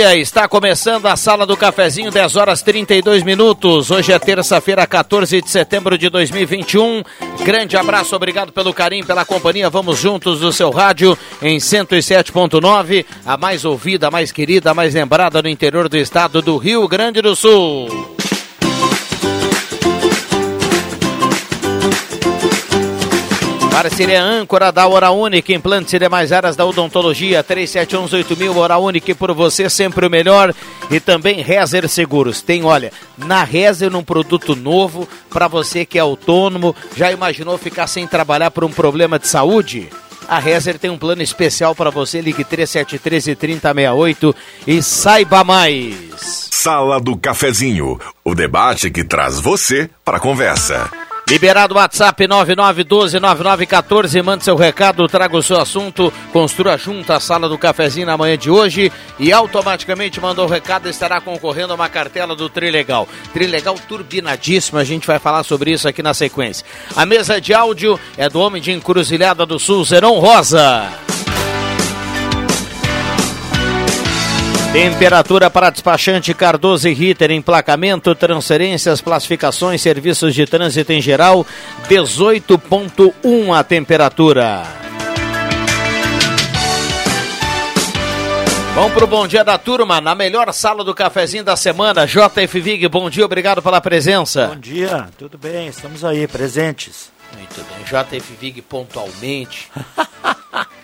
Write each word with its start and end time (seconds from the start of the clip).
Dia. 0.00 0.16
Está 0.16 0.48
começando 0.48 1.04
a 1.06 1.16
Sala 1.16 1.44
do 1.44 1.56
Cafezinho, 1.56 2.10
10 2.10 2.36
horas 2.36 2.62
32 2.62 3.22
minutos. 3.22 3.90
Hoje 3.90 4.12
é 4.12 4.18
terça-feira, 4.18 4.86
14 4.86 5.42
de 5.42 5.50
setembro 5.50 5.98
de 5.98 6.08
2021. 6.08 7.02
Grande 7.44 7.76
abraço, 7.76 8.16
obrigado 8.16 8.50
pelo 8.50 8.72
carinho, 8.72 9.04
pela 9.04 9.26
companhia. 9.26 9.68
Vamos 9.68 9.98
juntos 9.98 10.40
do 10.40 10.52
seu 10.52 10.70
rádio 10.70 11.18
em 11.42 11.58
107.9, 11.58 13.04
a 13.26 13.36
mais 13.36 13.66
ouvida, 13.66 14.08
a 14.08 14.10
mais 14.10 14.32
querida, 14.32 14.70
a 14.70 14.74
mais 14.74 14.94
lembrada 14.94 15.42
no 15.42 15.48
interior 15.48 15.86
do 15.86 15.98
estado 15.98 16.40
do 16.40 16.56
Rio 16.56 16.88
Grande 16.88 17.20
do 17.20 17.36
Sul. 17.36 17.88
Parceria 23.80 24.22
âncora 24.22 24.70
da 24.70 24.86
Hora 24.86 25.10
Única, 25.10 25.54
implantes 25.54 25.94
e 25.94 25.98
demais 25.98 26.32
áreas 26.32 26.54
da 26.54 26.66
odontologia, 26.66 27.42
37118000, 27.42 28.54
Hora 28.54 28.76
Única 28.76 29.14
por 29.14 29.32
você 29.32 29.70
sempre 29.70 30.04
o 30.04 30.10
melhor. 30.10 30.54
E 30.90 31.00
também 31.00 31.40
Rezer 31.40 31.88
Seguros. 31.88 32.42
Tem, 32.42 32.62
olha, 32.62 32.92
na 33.16 33.42
Rezer 33.42 33.96
um 33.96 34.04
produto 34.04 34.54
novo 34.54 35.08
para 35.30 35.48
você 35.48 35.86
que 35.86 35.96
é 35.96 36.02
autônomo. 36.02 36.76
Já 36.94 37.10
imaginou 37.10 37.56
ficar 37.56 37.86
sem 37.86 38.06
trabalhar 38.06 38.50
por 38.50 38.64
um 38.64 38.70
problema 38.70 39.18
de 39.18 39.26
saúde? 39.26 39.88
A 40.28 40.38
Rezer 40.38 40.78
tem 40.78 40.90
um 40.90 40.98
plano 40.98 41.22
especial 41.22 41.74
para 41.74 41.88
você. 41.88 42.20
Ligue 42.20 42.44
373 42.44 43.38
3068 43.38 44.36
e 44.66 44.82
saiba 44.82 45.42
mais. 45.42 45.96
Sala 46.50 47.00
do 47.00 47.16
Cafezinho, 47.16 47.98
o 48.22 48.34
debate 48.34 48.90
que 48.90 49.04
traz 49.04 49.40
você 49.40 49.88
para 50.04 50.18
a 50.18 50.20
conversa. 50.20 50.99
Liberado 51.30 51.74
o 51.74 51.76
WhatsApp 51.76 52.26
99129914, 52.26 54.20
mande 54.20 54.42
seu 54.42 54.56
recado, 54.56 55.06
traga 55.06 55.36
o 55.36 55.42
seu 55.42 55.60
assunto, 55.60 56.12
construa 56.32 56.76
junto 56.76 57.12
a 57.12 57.20
sala 57.20 57.48
do 57.48 57.56
cafezinho 57.56 58.04
na 58.04 58.18
manhã 58.18 58.36
de 58.36 58.50
hoje 58.50 58.90
e 59.16 59.32
automaticamente 59.32 60.20
mandou 60.20 60.46
o 60.46 60.48
recado, 60.48 60.88
estará 60.88 61.20
concorrendo 61.20 61.72
a 61.72 61.76
uma 61.76 61.88
cartela 61.88 62.34
do 62.34 62.48
Trilegal. 62.48 63.08
Trilegal 63.32 63.76
turbinadíssimo, 63.76 64.76
a 64.76 64.82
gente 64.82 65.06
vai 65.06 65.20
falar 65.20 65.44
sobre 65.44 65.70
isso 65.70 65.86
aqui 65.86 66.02
na 66.02 66.14
sequência. 66.14 66.66
A 66.96 67.06
mesa 67.06 67.40
de 67.40 67.54
áudio 67.54 67.96
é 68.16 68.28
do 68.28 68.40
homem 68.40 68.60
de 68.60 68.72
Encruzilhada 68.72 69.46
do 69.46 69.56
Sul, 69.56 69.84
Zeron 69.84 70.18
Rosa. 70.18 70.90
Temperatura 74.72 75.50
para 75.50 75.68
despachante 75.68 76.32
Cardoso 76.32 76.88
e 76.88 76.94
Ritter, 76.94 77.32
emplacamento, 77.32 78.14
transferências, 78.14 79.00
classificações, 79.00 79.82
serviços 79.82 80.32
de 80.32 80.46
trânsito 80.46 80.92
em 80.92 81.00
geral, 81.02 81.44
18.1 81.88 83.52
a 83.52 83.64
temperatura. 83.64 84.62
Vamos 88.76 88.92
pro 88.92 89.08
bom 89.08 89.26
dia 89.26 89.42
da 89.42 89.58
turma, 89.58 90.00
na 90.00 90.14
melhor 90.14 90.52
sala 90.52 90.84
do 90.84 90.94
cafezinho 90.94 91.42
da 91.42 91.56
semana, 91.56 92.06
JF 92.06 92.60
Vig, 92.60 92.86
bom 92.86 93.10
dia, 93.10 93.24
obrigado 93.24 93.60
pela 93.60 93.80
presença. 93.80 94.46
Bom 94.46 94.60
dia, 94.60 95.08
tudo 95.18 95.36
bem, 95.36 95.66
estamos 95.66 96.04
aí, 96.04 96.28
presentes. 96.28 97.10
Muito 97.36 97.56
bem, 97.56 97.84
JF 97.84 98.34
Vig 98.40 98.62
pontualmente. 98.62 99.68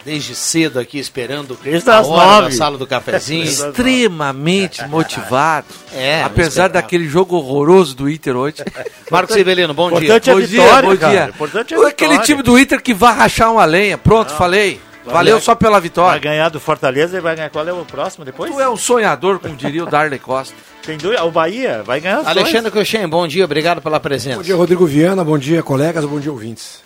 Desde 0.06 0.36
cedo 0.36 0.78
aqui 0.78 1.00
esperando 1.00 1.58
Desde 1.60 1.90
a 1.90 1.98
as 1.98 2.06
hora 2.06 2.26
nove. 2.42 2.50
da 2.50 2.56
sala 2.56 2.78
do 2.78 2.86
cafezinho. 2.86 3.42
extremamente 3.42 4.82
motivado. 4.86 5.66
É, 5.92 6.22
apesar 6.22 6.68
daquele 6.68 7.08
jogo 7.08 7.34
horroroso 7.34 7.96
do 7.96 8.08
Inter 8.08 8.36
hoje. 8.36 8.58
Marcos 9.10 9.34
Rivelino, 9.34 9.74
bom 9.74 9.90
dia. 9.90 9.98
Importante 10.16 10.30
é 10.30 10.32
a 10.32 10.36
Bom 10.36 10.40
dia, 10.42 10.62
vitória, 10.62 10.90
bom 10.90 10.96
cara. 10.96 11.12
dia. 11.12 11.28
Importante 11.30 11.74
é 11.74 11.86
Aquele 11.88 12.18
time 12.20 12.40
do 12.40 12.56
Inter 12.56 12.80
que 12.80 12.94
vai 12.94 13.16
rachar 13.16 13.50
uma 13.52 13.64
lenha. 13.64 13.98
Pronto, 13.98 14.32
falei. 14.34 14.80
Valeu 15.04 15.40
só 15.40 15.56
pela 15.56 15.72
Vai 15.72 15.80
vitória. 15.80 16.20
ganhar 16.20 16.48
do 16.50 16.60
Fortaleza 16.60 17.16
e 17.18 17.20
vai 17.20 17.34
ganhar. 17.34 17.50
Qual 17.50 17.66
é 17.66 17.72
o 17.72 17.84
próximo 17.84 18.24
depois? 18.24 18.52
Tu 18.52 18.60
é 18.60 18.68
um 18.68 18.76
sonhador, 18.76 19.40
como 19.40 19.56
diria 19.56 19.82
o 19.82 19.86
Darley 19.90 20.20
Costa. 20.20 20.54
Tem 20.86 20.96
dois. 20.96 21.20
O 21.20 21.32
Bahia 21.32 21.82
vai 21.84 22.00
ganhar 22.00 22.20
os 22.20 22.26
Alexandre 22.28 22.70
Coxem, 22.70 23.08
bom 23.08 23.26
dia, 23.26 23.44
obrigado 23.44 23.82
pela 23.82 23.98
presença. 23.98 24.36
Bom 24.36 24.42
dia, 24.44 24.54
Rodrigo 24.54 24.86
Viana. 24.86 25.24
Bom 25.24 25.36
dia, 25.36 25.64
colegas. 25.64 26.04
Bom 26.04 26.20
dia, 26.20 26.30
ouvintes. 26.30 26.80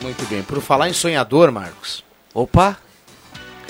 Muito 0.00 0.24
bem. 0.28 0.42
Por 0.44 0.60
falar 0.60 0.88
em 0.88 0.92
sonhador, 0.92 1.50
Marcos, 1.50 2.04
Opa, 2.36 2.76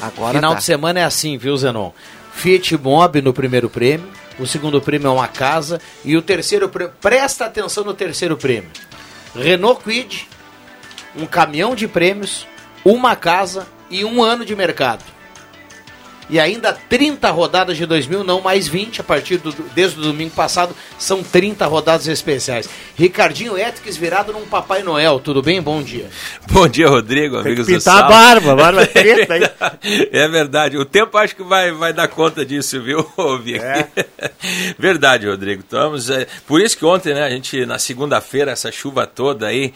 agora 0.01 0.35
final 0.35 0.51
tá. 0.51 0.59
de 0.59 0.65
semana 0.65 0.99
é 0.99 1.05
assim, 1.05 1.39
viu, 1.39 1.57
Zenon? 1.57 1.93
Fiat 2.33 2.77
Mobi 2.77 3.23
no 3.23 3.33
primeiro 3.33 3.71
prêmio, 3.71 4.11
o 4.41 4.45
segundo 4.45 4.83
prêmio 4.83 5.07
é 5.07 5.11
uma 5.11 5.29
casa 5.29 5.81
e 6.05 6.17
o 6.17 6.21
terceiro 6.21 6.69
prêmio, 6.69 6.93
presta 7.01 7.45
atenção 7.45 7.85
no 7.85 7.95
terceiro 7.95 8.37
prêmio. 8.37 8.69
Renault 9.37 9.85
Quid, 9.85 10.29
um 11.15 11.27
caminhão 11.27 11.77
de 11.77 11.87
prêmios, 11.87 12.45
uma 12.85 13.15
casa 13.15 13.69
e 13.89 14.05
um 14.05 14.21
ano 14.21 14.45
de 14.45 14.57
mercado. 14.57 15.05
E 16.29 16.41
ainda 16.41 16.73
30 16.73 17.31
rodadas 17.31 17.77
de 17.77 17.87
2000, 17.87 18.25
não 18.25 18.41
mais 18.41 18.67
20, 18.67 19.01
a 19.01 19.05
partir 19.05 19.37
do, 19.39 19.53
desde 19.75 19.99
o 20.01 20.03
domingo 20.03 20.33
passado, 20.33 20.75
são 20.99 21.23
30 21.23 21.65
rodadas 21.67 22.09
especiais. 22.09 22.69
Ricardinho 22.97 23.57
Etques 23.57 23.97
virado 23.97 24.33
num 24.33 24.45
Papai 24.47 24.83
Noel, 24.83 25.21
tudo 25.21 25.41
bem? 25.43 25.63
Bom 25.63 25.83
dia. 25.83 26.09
Bom 26.51 26.67
dia, 26.67 26.89
Rodrigo, 26.89 27.37
Tem 27.37 27.43
que 27.43 27.49
amigos 27.49 27.67
do 27.67 27.73
pintar 27.75 27.95
a 27.95 27.99
Sal. 28.01 28.09
barba, 28.09 28.53
a 28.53 28.57
barba 28.57 28.83
é 28.83 28.87
preta 28.87 29.35
aí. 29.35 30.09
É 30.11 30.29
verdade. 30.29 30.77
O 30.77 30.85
tempo 30.85 31.17
acho 31.17 31.37
que 31.37 31.45
vai, 31.45 31.71
vai 31.73 31.93
dar 31.93 32.09
conta 32.09 32.45
disso, 32.45 32.83
viu, 32.83 33.07
Vic? 33.43 33.61
Verdade, 34.79 35.29
Rodrigo. 35.29 35.63
Estamos, 35.63 36.11
é, 36.11 36.27
por 36.47 36.61
isso 36.61 36.77
que 36.77 36.85
ontem, 36.85 37.15
né, 37.15 37.23
a 37.25 37.31
gente, 37.31 37.65
na 37.67 37.79
segunda-feira, 37.79 38.53
essa 38.53 38.73
chuva 38.73 39.07
toda 39.07 39.47
aí, 39.47 39.73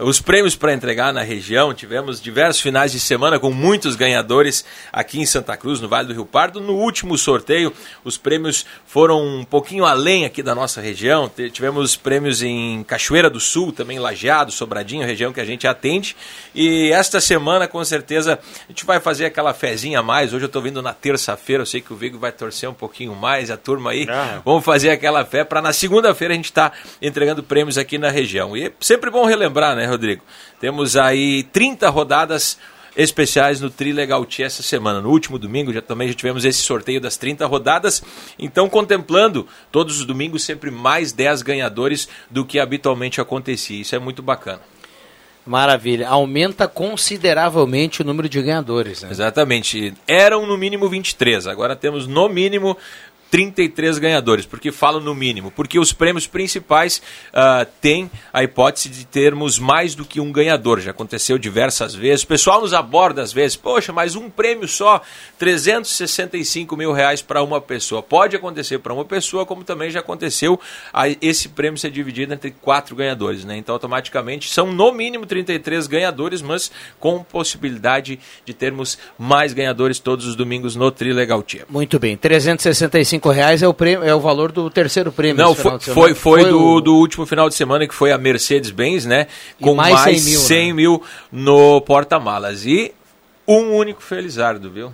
os 0.00 0.20
prêmios 0.20 0.56
para 0.56 0.72
entregar 0.72 1.12
na 1.12 1.22
região, 1.22 1.72
tivemos 1.72 2.20
diversos 2.20 2.60
finais 2.60 2.92
de 2.92 3.00
semana 3.00 3.38
com 3.38 3.50
muitos 3.50 3.94
ganhadores 3.96 4.64
aqui 4.92 5.20
em 5.20 5.26
Santa 5.26 5.56
Cruz, 5.56 5.80
no 5.80 5.88
Vale 5.94 6.08
do 6.08 6.14
Rio 6.14 6.26
Pardo. 6.26 6.60
No 6.60 6.72
último 6.72 7.16
sorteio, 7.16 7.72
os 8.02 8.18
prêmios 8.18 8.66
foram 8.84 9.24
um 9.24 9.44
pouquinho 9.44 9.84
além 9.84 10.24
aqui 10.24 10.42
da 10.42 10.52
nossa 10.52 10.80
região. 10.80 11.30
Tivemos 11.52 11.94
prêmios 11.94 12.42
em 12.42 12.82
Cachoeira 12.82 13.30
do 13.30 13.38
Sul, 13.38 13.70
também 13.70 14.00
Lajeado, 14.00 14.50
Sobradinho, 14.50 15.06
região 15.06 15.32
que 15.32 15.40
a 15.40 15.44
gente 15.44 15.68
atende. 15.68 16.16
E 16.52 16.90
esta 16.90 17.20
semana, 17.20 17.68
com 17.68 17.84
certeza, 17.84 18.40
a 18.42 18.72
gente 18.72 18.84
vai 18.84 18.98
fazer 18.98 19.26
aquela 19.26 19.54
fezinha 19.54 20.00
a 20.00 20.02
mais. 20.02 20.34
Hoje 20.34 20.46
eu 20.46 20.48
estou 20.48 20.60
vindo 20.60 20.82
na 20.82 20.92
terça-feira, 20.92 21.62
eu 21.62 21.66
sei 21.66 21.80
que 21.80 21.92
o 21.92 21.96
Vigo 21.96 22.18
vai 22.18 22.32
torcer 22.32 22.68
um 22.68 22.74
pouquinho 22.74 23.14
mais, 23.14 23.48
a 23.48 23.56
turma 23.56 23.92
aí. 23.92 24.04
Ah. 24.10 24.42
Vamos 24.44 24.64
fazer 24.64 24.90
aquela 24.90 25.24
fé 25.24 25.44
para 25.44 25.62
na 25.62 25.72
segunda-feira 25.72 26.34
a 26.34 26.36
gente 26.36 26.46
estar 26.46 26.76
entregando 27.00 27.40
prêmios 27.40 27.78
aqui 27.78 27.98
na 27.98 28.10
região. 28.10 28.56
E 28.56 28.64
é 28.64 28.72
sempre 28.80 29.10
bom 29.10 29.24
relembrar, 29.26 29.76
né, 29.76 29.86
Rodrigo? 29.86 30.24
Temos 30.58 30.96
aí 30.96 31.44
30 31.44 31.88
rodadas 31.88 32.58
especiais 32.96 33.60
no 33.60 33.70
Trilegal 33.70 34.24
Tia 34.24 34.46
essa 34.46 34.62
semana. 34.62 35.00
No 35.00 35.10
último 35.10 35.38
domingo 35.38 35.72
já 35.72 35.82
também 35.82 36.08
já 36.08 36.14
tivemos 36.14 36.44
esse 36.44 36.62
sorteio 36.62 37.00
das 37.00 37.16
30 37.16 37.46
rodadas. 37.46 38.02
Então, 38.38 38.68
contemplando 38.68 39.46
todos 39.70 40.00
os 40.00 40.06
domingos 40.06 40.44
sempre 40.44 40.70
mais 40.70 41.12
10 41.12 41.42
ganhadores 41.42 42.08
do 42.30 42.44
que 42.44 42.58
habitualmente 42.58 43.20
acontecia. 43.20 43.80
Isso 43.80 43.94
é 43.94 43.98
muito 43.98 44.22
bacana. 44.22 44.60
Maravilha. 45.46 46.08
Aumenta 46.08 46.66
consideravelmente 46.66 48.00
o 48.00 48.04
número 48.04 48.28
de 48.28 48.40
ganhadores, 48.40 49.02
né? 49.02 49.10
Exatamente. 49.10 49.92
Eram 50.08 50.46
no 50.46 50.56
mínimo 50.56 50.88
23, 50.88 51.46
agora 51.46 51.76
temos 51.76 52.06
no 52.06 52.28
mínimo 52.30 52.76
33 53.34 53.98
ganhadores. 53.98 54.46
Por 54.46 54.60
que 54.60 54.70
falo 54.70 55.00
no 55.00 55.12
mínimo? 55.12 55.50
Porque 55.50 55.76
os 55.76 55.92
prêmios 55.92 56.24
principais 56.24 57.02
ah, 57.32 57.66
têm 57.80 58.08
a 58.32 58.44
hipótese 58.44 58.88
de 58.88 59.04
termos 59.04 59.58
mais 59.58 59.96
do 59.96 60.04
que 60.04 60.20
um 60.20 60.30
ganhador. 60.30 60.78
Já 60.78 60.92
aconteceu 60.92 61.36
diversas 61.36 61.96
vezes. 61.96 62.22
O 62.22 62.28
pessoal 62.28 62.60
nos 62.60 62.72
aborda 62.72 63.22
às 63.22 63.32
vezes, 63.32 63.56
poxa, 63.56 63.92
mas 63.92 64.14
um 64.14 64.30
prêmio 64.30 64.68
só, 64.68 65.02
365 65.36 66.76
mil 66.76 66.92
reais 66.92 67.22
para 67.22 67.42
uma 67.42 67.60
pessoa. 67.60 68.04
Pode 68.04 68.36
acontecer 68.36 68.78
para 68.78 68.94
uma 68.94 69.04
pessoa, 69.04 69.44
como 69.44 69.64
também 69.64 69.90
já 69.90 69.98
aconteceu 69.98 70.60
a- 70.92 71.08
esse 71.20 71.48
prêmio 71.48 71.76
ser 71.76 71.90
dividido 71.90 72.32
entre 72.32 72.52
quatro 72.52 72.94
ganhadores. 72.94 73.44
Né? 73.44 73.56
Então, 73.56 73.74
automaticamente, 73.74 74.48
são 74.48 74.72
no 74.72 74.92
mínimo 74.92 75.26
33 75.26 75.88
ganhadores, 75.88 76.40
mas 76.40 76.70
com 77.00 77.24
possibilidade 77.24 78.20
de 78.46 78.54
termos 78.54 78.96
mais 79.18 79.52
ganhadores 79.52 79.98
todos 79.98 80.24
os 80.24 80.36
domingos 80.36 80.76
no 80.76 80.88
Trilegal 80.92 81.42
Tia. 81.42 81.64
Muito 81.68 81.98
bem. 81.98 82.16
365 82.16 83.23
reais 83.30 83.62
é 83.62 83.68
o, 83.68 83.74
prêmio, 83.74 84.04
é 84.04 84.14
o 84.14 84.20
valor 84.20 84.50
do 84.52 84.68
terceiro 84.70 85.10
prêmio. 85.12 85.42
Não, 85.42 85.54
foi, 85.54 85.78
de 85.78 85.84
semana. 85.84 86.02
foi, 86.02 86.14
foi 86.14 86.44
do, 86.50 86.60
o- 86.60 86.80
do 86.80 86.94
último 86.96 87.24
final 87.26 87.48
de 87.48 87.54
semana 87.54 87.86
que 87.86 87.94
foi 87.94 88.12
a 88.12 88.18
Mercedes-Benz, 88.18 89.04
né? 89.04 89.26
E 89.58 89.62
Com 89.64 89.74
mais 89.74 89.94
mais, 89.94 90.20
100 90.22 90.30
mil, 90.30 90.40
100 90.40 90.66
né? 90.68 90.72
mil 90.72 91.02
no 91.32 91.80
porta-malas. 91.80 92.64
E 92.66 92.92
um 93.46 93.72
único 93.74 94.02
Felizardo, 94.02 94.70
viu? 94.70 94.92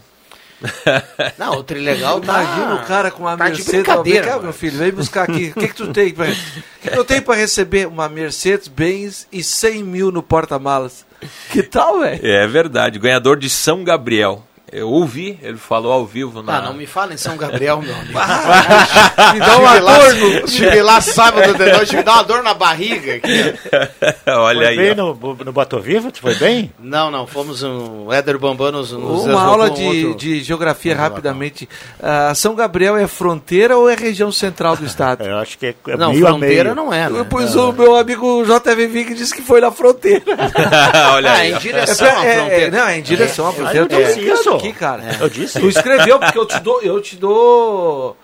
Não, 1.38 1.52
o 1.56 1.62
Trilegal 1.62 2.20
tá... 2.20 2.42
Imagina 2.42 2.74
o 2.74 2.84
cara 2.86 3.10
com 3.10 3.22
uma 3.22 3.34
tá 3.36 3.44
de 3.48 3.52
Mercedes. 3.56 3.72
brincadeira, 3.82 4.22
Vem 4.26 4.32
cá, 4.34 4.38
meu 4.40 4.52
filho, 4.52 4.76
vem 4.76 4.90
buscar 4.92 5.22
aqui. 5.22 5.52
O 5.56 5.58
que, 5.60 5.68
que 5.68 5.74
tu 5.74 5.90
tem? 5.92 6.12
Pra... 6.12 6.26
Que, 6.26 6.90
eu 6.92 7.02
tenho 7.04 7.22
pra 7.22 7.34
receber? 7.34 7.86
Uma 7.86 8.08
Mercedes-Benz 8.10 9.26
e 9.32 9.42
100 9.42 9.82
mil 9.84 10.12
no 10.12 10.22
porta-malas. 10.22 11.06
Que 11.50 11.62
tal, 11.62 12.00
velho? 12.00 12.20
É 12.26 12.46
verdade, 12.46 12.98
ganhador 12.98 13.38
de 13.38 13.48
São 13.48 13.82
Gabriel. 13.84 14.44
Eu 14.72 14.88
ouvi, 14.88 15.36
ele 15.42 15.56
falou 15.56 15.90
ao 15.92 16.06
vivo 16.06 16.42
na. 16.42 16.58
Ah, 16.58 16.60
não 16.62 16.74
me 16.74 16.86
fala 16.86 17.12
em 17.12 17.16
São 17.16 17.36
Gabriel, 17.36 17.82
meu 17.82 17.92
amigo. 17.94 18.12
Me 19.34 19.40
dá 19.40 19.58
uma 19.58 19.68
Estive 19.76 19.80
lá- 19.84 19.98
dor 19.98 20.14
no... 20.14 20.44
Estive 20.46 20.82
lá 20.82 21.00
sábado 21.00 21.54
de 21.54 21.72
noite, 21.72 21.96
me 21.96 22.02
dá 22.02 22.12
uma 22.14 22.22
dor 22.24 22.42
na 22.42 22.54
barriga 22.54 23.14
aqui. 23.16 23.54
Olha 24.30 24.58
Foi 24.58 24.66
aí. 24.68 24.76
bem 24.76 24.90
ó. 24.92 24.94
no, 24.94 25.14
no 25.44 25.52
Boto 25.52 25.80
Vivo? 25.80 26.10
Tu 26.12 26.20
foi 26.20 26.34
bem? 26.36 26.72
Não, 26.78 27.10
não, 27.10 27.26
fomos 27.26 27.62
um 27.62 28.12
Éder 28.12 28.38
Bambam 28.38 28.70
nos, 28.72 28.92
Uma 28.92 29.42
aula 29.42 29.70
de, 29.70 29.84
outro- 29.84 30.14
de 30.16 30.40
geografia 30.42 30.94
rapidamente. 30.96 31.68
Ah, 32.02 32.32
São 32.34 32.54
Gabriel 32.54 32.96
é 32.96 33.06
fronteira 33.06 33.76
ou 33.76 33.88
é 33.90 33.94
região 33.96 34.30
central 34.30 34.76
do 34.76 34.84
estado? 34.86 35.24
Eu 35.26 35.38
acho 35.38 35.58
que 35.58 35.66
é, 35.66 35.74
é 35.88 35.96
Não, 35.96 36.12
meio 36.12 36.26
a 36.26 36.30
fronteira 36.30 36.74
meio. 36.74 36.74
não 36.76 36.92
é, 36.92 37.08
né? 37.10 37.26
Pois 37.28 37.54
o 37.56 37.72
meu 37.72 37.96
amigo 37.96 38.44
JV 38.44 38.86
Vig 38.86 39.14
disse 39.14 39.34
que 39.34 39.42
foi 39.42 39.60
na 39.60 39.70
fronteira. 39.72 40.22
Olha 41.12 41.30
Ah, 41.32 41.34
aí. 41.36 41.50
em 41.50 41.54
ó. 41.54 41.58
direção 41.58 42.06
à 42.06 42.24
É, 42.24 42.28
é, 42.30 42.36
fronteira. 42.38 42.70
não, 42.78 42.86
é 42.88 42.98
em 42.98 43.02
direção 43.02 43.48
à 43.48 43.52
fronteira. 43.52 43.78
eu 43.78 43.82
Eu 43.84 43.88
tô 43.88 43.96
disse 43.96 44.14
brincando 44.20 44.40
isso. 44.40 44.50
Aqui, 44.60 44.72
cara. 44.72 45.02
Eu 45.20 45.28
disse. 45.28 45.58
Tu 45.58 45.68
escreveu, 45.68 46.18
porque 46.18 46.38
eu 46.38 46.46
te 46.46 46.60
dou. 46.60 46.80
Eu 46.82 47.00
te 47.00 47.16
dou. 47.16 48.16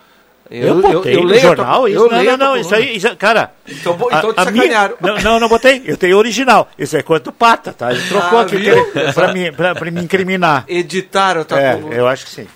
Eu, 0.50 0.80
botei 0.80 1.16
no 1.16 1.24
leio 1.24 1.38
a 1.40 1.54
tua- 1.54 1.64
jornal 1.64 1.88
isso. 1.88 1.98
eu 1.98 2.08
não, 2.10 2.18
leio 2.18 2.30
não, 2.36 2.36
não. 2.38 2.56
Isso 2.56 2.74
aí, 2.74 2.96
isso- 2.96 3.16
cara. 3.16 3.52
Então, 3.68 3.98
a- 4.10 4.18
então 4.18 4.32
te 4.32 4.40
a 4.40 4.50
minha- 4.50 4.92
não, 5.00 5.16
não, 5.18 5.40
não 5.40 5.48
botei. 5.48 5.82
Eu 5.84 5.96
tenho 5.96 6.16
original. 6.16 6.68
Isso 6.78 6.96
é 6.96 7.02
quanto 7.02 7.32
pata, 7.32 7.72
tá? 7.72 7.90
Ele 7.92 8.02
trocou 8.08 8.38
Ah, 8.38 8.42
aqui 8.42 8.56
viu? 8.56 8.84
pra, 8.92 9.12
pra, 9.12 9.32
me, 9.32 9.50
pra, 9.52 9.74
pra 9.74 9.90
me 9.90 10.00
incriminar. 10.02 10.64
Editaram 10.68 11.44
tua 11.44 11.60
É, 11.60 11.74
coluna. 11.74 11.94
eu 11.94 12.06
acho 12.06 12.24
que 12.26 12.30
sim. 12.30 12.46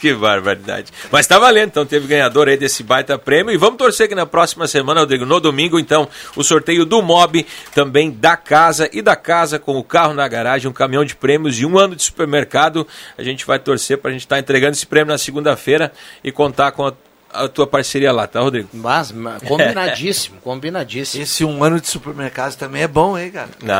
Que 0.00 0.14
barbaridade. 0.14 0.92
Mas 1.10 1.26
tá 1.26 1.38
valendo, 1.38 1.68
então 1.68 1.86
teve 1.86 2.06
ganhador 2.06 2.48
aí 2.48 2.56
desse 2.56 2.82
baita 2.82 3.18
prêmio. 3.18 3.52
E 3.52 3.56
vamos 3.56 3.76
torcer 3.76 4.08
que 4.08 4.14
na 4.14 4.26
próxima 4.26 4.66
semana, 4.66 5.00
Rodrigo, 5.00 5.24
no 5.26 5.38
domingo, 5.40 5.78
então, 5.78 6.08
o 6.36 6.42
sorteio 6.42 6.84
do 6.84 7.00
Mob, 7.02 7.46
também 7.74 8.10
da 8.10 8.36
casa 8.36 8.88
e 8.92 9.00
da 9.02 9.14
casa 9.16 9.58
com 9.58 9.76
o 9.78 9.84
carro 9.84 10.14
na 10.14 10.26
garagem, 10.28 10.68
um 10.68 10.72
caminhão 10.72 11.04
de 11.04 11.14
prêmios 11.16 11.58
e 11.60 11.66
um 11.66 11.78
ano 11.78 11.94
de 11.96 12.02
supermercado. 12.02 12.86
A 13.18 13.22
gente 13.22 13.44
vai 13.46 13.58
torcer 13.58 13.98
pra 13.98 14.10
gente 14.10 14.20
estar 14.22 14.38
entregando 14.38 14.72
esse 14.72 14.86
prêmio 14.86 15.12
na 15.12 15.18
segunda-feira 15.18 15.92
e 16.24 16.30
contar 16.32 16.72
com 16.72 16.86
a, 16.86 16.92
a 17.32 17.48
tua 17.48 17.66
parceria 17.66 18.12
lá, 18.12 18.26
tá, 18.26 18.40
Rodrigo? 18.40 18.68
Mas, 18.72 19.10
mas 19.12 19.42
combinadíssimo, 19.42 20.40
combinadíssimo. 20.44 21.22
Esse 21.22 21.44
um 21.44 21.62
ano 21.64 21.80
de 21.80 21.88
supermercado 21.88 22.56
também 22.56 22.82
é 22.82 22.88
bom, 22.88 23.18
hein, 23.18 23.30
cara? 23.30 23.48
Não, 23.62 23.74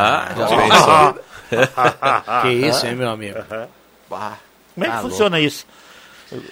Que 2.41 2.49
isso, 2.49 2.85
hein, 2.85 2.95
meu 2.95 3.09
amigo? 3.09 3.39
Bah. 4.09 4.37
Como 4.73 4.85
é 4.85 4.89
que 4.89 4.95
Tá 4.95 5.01
funciona 5.01 5.39
isso? 5.39 5.65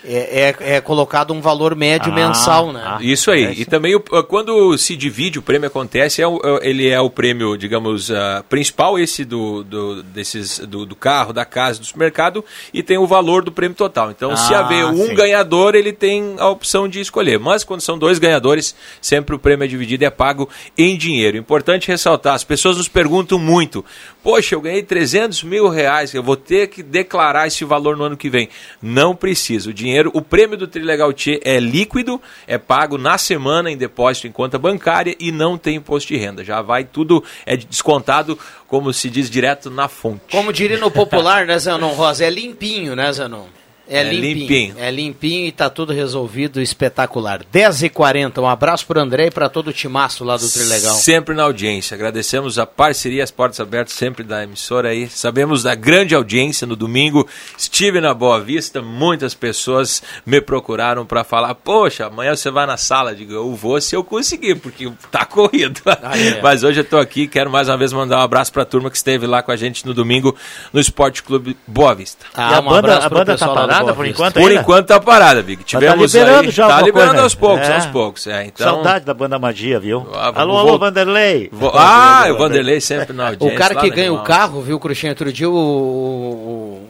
É, 0.04 0.56
é, 0.60 0.76
é 0.76 0.82
colocado 0.82 1.34
um 1.34 1.42
valor 1.42 1.76
médio 1.76 2.12
Ah, 2.12 2.16
mensal, 2.16 2.72
né? 2.72 2.82
ah. 2.86 2.98
Isso 3.02 3.32
aí. 3.32 3.46
É 3.46 3.54
E 3.54 3.66
também 3.66 3.96
o- 3.96 4.00
quando 4.24 4.78
se 4.78 4.96
divide 4.96 5.40
o 5.40 5.42
prêmio 5.42 5.68
acontece, 5.68 6.22
é 6.22 6.26
é- 6.26 6.70
ele 6.70 6.88
é 6.88 7.00
o 7.00 7.10
prêmio, 7.10 7.58
digamos, 7.58 8.12
ah, 8.12 8.44
principal, 8.50 9.00
esse 9.00 9.26
do, 9.26 9.64
do, 9.64 10.04
desses, 10.04 10.60
do, 10.60 10.86
do 10.86 10.96
carro, 10.96 11.34
da 11.34 11.46
casa, 11.46 11.80
do 11.80 11.86
supermercado, 11.86 12.44
e 12.74 12.84
tem 12.84 12.98
o 12.98 13.08
valor 13.08 13.44
do 13.44 13.52
prêmio 13.52 13.76
total. 13.76 14.12
Então, 14.12 14.36
se 14.36 14.54
Ah, 14.54 14.60
haver 14.60 14.86
um 14.86 15.08
sim. 15.08 15.16
ganhador, 15.16 15.76
ele 15.76 15.94
tem 15.94 16.36
a 16.38 16.48
opção 16.50 16.88
de 16.88 17.00
escolher. 17.00 17.40
Mas 17.40 17.64
quando 17.64 17.82
são 17.82 17.98
dois 17.98 18.20
ganhadores, 18.20 18.76
sempre 19.02 19.36
o 19.36 19.40
prêmio 19.40 19.66
é 19.66 19.68
dividido 19.68 20.04
e 20.04 20.06
é 20.08 20.10
pago 20.10 20.50
em 20.78 20.98
dinheiro. 20.98 21.38
Importante 21.38 21.88
ressaltar, 21.88 22.34
as 22.36 22.44
pessoas 22.44 22.78
nos 22.78 22.88
perguntam 22.88 23.40
muito, 23.40 23.84
poxa, 24.24 24.56
eu 24.56 24.62
ganhei 24.62 24.84
300 24.84 25.44
mil 25.44 25.68
reais, 25.70 26.14
eu 26.14 26.22
vou 26.24 26.36
ter 26.36 26.68
que 26.68 26.84
declarar 26.84 27.48
esse 27.48 27.64
valor 27.66 27.98
no 27.98 28.04
ano 28.04 28.18
que 28.18 28.30
vem. 28.30 28.50
Não 28.82 29.16
precisa. 29.16 29.71
O 29.72 29.74
dinheiro, 29.74 30.12
o 30.14 30.22
prêmio 30.22 30.58
do 30.58 30.68
Trilegal 30.68 31.14
T 31.14 31.40
é 31.46 31.58
líquido, 31.58 32.22
é 32.46 32.58
pago 32.58 32.98
na 32.98 33.18
semana 33.18 33.72
em 33.72 33.78
depósito 33.78 34.28
em 34.28 34.32
conta 34.32 34.60
bancária 34.60 35.16
e 35.18 35.32
não 35.32 35.58
tem 35.58 35.78
imposto 35.78 36.10
de 36.10 36.18
renda. 36.18 36.44
Já 36.44 36.62
vai 36.62 36.84
tudo, 36.84 37.24
é 37.46 37.56
descontado, 37.56 38.38
como 38.68 38.94
se 38.94 39.10
diz, 39.10 39.30
direto 39.30 39.70
na 39.72 39.88
fonte. 39.88 40.24
Como 40.30 40.52
diria 40.52 40.78
no 40.78 40.92
popular, 40.92 41.46
né, 41.46 41.58
Zanon 41.58 41.94
Rosa? 41.94 42.26
É 42.26 42.30
limpinho, 42.30 42.98
né, 42.98 43.12
Zanon? 43.14 43.46
É, 43.88 44.00
É 44.00 44.04
limpinho. 44.14 44.38
limpinho. 44.38 44.76
É 44.78 44.92
limpinho 44.92 45.48
e 45.48 45.52
tá 45.52 45.70
tudo 45.70 45.92
resolvido, 45.92 46.62
espetacular. 46.62 47.42
10h40, 47.54 48.38
um 48.42 48.48
abraço 48.48 48.86
pro 48.86 49.00
André 49.00 49.28
e 49.28 49.32
pra 49.32 49.50
todo 49.50 49.68
o 49.70 49.74
timaço 49.74 50.24
lá 50.24 50.38
do 50.38 50.48
Trilegal. 50.50 50.94
Sempre 50.96 51.36
na 51.36 51.44
audiência. 51.44 51.96
Agradecemos 51.96 52.58
a 52.58 52.66
parceria, 52.66 53.24
as 53.24 53.32
portas 53.32 53.60
abertas 53.60 53.94
sempre 53.94 54.24
da 54.24 54.44
emissora 54.44 54.90
aí. 54.90 55.10
Sabemos 55.10 55.64
da 55.64 55.76
grande 55.76 56.16
audiência 56.16 56.66
no 56.66 56.76
domingo. 56.76 57.28
Estive 57.58 58.00
na 58.00 58.14
Boa 58.14 58.40
Vista, 58.40 58.82
muitas 58.82 59.34
pessoas 59.34 60.02
me 60.26 60.40
procuraram 60.40 61.06
para 61.06 61.24
falar: 61.24 61.54
Poxa, 61.56 62.06
amanhã 62.06 62.36
você 62.36 62.50
vai 62.50 62.66
na 62.66 62.78
sala. 62.78 63.14
Digo, 63.16 63.34
eu 63.34 63.54
vou 63.56 63.80
se 63.82 63.96
eu 63.96 64.04
conseguir, 64.04 64.56
porque 64.56 64.92
tá 65.12 65.26
corrido. 65.26 65.82
Ah, 65.86 66.18
é. 66.18 66.42
Mas 66.42 66.64
hoje 66.64 66.80
eu 66.82 66.86
tô 66.86 66.98
aqui, 66.98 67.28
quero 67.28 67.50
mais 67.50 67.68
uma 67.68 67.78
vez 67.78 67.92
mandar 67.92 68.20
um 68.20 68.22
abraço 68.22 68.52
para 68.54 68.64
a 68.64 68.66
turma 68.66 68.90
que 68.90 68.98
esteve 68.98 69.28
lá 69.28 69.44
com 69.44 69.52
a 69.52 69.56
gente 69.56 69.86
no 69.86 69.94
domingo 69.94 70.36
no 70.72 70.80
Esporte 70.80 71.22
Clube 71.24 71.58
Boa 71.68 71.94
Vista. 71.94 72.26
Ah, 72.34 72.52
e 72.52 72.56
a 72.56 72.60
um 72.60 72.64
banda, 72.64 72.78
abraço 72.80 73.08
a 73.08 73.10
banda 73.10 73.26
tá 73.26 73.32
pessoal 73.34 73.56
lá 73.56 73.66
do 73.66 73.71
parada 73.74 73.94
por 73.94 74.06
enquanto 74.06 74.34
Por 74.34 74.50
ainda? 74.50 74.62
enquanto 74.62 74.88
tá 74.88 75.00
parada, 75.00 75.42
Big. 75.42 75.58
tá 75.64 75.68
Tivemos 75.68 76.14
liberando 76.14 76.42
aí, 76.48 76.52
já 76.52 76.68
tá 76.68 76.82
liberando 76.82 77.10
coisa. 77.12 77.24
aos 77.24 77.36
poucos, 77.36 77.68
É. 77.70 77.74
aos 77.76 77.86
poucos. 77.88 78.28
É, 78.28 78.46
então, 78.46 78.68
Saudade 78.74 79.06
da 79.06 79.14
banda 79.14 79.38
Magia, 79.40 79.80
viu? 79.80 80.08
Ah, 80.14 80.32
alô, 80.36 80.54
vou- 80.54 80.60
alô, 80.70 80.78
Vanderlei. 80.78 81.50
Vou- 81.52 81.72
ah, 81.76 82.26
o 82.32 82.38
Vanderlei 82.38 82.80
sempre 82.82 83.14
na 83.16 83.28
audiência. 83.30 83.56
O 83.56 83.58
cara 83.58 83.76
que 83.76 83.90
ganha 83.90 84.14
o 84.14 84.20
carro, 84.24 84.62
viu, 84.62 84.80
Cruxinha? 84.80 85.12
Outro 85.12 85.32
dia 85.34 85.50
o, 85.50 86.82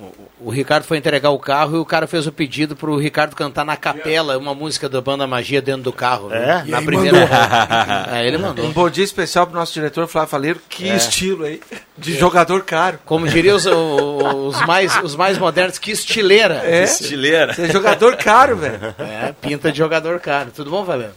o, 0.44 0.50
Ricardo 0.50 0.84
foi 0.84 0.98
entregar 0.98 1.30
o 1.30 1.40
carro 1.40 1.78
e 1.78 1.80
o 1.80 1.86
cara 1.86 2.08
fez 2.08 2.28
o 2.28 2.32
pedido 2.32 2.76
pro 2.76 2.98
Ricardo 2.98 3.36
cantar 3.36 3.66
na 3.66 3.76
capela 3.78 4.38
uma 4.38 4.54
música 4.54 4.88
da 4.90 5.02
banda 5.02 5.26
Magia 5.28 5.62
dentro 5.62 5.84
do 5.84 5.94
carro. 5.94 6.30
viu? 6.30 6.38
É? 6.38 6.64
Na 6.64 6.66
E 6.66 6.76
aí 6.76 6.86
primeira 6.86 7.20
mandou. 7.20 8.12
É, 8.16 8.28
ele 8.28 8.38
mandou. 8.38 8.66
Um 8.66 8.72
bom 8.72 8.90
dia 8.90 9.04
especial 9.04 9.46
pro 9.48 9.56
nosso 9.56 9.74
diretor 9.74 10.08
Flávio 10.08 10.30
Faleiro. 10.30 10.60
Que 10.70 10.88
estilo 10.90 11.46
aí. 11.46 11.62
De 11.98 12.14
jogador 12.18 12.64
caro. 12.64 13.00
Como 13.06 13.28
diriam 13.28 13.56
os, 13.56 13.66
os, 13.66 14.66
mais, 14.66 14.98
os 15.04 15.16
mais 15.16 15.38
modernos, 15.38 15.78
que 15.78 15.92
estileira. 15.92 16.62
É. 16.66 16.84
Estileira. 16.84 17.54
Você 17.54 17.64
é 17.64 17.72
jogador 17.72 18.18
caro, 18.18 18.56
velho. 18.58 18.80
É, 18.98 19.34
pinta 19.40 19.72
de 19.72 19.78
jogador 19.78 20.20
caro. 20.20 20.52
Tudo 20.56 20.70
bom, 20.72 20.84
Valeu? 20.84 21.10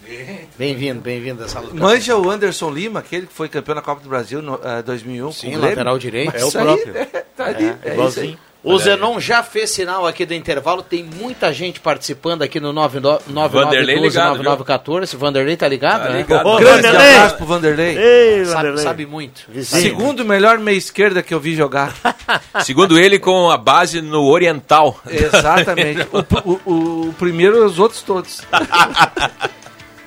Bem-vindo, 0.58 1.00
bem-vindo 1.00 1.42
à 1.42 1.48
sala 1.48 1.68
do. 1.68 1.74
Manja 1.74 2.16
o 2.16 2.30
Anderson 2.30 2.70
Lima, 2.70 3.00
aquele 3.00 3.26
que 3.26 3.32
foi 3.32 3.48
campeão 3.48 3.74
na 3.74 3.82
Copa 3.82 4.02
do 4.02 4.08
Brasil 4.08 4.42
no, 4.42 4.60
eh, 4.62 4.82
2001. 4.82 5.32
Sim, 5.32 5.40
com 5.40 5.46
o 5.46 5.50
Grêmio. 5.52 5.68
lateral 5.70 5.98
direito. 5.98 6.36
É 6.36 6.44
o 6.44 6.46
aí, 6.46 6.52
próprio. 6.52 6.94
tá 7.36 7.46
ali, 7.46 7.64
é 7.64 7.68
isso 7.68 7.78
aí. 7.84 7.92
Igualzinho. 7.92 8.38
O 8.64 8.78
Zenon 8.78 9.20
já 9.20 9.42
fez 9.42 9.70
sinal 9.70 10.06
aqui 10.06 10.24
do 10.24 10.32
intervalo, 10.32 10.82
tem 10.82 11.04
muita 11.04 11.52
gente 11.52 11.80
participando 11.80 12.40
aqui 12.42 12.58
no 12.58 12.72
Vanderlei 12.72 13.96
ligado, 14.00 14.38
9914. 14.42 15.16
Vanderlei 15.16 15.56
tá 15.56 15.68
ligado? 15.68 16.02
Tá 16.04 16.08
né? 16.08 16.16
ligado. 16.18 16.46
Ô, 16.46 16.56
Grande 16.56 16.82
Vanderlei! 16.82 17.14
abraço 17.14 17.36
pro 17.36 17.46
Vanderlei. 17.46 17.98
Ei, 17.98 18.44
Sabe, 18.46 18.54
Vanderlei. 18.56 18.82
sabe 18.84 19.06
muito. 19.06 19.42
Vizinho. 19.48 19.82
Segundo 19.82 20.24
melhor 20.24 20.58
meia 20.58 20.76
esquerda 20.76 21.22
que 21.22 21.34
eu 21.34 21.38
vi 21.40 21.54
jogar. 21.54 21.94
Segundo 22.64 22.98
ele, 22.98 23.18
com 23.18 23.50
a 23.50 23.58
base 23.58 24.00
no 24.00 24.24
Oriental. 24.24 24.98
Exatamente. 25.08 26.08
O, 26.10 26.18
o- 26.50 26.60
o- 26.64 27.08
o 27.08 27.12
primeiro 27.18 27.64
os 27.66 27.78
outros 27.78 28.02
todos. 28.02 28.42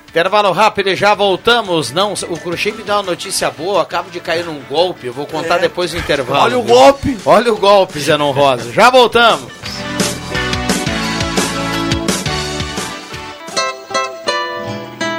Intervalo 0.08 0.52
rápido 0.52 0.88
e 0.88 0.96
já 0.96 1.14
voltamos. 1.14 1.92
Não, 1.92 2.14
o 2.14 2.38
Cruxem 2.38 2.72
me 2.72 2.82
dá 2.82 2.96
uma 2.96 3.02
notícia 3.02 3.50
boa. 3.50 3.82
Acabo 3.82 4.10
de 4.10 4.18
cair 4.20 4.44
num 4.44 4.60
golpe. 4.62 5.06
Eu 5.06 5.12
vou 5.12 5.26
contar 5.26 5.58
depois 5.58 5.90
do 5.90 5.98
intervalo. 5.98 6.44
Olha 6.44 6.58
o 6.58 6.62
golpe. 6.62 7.18
Olha 7.26 7.52
o 7.52 7.56
golpe, 7.56 8.00
Zenon 8.00 8.30
Rosa. 8.30 8.72
Já 8.72 8.88
voltamos. 8.88 9.58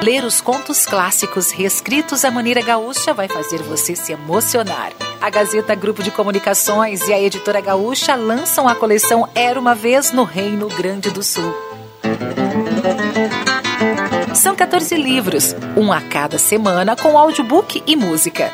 Ler 0.01 0.23
os 0.23 0.41
contos 0.41 0.85
clássicos 0.85 1.51
reescritos 1.51 2.25
à 2.25 2.31
maneira 2.31 2.61
gaúcha 2.61 3.13
vai 3.13 3.27
fazer 3.27 3.61
você 3.61 3.95
se 3.95 4.13
emocionar. 4.13 4.91
A 5.21 5.29
Gazeta 5.29 5.75
Grupo 5.75 6.01
de 6.01 6.09
Comunicações 6.09 7.07
e 7.07 7.13
a 7.13 7.21
Editora 7.21 7.61
Gaúcha 7.61 8.15
lançam 8.15 8.67
a 8.67 8.73
coleção 8.73 9.29
Era 9.35 9.59
uma 9.59 9.75
Vez 9.75 10.11
no 10.11 10.23
Reino 10.23 10.67
Grande 10.69 11.11
do 11.11 11.21
Sul. 11.21 11.53
São 14.59 14.67
14 14.67 14.95
livros, 14.95 15.55
um 15.77 15.89
a 15.89 16.01
cada 16.01 16.37
semana 16.37 16.93
com 16.93 17.17
audiobook 17.17 17.81
e 17.87 17.95
música. 17.95 18.51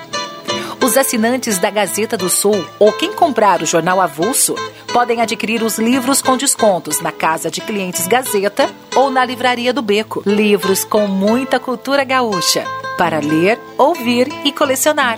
Os 0.80 0.96
assinantes 0.96 1.58
da 1.58 1.72
Gazeta 1.72 2.16
do 2.16 2.30
Sul 2.30 2.64
ou 2.78 2.94
quem 2.94 3.12
comprar 3.12 3.64
o 3.64 3.66
jornal 3.66 4.00
avulso 4.00 4.54
podem 4.94 5.20
adquirir 5.20 5.64
os 5.64 5.80
livros 5.80 6.22
com 6.22 6.38
descontos 6.38 7.02
na 7.02 7.12
Casa 7.12 7.50
de 7.50 7.60
Clientes 7.60 8.06
Gazeta 8.06 8.70
ou 8.96 9.10
na 9.10 9.26
Livraria 9.26 9.74
do 9.74 9.82
Beco. 9.82 10.22
Livros 10.28 10.84
com 10.84 11.08
muita 11.08 11.60
cultura 11.60 12.04
gaúcha 12.04 12.64
para 13.00 13.18
ler, 13.18 13.60
ouvir 13.76 14.28
e 14.46 14.52
colecionar. 14.52 15.18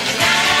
da, 0.05 0.13
da. 0.19 0.60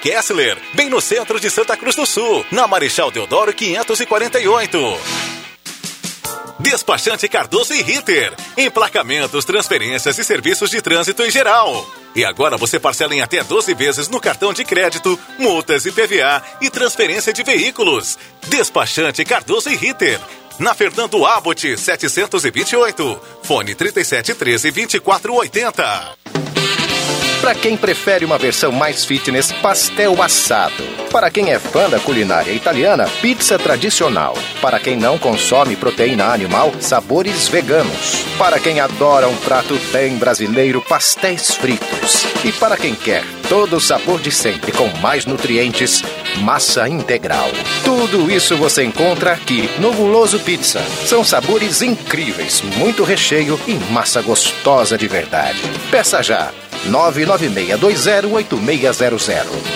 Kessler, 0.00 0.58
bem 0.74 0.90
no 0.90 1.00
centro 1.00 1.40
de 1.40 1.48
Santa 1.50 1.76
Cruz 1.76 1.96
do 1.96 2.04
Sul, 2.04 2.44
na 2.50 2.66
Marechal 2.66 3.10
Deodoro 3.10 3.52
548. 3.52 4.78
Despachante 6.58 7.28
Cardoso 7.28 7.72
e 7.72 7.82
Ritter. 7.82 8.34
Emplacamentos, 8.56 9.44
transferências 9.44 10.18
e 10.18 10.24
serviços 10.24 10.70
de 10.70 10.82
trânsito 10.82 11.22
em 11.22 11.30
geral. 11.30 11.88
E 12.14 12.24
agora 12.24 12.56
você 12.56 12.78
parcela 12.78 13.14
em 13.14 13.22
até 13.22 13.42
12 13.42 13.74
vezes 13.74 14.08
no 14.08 14.20
cartão 14.20 14.52
de 14.52 14.64
crédito, 14.64 15.18
multas 15.38 15.86
e 15.86 15.92
PVA 15.92 16.42
e 16.60 16.70
transferência 16.70 17.32
de 17.32 17.42
veículos. 17.42 18.18
Despachante 18.48 19.24
Cardoso 19.24 19.70
e 19.70 19.76
Ritter. 19.76 20.20
Na 20.58 20.74
Fernando 20.74 21.24
Abbott 21.24 21.76
728. 21.78 23.20
Fone 23.42 23.74
3713 23.74 24.70
2480. 24.70 26.65
Para 27.40 27.54
quem 27.54 27.76
prefere 27.76 28.24
uma 28.24 28.38
versão 28.38 28.72
mais 28.72 29.04
fitness, 29.04 29.52
pastel 29.52 30.20
assado. 30.20 30.82
Para 31.12 31.30
quem 31.30 31.52
é 31.52 31.58
fã 31.58 31.88
da 31.88 32.00
culinária 32.00 32.50
italiana, 32.50 33.08
pizza 33.22 33.58
tradicional. 33.58 34.36
Para 34.60 34.80
quem 34.80 34.96
não 34.96 35.18
consome 35.18 35.76
proteína 35.76 36.32
animal, 36.32 36.72
sabores 36.80 37.46
veganos. 37.48 38.24
Para 38.36 38.58
quem 38.58 38.80
adora 38.80 39.28
um 39.28 39.36
prato 39.36 39.78
bem 39.92 40.16
brasileiro, 40.16 40.82
pastéis 40.82 41.54
fritos. 41.54 42.26
E 42.44 42.52
para 42.52 42.76
quem 42.76 42.94
quer 42.94 43.22
todo 43.48 43.76
o 43.76 43.80
sabor 43.80 44.20
de 44.20 44.32
sempre 44.32 44.72
com 44.72 44.88
mais 44.98 45.24
nutrientes, 45.24 46.02
massa 46.38 46.88
integral. 46.88 47.48
Tudo 47.84 48.30
isso 48.30 48.56
você 48.56 48.82
encontra 48.82 49.32
aqui 49.32 49.70
no 49.78 49.92
Guloso 49.92 50.40
Pizza. 50.40 50.80
São 51.04 51.22
sabores 51.22 51.80
incríveis, 51.80 52.60
muito 52.76 53.04
recheio 53.04 53.58
e 53.66 53.74
massa 53.92 54.20
gostosa 54.20 54.98
de 54.98 55.06
verdade. 55.06 55.62
Peça 55.90 56.22
já 56.22 56.50
996208600. 56.90 59.75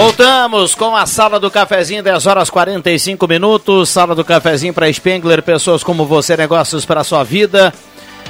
Voltamos 0.00 0.76
com 0.76 0.94
a 0.94 1.06
Sala 1.06 1.40
do 1.40 1.50
Cafezinho, 1.50 2.04
10 2.04 2.26
horas 2.26 2.48
45 2.48 3.26
minutos. 3.26 3.88
Sala 3.88 4.14
do 4.14 4.24
Cafezinho 4.24 4.72
para 4.72 4.92
Spengler, 4.92 5.42
pessoas 5.42 5.82
como 5.82 6.06
você, 6.06 6.36
negócios 6.36 6.86
para 6.86 7.02
sua 7.02 7.24
vida. 7.24 7.74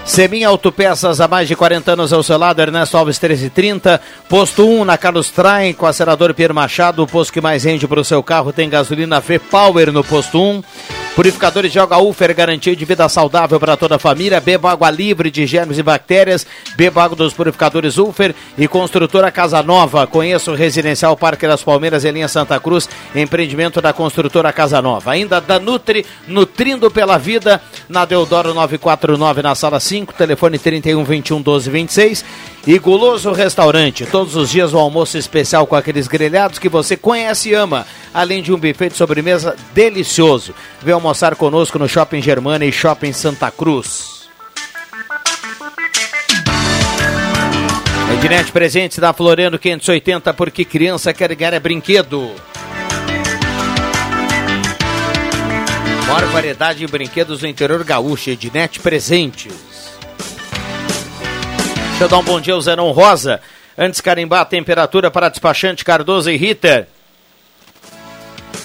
Semin 0.08 0.42
Autopeças, 0.42 1.20
há 1.20 1.28
mais 1.28 1.46
de 1.46 1.54
40 1.54 1.92
anos 1.92 2.12
ao 2.14 2.22
seu 2.22 2.38
lado, 2.38 2.60
Ernesto 2.60 2.96
Alves 2.96 3.20
1330. 3.20 4.00
Posto 4.26 4.66
1 4.66 4.84
na 4.86 4.96
Carlos 4.96 5.30
Traem, 5.30 5.74
com 5.74 5.86
acerador 5.86 6.32
Pierre 6.32 6.54
Machado. 6.54 7.02
O 7.02 7.06
posto 7.06 7.32
que 7.32 7.42
mais 7.42 7.62
rende 7.62 7.86
para 7.86 8.00
o 8.00 8.04
seu 8.04 8.22
carro 8.22 8.50
tem 8.50 8.70
gasolina 8.70 9.20
V-Power 9.20 9.92
no 9.92 10.02
posto 10.02 10.42
1. 10.42 10.62
Purificadores 11.18 11.72
de 11.72 11.80
água 11.80 11.98
Ufer, 11.98 12.32
garantia 12.32 12.76
de 12.76 12.84
vida 12.84 13.08
saudável 13.08 13.58
para 13.58 13.76
toda 13.76 13.96
a 13.96 13.98
família. 13.98 14.40
Beba 14.40 14.70
água 14.70 14.88
livre 14.88 15.32
de 15.32 15.48
germes 15.48 15.76
e 15.76 15.82
bactérias. 15.82 16.46
Beba 16.76 17.02
água 17.02 17.16
dos 17.16 17.34
purificadores 17.34 17.98
Ufer 17.98 18.36
e 18.56 18.68
construtora 18.68 19.28
Casa 19.32 19.60
Nova. 19.60 20.06
Conheça 20.06 20.52
o 20.52 20.54
Residencial 20.54 21.16
Parque 21.16 21.44
das 21.48 21.64
Palmeiras 21.64 22.04
em 22.04 22.12
linha 22.12 22.28
Santa 22.28 22.60
Cruz, 22.60 22.88
empreendimento 23.16 23.80
da 23.80 23.92
construtora 23.92 24.52
Casa 24.52 24.80
Nova. 24.80 25.10
Ainda 25.10 25.40
da 25.40 25.58
Nutri, 25.58 26.06
nutrindo 26.28 26.88
pela 26.88 27.18
vida, 27.18 27.60
na 27.88 28.04
Deodoro 28.04 28.54
949 28.54 29.42
na 29.42 29.56
sala 29.56 29.80
5, 29.80 29.97
telefone 30.06 30.58
31 30.58 31.04
21 31.04 31.40
12 31.42 31.70
26. 31.70 32.24
E 32.66 32.78
Guloso 32.78 33.32
Restaurante, 33.32 34.04
todos 34.06 34.36
os 34.36 34.50
dias 34.50 34.74
o 34.74 34.78
almoço 34.78 35.16
especial 35.16 35.66
com 35.66 35.76
aqueles 35.76 36.06
grelhados 36.06 36.58
que 36.58 36.68
você 36.68 36.96
conhece 36.96 37.50
e 37.50 37.54
ama, 37.54 37.86
além 38.12 38.42
de 38.42 38.52
um 38.52 38.58
buffet 38.58 38.90
de 38.90 38.96
sobremesa 38.96 39.56
delicioso. 39.74 40.54
Vem 40.82 40.94
almoçar 40.94 41.34
conosco 41.36 41.78
no 41.78 41.88
Shopping 41.88 42.20
Germana 42.20 42.64
e 42.64 42.72
Shopping 42.72 43.12
Santa 43.12 43.50
Cruz. 43.50 44.18
Ednet 48.18 48.50
Presentes 48.50 48.98
da 48.98 49.12
Floriano 49.12 49.58
580, 49.58 50.34
porque 50.34 50.64
criança 50.64 51.14
quer 51.14 51.34
ganhar 51.36 51.54
é 51.54 51.60
brinquedo. 51.60 52.34
Maior 56.08 56.24
variedade 56.32 56.80
de 56.80 56.86
brinquedos 56.86 57.42
no 57.42 57.48
interior 57.48 57.84
gaúcho, 57.84 58.30
Ednet 58.30 58.80
Presentes. 58.80 59.67
Deixa 61.98 62.14
eu 62.14 62.16
dar 62.16 62.18
um 62.18 62.32
bom 62.32 62.40
dia 62.40 62.54
ao 62.54 62.60
Zenon 62.60 62.92
Rosa. 62.92 63.40
Antes 63.76 64.00
carimbar 64.00 64.42
a 64.42 64.44
temperatura 64.44 65.10
para 65.10 65.28
despachante 65.28 65.84
Cardoso 65.84 66.30
e 66.30 66.36
Ritter. 66.36 66.86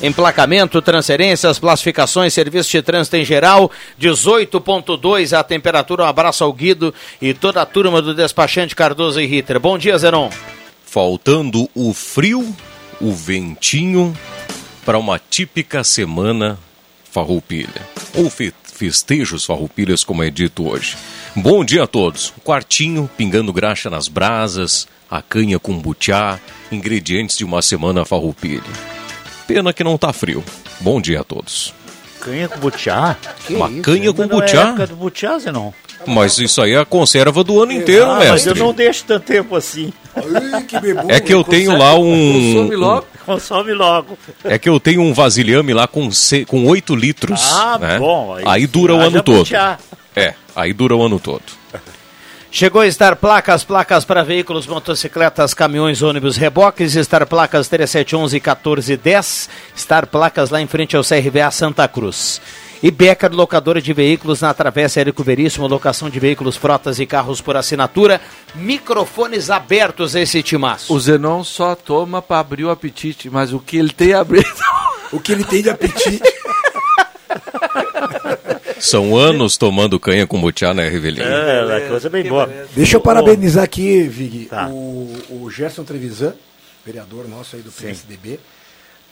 Emplacamento, 0.04 0.80
transferências, 0.84 1.58
classificações, 1.58 2.32
serviço 2.32 2.70
de 2.70 2.84
trânsito 2.84 3.16
em 3.16 3.26
geral, 3.26 3.72
18.2 4.00 5.36
a 5.36 5.44
temperatura. 5.44 6.04
Um 6.04 6.08
abraço 6.08 6.44
ao 6.44 6.54
Guido 6.54 6.94
e 7.20 7.34
toda 7.34 7.60
a 7.60 7.66
turma 7.66 8.04
do 8.04 8.14
despachante 8.14 8.76
Cardoso 8.76 9.20
e 9.20 9.26
Ritter. 9.26 9.60
Bom 9.60 9.80
dia, 9.80 9.98
Zenon. 9.98 10.30
Faltando 10.86 11.68
o 11.74 11.92
frio, 11.92 12.56
o 13.02 13.12
ventinho 13.12 14.16
para 14.86 15.00
uma 15.00 15.18
típica 15.18 15.84
semana 15.84 16.60
farroupilha. 17.12 17.82
Ou 18.14 18.30
fe 18.30 18.54
festejos 18.76 19.44
farroupilhas, 19.44 20.04
como 20.04 20.22
é 20.24 20.30
dito 20.30 20.68
hoje. 20.68 20.96
Bom 21.36 21.66
dia 21.66 21.84
a 21.84 21.88
todos. 21.88 22.32
Quartinho 22.44 23.10
pingando 23.18 23.52
graxa 23.52 23.90
nas 23.90 24.08
brasas, 24.08 24.88
a 25.10 25.22
canha 25.22 25.58
com 25.58 25.78
butiá, 25.78 26.40
ingredientes 26.72 27.38
de 27.38 27.44
uma 27.44 27.62
semana 27.62 28.06
farroupilha. 28.06 28.62
Pena 29.48 29.74
que 29.74 29.84
não 29.84 29.98
tá 29.98 30.14
frio. 30.14 30.44
Bom 30.80 31.02
dia 31.02 31.22
a 31.22 31.24
todos. 31.24 31.74
Canha 32.20 32.48
com 32.48 32.60
butiá? 32.60 33.18
Uma 33.50 33.70
isso? 33.70 33.82
canha 33.82 34.14
com 34.14 34.26
não 34.26 34.38
é 34.38 34.42
butiá? 34.42 34.62
época 34.62 34.88
do 34.88 34.96
butiá, 34.96 35.40
Zenon. 35.40 35.72
Mas 36.06 36.38
isso 36.38 36.62
aí 36.62 36.74
é 36.74 36.80
a 36.80 36.86
conserva 36.86 37.44
do 37.44 37.62
ano 37.62 37.72
inteiro, 37.72 38.06
ah, 38.06 38.16
Mas 38.20 38.46
mestre. 38.46 38.52
eu 38.60 38.66
não 38.66 38.74
deixo 38.74 39.04
tanto 39.06 39.26
tempo 39.26 39.56
assim. 39.56 39.92
Ai, 40.16 40.64
que 40.64 40.80
bebum. 40.80 41.10
É 41.10 41.20
que 41.20 41.34
eu 41.34 41.44
tenho 41.44 41.76
lá 41.78 41.96
um. 41.98 42.54
Consome 42.54 42.76
logo. 42.76 43.08
Consome 43.26 43.74
logo. 43.74 44.18
É 44.44 44.60
que 44.60 44.70
eu 44.70 44.80
tenho 44.80 45.02
um 45.02 45.14
vasilhame 45.14 45.74
lá 45.74 45.88
com, 45.88 46.10
com 46.48 46.66
8 46.68 46.96
litros. 46.96 47.42
Ah, 47.54 47.80
né? 47.80 47.98
bom. 47.98 48.38
Aí 48.46 48.68
dura 48.68 48.94
o 48.94 49.00
ano 49.00 49.24
todo. 49.24 49.40
butiá. 49.40 49.80
É, 50.16 50.36
aí 50.56 50.74
dura 50.74 50.96
o 50.96 51.04
ano 51.04 51.20
todo. 51.20 51.44
Chegou 52.56 52.82
a 52.82 52.88
estar 52.88 53.16
placas, 53.16 53.64
placas 53.64 54.06
para 54.06 54.24
veículos, 54.24 54.68
motocicletas, 54.68 55.56
caminhões, 55.56 56.04
ônibus, 56.04 56.38
reboques, 56.38 56.96
estar 56.96 57.26
placas 57.26 57.68
3711 57.68 58.36
1410, 58.36 59.50
estar 59.76 60.06
placas 60.06 60.52
lá 60.52 60.62
em 60.62 60.68
frente 60.68 60.96
ao 60.96 61.04
CRVA 61.04 61.50
Santa 61.50 61.88
Cruz. 61.88 62.40
E 62.84 62.92
Becker, 62.92 63.32
locadora 63.32 63.82
de 63.82 63.92
veículos 63.92 64.42
na 64.42 64.54
Travessa 64.54 65.00
Érico 65.00 65.24
Veríssimo, 65.24 65.66
locação 65.66 66.12
de 66.12 66.20
veículos, 66.20 66.56
frotas 66.56 67.00
e 67.00 67.08
carros 67.08 67.42
por 67.42 67.58
assinatura, 67.58 68.22
microfones 68.54 69.50
abertos 69.50 70.16
a 70.16 70.22
esse 70.22 70.44
timaço. 70.44 70.94
O 70.94 71.00
Zenon 71.00 71.44
só 71.44 71.74
toma 71.74 72.22
para 72.22 72.40
abrir 72.40 72.66
o 72.66 72.70
apetite, 72.70 73.32
mas 73.32 73.52
o 73.52 73.60
que 73.60 73.78
ele 73.78 73.94
tem 73.94 74.14
a 74.14 74.20
abrir. 74.20 74.46
O 75.12 75.20
que 75.20 75.32
ele 75.32 75.44
tem 75.44 75.64
de 75.64 75.72
apetite. 75.72 76.22
São 78.80 79.16
anos 79.16 79.58
tomando 79.58 80.00
canha 80.00 80.26
com 80.28 80.40
butiá 80.40 80.74
na 80.74 80.84
Revelinha. 80.84 81.26
É, 81.26 81.86
a 81.86 81.90
coisa 81.90 82.08
é 82.08 82.10
bem 82.10 82.24
boa. 82.24 82.50
Deixa 82.76 82.98
eu 82.98 83.02
parabenizar 83.02 83.64
aqui, 83.64 84.04
Vig, 84.04 84.46
Tá. 84.46 84.68
o, 84.70 85.14
o 85.30 85.50
Gerson 85.52 85.84
Trevisan, 85.84 86.34
vereador 86.86 87.28
nosso 87.28 87.56
aí 87.56 87.62
do 87.62 87.72
PSDB, 87.72 88.40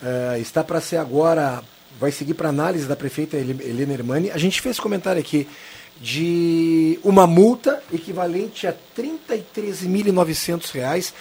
eh, 0.04 0.38
está 0.40 0.64
para 0.64 0.82
ser 0.82 0.98
agora, 0.98 1.62
vai 2.00 2.12
seguir 2.12 2.34
para 2.34 2.50
análise 2.50 2.86
da 2.86 2.96
prefeita 2.96 3.38
Ele- 3.38 3.64
Helena 3.64 3.94
Hermani. 3.94 4.32
A 4.32 4.38
gente 4.38 4.60
fez 4.62 4.80
comentário 4.80 5.20
aqui 5.22 5.48
de 6.00 7.00
uma 7.04 7.28
multa 7.28 7.82
equivalente 7.94 8.66
a 8.66 8.74
33.900 8.96 10.72
reais 10.72 11.14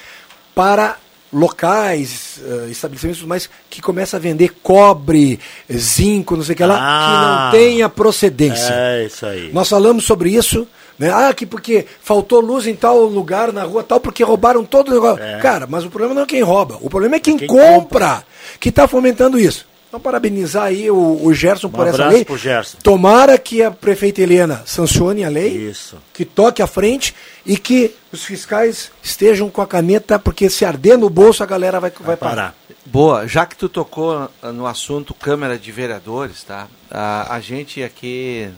para 0.54 0.96
locais, 1.32 2.40
eh, 2.44 2.68
estabelecimentos 2.70 3.22
mais 3.22 3.48
que 3.68 3.80
começam 3.80 4.18
a 4.18 4.20
vender 4.20 4.52
cobre, 4.62 5.38
zinco, 5.72 6.36
não 6.36 6.42
sei 6.42 6.54
o 6.54 6.56
que 6.56 6.64
lá, 6.64 6.78
Ah. 6.80 7.50
que 7.50 7.56
não 7.56 7.64
tenha 7.64 7.88
procedência. 7.88 8.72
É 8.72 9.04
isso 9.06 9.24
aí. 9.26 9.50
Nós 9.52 9.68
falamos 9.68 10.04
sobre 10.04 10.30
isso, 10.30 10.66
né? 10.98 11.10
Ah, 11.12 11.32
que 11.32 11.46
porque 11.46 11.86
faltou 12.02 12.40
luz 12.40 12.66
em 12.66 12.74
tal 12.74 13.04
lugar, 13.04 13.52
na 13.52 13.62
rua 13.64 13.82
tal, 13.82 14.00
porque 14.00 14.22
roubaram 14.24 14.64
todo 14.64 14.88
o 14.88 14.92
negócio. 14.94 15.18
Cara, 15.40 15.66
mas 15.68 15.84
o 15.84 15.90
problema 15.90 16.14
não 16.14 16.22
é 16.22 16.26
quem 16.26 16.42
rouba, 16.42 16.78
o 16.80 16.90
problema 16.90 17.16
é 17.16 17.20
quem, 17.20 17.36
Quem 17.36 17.46
compra, 17.48 18.24
que 18.58 18.68
está 18.68 18.86
fomentando 18.88 19.38
isso. 19.38 19.69
Então, 19.90 19.98
parabenizar 19.98 20.66
aí 20.66 20.88
o, 20.88 21.18
o 21.20 21.34
Gerson 21.34 21.68
por 21.68 21.84
essa 21.84 22.06
lei. 22.06 22.24
pro 22.24 22.38
Gerson. 22.38 22.78
Tomara 22.80 23.36
que 23.36 23.60
a 23.60 23.72
prefeita 23.72 24.22
Helena 24.22 24.62
sancione 24.64 25.24
a 25.24 25.28
lei, 25.28 25.48
Isso. 25.48 25.98
que 26.14 26.24
toque 26.24 26.62
à 26.62 26.66
frente 26.68 27.12
e 27.44 27.56
que 27.56 27.92
os 28.12 28.24
fiscais 28.24 28.92
estejam 29.02 29.50
com 29.50 29.60
a 29.60 29.66
caneta, 29.66 30.16
porque 30.16 30.48
se 30.48 30.64
arder 30.64 30.96
no 30.96 31.10
bolso 31.10 31.42
a 31.42 31.46
galera 31.46 31.80
vai, 31.80 31.90
vai 31.90 32.16
parar. 32.16 32.34
Parar. 32.36 32.54
Boa, 32.86 33.26
já 33.26 33.44
que 33.44 33.56
tu 33.56 33.68
tocou 33.68 34.30
no 34.54 34.64
assunto 34.64 35.12
Câmara 35.12 35.58
de 35.58 35.72
Vereadores, 35.72 36.44
tá? 36.44 36.68
A, 36.88 37.34
a 37.34 37.40
gente 37.40 37.82
aqui, 37.82 38.48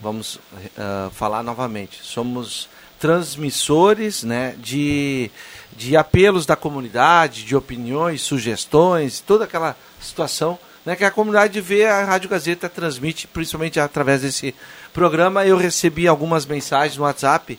vamos 0.00 0.38
ah, 0.78 1.10
falar 1.12 1.42
novamente, 1.42 1.98
somos 2.04 2.68
transmissores 3.02 4.22
né, 4.22 4.54
de, 4.58 5.28
de 5.76 5.96
apelos 5.96 6.44
da 6.46 6.54
comunidade, 6.56 7.44
de 7.44 7.56
opiniões, 7.56 8.20
sugestões, 8.22 9.20
toda 9.20 9.44
aquela 9.44 9.76
situação 10.00 10.58
né, 10.84 10.96
que 10.96 11.04
a 11.04 11.10
comunidade 11.10 11.60
vê, 11.60 11.86
a 11.86 12.04
Rádio 12.04 12.28
Gazeta 12.28 12.68
transmite, 12.68 13.26
principalmente 13.28 13.78
através 13.80 14.22
desse 14.22 14.54
programa. 14.92 15.46
Eu 15.46 15.56
recebi 15.56 16.06
algumas 16.08 16.44
mensagens 16.44 16.96
no 16.96 17.04
WhatsApp 17.04 17.58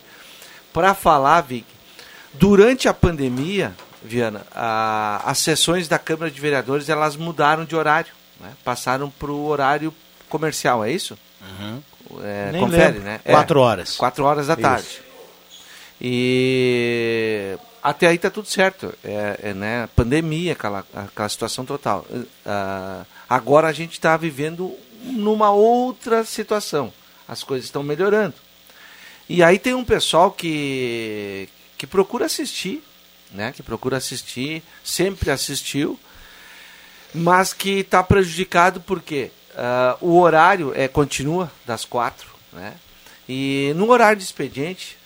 para 0.72 0.92
falar, 0.94 1.40
Vic, 1.40 1.64
durante 2.34 2.86
a 2.88 2.92
pandemia, 2.94 3.74
Viana, 4.02 4.42
a- 4.54 5.22
as 5.24 5.38
sessões 5.38 5.88
da 5.88 5.98
Câmara 5.98 6.30
de 6.30 6.38
Vereadores 6.40 6.88
elas 6.90 7.16
mudaram 7.16 7.64
de 7.64 7.74
horário, 7.74 8.12
né? 8.40 8.52
passaram 8.62 9.08
para 9.08 9.30
o 9.30 9.46
horário 9.46 9.92
comercial, 10.28 10.84
é 10.84 10.92
isso? 10.92 11.16
É, 12.22 12.50
Nem 12.52 12.60
confere, 12.60 12.84
lembro. 12.92 13.02
né? 13.04 13.20
É, 13.24 13.32
Quatro 13.32 13.60
horas. 13.60 13.96
Quatro 13.96 14.24
horas 14.24 14.46
da 14.48 14.56
tarde. 14.56 15.00
E 16.00 17.56
até 17.84 18.06
aí 18.06 18.16
tá 18.16 18.30
tudo 18.30 18.48
certo. 18.48 18.94
É, 19.04 19.40
é, 19.42 19.54
né? 19.54 19.86
Pandemia, 19.94 20.54
aquela, 20.54 20.86
aquela 20.94 21.28
situação 21.28 21.66
total. 21.66 22.06
Ah, 22.46 23.04
agora 23.28 23.68
a 23.68 23.72
gente 23.72 23.92
está 23.92 24.16
vivendo 24.16 24.74
numa 25.02 25.50
outra 25.50 26.24
situação. 26.24 26.90
As 27.28 27.44
coisas 27.44 27.66
estão 27.66 27.82
melhorando. 27.82 28.36
E 29.28 29.42
aí 29.42 29.58
tem 29.58 29.74
um 29.74 29.84
pessoal 29.84 30.32
que, 30.32 31.46
que 31.76 31.86
procura 31.86 32.24
assistir, 32.24 32.82
né? 33.30 33.52
Que 33.52 33.62
procura 33.62 33.98
assistir, 33.98 34.62
sempre 34.82 35.30
assistiu, 35.30 36.00
mas 37.14 37.52
que 37.52 37.80
está 37.80 38.02
prejudicado 38.02 38.80
porque 38.80 39.30
ah, 39.54 39.98
o 40.00 40.18
horário 40.18 40.72
é 40.74 40.88
continua 40.88 41.52
das 41.66 41.84
quatro, 41.84 42.30
né? 42.50 42.76
E 43.28 43.74
no 43.76 43.90
horário 43.90 44.16
de 44.16 44.24
expediente, 44.24 44.96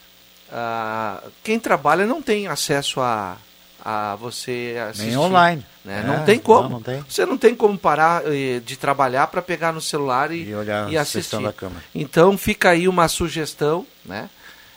ah, 0.52 1.22
quem 1.42 1.58
trabalha 1.58 2.06
não 2.06 2.20
tem 2.22 2.46
acesso 2.46 3.00
a, 3.00 3.36
a 3.84 4.16
você 4.16 4.76
assistir. 4.90 5.08
Nem 5.08 5.16
online. 5.18 5.64
né? 5.84 6.00
É, 6.00 6.02
não 6.06 6.24
tem 6.24 6.38
como. 6.38 6.62
não, 6.62 6.68
não 6.70 6.82
tem. 6.82 7.04
Você 7.08 7.24
não 7.26 7.38
tem 7.38 7.54
como 7.54 7.76
parar 7.78 8.22
eh, 8.26 8.60
de 8.64 8.76
trabalhar 8.76 9.26
para 9.28 9.40
pegar 9.42 9.72
no 9.72 9.80
celular 9.80 10.30
e, 10.32 10.42
E 10.48 10.54
olhar 10.54 10.90
e 10.90 10.96
assistir. 10.98 11.40
da. 11.42 11.52
Então 11.94 12.36
fica 12.36 12.70
aí 12.70 12.88
uma 12.88 13.08
sugestão, 13.08 13.86
né? 14.04 14.28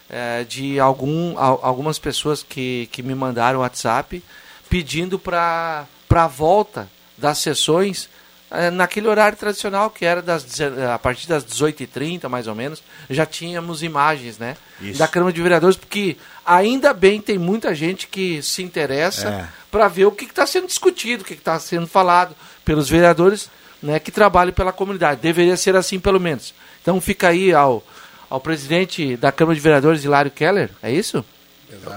eh, 0.09 0.45
de 0.47 0.79
algum, 0.79 1.37
al- 1.37 1.59
algumas 1.63 1.97
pessoas 1.99 2.43
que, 2.43 2.87
que 2.91 3.01
me 3.03 3.15
mandaram 3.15 3.59
WhatsApp 3.61 4.23
pedindo 4.69 5.17
para 5.19 5.85
a 6.09 6.27
volta 6.27 6.87
das 7.17 7.37
sessões 7.39 8.09
naquele 8.71 9.07
horário 9.07 9.37
tradicional, 9.37 9.89
que 9.89 10.03
era 10.03 10.21
das, 10.21 10.45
a 10.93 10.99
partir 10.99 11.27
das 11.27 11.45
18h30, 11.45 12.27
mais 12.27 12.47
ou 12.47 12.53
menos, 12.55 12.83
já 13.09 13.25
tínhamos 13.25 13.81
imagens, 13.81 14.37
né? 14.37 14.57
Isso. 14.81 14.99
Da 14.99 15.07
Câmara 15.07 15.31
de 15.31 15.41
Vereadores, 15.41 15.77
porque 15.77 16.17
ainda 16.45 16.93
bem 16.93 17.21
tem 17.21 17.37
muita 17.37 17.73
gente 17.73 18.07
que 18.07 18.41
se 18.41 18.61
interessa 18.61 19.29
É. 19.29 19.47
para 19.71 19.87
ver 19.87 20.05
o 20.05 20.11
que 20.11 20.25
está 20.25 20.45
sendo 20.45 20.67
discutido, 20.67 21.23
o 21.23 21.25
que 21.25 21.33
está 21.33 21.57
sendo 21.59 21.87
falado 21.87 22.35
pelos 22.65 22.89
vereadores 22.89 23.49
né, 23.81 23.99
que 23.99 24.11
trabalham 24.11 24.53
pela 24.53 24.71
comunidade. 24.73 25.21
Deveria 25.21 25.55
ser 25.57 25.75
assim, 25.75 25.99
pelo 25.99 26.19
menos. 26.19 26.53
Então 26.81 26.99
fica 26.99 27.29
aí 27.29 27.53
ao, 27.53 27.83
ao 28.29 28.39
presidente 28.39 29.15
da 29.17 29.31
Câmara 29.31 29.55
de 29.55 29.61
Vereadores, 29.61 30.03
Hilário 30.03 30.29
Keller, 30.29 30.69
é 30.83 30.91
isso? 30.91 31.23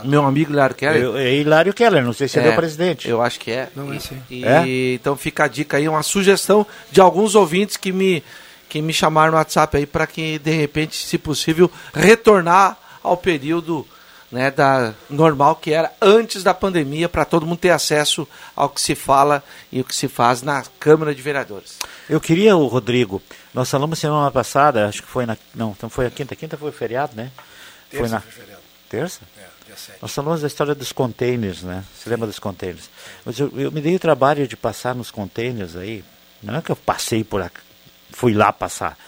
Meu 0.05 0.25
amigo 0.25 0.53
Hilário 0.53 0.75
Keller. 0.75 1.03
Eu- 1.03 1.17
É 1.17 1.35
Hilário 1.35 1.73
Keller, 1.75 2.05
não 2.05 2.13
sei 2.13 2.29
se 2.29 2.39
ele 2.39 2.49
é 2.49 2.53
o 2.53 2.57
presidente. 2.57 3.09
Eu 3.09 3.21
acho 3.23 3.39
que 3.41 3.51
é. 3.51 3.69
Não, 3.75 3.93
é 3.93 3.97
E- 3.97 4.01
sim. 4.01 4.23
e- 4.31 4.45
É? 4.45 4.95
Então 4.95 5.17
fica 5.17 5.45
a 5.45 5.49
dica 5.49 5.77
aí, 5.77 5.89
uma 5.89 6.03
sugestão 6.03 6.67
de 6.91 7.01
alguns 7.01 7.35
ouvintes 7.35 7.77
que 7.77 7.93
me, 7.93 8.23
que 8.69 8.81
me 8.83 8.93
chamaram 8.93 9.33
no 9.33 9.39
WhatsApp 9.39 9.77
aí 9.77 9.87
para 9.87 10.07
que, 10.07 10.39
de 10.39 10.51
repente, 10.53 10.97
se 10.97 11.19
possível, 11.19 11.71
retornar 11.95 12.77
ao 13.03 13.17
período 13.17 13.87
né, 14.33 14.51
da 14.51 14.93
normal 15.09 15.55
que 15.55 15.73
era 15.73 15.93
antes 16.03 16.43
da 16.43 16.53
pandemia, 16.53 17.09
para 17.09 17.25
todo 17.25 17.47
mundo 17.47 17.59
ter 17.59 17.71
acesso 17.71 18.27
ao 18.57 18.69
que 18.69 18.81
se 18.81 18.97
fala 18.97 19.45
e 19.71 19.81
o 19.81 19.85
que 19.85 19.95
se 19.95 20.09
faz 20.09 20.43
na 20.43 20.65
Câmara 20.81 21.15
de 21.15 21.23
Vereadores. 21.23 21.79
Eu 22.11 22.21
queria, 22.21 22.57
o 22.57 22.67
Rodrigo, 22.67 23.23
nós 23.53 23.71
falamos 23.71 23.97
semana 23.99 24.31
passada, 24.33 24.89
acho 24.89 25.03
que 25.05 25.09
foi 25.09 25.25
na. 25.25 25.37
Não, 25.55 25.71
então 25.77 25.89
foi 25.89 26.07
a 26.07 26.11
quinta. 26.11 26.35
Quinta 26.35 26.57
foi 26.57 26.73
feriado, 26.73 27.13
né? 27.15 27.31
foi 27.93 28.09
na. 28.09 28.21
Terça? 28.89 29.21
É, 29.39 29.41
dia 29.41 29.45
7. 29.45 29.54
Nós 30.01 30.13
falamos 30.13 30.41
da 30.41 30.47
história 30.47 30.75
dos 30.75 30.93
containers, 30.93 31.63
né? 31.63 31.85
Você 31.97 32.09
lembra 32.09 32.27
dos 32.27 32.39
containers? 32.39 32.89
Mas 33.25 33.39
eu, 33.39 33.53
eu 33.59 33.71
me 33.71 33.81
dei 33.81 33.95
o 33.97 33.99
trabalho 33.99 34.47
de 34.47 34.57
passar 34.57 34.95
nos 34.95 35.11
containers 35.11 35.77
aí. 35.77 36.05
Não 36.43 36.57
é 36.57 36.63
que 36.63 36.71
eu 36.71 36.77
passei 36.77 37.25
por 37.25 37.41
aqui, 37.41 37.61
fui 38.11 38.35
lá 38.35 38.53
passar. 38.53 38.99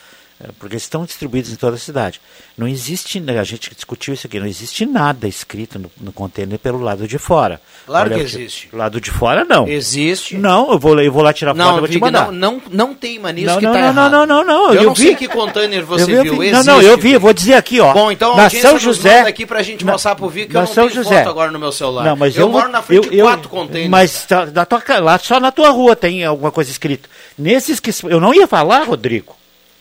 É, 0.42 0.48
Porque 0.58 0.76
estão 0.76 1.04
distribuídos 1.04 1.50
em 1.50 1.56
toda 1.56 1.76
a 1.76 1.78
cidade. 1.78 2.20
Não 2.58 2.68
existe, 2.68 3.18
né, 3.20 3.38
a 3.38 3.44
gente 3.44 3.74
discutiu 3.74 4.12
isso 4.14 4.26
aqui, 4.26 4.38
não 4.38 4.46
existe 4.46 4.84
nada 4.84 5.26
escrito 5.26 5.78
no, 5.78 5.90
no 6.00 6.12
container 6.12 6.58
pelo 6.58 6.78
lado 6.80 7.06
de 7.08 7.18
fora. 7.18 7.60
Claro 7.86 8.10
que 8.10 8.16
o 8.16 8.20
existe. 8.22 8.68
Lado 8.72 9.00
de 9.00 9.10
fora, 9.10 9.44
não. 9.44 9.66
Existe. 9.68 10.36
Não, 10.36 10.72
eu 10.72 10.78
vou, 10.78 10.94
lá- 10.94 11.02
eu 11.02 11.12
vou 11.12 11.22
lá 11.22 11.32
tirar 11.32 11.54
foto 11.54 11.62
e 11.62 11.70
Não, 11.72 11.78
vou 11.78 11.88
te 11.88 11.98
mandar. 11.98 12.32
não, 12.32 12.52
não, 12.52 12.62
não 12.70 12.94
nisso 13.32 13.46
Não, 13.46 13.58
que 13.58 13.64
não, 13.64 13.72
tá 13.72 13.78
não, 13.80 13.88
errado. 13.88 14.10
não, 14.12 14.26
não, 14.26 14.44
não, 14.44 14.68
Eu, 14.68 14.74
eu 14.74 14.82
não 14.84 14.94
vi. 14.94 15.02
sei 15.02 15.14
que 15.14 15.28
container 15.28 15.84
você 15.84 16.02
Eu 16.02 16.06
vi, 16.06 16.12
eu 16.14 16.22
viu. 16.24 16.38
vi. 16.38 16.50
Não, 16.50 16.64
não, 16.64 16.82
eu 16.82 16.98
vi, 16.98 17.12
eu 17.12 17.20
vou 17.20 17.32
dizer 17.32 17.54
aqui, 17.54 17.80
ó. 17.80 17.92
Bom, 17.92 18.10
então 18.12 18.36
na 18.36 18.50
São 18.50 18.78
José, 18.78 19.20
aqui 19.20 19.46
pra 19.46 19.62
gente 19.62 19.84
na- 19.84 19.92
mostrar 19.92 20.14
pro 20.16 20.28
Vic 20.28 20.48
que 20.48 20.54
na 20.54 20.60
eu 20.60 20.66
não 20.66 20.72
São 20.74 20.88
tenho 20.88 21.02
José. 21.02 21.18
foto 21.18 21.30
agora 21.30 21.50
no 21.50 21.58
meu 21.58 21.72
celular. 21.72 22.04
Não, 22.04 22.16
mas 22.16 22.36
eu, 22.36 22.42
eu, 22.42 22.48
moro 22.50 22.68
na 22.68 22.82
frente 22.82 23.04
eu, 23.06 23.10
de 23.10 23.22
quatro 23.22 23.48
containers. 23.48 23.90
Mas 23.90 24.26
tá- 24.26 24.44
da 24.46 24.64
tua, 24.66 24.82
lá 25.00 25.18
só 25.18 25.38
na 25.40 25.50
tua 25.50 25.70
rua 25.70 25.94
tem 25.96 26.24
alguma 26.24 26.50
coisa 26.50 26.70
escrita. 26.70 27.08
Nesses 27.38 27.80
que 27.80 27.90
eu 28.04 28.20
não 28.20 28.34
ia 28.34 28.46
falar, 28.46 28.82
Rodrigo. 28.84 29.34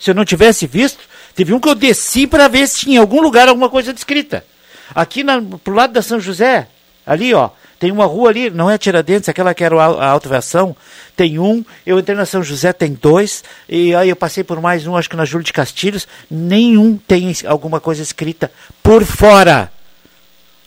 Se 0.05 0.11
eu 0.11 0.13
não 0.13 0.23
tivesse 0.23 0.67
visto, 0.67 0.99
teve 1.33 1.51
um 1.51 1.59
que 1.59 1.67
eu 1.67 1.73
desci 1.73 2.27
para 2.27 2.47
ver 2.47 2.67
se 2.67 2.81
tinha 2.81 2.97
em 2.97 2.99
algum 2.99 3.19
lugar 3.19 3.49
alguma 3.49 3.71
coisa 3.71 3.91
descrita. 3.91 4.45
Aqui 4.93 5.23
na, 5.23 5.41
pro 5.41 5.73
lado 5.73 5.93
da 5.93 6.01
São 6.03 6.19
José, 6.19 6.67
ali 7.03 7.33
ó, 7.33 7.49
tem 7.79 7.91
uma 7.91 8.05
rua 8.05 8.29
ali, 8.29 8.51
não 8.51 8.69
é 8.69 8.77
Tiradentes, 8.77 9.27
aquela 9.27 9.51
que 9.55 9.63
era 9.63 9.75
a 9.75 10.11
autoveação, 10.11 10.77
tem 11.15 11.39
um, 11.39 11.65
eu 11.87 11.97
entrei 11.97 12.15
na 12.15 12.27
São 12.27 12.43
José, 12.43 12.71
tem 12.71 12.93
dois, 12.93 13.43
e 13.67 13.95
aí 13.95 14.09
eu 14.09 14.15
passei 14.15 14.43
por 14.43 14.61
mais 14.61 14.85
um, 14.85 14.95
acho 14.95 15.09
que 15.09 15.15
na 15.15 15.25
Júlio 15.25 15.43
de 15.43 15.51
Castilhos, 15.51 16.07
nenhum 16.29 16.97
tem 16.97 17.33
alguma 17.47 17.79
coisa 17.79 18.03
escrita 18.03 18.51
por 18.83 19.03
fora. 19.03 19.71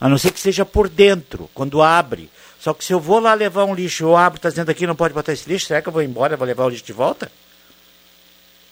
A 0.00 0.08
não 0.08 0.18
ser 0.18 0.32
que 0.32 0.40
seja 0.40 0.66
por 0.66 0.88
dentro, 0.88 1.48
quando 1.54 1.80
abre. 1.80 2.28
Só 2.58 2.74
que 2.74 2.84
se 2.84 2.92
eu 2.92 2.98
vou 2.98 3.20
lá 3.20 3.34
levar 3.34 3.66
um 3.66 3.74
lixo, 3.76 4.02
eu 4.02 4.16
abro, 4.16 4.38
está 4.38 4.48
dizendo 4.48 4.70
aqui, 4.70 4.84
não 4.84 4.96
pode 4.96 5.14
botar 5.14 5.32
esse 5.32 5.48
lixo, 5.48 5.66
será 5.66 5.80
que 5.80 5.88
eu 5.88 5.92
vou 5.92 6.02
embora, 6.02 6.36
vou 6.36 6.44
levar 6.44 6.64
o 6.64 6.68
lixo 6.68 6.84
de 6.84 6.92
volta? 6.92 7.30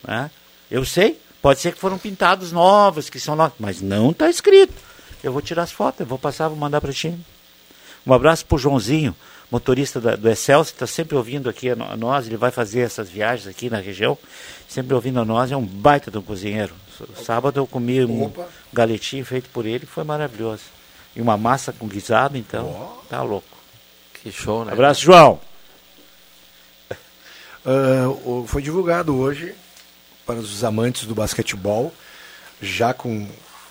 Né? 0.05 0.29
Eu 0.70 0.85
sei, 0.85 1.18
pode 1.40 1.61
ser 1.61 1.72
que 1.72 1.79
foram 1.81 1.98
pintados 1.98 2.52
novos, 2.52 3.09
que 3.09 3.20
são 3.20 3.37
novos, 3.37 3.57
mas 3.59 3.81
não 3.81 4.11
está 4.11 4.29
escrito. 4.29 4.74
Eu 5.22 5.33
vou 5.33 5.40
tirar 5.42 5.62
as 5.62 5.72
fotos, 5.72 6.00
eu 6.00 6.07
vou 6.07 6.18
passar, 6.18 6.48
vou 6.48 6.57
mandar 6.57 6.81
para 6.81 6.92
ti. 6.92 7.14
Um 8.07 8.12
abraço 8.12 8.44
para 8.46 8.55
o 8.57 8.59
Joãozinho, 8.59 9.14
motorista 9.50 10.00
da- 10.00 10.16
do 10.16 10.29
Excelsior, 10.29 10.72
está 10.74 10.87
sempre 10.87 11.16
ouvindo 11.16 11.48
aqui 11.48 11.70
a 11.70 11.76
nós, 11.96 12.26
ele 12.26 12.37
vai 12.37 12.50
fazer 12.50 12.81
essas 12.81 13.09
viagens 13.09 13.46
aqui 13.48 13.68
na 13.70 13.79
região, 13.79 14.16
sempre 14.68 14.94
ouvindo 14.94 15.20
a 15.20 15.24
nós, 15.24 15.50
é 15.50 15.57
um 15.57 15.64
baita 15.64 16.11
de 16.11 16.18
um 16.18 16.22
cozinheiro. 16.22 16.74
Sábado 17.24 17.59
eu 17.61 17.66
comi 17.66 18.05
um 18.05 18.24
Opa. 18.24 18.46
galetinho 18.72 19.24
feito 19.24 19.48
por 19.50 19.66
ele, 19.66 19.85
foi 19.87 20.02
maravilhoso. 20.05 20.62
E 21.14 21.20
uma 21.20 21.37
massa 21.37 21.72
com 21.72 21.87
guisado, 21.87 22.37
então, 22.37 22.96
tá 23.09 23.22
louco. 23.22 23.46
Que 24.14 24.31
show, 24.33 24.64
né? 24.64 24.72
Abraço, 24.72 25.00
João. 25.02 25.40
O- 28.24 28.44
foi 28.46 28.62
divulgado 28.62 29.16
hoje 29.16 29.55
para 30.26 30.36
os 30.36 30.64
amantes 30.64 31.04
do 31.06 31.14
basquetebol, 31.14 31.92
já 32.60 32.92
com 32.92 33.26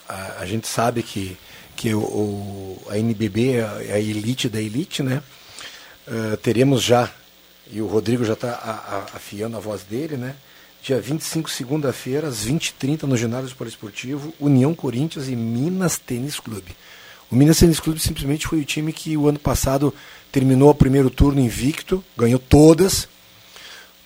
a, 0.07 0.39
a 0.39 0.45
gente 0.45 0.67
sabe 0.67 1.03
que 1.03 1.37
que 1.75 1.93
o, 1.93 1.99
o- 1.99 2.81
a 2.89 2.97
NBB 2.97 3.55
é 3.57 3.61
a- 3.63 3.83
é 3.83 3.91
a 3.95 3.99
elite 3.99 4.47
da 4.47 4.61
elite, 4.61 5.03
né? 5.03 5.21
Ah, 6.07 6.37
teremos 6.41 6.81
já 6.81 7.11
e 7.71 7.81
o 7.81 7.87
Rodrigo 7.87 8.23
já 8.23 8.33
está 8.33 9.09
afiando 9.13 9.57
a 9.57 9.59
voz 9.59 9.83
dele, 9.83 10.15
né? 10.15 10.35
Dia 10.81 11.01
25, 11.01 11.49
segunda-feira, 11.49 12.27
às 12.27 12.45
20h30, 12.45 13.03
no 13.03 13.17
ginásio 13.17 13.55
poliesportivo, 13.55 14.33
União 14.39 14.73
Corinthians 14.75 15.27
e 15.27 15.35
Minas 15.35 15.97
Tênis 15.97 16.39
Clube. 16.39 16.75
O 17.31 17.35
Minas 17.35 17.57
Tênis 17.57 17.79
Clube 17.79 17.99
simplesmente 17.99 18.47
foi 18.47 18.59
o 18.59 18.65
time 18.65 18.93
que 18.93 19.17
o 19.17 19.27
ano 19.27 19.39
passado 19.39 19.91
terminou 20.31 20.69
o 20.69 20.75
primeiro 20.75 21.09
turno 21.09 21.41
invicto, 21.41 22.03
ganhou 22.15 22.37
todas, 22.39 23.07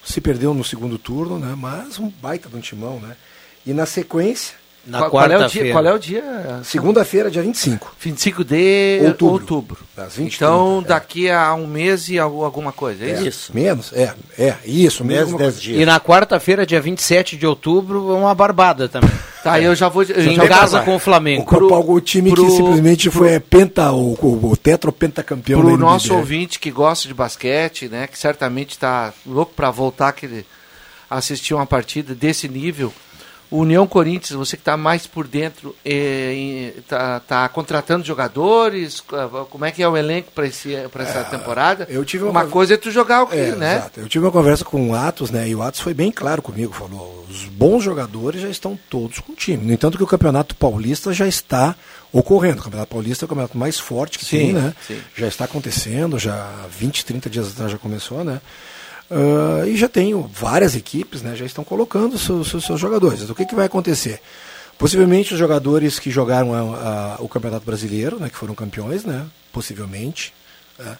se 0.09 0.19
perdeu 0.19 0.55
no 0.55 0.63
segundo 0.63 0.97
turno, 0.97 1.37
né? 1.37 1.53
Mas 1.55 1.99
um 1.99 2.09
baita 2.09 2.49
de 2.49 2.55
um 2.55 2.59
timão, 2.59 2.99
né? 2.99 3.15
E 3.63 3.73
na 3.73 3.85
sequência, 3.85 4.55
Na 4.89 4.99
qual, 4.99 5.11
qual 5.11 5.31
é 5.31 5.37
o 5.45 5.47
dia? 5.47 5.71
Qual 5.71 5.85
é 5.85 5.93
o 5.93 5.99
dia? 5.99 6.23
segunda-feira, 6.63 7.29
dia 7.29 7.41
25. 7.43 7.95
25 7.99 8.43
de 8.43 8.99
Outubro. 9.05 9.33
outubro. 9.33 9.77
Das 9.95 10.15
20 10.15 10.35
então, 10.35 10.81
é. 10.83 10.87
daqui 10.87 11.29
a 11.29 11.53
um 11.53 11.67
mês 11.67 12.09
e 12.09 12.17
algu- 12.17 12.43
alguma 12.43 12.71
coisa, 12.71 13.05
é, 13.05 13.11
isso? 13.13 13.27
Isso. 13.27 13.51
Menos? 13.53 13.93
É, 13.93 14.13
é, 14.37 14.55
isso, 14.65 15.03
Mês, 15.03 15.19
menos. 15.19 15.33
alguma 15.33 15.37
dez 15.39 15.53
coisa. 15.55 15.61
dias. 15.61 15.81
E 15.81 15.85
na 15.85 15.99
quarta-feira, 15.99 16.65
dia 16.65 16.81
27 16.81 17.37
de 17.37 17.45
outubro, 17.45 18.11
é 18.11 18.15
uma 18.15 18.33
barbada 18.33 18.89
também. 18.89 19.11
Tá, 19.43 19.59
eu 19.61 19.73
já 19.73 19.87
vou. 19.87 20.03
Eu 20.03 20.19
em 20.31 20.35
já 20.35 20.47
casa 20.47 20.81
com 20.81 20.95
o 20.95 20.99
Flamengo. 20.99 21.43
O 21.43 21.45
Copalgo, 21.45 21.93
o 21.93 22.01
time 22.01 22.31
pro- 22.31 22.43
que 22.45 22.51
simplesmente 22.51 23.09
pro- 23.09 23.19
foi 23.19 23.29
é, 23.33 23.39
penta, 23.39 23.91
o, 23.91 24.13
o, 24.21 24.51
o 24.51 24.57
tetropentacampeão 24.57 25.61
da 25.61 25.67
Pro 25.67 25.77
nosso 25.77 26.13
ouvinte 26.13 26.59
que 26.59 26.69
gosta 26.71 27.07
de 27.07 27.13
basquete, 27.13 27.87
né, 27.87 28.05
que 28.07 28.17
certamente 28.19 28.71
está 28.71 29.13
louco 29.25 29.53
para 29.55 29.71
voltar 29.71 30.11
que 30.11 30.43
assistir 31.09 31.53
uma 31.53 31.65
partida 31.65 32.13
desse 32.13 32.47
nível, 32.47 32.93
o 33.51 33.59
União 33.59 33.87
Corinthians, 33.87 34.37
você 34.37 34.55
que 34.55 34.61
está 34.61 34.77
mais 34.77 35.07
por 35.07 35.27
dentro, 35.27 35.75
está 36.77 37.19
tá 37.21 37.49
contratando 37.49 38.05
jogadores? 38.05 39.01
Como 39.49 39.65
é 39.65 39.71
que 39.71 39.81
é 39.81 39.87
o 39.87 39.97
elenco 39.97 40.31
para 40.31 40.45
essa 40.45 41.23
temporada? 41.29 41.87
eu 41.89 42.03
tive 42.05 42.23
uma 42.23 42.31
uma- 42.43 42.45
coisa 42.47 42.73
é 42.75 42.77
tu 42.77 42.91
jogar 42.91 43.23
o 43.23 43.27
que, 43.27 43.35
É, 43.35 43.55
né? 43.55 43.77
exato. 43.77 43.99
Eu 44.01 44.07
tive 44.09 44.25
uma 44.25 44.31
conversa 44.31 44.63
com 44.63 44.89
o 44.89 44.95
Atos, 44.95 45.31
né? 45.31 45.47
E 45.49 45.55
o 45.55 45.61
Atos 45.63 45.79
foi 45.81 45.93
bem 45.93 46.11
claro 46.11 46.41
comigo, 46.41 46.73
falou: 46.73 47.25
os 47.29 47.45
bons 47.45 47.83
jogadores 47.83 48.41
já 48.41 48.49
estão 48.49 48.77
todos 48.89 49.19
com 49.19 49.33
o 49.33 49.35
time. 49.35 49.65
No 49.65 49.73
entanto, 49.73 49.97
que 49.97 50.03
o 50.03 50.07
Campeonato 50.07 50.55
Paulista 50.55 51.11
já 51.13 51.27
está 51.27 51.75
ocorrendo. 52.11 52.59
O 52.61 52.63
Campeonato 52.63 52.91
Paulista 52.91 53.23
é 53.23 53.27
o 53.27 53.29
campeonato 53.29 53.57
mais 53.57 53.77
forte 53.79 54.17
que 54.19 54.25
Sim, 54.25 54.37
tem, 54.37 54.53
né? 54.53 54.73
sim. 54.87 54.99
Já 55.15 55.27
está 55.27 55.45
acontecendo, 55.45 56.17
já 56.17 56.51
20, 56.69 57.05
30 57.05 57.29
dias 57.29 57.51
atrás 57.51 57.71
já 57.71 57.77
começou, 57.77 58.23
né? 58.23 58.41
Ah, 59.11 59.65
e 59.67 59.75
já 59.75 59.87
tenho 59.89 60.29
várias 60.33 60.75
equipes, 60.75 61.21
né? 61.21 61.35
Já 61.35 61.45
estão 61.45 61.63
colocando 61.63 62.17
seus, 62.17 62.49
seus, 62.49 62.65
seus 62.65 62.79
jogadores. 62.79 63.29
O 63.29 63.35
que, 63.35 63.45
que 63.45 63.55
vai 63.55 63.65
acontecer? 63.65 64.21
Possivelmente 64.77 65.33
os 65.33 65.39
jogadores 65.39 65.99
que 65.99 66.09
jogaram 66.11 66.53
a- 66.53 67.15
a- 67.17 67.21
o 67.21 67.27
Campeonato 67.27 67.65
Brasileiro, 67.65 68.19
né? 68.19 68.29
Que 68.29 68.37
foram 68.37 68.55
campeões, 68.55 69.03
né? 69.05 69.25
Possivelmente. 69.51 70.33
né? 70.77 70.97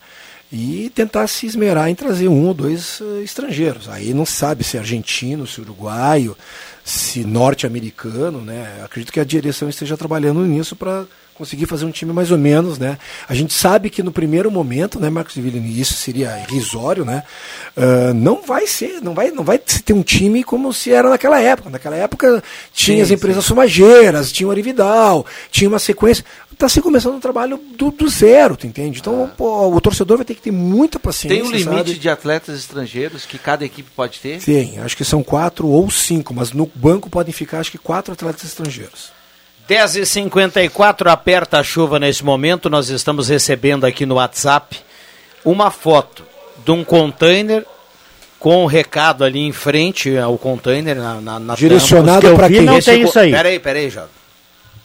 e 0.51 0.89
tentar 0.95 1.27
se 1.27 1.45
esmerar 1.45 1.89
em 1.89 1.93
trazer 1.95 2.27
um 2.27 2.47
ou 2.47 2.55
dois 2.55 2.99
eh, 3.01 3.21
estrangeiros. 3.23 3.87
Aí 3.87 4.15
não 4.15 4.25
sabe 4.25 4.63
se 4.63 4.77
é 4.77 4.79
argentino, 4.79 5.45
se 5.45 5.61
uruguaio, 5.61 6.35
se 6.83 7.23
norte-americano, 7.23 8.41
né? 8.41 8.81
Acredito 8.83 9.13
que 9.13 9.19
a 9.19 9.23
direção 9.23 9.69
esteja 9.69 9.95
trabalhando 9.95 10.43
nisso 10.47 10.75
para 10.75 11.05
conseguir 11.39 11.65
fazer 11.67 11.85
um 11.85 11.91
time 11.91 12.11
mais 12.11 12.31
ou 12.31 12.37
menos, 12.37 12.77
né? 12.77 12.97
A 13.27 13.33
gente 13.33 13.53
sabe 13.53 13.89
que 13.89 14.03
no 14.03 14.11
primeiro 14.11 14.51
momento, 14.51 14.99
né, 14.99 15.09
Marcos 15.09 15.35
Villani, 15.35 15.79
isso 15.79 15.93
seria 15.93 16.37
irrisório, 16.49 17.05
né? 17.05 17.23
Ah, 17.77 18.13
não 18.13 18.41
vai 18.41 18.67
ser, 18.67 19.01
não 19.01 19.13
vai, 19.13 19.31
não 19.31 19.45
vai 19.45 19.57
ter 19.57 19.93
um 19.93 20.03
time 20.03 20.43
como 20.43 20.73
se 20.73 20.91
era 20.91 21.09
naquela 21.09 21.39
época. 21.39 21.69
Naquela 21.69 21.95
época 21.95 22.43
tinha 22.73 22.97
Sim, 22.97 23.03
as 23.03 23.11
empresas 23.11 23.45
sumageiras, 23.45 24.33
tinha 24.33 24.47
o 24.47 24.51
Arividal, 24.51 25.25
tinha 25.49 25.69
uma 25.69 25.79
sequência. 25.79 26.25
Está 26.51 26.67
se 26.67 26.81
começando 26.81 27.15
um 27.15 27.21
trabalho 27.21 27.57
do, 27.77 27.89
do 27.89 28.09
zero, 28.09 28.57
tu 28.57 28.67
entende? 28.67 28.99
Então 28.99 29.31
pô, 29.37 29.73
o 29.73 29.79
torcedor 29.79 30.17
vai 30.17 30.25
ter 30.25 30.35
que 30.35 30.41
ter 30.41 30.51
muita 30.51 30.99
paciência. 30.99 31.39
Tem 31.39 31.47
um 31.47 31.51
limite 31.51 31.87
sabe? 31.91 31.99
de 31.99 32.09
atletas 32.09 32.59
estrangeiros 32.59 33.25
que 33.25 33.37
cada 33.37 33.63
equipe 33.63 33.89
pode 33.95 34.19
ter? 34.19 34.41
Tem, 34.41 34.77
acho 34.79 34.97
que 34.97 35.05
são 35.05 35.23
quatro 35.23 35.69
ou 35.69 35.89
cinco, 35.89 36.33
mas 36.33 36.51
no 36.51 36.69
banco 36.75 37.09
podem 37.09 37.31
ficar 37.31 37.61
acho 37.61 37.71
que 37.71 37.77
quatro 37.77 38.11
atletas 38.11 38.43
estrangeiros. 38.43 39.18
10h54, 39.69 41.11
aperta 41.11 41.59
a 41.59 41.63
chuva 41.63 41.99
nesse 41.99 42.25
momento. 42.25 42.71
Nós 42.71 42.89
estamos 42.89 43.29
recebendo 43.29 43.85
aqui 43.85 44.03
no 44.03 44.15
WhatsApp 44.15 44.79
uma 45.45 45.69
foto 45.69 46.23
de 46.65 46.71
um 46.71 46.83
container 46.83 47.63
com 48.39 48.63
o 48.63 48.65
recado 48.65 49.23
ali 49.23 49.39
em 49.39 49.51
frente 49.51 50.17
ao 50.17 50.39
container 50.39 50.95
na, 50.95 51.21
na, 51.21 51.39
na 51.39 51.55
Direcionado 51.55 52.35
para 52.35 52.47
vi 52.47 52.55
quem? 52.55 52.63
não 52.65 52.77
Esse 52.79 52.91
tem 52.91 53.03
isso 53.03 53.19
aí. 53.19 53.31
Peraí, 53.31 53.59
peraí, 53.59 53.89
Jota. 53.91 54.09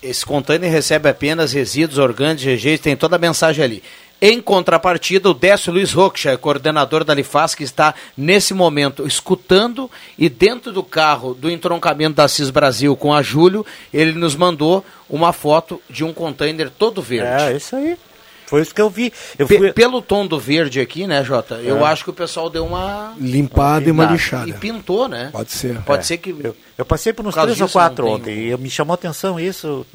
Esse 0.02 0.26
container 0.26 0.70
recebe 0.70 1.08
apenas 1.08 1.54
resíduos 1.54 1.98
orgânicos, 1.98 2.44
rejeitos, 2.44 2.84
tem 2.84 2.94
toda 2.94 3.16
a 3.16 3.18
mensagem 3.18 3.64
ali. 3.64 3.82
Em 4.26 4.40
contrapartida, 4.40 5.28
o 5.28 5.34
Décio 5.34 5.70
Luiz 5.70 5.92
Rocha, 5.92 6.38
coordenador 6.38 7.04
da 7.04 7.12
Lifaz, 7.12 7.54
que 7.54 7.62
está 7.62 7.94
nesse 8.16 8.54
momento 8.54 9.06
escutando 9.06 9.90
e 10.16 10.30
dentro 10.30 10.72
do 10.72 10.82
carro 10.82 11.34
do 11.34 11.50
entroncamento 11.50 12.16
da 12.16 12.26
CIS 12.26 12.48
Brasil 12.48 12.96
com 12.96 13.12
a 13.12 13.20
Júlio, 13.20 13.66
ele 13.92 14.12
nos 14.12 14.34
mandou 14.34 14.82
uma 15.10 15.30
foto 15.34 15.78
de 15.90 16.02
um 16.02 16.14
container 16.14 16.70
todo 16.70 17.02
verde. 17.02 17.52
É, 17.52 17.54
isso 17.54 17.76
aí. 17.76 17.98
Foi 18.46 18.60
isso 18.62 18.74
que 18.74 18.80
eu 18.80 18.90
vi. 18.90 19.12
Eu 19.38 19.48
fui... 19.48 19.72
Pelo 19.72 20.02
tom 20.02 20.26
do 20.26 20.38
verde 20.38 20.78
aqui, 20.80 21.06
né, 21.06 21.24
Jota? 21.24 21.54
Eu 21.56 21.84
acho 21.84 22.04
que 22.04 22.10
o 22.10 22.12
pessoal 22.12 22.50
deu 22.50 22.66
uma 22.66 23.14
Limpada 23.18 23.88
e 23.88 23.90
uma 23.90 24.04
lixada. 24.04 24.48
E 24.48 24.52
pintou, 24.52 25.08
né? 25.08 25.30
Pode 25.32 25.50
ser. 25.50 25.80
Pode 25.82 26.00
É. 26.02 26.04
ser 26.04 26.18
que. 26.18 26.30
Eu, 26.30 26.54
eu 26.76 26.84
passei 26.84 27.12
por 27.12 27.26
uns 27.26 27.34
Por 27.34 27.42
três 27.44 27.60
ou 27.60 27.68
quatro 27.68 28.06
ontem 28.06 28.24
tem- 28.34 28.50
e 28.50 28.56
me 28.56 28.68
chamou 28.68 28.92
a 28.92 28.96
atenção 28.96 29.40
isso, 29.40 29.86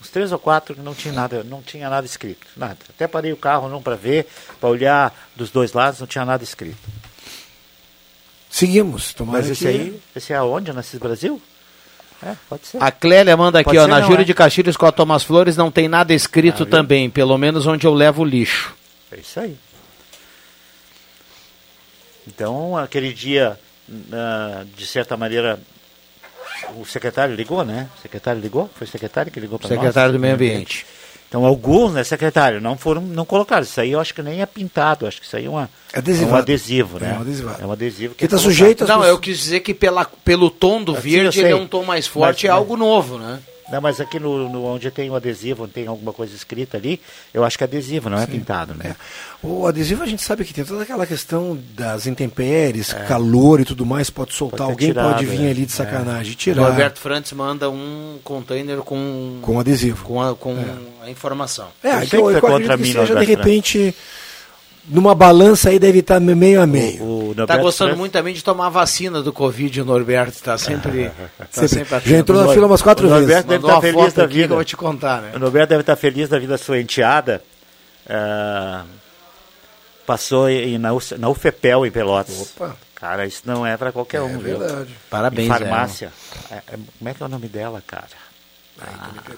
uns 0.00 0.08
três 0.08 0.30
ou 0.32 0.38
quatro 0.38 0.74
que 0.74 0.80
não 0.80 0.94
tinha 0.94 1.12
nada, 1.12 1.42
não 1.44 1.60
tinha 1.62 1.88
nada 1.90 2.06
escrito, 2.06 2.46
nada. 2.56 2.76
Até 2.88 3.06
parei 3.08 3.32
o 3.32 3.36
carro 3.36 3.68
não 3.68 3.82
para 3.82 3.96
ver, 3.96 4.26
para 4.60 4.68
olhar 4.68 5.12
dos 5.34 5.50
dois 5.50 5.72
lados, 5.72 5.98
não 6.00 6.06
tinha 6.06 6.24
nada 6.24 6.44
escrito. 6.44 6.76
Seguimos. 8.48 9.12
Tomara 9.12 9.38
Mas 9.40 9.50
esse 9.50 9.60
que- 9.62 9.68
aí, 9.68 10.00
esse 10.14 10.32
é 10.32 10.36
aonde? 10.36 10.72
Na 10.72 10.82
CIS 10.82 10.98
Brasil? 10.98 11.40
É, 12.22 12.34
pode 12.48 12.66
ser. 12.66 12.82
A 12.82 12.90
Clélia 12.90 13.36
manda 13.36 13.58
aqui, 13.58 13.66
Pode 13.66 13.78
ó, 13.78 13.82
ser, 13.82 13.88
na 13.88 14.00
Júlia 14.00 14.22
é? 14.22 14.24
de 14.24 14.32
Castilhos 14.34 14.76
com 14.76 14.86
a 14.86 14.92
Thomas 14.92 15.22
Flores 15.22 15.56
não 15.56 15.70
tem 15.70 15.86
nada 15.88 16.14
escrito 16.14 16.62
Ah, 16.62 16.66
também, 16.66 17.10
pelo 17.10 17.36
menos 17.36 17.66
onde 17.66 17.86
eu 17.86 17.92
levo 17.92 18.22
o 18.22 18.24
lixo. 18.24 18.74
É 19.12 19.18
isso 19.18 19.38
aí. 19.38 19.56
Então, 22.26 22.76
aquele 22.76 23.12
dia, 23.12 23.58
ah, 24.12 24.64
de 24.74 24.86
certa 24.86 25.16
maneira, 25.16 25.60
o 26.76 26.84
secretário 26.84 27.34
ligou, 27.34 27.64
né? 27.64 27.88
O 27.98 28.02
secretário 28.02 28.40
ligou? 28.40 28.70
Foi 28.74 28.86
o 28.86 28.90
secretário 28.90 29.30
que 29.30 29.38
ligou 29.38 29.58
para 29.58 29.68
nós? 29.68 29.78
Secretário 29.78 30.12
do 30.12 30.18
Meio 30.18 30.34
Ambiente. 30.34 30.86
Então, 31.28 31.44
alguns, 31.44 31.92
né, 31.92 32.04
secretário, 32.04 32.60
não 32.60 32.76
foram, 32.78 33.02
não 33.02 33.24
colocaram. 33.24 33.62
Isso 33.62 33.80
aí 33.80 33.90
eu 33.92 34.00
acho 34.00 34.14
que 34.14 34.22
nem 34.22 34.40
é 34.40 34.46
pintado, 34.46 35.06
acho 35.06 35.20
que 35.20 35.26
isso 35.26 35.36
aí 35.36 35.46
é, 35.46 35.50
uma, 35.50 35.68
é 35.92 35.96
um 35.96 35.98
Adesivado. 35.98 36.36
adesivo, 36.42 36.98
né? 37.00 37.10
É 37.14 37.18
um 37.18 37.20
adesivado. 37.22 37.62
É 37.62 37.66
um 37.66 37.72
adesivo 37.72 38.14
Que 38.14 38.28
tá 38.28 38.36
é 38.36 38.38
sujeito 38.38 38.80
Não, 38.82 38.86
pessoas- 38.86 39.08
eu 39.08 39.18
quis 39.18 39.38
dizer 39.38 39.60
que 39.60 39.74
pela, 39.74 40.04
pelo 40.04 40.48
tom 40.50 40.82
do 40.82 40.92
Assim, 40.92 41.10
verde 41.10 41.40
ele 41.40 41.50
é 41.50 41.56
um 41.56 41.66
tom 41.66 41.84
mais 41.84 42.06
forte, 42.06 42.44
Mas- 42.46 42.50
é 42.50 42.52
algo 42.56 42.76
novo, 42.76 43.18
né? 43.18 43.40
Não, 43.70 43.80
mas 43.80 44.00
aqui 44.00 44.20
no, 44.20 44.48
no- 44.48 44.64
onde 44.64 44.90
tem 44.90 45.10
o 45.10 45.14
adesivo, 45.16 45.64
onde 45.64 45.72
tem 45.72 45.86
alguma 45.88 46.12
coisa 46.12 46.34
escrita 46.34 46.76
ali, 46.76 47.00
eu 47.34 47.44
acho 47.44 47.58
que 47.58 47.64
é 47.64 47.66
adesivo, 47.66 48.08
não 48.08 48.18
é 48.18 48.26
pintado, 48.26 48.74
né? 48.74 48.94
O 49.42 49.66
adesivo 49.66 50.02
a 50.02 50.06
gente 50.06 50.22
sabe 50.22 50.44
que 50.44 50.54
tem 50.54 50.64
toda 50.64 50.82
aquela 50.84 51.04
questão 51.06 51.58
das 51.74 52.06
intempéries, 52.06 52.92
calor 53.08 53.60
e 53.60 53.64
tudo 53.64 53.84
mais, 53.84 54.08
pode 54.08 54.34
soltar. 54.34 54.56
É. 54.56 54.62
Pode 54.62 54.72
Alguém 54.72 54.88
tirado, 54.90 55.12
pode 55.14 55.26
vir 55.26 55.46
é. 55.46 55.50
ali 55.50 55.66
de 55.66 55.72
sacanagem 55.72 56.32
e 56.32 56.34
O 56.34 56.38
tirar 56.38 56.68
Roberto 56.68 56.98
Frantes 57.00 57.32
manda 57.32 57.68
um 57.68 58.18
container 58.22 58.78
com, 58.78 59.38
com 59.42 59.58
adesivo. 59.58 60.04
com, 60.04 60.22
a, 60.22 60.34
com 60.34 60.54
a 61.02 61.10
informação. 61.10 61.68
É, 61.82 61.88
Eu 61.88 62.02
então 62.02 62.08
sei 62.08 62.18
que 62.18 62.24
eu, 62.24 62.36
acredito 62.56 62.78
que 62.78 62.92
seja 62.92 63.14
de 63.16 63.24
repente 63.24 63.94
numa 64.88 65.14
balança 65.14 65.68
aí 65.70 65.78
deve 65.78 65.98
estar 66.00 66.20
meio 66.20 66.60
a 66.60 66.66
meio. 66.66 66.98
Tá 66.98 67.04
Norberto 67.42 67.62
gostando 67.62 67.88
França- 67.90 67.98
muito 68.00 68.12
também 68.12 68.34
de 68.34 68.42
tomar 68.44 68.68
vacina 68.68 69.22
do 69.22 69.32
Covid, 69.32 69.80
o 69.80 69.84
Norberto. 69.84 70.42
Tá 70.42 70.56
sempre. 70.56 71.10
tá 71.38 71.46
Sempre. 71.50 71.68
sempre 71.68 71.88
Já 71.90 71.96
atento. 71.98 72.14
entrou 72.14 72.44
na 72.44 72.52
fila 72.52 72.66
umas 72.66 72.82
quatro 72.82 73.06
o 73.06 73.10
vezes. 73.10 73.26
Norberto 73.26 73.48
deve 73.48 73.62
estar 73.64 73.74
uma 73.74 73.80
feliz 73.82 74.12
da 74.14 74.28
que 74.28 74.34
vida. 74.34 74.52
eu 74.52 74.56
vou 74.56 74.64
te 74.64 74.76
contar, 74.76 75.22
né? 75.22 75.32
O 75.34 75.38
Norberto 75.38 75.68
deve 75.70 75.80
estar 75.82 75.96
feliz 75.96 76.28
da 76.28 76.38
vida 76.38 76.52
da 76.52 76.58
sua 76.58 76.80
enteada. 76.80 77.42
ah, 78.08 78.84
passou 80.06 80.48
em, 80.48 80.78
na, 80.78 80.90
na 81.18 81.28
UFEPEL 81.28 81.84
em 81.84 81.90
Pelotas. 81.90 82.52
Opa. 82.56 82.76
Cara, 82.94 83.26
isso 83.26 83.42
não 83.44 83.66
é 83.66 83.76
para 83.76 83.92
qualquer 83.92 84.22
um, 84.22 84.36
É 84.36 84.38
viu? 84.38 84.58
verdade. 84.58 84.96
Parabéns, 85.10 85.46
Em 85.46 85.50
farmácia. 85.50 86.12
É, 86.50 86.54
é, 86.54 86.62
como 86.98 87.10
é 87.10 87.12
que 87.14 87.22
é 87.22 87.26
o 87.26 87.28
nome 87.28 87.48
dela, 87.48 87.82
cara? 87.86 88.06
Ele 88.80 89.36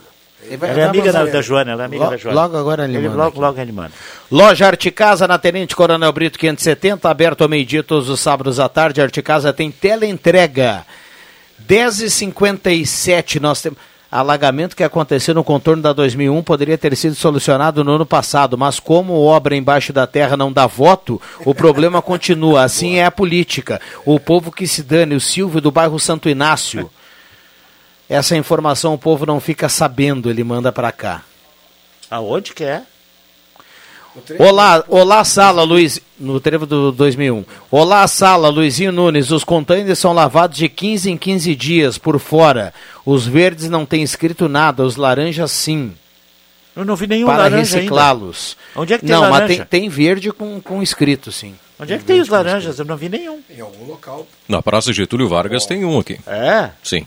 vai- 0.59 0.71
Ela 0.71 0.81
é 0.81 0.85
amiga 0.85 1.13
da, 1.13 1.25
da 1.25 1.43
Joana, 1.43 1.73
ela 1.73 1.83
é 1.83 1.87
amiga 1.87 2.05
Lo- 2.05 2.11
da 2.11 2.17
Joana. 2.17 2.41
logo 2.43 2.57
agora 2.57 2.85
ele 2.85 2.99
manda 2.99 3.17
logo, 3.17 3.29
aqui. 3.29 3.39
logo 3.41 3.61
ele 3.61 3.73
manda. 3.73 3.93
Loja 4.31 4.67
Articasa 4.67 5.27
na 5.29 5.39
Tenente 5.39 5.75
Coronel 5.77 6.13
Brito 6.13 6.39
570, 6.39 7.09
aberto 7.11 7.43
ao 7.43 7.49
meio-dia 7.49 7.83
todos 7.83 8.09
os 8.09 8.21
sábados 8.21 8.59
à 8.61 8.69
tarde. 8.69 9.01
A 9.01 9.05
Articasa 9.05 9.53
tem 9.53 9.71
teleentrega. 9.71 10.85
10h57 11.67 13.41
nós 13.41 13.61
temos. 13.61 13.79
Alagamento 14.11 14.75
que 14.75 14.83
aconteceu 14.83 15.35
no 15.35 15.45
contorno 15.45 15.83
da 15.83 15.93
2001 15.93 16.43
poderia 16.43 16.79
ter 16.79 16.97
sido 16.97 17.15
solucionado 17.15 17.85
no 17.85 17.93
ano 17.93 18.07
passado, 18.07 18.57
mas 18.57 18.81
como 18.81 19.13
obra 19.23 19.55
embaixo 19.55 19.93
da 19.93 20.07
terra 20.07 20.35
não 20.35 20.51
dá 20.51 20.67
voto, 20.67 21.21
o 21.45 21.55
problema 21.55 22.01
continua. 22.01 22.63
Assim 22.63 22.97
é 22.97 23.05
a 23.05 23.11
política. 23.11 23.79
O 24.07 24.19
povo 24.19 24.51
que 24.51 24.67
se 24.67 24.83
dane, 24.83 25.15
o 25.15 25.21
Silvio 25.21 25.61
do 25.61 25.71
bairro 25.71 25.99
Santo 26.01 26.27
Inácio. 26.27 26.89
Essa 28.09 28.37
informação 28.37 28.95
o 28.95 28.99
povo 28.99 29.27
não 29.27 29.39
fica 29.41 29.69
sabendo, 29.69 30.31
ele 30.31 30.43
manda 30.43 30.73
para 30.73 30.91
cá. 30.91 31.23
Aonde 32.11 32.55
que 32.55 32.65
é? 32.65 32.83
Olá, 34.39 34.83
olá 34.89 35.23
Sala 35.23 35.63
Luiz, 35.63 36.01
no 36.19 36.41
trevo 36.41 36.65
do 36.67 36.91
2001. 36.91 37.45
Olá 37.71 38.09
Sala, 38.09 38.49
Luizinho 38.49 38.91
Nunes, 38.91 39.31
os 39.31 39.45
containers 39.45 39.99
são 39.99 40.13
lavados 40.13 40.57
de 40.57 40.69
15 40.69 41.11
em 41.11 41.17
15 41.17 41.55
dias 41.55 41.99
por 41.99 42.19
fora. 42.19 42.73
Os 43.05 43.27
verdes 43.27 43.69
não 43.69 43.85
tem 43.85 44.03
escrito 44.03 44.49
nada, 44.49 44.83
os 44.83 44.97
laranjas 44.97 45.53
sim, 45.53 45.93
Eu 46.75 46.85
não 46.85 46.97
vi 46.97 47.07
nenhum 47.07 47.27
para 47.27 47.49
reciclá-los. 47.49 48.57
Onde 48.75 48.95
é 48.95 48.99
que 48.99 49.05
tem 49.05 49.15
Não, 49.15 49.23
mas 49.23 49.31
laranja? 49.31 49.67
tem, 49.67 49.83
tem 49.83 49.89
verde 49.89 50.33
com, 50.33 50.61
com 50.61 50.83
escrito 50.83 51.31
sim. 51.31 51.55
Onde 51.79 51.93
é 51.93 51.99
que 51.99 52.05
tem 52.05 52.21
os 52.21 52.29
laranjas? 52.29 52.79
Eu 52.79 52.87
não 52.87 52.97
vi 52.97 53.09
nenhum. 53.09 53.41
Em 53.49 53.61
algum 53.61 53.85
local. 53.85 54.27
Na 54.49 54.61
Praça 54.63 54.93
Getúlio 54.93 55.29
Vargas 55.29 55.65
tem 55.67 55.85
um 55.85 55.99
aqui. 55.99 56.19
É? 56.27 56.71
Sim. 56.83 57.07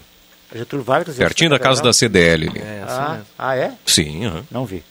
Getúlio 0.54 0.84
Vargas. 0.84 1.16
Pertinho 1.16 1.50
da 1.50 1.60
casa 1.60 1.82
da 1.82 1.94
CDL 1.94 2.50
ali. 2.50 2.60
É, 2.60 2.84
assim 2.86 2.96
Ah, 3.00 3.10
mesmo. 3.12 3.26
ah, 3.40 3.56
é? 3.56 3.72
Sim, 3.86 4.26
aham. 4.26 4.44
Não 4.52 4.66
vi. 4.66 4.84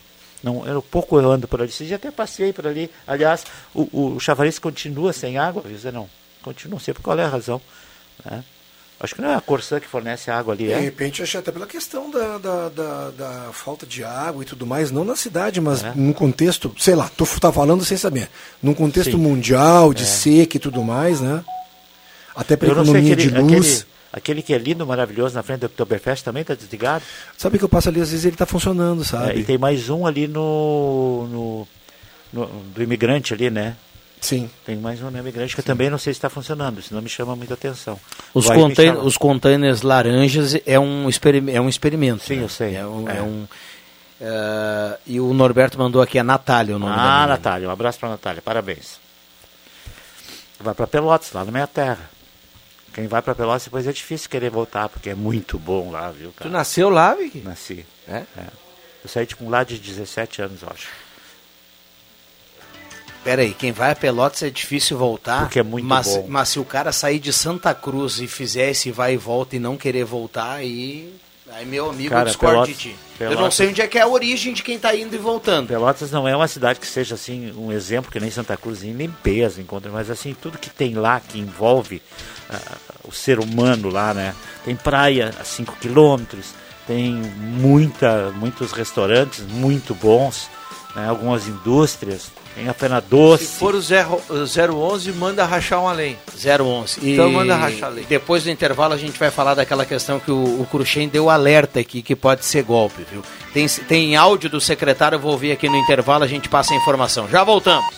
Não, 0.43 0.67
eu 0.67 0.81
pouco 0.81 1.19
eu 1.21 1.31
ando 1.31 1.47
por 1.47 1.61
ali. 1.61 1.69
Esse 1.71 1.85
dia 1.85 1.97
até 1.97 2.11
passei 2.11 2.53
por 2.53 2.67
ali. 2.67 2.91
Aliás, 3.07 3.45
o, 3.75 3.83
o, 3.93 4.15
o 4.17 4.21
Chavariz 4.21 4.59
continua 4.59 5.13
sem 5.13 5.37
água, 5.37 5.63
viu, 5.67 5.77
Zé? 5.79 5.93
Não. 5.93 6.09
Continua, 6.43 6.73
não 6.77 6.81
sei 6.81 6.95
por 6.95 7.03
qual 7.03 7.19
é 7.19 7.25
a 7.25 7.29
razão. 7.29 7.61
né? 8.25 8.43
Acho 9.03 9.15
que 9.15 9.23
não 9.23 9.31
é 9.31 9.35
a 9.35 9.41
Corsã 9.41 9.81
que 9.81 9.87
fornece 9.87 10.31
a 10.31 10.39
água 10.39 10.53
ali, 10.53 10.67
De 10.67 10.73
é? 10.73 10.79
repente, 10.79 11.23
acho 11.23 11.39
até 11.39 11.51
pela 11.51 11.67
questão 11.67 12.11
da, 12.11 12.37
da, 12.37 12.69
da, 12.69 13.11
da 13.11 13.53
falta 13.53 13.87
de 13.87 14.05
água 14.05 14.43
e 14.43 14.47
tudo 14.47 14.67
mais, 14.67 14.91
não 14.91 15.05
na 15.07 15.17
cidade, 15.17 15.59
mas 15.59 15.83
É. 15.83 15.93
num 15.97 16.13
contexto, 16.13 16.75
sei 16.79 16.95
lá, 16.95 17.11
tu 17.17 17.25
tá 17.41 17.51
falando 17.51 17.83
sem 17.83 17.97
saber, 17.97 18.29
num 18.63 18.75
contexto 18.75 19.13
Sim. 19.13 19.17
É. 19.17 19.21
mundial, 19.21 19.95
de 19.95 20.05
seca 20.05 20.59
e 20.59 20.61
tudo 20.61 20.83
mais, 20.85 21.19
né? 21.21 21.43
Até 22.37 22.55
Eu 22.55 22.59
sei, 22.59 22.69
economia 22.71 23.13
aquele, 23.15 23.23
de 23.23 23.29
luz. 23.39 23.67
aquele, 23.81 23.87
aquele 24.13 24.43
que 24.43 24.53
é 24.55 24.59
lindo, 24.59 24.87
maravilhoso, 24.87 25.35
na 25.35 25.43
frente 25.43 25.61
do 25.61 25.67
Oktoberfest 25.67 26.25
também 26.25 26.43
está 26.43 26.55
desligado. 26.55 27.05
Sabe 27.37 27.59
que 27.59 27.65
eu 27.65 27.69
passo 27.69 27.89
ali, 27.89 28.01
às 28.01 28.11
vezes 28.11 28.25
ele 28.25 28.37
tá 28.37 28.47
funcionando, 28.47 29.03
É, 29.03 29.05
sabe? 29.05 29.41
e 29.41 29.45
tem 29.45 29.57
mais 29.59 29.89
um 29.89 30.07
ali 30.07 30.27
no, 30.29 31.27
no, 31.31 31.69
no- 32.33 32.47
do 32.75 32.83
imigrante 32.83 33.33
ali, 33.35 33.51
né? 33.51 33.77
Sim. 34.21 34.51
Tem 34.67 34.77
mais 34.77 35.01
um 35.03 35.11
no 35.11 35.19
imigrante 35.19 35.55
que 35.55 35.61
eu 35.61 35.65
também 35.65 35.89
não 35.89 35.97
sei 35.97 36.13
se 36.13 36.19
está 36.19 36.29
funcionando, 36.29 36.79
isso 36.79 36.93
não 36.95 37.01
me 37.01 37.09
chama 37.09 37.35
muita 37.35 37.55
atenção. 37.55 37.99
Os, 38.35 38.47
contain- 38.51 38.99
os 39.03 39.17
containers 39.17 39.81
laranjas 39.83 40.57
é 40.67 40.79
um, 40.79 41.09
experim- 41.09 41.51
é 41.51 41.59
um 41.61 41.69
experimento. 41.71 42.25
Sim, 42.25 42.37
né? 42.37 42.43
eu 42.43 42.49
sei. 42.51 42.77
É 42.77 42.85
um, 42.87 43.09
É. 43.09 43.17
é 43.17 43.23
um, 43.23 43.47
eh, 44.21 44.99
e 45.07 45.21
o 45.21 45.33
Norberto 45.33 45.79
mandou 45.79 46.03
aqui 46.03 46.19
a 46.19 46.25
Natália 46.25 46.77
o 46.77 46.79
nome 46.79 46.93
Ah. 46.95 47.27
Natália, 47.27 47.67
um 47.67 47.73
abraço 47.73 47.99
para 47.99 48.11
Natália, 48.11 48.43
parabéns. 48.43 49.01
Vai 50.61 50.75
para 50.75 50.87
Pelotas, 50.87 51.33
lá 51.33 51.43
na 51.43 51.51
minha 51.51 51.67
terra. 51.67 52.11
Quem 52.93 53.07
vai 53.07 53.23
para 53.23 53.35
Pelotas 53.35 53.65
depois 53.65 53.87
é 53.87 53.93
difícil 53.93 54.29
querer 54.29 54.51
voltar, 54.51 54.89
porque 54.89 55.11
é 55.11 55.15
muito 55.15 55.59
bom 55.59 55.91
lá, 55.91 56.11
viu, 56.11 56.31
Tu 56.33 56.39
cara? 56.39 56.51
nasceu 56.51 56.91
lá, 56.91 57.15
Vicky? 57.15 57.39
Nasci. 57.41 57.87
É? 58.09 58.25
Eu 59.03 59.09
saí 59.09 59.27
de 59.27 59.37
com 59.37 59.49
lá 59.49 59.63
de 59.63 59.79
17 59.79 60.43
anos, 60.43 60.63
eu 60.63 60.69
acho. 60.73 60.89
Peraí, 63.23 63.53
quem 63.53 63.71
vai 63.71 63.93
a 63.93 63.97
Pelotas 63.97 64.43
é 64.43 64.51
difícil 64.51 64.97
voltar. 64.97 65.43
Porque 65.43 65.61
é 65.61 65.63
muito 65.63 65.87
mas, 65.87 66.07
bom. 66.07 66.27
Mas 66.29 66.49
se 66.49 66.59
o 66.59 66.65
cara 66.65 66.91
sair 66.91 67.19
de 67.19 67.33
Santa 67.33 67.75
Cruz 67.75 68.19
e 68.19 68.27
fizer 68.27 68.71
esse 68.71 68.91
vai 68.91 69.15
e 69.15 69.17
volta 69.17 69.57
e 69.57 69.59
não 69.59 69.77
querer 69.77 70.05
voltar, 70.05 70.55
aí. 70.55 71.15
Aí, 71.53 71.67
meu 71.67 71.91
amigo, 71.91 72.11
Cara, 72.11 72.33
Pelotas- 72.33 72.69
de 72.69 72.75
ti. 72.75 72.97
Eu 73.19 73.27
não 73.31 73.37
Pelotas- 73.37 73.55
sei 73.55 73.69
onde 73.69 73.83
é 73.83 73.87
que 73.87 73.99
é 73.99 74.03
a 74.03 74.07
origem 74.09 74.53
de 74.55 74.63
quem 74.63 74.79
tá 74.79 74.95
indo 74.95 75.15
e 75.15 75.19
voltando. 75.19 75.67
Pelotas 75.69 76.11
não 76.11 76.27
é 76.27 76.35
uma 76.35 76.49
cidade 76.49 76.79
que 76.81 76.87
seja 76.87 77.17
assim 77.17 77.53
um 77.57 77.71
exemplo 77.73 78.11
que 78.11 78.19
nem 78.21 78.31
Santa 78.31 78.57
Cruz 78.57 78.83
em 78.83 78.93
limpeza, 78.93 79.61
encontra, 79.61 79.91
mas 79.91 80.09
assim 80.11 80.35
tudo 80.35 80.57
que 80.59 80.71
tem 80.71 80.95
lá 80.95 81.21
que 81.21 81.39
envolve 81.39 82.01
ah, 82.49 82.77
o 83.05 83.13
ser 83.13 83.39
humano 83.41 83.91
lá, 83.91 84.15
né? 84.15 84.35
Tem 84.65 84.75
praia 84.77 85.35
a 85.41 85.45
5 85.45 85.77
quilômetros, 85.81 86.47
tem 86.87 87.13
muita, 87.15 88.31
muitos 88.37 88.73
restaurantes 88.73 89.41
muito 89.47 89.95
bons, 89.95 90.49
né? 90.95 91.09
algumas 91.09 91.47
indústrias, 91.49 92.31
tem 92.55 92.69
a 92.69 92.75
pena 92.75 93.01
doce. 93.01 93.47
Se 93.47 93.59
for 93.59 93.75
o 93.75 93.81
zero- 93.81 94.21
o 94.29 94.45
011, 94.93 95.13
manda 95.13 95.45
rachar 95.45 95.81
uma 95.81 95.93
lenha. 95.93 96.17
011. 96.35 96.99
E 97.03 97.13
Então 97.15 97.31
manda 97.31 97.55
rachar 97.57 97.91
ali. 97.91 98.05
Depois 98.09 98.45
do 98.45 98.51
intervalo 98.51 98.93
a 98.95 98.97
gente 98.99 99.19
vai 99.19 99.31
falar 99.31 99.55
daquela 99.55 99.85
questão 99.85 100.19
que 100.19 100.31
o, 100.31 100.61
o 100.61 100.67
Cruxem 100.71 101.09
deu 101.09 101.31
alerta 101.31 101.79
aqui, 101.81 102.03
que 102.03 102.17
pode 102.17 102.45
ser 102.45 102.63
golpe, 102.65 103.05
viu? 103.11 103.23
Tem, 103.53 103.67
tem 103.69 104.17
áudio 104.17 104.51
do 104.51 104.61
secretário, 104.61 105.17
eu 105.17 105.21
vou 105.21 105.33
ouvir 105.33 105.53
aqui 105.53 105.69
no 105.69 105.77
intervalo, 105.77 106.25
a 106.25 106.29
gente 106.29 106.49
passa 106.49 106.73
a 106.75 106.77
informação. 106.77 107.29
Já 107.29 107.45
voltamos. 107.45 107.89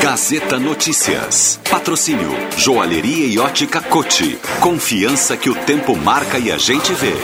Gazeta 0.00 0.58
Notícias. 0.58 1.60
Patrocínio 1.70 2.30
Joalheria 2.56 3.26
e 3.26 3.38
Ótica 3.38 3.80
Cote. 3.80 4.36
Confiança 4.60 5.36
que 5.36 5.48
o 5.48 5.54
tempo 5.54 5.96
marca 5.96 6.38
e 6.38 6.50
a 6.50 6.58
gente 6.58 6.92
vê. 6.92 7.14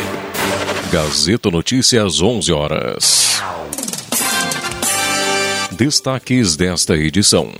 Gazeta 0.90 1.51
Notícias, 1.51 2.21
11 2.21 2.53
horas. 2.53 3.42
Destaques 5.73 6.57
desta 6.57 6.97
edição. 6.97 7.53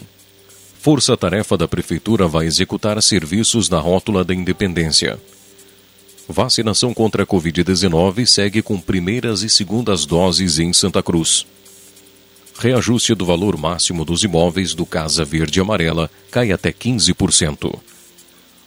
Força 0.80 1.16
Tarefa 1.16 1.56
da 1.56 1.68
Prefeitura 1.68 2.26
vai 2.26 2.46
executar 2.46 3.00
serviços 3.02 3.68
na 3.68 3.78
rótula 3.78 4.24
da 4.24 4.34
Independência. 4.34 5.18
Vacinação 6.28 6.92
contra 6.92 7.22
a 7.22 7.26
Covid-19 7.26 8.26
segue 8.26 8.62
com 8.62 8.80
primeiras 8.80 9.42
e 9.42 9.48
segundas 9.48 10.04
doses 10.04 10.58
em 10.58 10.72
Santa 10.72 11.02
Cruz. 11.02 11.46
Reajuste 12.58 13.14
do 13.14 13.24
valor 13.24 13.56
máximo 13.56 14.04
dos 14.04 14.24
imóveis 14.24 14.74
do 14.74 14.84
Casa 14.84 15.24
Verde 15.24 15.61
Amarela 15.61 16.11
cai 16.30 16.50
até 16.50 16.72
15%. 16.72 17.78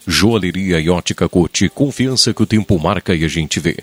Joalheria 0.08 0.80
e 0.80 0.90
ótica 0.90 1.28
Cote, 1.28 1.68
confiança 1.70 2.34
que 2.34 2.42
o 2.42 2.46
tempo 2.46 2.80
marca 2.80 3.14
e 3.14 3.26
a 3.26 3.28
gente 3.28 3.60
vê. 3.60 3.78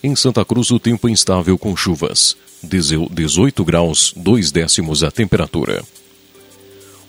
Em 0.00 0.14
Santa 0.14 0.44
Cruz, 0.44 0.70
o 0.70 0.78
tempo 0.78 1.08
instável 1.08 1.58
com 1.58 1.76
chuvas. 1.76 2.36
18 2.62 3.64
graus, 3.64 4.12
2 4.16 4.52
décimos 4.52 5.02
a 5.02 5.10
temperatura. 5.10 5.82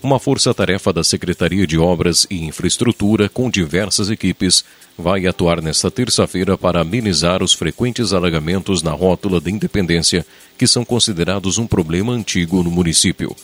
Uma 0.02 0.17
força-tarefa 0.17 0.91
da 0.91 1.04
Secretaria 1.04 1.67
de 1.67 1.78
Obras 1.78 2.25
e 2.32 2.45
Infraestrutura, 2.45 3.30
com 3.30 3.47
diversas 3.49 4.10
equipes, 4.10 4.63
vai 4.97 5.28
atuar 5.28 5.62
nesta 5.62 5.91
terça-feira 5.91 6.58
para 6.58 6.82
amenizar 6.82 7.43
os 7.43 7.54
frequentes 7.54 8.12
alagamentos 8.12 8.82
na 8.82 8.91
rótula 8.91 9.39
da 9.39 9.52
Independência, 9.52 10.25
que 10.58 10.65
são 10.65 10.84
considerados 10.84 11.60
um 11.60 11.67
problema 11.67 12.12
antigo 12.13 12.63
no 12.63 12.71
município. 12.71 13.36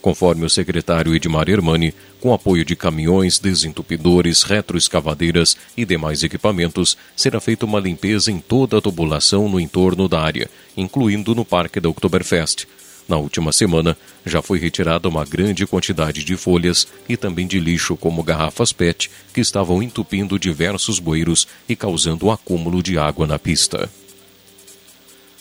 Conforme 0.00 0.44
o 0.44 0.50
secretário 0.50 1.14
Edmar 1.14 1.48
Hermani, 1.48 1.92
com 2.20 2.32
apoio 2.32 2.64
de 2.64 2.76
caminhões, 2.76 3.38
desentupidores, 3.38 4.42
retroescavadeiras 4.42 5.56
e 5.76 5.84
demais 5.84 6.22
equipamentos, 6.22 6.96
será 7.16 7.40
feita 7.40 7.66
uma 7.66 7.80
limpeza 7.80 8.30
em 8.30 8.38
toda 8.38 8.78
a 8.78 8.80
tubulação 8.80 9.48
no 9.48 9.58
entorno 9.58 10.08
da 10.08 10.20
área, 10.20 10.48
incluindo 10.76 11.34
no 11.34 11.44
Parque 11.44 11.80
da 11.80 11.88
Oktoberfest. 11.88 12.66
Na 13.08 13.16
última 13.16 13.52
semana, 13.52 13.96
já 14.24 14.42
foi 14.42 14.58
retirada 14.58 15.08
uma 15.08 15.24
grande 15.24 15.66
quantidade 15.66 16.22
de 16.22 16.36
folhas 16.36 16.86
e 17.08 17.16
também 17.16 17.46
de 17.46 17.58
lixo, 17.58 17.96
como 17.96 18.22
garrafas 18.22 18.70
PET, 18.70 19.10
que 19.32 19.40
estavam 19.40 19.82
entupindo 19.82 20.38
diversos 20.38 20.98
bueiros 20.98 21.48
e 21.66 21.74
causando 21.74 22.30
acúmulo 22.30 22.82
de 22.82 22.98
água 22.98 23.26
na 23.26 23.38
pista. 23.38 23.88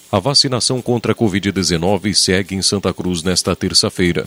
A 0.10 0.20
vacinação 0.20 0.82
contra 0.82 1.12
a 1.12 1.16
Covid-19 1.16 2.14
segue 2.14 2.56
em 2.56 2.62
Santa 2.62 2.94
Cruz 2.94 3.22
nesta 3.22 3.54
terça-feira. 3.54 4.26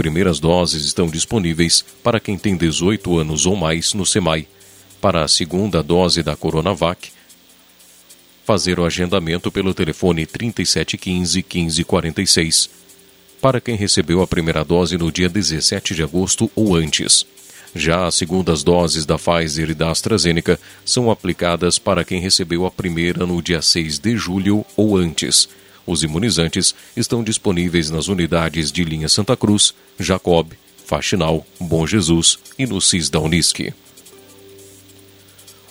Primeiras 0.00 0.40
doses 0.40 0.86
estão 0.86 1.08
disponíveis 1.08 1.84
para 2.02 2.18
quem 2.18 2.38
tem 2.38 2.56
18 2.56 3.18
anos 3.18 3.44
ou 3.44 3.54
mais 3.54 3.92
no 3.92 4.06
SEMAI. 4.06 4.46
Para 4.98 5.22
a 5.22 5.28
segunda 5.28 5.82
dose 5.82 6.22
da 6.22 6.34
Coronavac, 6.34 7.10
fazer 8.46 8.80
o 8.80 8.86
agendamento 8.86 9.52
pelo 9.52 9.74
telefone 9.74 10.24
3715 10.24 11.44
1546. 11.44 12.70
Para 13.42 13.60
quem 13.60 13.76
recebeu 13.76 14.22
a 14.22 14.26
primeira 14.26 14.64
dose 14.64 14.96
no 14.96 15.12
dia 15.12 15.28
17 15.28 15.94
de 15.94 16.02
agosto 16.02 16.50
ou 16.56 16.74
antes. 16.74 17.26
Já 17.74 18.06
as 18.06 18.14
segundas 18.14 18.62
doses 18.62 19.04
da 19.04 19.18
Pfizer 19.18 19.68
e 19.68 19.74
da 19.74 19.90
AstraZeneca 19.90 20.58
são 20.82 21.10
aplicadas 21.10 21.78
para 21.78 22.06
quem 22.06 22.22
recebeu 22.22 22.64
a 22.64 22.70
primeira 22.70 23.26
no 23.26 23.42
dia 23.42 23.60
6 23.60 23.98
de 23.98 24.16
julho 24.16 24.64
ou 24.78 24.96
antes. 24.96 25.46
Os 25.86 26.02
imunizantes 26.02 26.74
estão 26.96 27.22
disponíveis 27.22 27.90
nas 27.90 28.08
unidades 28.08 28.70
de 28.70 28.84
linha 28.84 29.08
Santa 29.08 29.36
Cruz, 29.36 29.74
Jacob, 29.98 30.52
Faxinal, 30.86 31.46
Bom 31.58 31.86
Jesus 31.86 32.38
e 32.58 32.66
no 32.66 32.80
CIS 32.80 33.08
da 33.08 33.20
Unisque. 33.20 33.72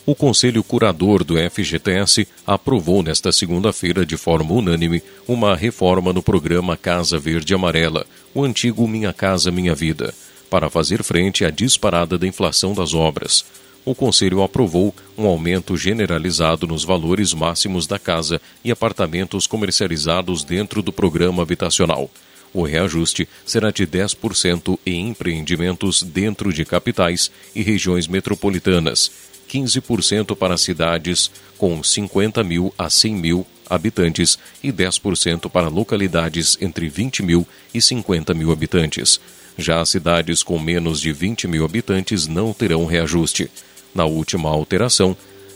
O 0.06 0.16
Conselho 0.16 0.64
Curador 0.64 1.24
do 1.24 1.36
FGTS 1.38 2.28
aprovou 2.48 3.04
nesta 3.04 3.32
segunda-feira, 3.32 4.04
de 4.04 4.18
forma 4.18 4.54
unânime, 4.54 5.04
uma 5.28 5.56
reforma 5.56 6.12
no 6.12 6.24
programa 6.24 6.76
Casa 6.76 7.20
Verde 7.20 7.54
Amarela, 7.54 8.08
o 8.34 8.44
antigo 8.44 8.88
Minha 8.88 9.14
Casa 9.14 9.52
Minha 9.52 9.76
Vida, 9.76 10.12
para 10.50 10.68
fazer 10.68 11.04
frente 11.04 11.46
à 11.46 11.52
disparada 11.52 12.18
da 12.18 12.26
inflação 12.26 12.74
das 12.74 12.96
obras. 12.96 13.46
O 13.90 13.96
Conselho 13.96 14.44
aprovou 14.44 14.94
um 15.18 15.26
aumento 15.26 15.76
generalizado 15.76 16.68
nos 16.68 16.84
valores 16.84 17.34
máximos 17.34 17.88
da 17.88 17.98
casa 17.98 18.40
e 18.64 18.70
apartamentos 18.70 19.48
comercializados 19.48 20.44
dentro 20.44 20.84
do 20.84 20.94
programa 20.94 21.42
habitacional. 21.42 22.08
O 22.54 22.62
reajuste 22.62 23.28
será 23.44 23.72
de 23.72 23.88
10% 23.88 24.78
em 24.86 25.10
empreendimentos 25.10 26.04
dentro 26.04 26.54
de 26.54 26.66
capitais 26.66 27.32
e 27.56 27.64
regiões 27.64 28.08
metropolitanas, 28.08 29.12
15% 29.50 30.36
para 30.36 30.56
cidades 30.56 31.32
com 31.58 31.82
50 31.82 32.44
mil 32.44 32.72
a 32.78 32.92
100 32.92 33.16
mil 33.16 33.48
habitantes 33.68 34.38
e 34.62 34.72
10% 34.72 35.50
para 35.50 35.68
localidades 35.68 36.60
entre 36.62 36.88
20 36.88 37.24
mil 37.24 37.48
e 37.74 37.82
50 37.82 38.36
mil 38.36 38.52
habitantes. 38.52 39.20
Já 39.58 39.82
as 39.82 39.90
cidades 39.90 40.44
com 40.44 40.60
menos 40.60 41.02
de 41.02 41.12
20 41.12 41.48
mil 41.48 41.66
habitantes 41.66 42.28
não 42.28 42.54
terão 42.54 42.86
reajuste. 42.86 43.50
Na 43.94 44.06
última 44.06 44.50
alteração, 44.50 45.16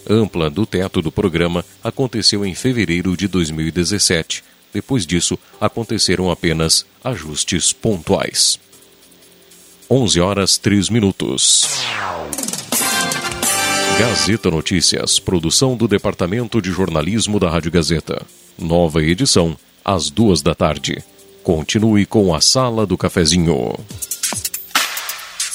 ampla 0.09 0.49
do 0.49 0.65
teto 0.65 1.01
do 1.01 1.11
programa 1.11 1.63
aconteceu 1.83 2.45
em 2.45 2.53
fevereiro 2.53 3.15
de 3.15 3.27
2017. 3.27 4.43
Depois 4.73 5.05
disso, 5.05 5.37
aconteceram 5.61 6.31
apenas 6.31 6.85
ajustes 7.03 7.71
pontuais. 7.71 8.59
11 9.89 10.19
horas 10.19 10.57
3 10.57 10.89
minutos. 10.89 11.67
Gazeta 13.99 14.49
Notícias, 14.49 15.19
produção 15.19 15.77
do 15.77 15.87
Departamento 15.87 16.59
de 16.59 16.71
Jornalismo 16.71 17.39
da 17.39 17.49
Rádio 17.49 17.71
Gazeta. 17.71 18.25
Nova 18.57 19.03
edição, 19.03 19.55
às 19.85 20.09
duas 20.09 20.41
da 20.41 20.55
tarde. 20.55 21.03
Continue 21.43 22.05
com 22.05 22.33
a 22.33 22.41
Sala 22.41 22.87
do 22.87 22.97
Cafezinho. 22.97 23.77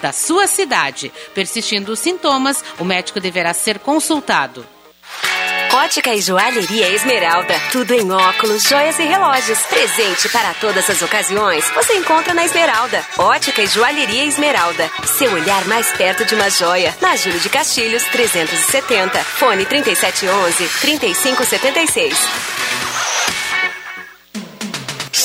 da 0.00 0.12
sua 0.12 0.46
cidade. 0.46 1.12
Persistindo 1.34 1.92
os 1.92 1.98
sintomas, 1.98 2.62
o 2.78 2.84
médico 2.84 3.20
deverá 3.20 3.54
ser 3.54 3.78
consultado. 3.78 4.66
Ótica 5.74 6.14
e 6.14 6.20
Joalheria 6.20 6.88
Esmeralda. 6.90 7.52
Tudo 7.72 7.92
em 7.92 8.08
óculos, 8.12 8.62
joias 8.62 8.96
e 9.00 9.02
relógios. 9.02 9.58
Presente 9.62 10.28
para 10.28 10.54
todas 10.54 10.88
as 10.88 11.02
ocasiões. 11.02 11.68
Você 11.70 11.94
encontra 11.94 12.32
na 12.32 12.44
Esmeralda. 12.44 13.04
Ótica 13.18 13.60
e 13.60 13.66
Joalheria 13.66 14.24
Esmeralda. 14.24 14.88
Seu 15.04 15.32
olhar 15.32 15.64
mais 15.66 15.90
perto 15.92 16.24
de 16.24 16.36
uma 16.36 16.48
joia. 16.48 16.96
Na 17.00 17.16
Júlio 17.16 17.40
de 17.40 17.48
Castilhos, 17.48 18.04
370. 18.04 19.18
Fone 19.18 19.66
3711 19.66 20.68
3576. 20.80 22.53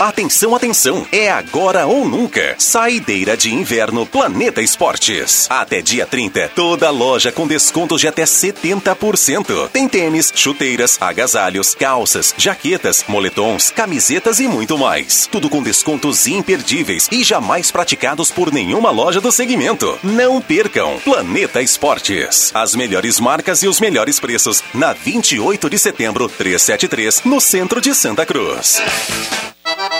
Atenção, 0.00 0.56
atenção! 0.56 1.06
É 1.12 1.30
agora 1.30 1.86
ou 1.86 2.08
nunca. 2.08 2.54
Saideira 2.56 3.36
de 3.36 3.52
inverno 3.52 4.06
Planeta 4.06 4.62
Esportes. 4.62 5.46
Até 5.50 5.82
dia 5.82 6.06
30, 6.06 6.52
toda 6.56 6.88
loja 6.88 7.30
com 7.30 7.46
descontos 7.46 8.00
de 8.00 8.08
até 8.08 8.24
70%. 8.24 9.68
Tem 9.68 9.86
tênis, 9.86 10.32
chuteiras, 10.34 10.96
agasalhos, 11.02 11.74
calças, 11.74 12.34
jaquetas, 12.34 13.04
moletons, 13.08 13.70
camisetas 13.70 14.40
e 14.40 14.48
muito 14.48 14.78
mais. 14.78 15.28
Tudo 15.30 15.50
com 15.50 15.62
descontos 15.62 16.26
imperdíveis 16.26 17.06
e 17.12 17.22
jamais 17.22 17.70
praticados 17.70 18.30
por 18.30 18.50
nenhuma 18.50 18.90
loja 18.90 19.20
do 19.20 19.30
segmento. 19.30 19.98
Não 20.02 20.40
percam! 20.40 20.98
Planeta 21.04 21.60
Esportes. 21.60 22.50
As 22.54 22.74
melhores 22.74 23.20
marcas 23.20 23.62
e 23.62 23.68
os 23.68 23.78
melhores 23.78 24.18
preços 24.18 24.64
na 24.72 24.94
28 24.94 25.68
de 25.68 25.78
setembro, 25.78 26.26
373, 26.26 27.20
no 27.26 27.38
centro 27.38 27.82
de 27.82 27.94
Santa 27.94 28.24
Cruz. 28.24 28.80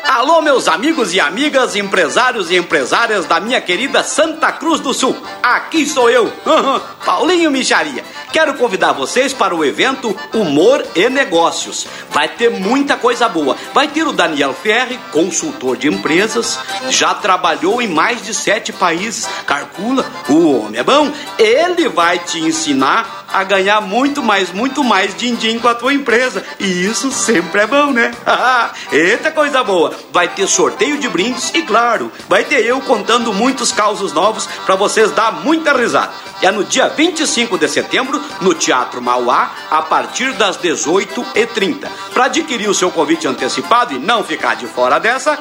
Alô, 0.04 0.42
meus 0.42 0.68
amigos 0.68 1.14
e 1.14 1.20
amigas, 1.20 1.76
empresários 1.76 2.50
e 2.50 2.56
empresárias 2.56 3.24
da 3.26 3.40
minha 3.40 3.60
querida 3.60 4.02
Santa 4.02 4.52
Cruz 4.52 4.80
do 4.80 4.92
Sul. 4.92 5.16
Aqui 5.42 5.86
sou 5.86 6.10
eu, 6.10 6.30
Paulinho 7.06 7.50
Micharia. 7.50 8.04
Quero 8.32 8.54
convidar 8.54 8.92
vocês 8.92 9.32
para 9.32 9.54
o 9.54 9.64
evento 9.64 10.16
Humor 10.32 10.86
e 10.94 11.08
Negócios. 11.08 11.86
Vai 12.10 12.28
ter 12.28 12.48
muita 12.48 12.96
coisa 12.96 13.28
boa. 13.28 13.56
Vai 13.74 13.88
ter 13.88 14.06
o 14.06 14.12
Daniel 14.12 14.54
Ferri, 14.54 14.98
consultor 15.10 15.76
de 15.76 15.88
empresas, 15.88 16.58
já 16.90 17.12
trabalhou 17.12 17.82
em 17.82 17.88
mais 17.88 18.22
de 18.22 18.32
sete 18.32 18.72
países. 18.72 19.28
Calcula, 19.46 20.06
o 20.28 20.60
homem 20.60 20.78
é 20.78 20.82
bom. 20.84 21.10
Ele 21.38 21.88
vai 21.88 22.20
te 22.20 22.38
ensinar 22.38 23.20
a 23.32 23.44
ganhar 23.44 23.80
muito 23.80 24.22
mais, 24.22 24.52
muito 24.52 24.82
mais 24.82 25.14
din-din 25.16 25.58
com 25.58 25.68
a 25.68 25.74
tua 25.74 25.92
empresa. 25.92 26.44
E 26.58 26.66
isso 26.84 27.10
sempre 27.12 27.62
é 27.62 27.66
bom, 27.66 27.90
né? 27.90 28.12
Eita 28.92 29.30
coisa 29.30 29.62
boa! 29.62 29.94
Vai 30.12 30.28
ter 30.28 30.46
sorteio 30.46 30.98
de 30.98 31.08
brindes 31.08 31.50
e, 31.54 31.62
claro, 31.62 32.12
vai 32.28 32.44
ter 32.44 32.64
eu 32.64 32.80
contando 32.80 33.32
muitos 33.32 33.72
causos 33.72 34.12
novos 34.12 34.46
para 34.66 34.76
vocês 34.76 35.10
dar 35.12 35.32
muita 35.44 35.72
risada. 35.72 36.12
É 36.42 36.50
no 36.50 36.64
dia 36.64 36.88
25 36.88 37.58
de 37.58 37.68
setembro, 37.68 38.19
no 38.40 38.54
Teatro 38.54 39.00
Mauá, 39.02 39.50
a 39.70 39.82
partir 39.82 40.32
das 40.32 40.58
18h30. 40.58 41.88
Para 42.12 42.26
adquirir 42.26 42.68
o 42.68 42.74
seu 42.74 42.90
convite 42.90 43.26
antecipado 43.26 43.94
e 43.94 43.98
não 43.98 44.24
ficar 44.24 44.54
de 44.54 44.66
fora 44.66 44.98
dessa, 44.98 45.38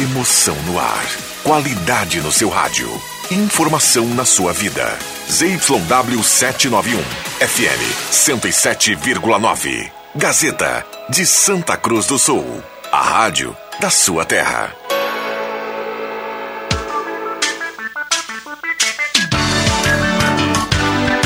Emoção 0.00 0.56
no 0.62 0.78
ar. 0.78 1.04
Qualidade 1.42 2.22
no 2.22 2.32
seu 2.32 2.48
rádio. 2.48 2.88
Informação 3.30 4.06
na 4.06 4.24
sua 4.24 4.50
vida. 4.50 4.98
ZYW 5.30 6.24
791. 6.24 7.02
FM 7.38 8.10
107,9. 8.10 9.92
Gazeta 10.16 10.86
de 11.10 11.26
Santa 11.26 11.76
Cruz 11.76 12.06
do 12.06 12.18
Sul. 12.18 12.62
A 12.90 13.02
rádio 13.02 13.54
da 13.78 13.90
sua 13.90 14.24
terra. 14.24 14.74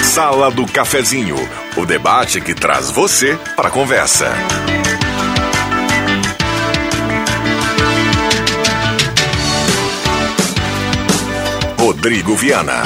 Sala 0.03 0.51
do 0.51 0.67
Cafezinho. 0.67 1.37
O 1.77 1.87
debate 1.87 2.41
que 2.41 2.55
traz 2.55 2.91
você 2.91 3.39
para 3.55 3.69
a 3.69 3.71
conversa. 3.71 4.33
Rodrigo 12.05 12.37
Viana. 12.37 12.83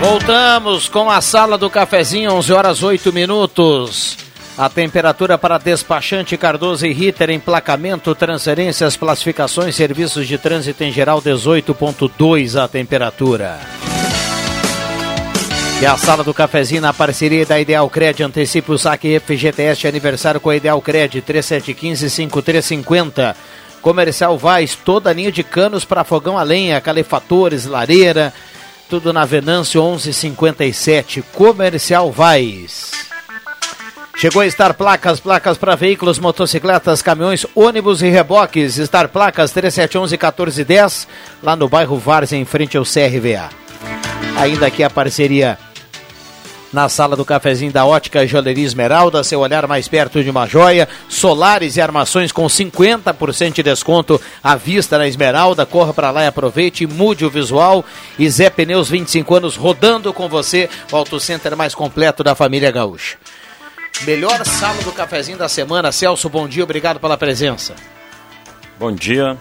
Voltamos 0.00 0.88
com 0.88 1.10
a 1.10 1.20
sala 1.20 1.58
do 1.58 1.68
cafezinho, 1.68 2.32
11 2.32 2.52
horas 2.54 2.82
8 2.82 3.12
minutos. 3.12 4.16
A 4.56 4.70
temperatura 4.70 5.36
para 5.36 5.58
despachante 5.58 6.38
Cardoso 6.38 6.86
e 6.86 6.92
Ritter, 6.94 7.28
emplacamento, 7.28 8.14
transferências, 8.14 8.96
classificações, 8.96 9.76
serviços 9.76 10.26
de 10.26 10.38
trânsito 10.38 10.82
em 10.82 10.90
geral, 10.90 11.20
18,2 11.20 12.58
a 12.58 12.66
temperatura. 12.66 13.60
E 15.78 15.84
a 15.84 15.94
sala 15.98 16.24
do 16.24 16.32
cafezinho 16.32 16.80
na 16.80 16.94
parceria 16.94 17.44
da 17.44 17.60
Ideal 17.60 17.90
Cred 17.90 18.22
antecipa 18.22 18.72
o 18.72 18.78
saque 18.78 19.20
FGTS 19.20 19.86
aniversário 19.86 20.40
com 20.40 20.48
a 20.48 20.56
Ideal 20.56 20.80
Cred 20.80 21.20
3715-5350. 21.20 23.36
Comercial 23.82 24.38
Vaz, 24.38 24.74
toda 24.74 25.10
a 25.10 25.12
linha 25.12 25.30
de 25.30 25.44
canos 25.44 25.84
para 25.84 26.02
fogão 26.02 26.38
a 26.38 26.42
lenha, 26.42 26.80
calefatores, 26.80 27.66
lareira, 27.66 28.32
tudo 28.88 29.12
na 29.12 29.26
Venâncio 29.26 29.82
1157. 29.82 31.20
Comercial 31.34 32.10
Vaz. 32.10 32.92
Chegou 34.16 34.40
a 34.40 34.46
estar 34.46 34.72
placas, 34.72 35.20
placas 35.20 35.58
para 35.58 35.76
veículos, 35.76 36.18
motocicletas, 36.18 37.02
caminhões, 37.02 37.44
ônibus 37.54 38.00
e 38.00 38.08
reboques. 38.08 38.78
Estar 38.78 39.08
placas 39.08 39.52
3711-1410, 39.52 41.06
lá 41.42 41.54
no 41.54 41.68
bairro 41.68 41.98
Várzea, 41.98 42.38
em 42.38 42.46
frente 42.46 42.78
ao 42.78 42.84
CRVA. 42.84 43.50
Ainda 44.38 44.66
aqui 44.66 44.82
a 44.82 44.90
parceria 44.90 45.58
na 46.72 46.88
sala 46.88 47.16
do 47.16 47.24
cafezinho 47.24 47.72
da 47.72 47.84
Ótica 47.84 48.26
Joalheria 48.26 48.64
Esmeralda, 48.64 49.22
seu 49.22 49.40
olhar 49.40 49.66
mais 49.66 49.88
perto 49.88 50.22
de 50.22 50.30
uma 50.30 50.46
joia, 50.46 50.88
solares 51.08 51.76
e 51.76 51.80
armações 51.80 52.32
com 52.32 52.46
50% 52.46 53.52
de 53.54 53.62
desconto 53.62 54.20
à 54.42 54.56
vista 54.56 54.98
na 54.98 55.06
Esmeralda, 55.06 55.64
corra 55.64 55.92
para 55.92 56.10
lá 56.10 56.24
e 56.24 56.26
aproveite, 56.26 56.86
mude 56.86 57.24
o 57.24 57.30
visual 57.30 57.84
e 58.18 58.28
Zé 58.28 58.50
Pneus 58.50 58.88
25 58.88 59.34
anos 59.34 59.56
rodando 59.56 60.12
com 60.12 60.28
você, 60.28 60.68
o 60.92 61.20
Center 61.20 61.56
mais 61.56 61.74
completo 61.74 62.24
da 62.24 62.34
família 62.34 62.70
gaúcha. 62.70 63.16
Melhor 64.02 64.44
sala 64.44 64.82
do 64.82 64.92
cafezinho 64.92 65.38
da 65.38 65.48
semana, 65.48 65.90
Celso, 65.90 66.28
bom 66.28 66.46
dia, 66.46 66.64
obrigado 66.64 67.00
pela 67.00 67.16
presença. 67.16 67.74
Bom 68.78 68.92
dia, 68.92 69.38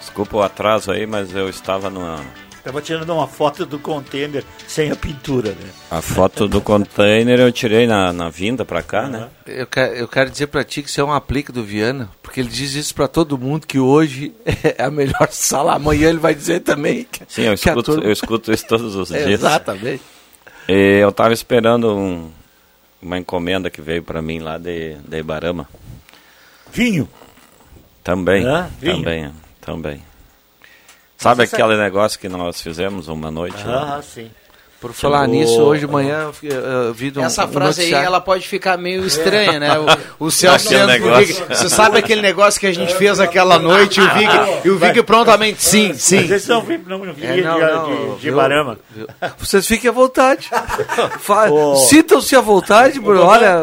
desculpa 0.00 0.38
o 0.38 0.42
atraso 0.42 0.90
aí, 0.90 1.06
mas 1.06 1.34
eu 1.34 1.48
estava 1.48 1.90
numa 1.90 2.24
Estava 2.64 2.80
tirando 2.80 3.10
uma 3.10 3.28
foto 3.28 3.66
do 3.66 3.78
container 3.78 4.42
sem 4.66 4.90
a 4.90 4.96
pintura, 4.96 5.50
né? 5.50 5.68
A 5.90 6.00
foto 6.00 6.48
do 6.48 6.62
container 6.62 7.38
eu 7.38 7.52
tirei 7.52 7.86
na, 7.86 8.10
na 8.10 8.30
vinda 8.30 8.64
para 8.64 8.82
cá, 8.82 9.06
né? 9.06 9.28
Eu 9.44 9.66
quero, 9.66 9.92
eu 9.92 10.08
quero 10.08 10.30
dizer 10.30 10.46
para 10.46 10.64
ti 10.64 10.82
que 10.82 10.88
isso 10.88 10.98
é 10.98 11.04
um 11.04 11.12
aplique 11.12 11.52
do 11.52 11.62
Viana, 11.62 12.08
porque 12.22 12.40
ele 12.40 12.48
diz 12.48 12.72
isso 12.72 12.94
para 12.94 13.06
todo 13.06 13.36
mundo 13.36 13.66
que 13.66 13.78
hoje 13.78 14.32
é 14.78 14.82
a 14.82 14.90
melhor 14.90 15.28
sala. 15.30 15.74
Amanhã 15.74 16.08
ele 16.08 16.16
vai 16.16 16.34
dizer 16.34 16.60
também. 16.60 17.04
Que, 17.04 17.20
Sim, 17.28 17.42
eu 17.42 17.52
escuto, 17.52 17.82
turma... 17.82 18.04
eu 18.04 18.12
escuto 18.12 18.50
isso 18.50 18.66
todos 18.66 18.94
os 18.94 19.08
dias. 19.12 19.26
Exatamente. 19.28 20.02
E 20.66 21.00
eu 21.02 21.10
estava 21.10 21.34
esperando 21.34 21.94
um, 21.94 22.30
uma 23.02 23.18
encomenda 23.18 23.68
que 23.68 23.82
veio 23.82 24.02
para 24.02 24.22
mim 24.22 24.38
lá 24.38 24.56
de, 24.56 24.94
de 25.06 25.18
Ibarama. 25.18 25.68
Vinho? 26.72 27.06
Também, 28.02 28.42
Hã? 28.46 28.70
Vinho? 28.80 28.96
também, 28.96 29.32
também. 29.60 30.13
Sabe 31.24 31.44
aquele 31.44 31.76
negócio 31.76 32.20
que 32.20 32.28
nós 32.28 32.60
fizemos 32.60 33.08
uma 33.08 33.30
noite? 33.30 33.56
Ah, 33.64 33.96
lá? 33.96 34.02
sim. 34.02 34.30
Por 34.84 34.92
falar 34.92 35.20
Chegou- 35.20 35.34
nisso, 35.34 35.62
hoje 35.62 35.86
de 35.86 35.90
manhã 35.90 36.30
eu 36.42 36.92
vi 36.92 37.10
um, 37.16 37.22
Essa 37.24 37.46
um 37.46 37.48
frase 37.48 37.80
aí, 37.80 37.86
noticiário- 37.86 38.06
ela 38.06 38.20
pode 38.20 38.46
ficar 38.46 38.76
meio 38.76 39.06
estranha, 39.06 39.58
né? 39.58 39.70
O, 40.20 40.26
o 40.26 40.30
Celso 40.30 40.68
dizendo 40.68 40.84
pro 40.84 40.92
negócio. 40.92 41.26
Vig, 41.46 41.56
você 41.56 41.68
sabe 41.70 41.96
aquele 41.98 42.20
negócio 42.20 42.60
que 42.60 42.66
a 42.66 42.72
gente 42.72 42.94
fez 42.94 43.18
aquela 43.18 43.58
noite 43.58 43.98
e 43.98 44.02
o 44.02 44.12
Vig, 44.12 44.30
e 44.66 44.70
o 44.70 44.78
Vig 44.78 45.02
prontamente, 45.02 45.62
sim, 45.64 45.94
sim. 45.94 46.30
Esse 46.30 46.50
não, 46.50 46.60
vi- 46.60 46.76
não, 46.86 46.98
não 46.98 47.14
É, 47.18 47.40
não, 47.40 47.54
de, 47.54 47.60
não, 47.64 48.14
de, 48.16 48.20
de. 48.20 48.30
Viu? 48.94 49.06
Vocês 49.38 49.66
fiquem 49.66 49.88
à 49.88 49.92
vontade. 49.92 50.50
Sintam-se 51.88 52.36
à 52.36 52.40
vontade, 52.40 53.00
Bruno. 53.00 53.20
Bambam- 53.20 53.30
Olha, 53.32 53.60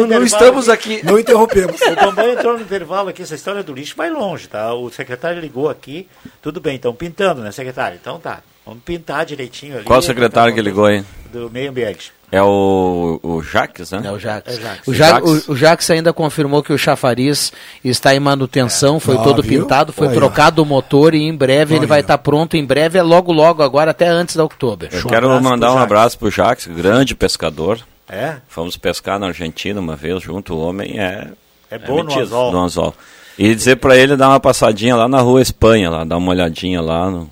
não, 0.00 0.06
não 0.06 0.22
estamos 0.24 0.68
aqui- 0.68 0.96
aqui. 0.96 1.06
Não 1.06 1.18
interrompemos. 1.18 1.80
O 1.80 1.94
Bambam 1.94 2.28
entrou 2.30 2.54
no 2.54 2.60
intervalo 2.60 3.08
aqui, 3.08 3.22
essa 3.22 3.34
história 3.34 3.62
do 3.62 3.72
lixo 3.72 3.94
vai 3.96 4.10
longe, 4.10 4.46
tá? 4.48 4.74
O 4.74 4.90
secretário 4.90 5.40
ligou 5.40 5.68
aqui, 5.70 6.06
tudo 6.42 6.60
bem, 6.60 6.76
estão 6.76 6.92
pintando, 6.94 7.40
né, 7.40 7.50
secretário? 7.52 7.98
Então 8.00 8.18
tá, 8.18 8.40
vamos 8.66 8.82
pintar 8.84 9.24
direitinho 9.24 9.76
ali. 9.76 9.84
Qual 9.84 10.02
secretário 10.02 10.52
que 10.54 10.60
ligou 10.60 10.84
aí? 10.86 11.04
Do 11.32 11.48
meio 11.50 11.70
ambiente. 11.70 12.12
É 12.32 12.42
o, 12.42 13.20
o 13.22 13.40
Jaques, 13.40 13.92
né? 13.92 14.02
É 14.04 14.10
o 14.10 14.18
Jax. 14.18 14.58
É 14.58 14.60
Jax. 14.60 14.88
O, 14.88 14.92
Ja- 14.92 15.20
o- 15.22 15.52
o 15.52 15.56
Jax 15.56 15.88
ainda 15.90 16.12
confirmou 16.12 16.60
que 16.60 16.72
o 16.72 16.78
chafariz 16.78 17.52
está 17.84 18.14
em 18.16 18.18
manutenção, 18.20 18.98
foi 18.98 19.14
Ah, 19.16 19.22
todo 19.22 19.42
viu? 19.42 19.62
pintado, 19.62 19.92
foi 19.92 20.08
ó. 20.08 20.10
trocado 20.10 20.60
o 20.60 20.66
motor 20.66 21.14
e 21.14 21.22
em 21.22 21.32
breve 21.34 21.74
ele 21.74 21.82
Aí, 21.84 21.86
vai 21.88 22.00
estar 22.00 22.18
pronto. 22.18 22.56
Em 22.56 22.64
breve 22.64 22.98
é 22.98 23.02
logo, 23.02 23.32
logo, 23.32 23.62
agora 23.62 23.92
até 23.92 24.08
antes 24.08 24.34
da 24.34 24.42
outubro. 24.42 24.88
Eu 24.90 25.00
Um 25.00 25.08
quero 25.08 25.26
abraço 25.26 25.44
mandar 25.44 25.68
um 25.70 25.74
Jaques. 25.74 25.84
abraço 25.84 26.18
pro 26.18 26.30
Jaques, 26.30 26.66
grande 26.66 27.14
pescador. 27.14 27.78
É? 28.08 28.36
Fomos 28.48 28.76
pescar 28.76 29.20
na 29.20 29.28
Argentina 29.28 29.78
uma 29.80 29.94
vez 29.96 30.20
junto, 30.22 30.54
o 30.54 30.60
homem 30.60 30.98
é... 30.98 31.28
É 31.70 31.78
bom 31.78 31.98
no 31.98 32.04
metido, 32.04 32.22
anzol. 32.22 32.52
no 32.52 32.58
anzol. 32.60 32.94
E 33.38 33.54
dizer 33.54 33.76
pra 33.76 33.96
ele 33.96 34.16
dar 34.16 34.28
uma 34.30 34.40
passadinha 34.40 34.96
lá 34.96 35.08
na 35.08 35.20
rua 35.20 35.40
Espanha, 35.42 35.90
lá, 35.90 36.04
dar 36.04 36.16
uma 36.16 36.30
olhadinha 36.30 36.80
lá, 36.80 37.08
no... 37.10 37.30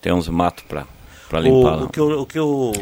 tem 0.00 0.12
uns 0.12 0.28
matos 0.28 0.64
pra 0.64 0.86
limpar 1.40 1.82
O, 1.82 1.84
o 1.84 1.88
que, 1.88 2.00
o, 2.00 2.20
o, 2.22 2.26
que 2.26 2.40
o, 2.40 2.72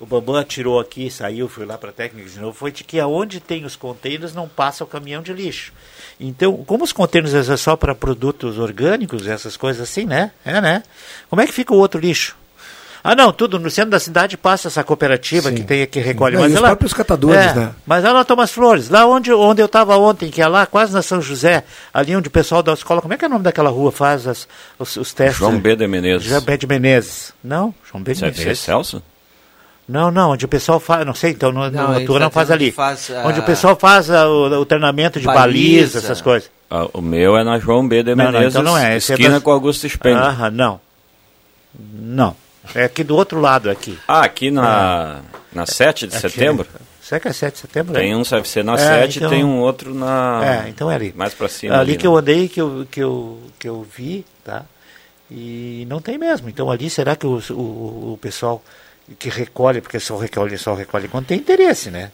o 0.00 0.06
Bambam 0.06 0.36
atirou 0.36 0.80
aqui, 0.80 1.10
saiu, 1.10 1.48
foi 1.48 1.66
lá 1.66 1.76
para 1.76 1.90
a 1.90 1.92
técnica 1.92 2.28
de 2.28 2.40
novo, 2.40 2.56
foi 2.56 2.72
de 2.72 2.84
que 2.84 2.98
aonde 2.98 3.40
tem 3.40 3.64
os 3.64 3.76
contêineres 3.76 4.34
não 4.34 4.48
passa 4.48 4.82
o 4.82 4.86
caminhão 4.86 5.22
de 5.22 5.32
lixo. 5.32 5.72
Então, 6.18 6.56
como 6.64 6.84
os 6.84 6.92
contêineres 6.92 7.48
é 7.48 7.56
só 7.56 7.76
para 7.76 7.94
produtos 7.94 8.58
orgânicos, 8.58 9.26
essas 9.26 9.56
coisas 9.56 9.82
assim, 9.82 10.06
né? 10.06 10.32
É, 10.44 10.60
né? 10.60 10.82
Como 11.28 11.42
é 11.42 11.46
que 11.46 11.52
fica 11.52 11.74
o 11.74 11.78
outro 11.78 12.00
lixo? 12.00 12.39
Ah, 13.02 13.14
não, 13.16 13.32
tudo 13.32 13.58
no 13.58 13.70
centro 13.70 13.90
da 13.90 13.98
cidade 13.98 14.36
passa 14.36 14.68
essa 14.68 14.84
cooperativa 14.84 15.48
Sim. 15.48 15.54
que 15.56 15.62
tem 15.62 15.86
que 15.86 16.00
recolhe. 16.00 16.34
Não, 16.36 16.42
mas 16.42 16.50
e 16.50 16.54
os 16.54 16.58
ela, 16.58 16.68
próprios 16.68 16.92
catadores, 16.92 17.40
é, 17.46 17.54
né? 17.54 17.70
Mas 17.86 18.04
lá 18.04 18.12
na 18.12 18.24
Thomas 18.24 18.50
Flores, 18.50 18.90
lá 18.90 19.06
onde, 19.06 19.32
onde 19.32 19.62
eu 19.62 19.66
estava 19.66 19.96
ontem, 19.96 20.30
que 20.30 20.42
é 20.42 20.46
lá 20.46 20.66
quase 20.66 20.92
na 20.92 21.00
São 21.00 21.20
José, 21.22 21.64
ali 21.94 22.14
onde 22.14 22.28
o 22.28 22.30
pessoal 22.30 22.62
da 22.62 22.72
escola, 22.74 23.00
como 23.00 23.14
é 23.14 23.16
que 23.16 23.24
é 23.24 23.28
o 23.28 23.30
nome 23.30 23.42
daquela 23.44 23.70
rua? 23.70 23.90
Faz 23.90 24.26
as, 24.26 24.46
os, 24.78 24.96
os 24.96 25.12
testes. 25.14 25.38
João 25.38 25.58
B. 25.58 25.74
de 25.76 25.86
Menezes. 25.86 26.26
João 26.28 26.42
B. 26.42 26.58
de 26.58 26.66
Menezes. 26.66 27.32
Não, 27.42 27.74
João 27.90 28.02
B. 28.02 28.12
de 28.12 28.18
ser 28.18 28.24
Menezes. 28.26 28.58
Celso? 28.58 29.02
Não, 29.88 30.10
não, 30.10 30.30
onde 30.32 30.44
o 30.44 30.48
pessoal 30.48 30.78
faz, 30.78 31.04
não 31.04 31.14
sei, 31.14 31.32
então 31.32 31.50
no, 31.50 31.68
Não, 31.68 31.94
no, 31.94 32.04
tua 32.06 32.18
tá 32.20 32.24
não 32.26 32.30
faz 32.30 32.48
ali. 32.50 32.70
faz, 32.70 33.10
ah, 33.10 33.22
onde 33.26 33.40
o 33.40 33.42
pessoal 33.42 33.74
faz 33.74 34.08
ah, 34.08 34.28
o, 34.28 34.60
o 34.60 34.64
treinamento 34.64 35.18
de 35.18 35.26
Baliza. 35.26 35.40
baliza, 35.46 35.98
essas 35.98 36.20
coisas. 36.20 36.48
Ah, 36.70 36.86
o 36.92 37.00
meu 37.02 37.36
é 37.36 37.42
na 37.42 37.58
João 37.58 37.88
B. 37.88 38.02
de 38.04 38.14
Não, 38.14 38.24
não, 38.26 38.32
Menezes, 38.32 38.50
então 38.54 38.62
não 38.62 38.78
é. 38.78 38.96
Esse 38.98 39.10
é 39.10 39.14
esquina 39.14 39.34
das- 39.34 39.42
com 39.42 39.50
Augusto 39.50 39.88
Spengler. 39.88 40.22
Ah, 40.40 40.48
não. 40.48 40.80
Não. 41.74 42.36
É 42.74 42.84
aqui 42.84 43.02
do 43.02 43.16
outro 43.16 43.40
lado, 43.40 43.70
aqui. 43.70 43.98
Ah, 44.06 44.22
aqui 44.22 44.50
na, 44.50 45.20
na 45.52 45.66
7 45.66 46.06
de 46.06 46.16
Aqui. 46.16 46.28
setembro? 46.28 46.66
Será 47.02 47.18
que 47.18 47.28
é 47.28 47.32
7 47.32 47.54
de 47.54 47.60
setembro? 47.60 47.94
Tem 47.94 48.12
é? 48.12 48.16
um 48.16 48.22
deve 48.22 48.48
ser 48.48 48.62
na 48.62 48.74
É, 48.74 48.76
7 48.76 49.18
então- 49.18 49.28
e 49.28 49.34
tem 49.34 49.44
um 49.44 49.58
outro 49.58 49.94
na. 49.94 50.64
É, 50.66 50.68
então 50.68 50.90
é 50.90 50.94
ali. 50.94 51.12
Mais 51.16 51.34
pra 51.34 51.48
cima. 51.48 51.78
ali 51.78 51.96
que 51.96 52.06
eu 52.06 52.12
né? 52.12 52.18
andei, 52.18 52.48
que 52.48 52.60
eu, 52.60 52.86
que, 52.90 53.00
eu, 53.02 53.40
que 53.58 53.68
eu 53.68 53.82
vi, 53.96 54.24
tá? 54.44 54.64
E 55.30 55.86
não 55.88 56.00
tem 56.00 56.18
mesmo. 56.18 56.48
Então 56.48 56.70
ali, 56.70 56.88
será 56.90 57.16
que 57.16 57.26
o, 57.26 57.40
o, 57.50 58.12
o 58.12 58.18
pessoal 58.20 58.62
que 59.18 59.28
recolhe, 59.28 59.80
porque 59.80 59.98
só 59.98 60.16
recolhe, 60.16 60.56
só 60.58 60.74
recolhe 60.74 61.08
quando 61.08 61.26
tem 61.26 61.38
interesse, 61.38 61.90
né? 61.90 62.12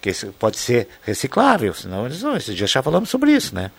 Que 0.00 0.10
isso 0.10 0.34
pode 0.38 0.58
ser 0.58 0.88
reciclável, 1.02 1.72
senão 1.74 2.06
eles 2.06 2.22
não. 2.22 2.36
Esses 2.36 2.56
dias 2.56 2.70
já 2.70 2.82
falamos 2.82 3.08
sobre 3.10 3.30
isso, 3.32 3.54
né? 3.54 3.70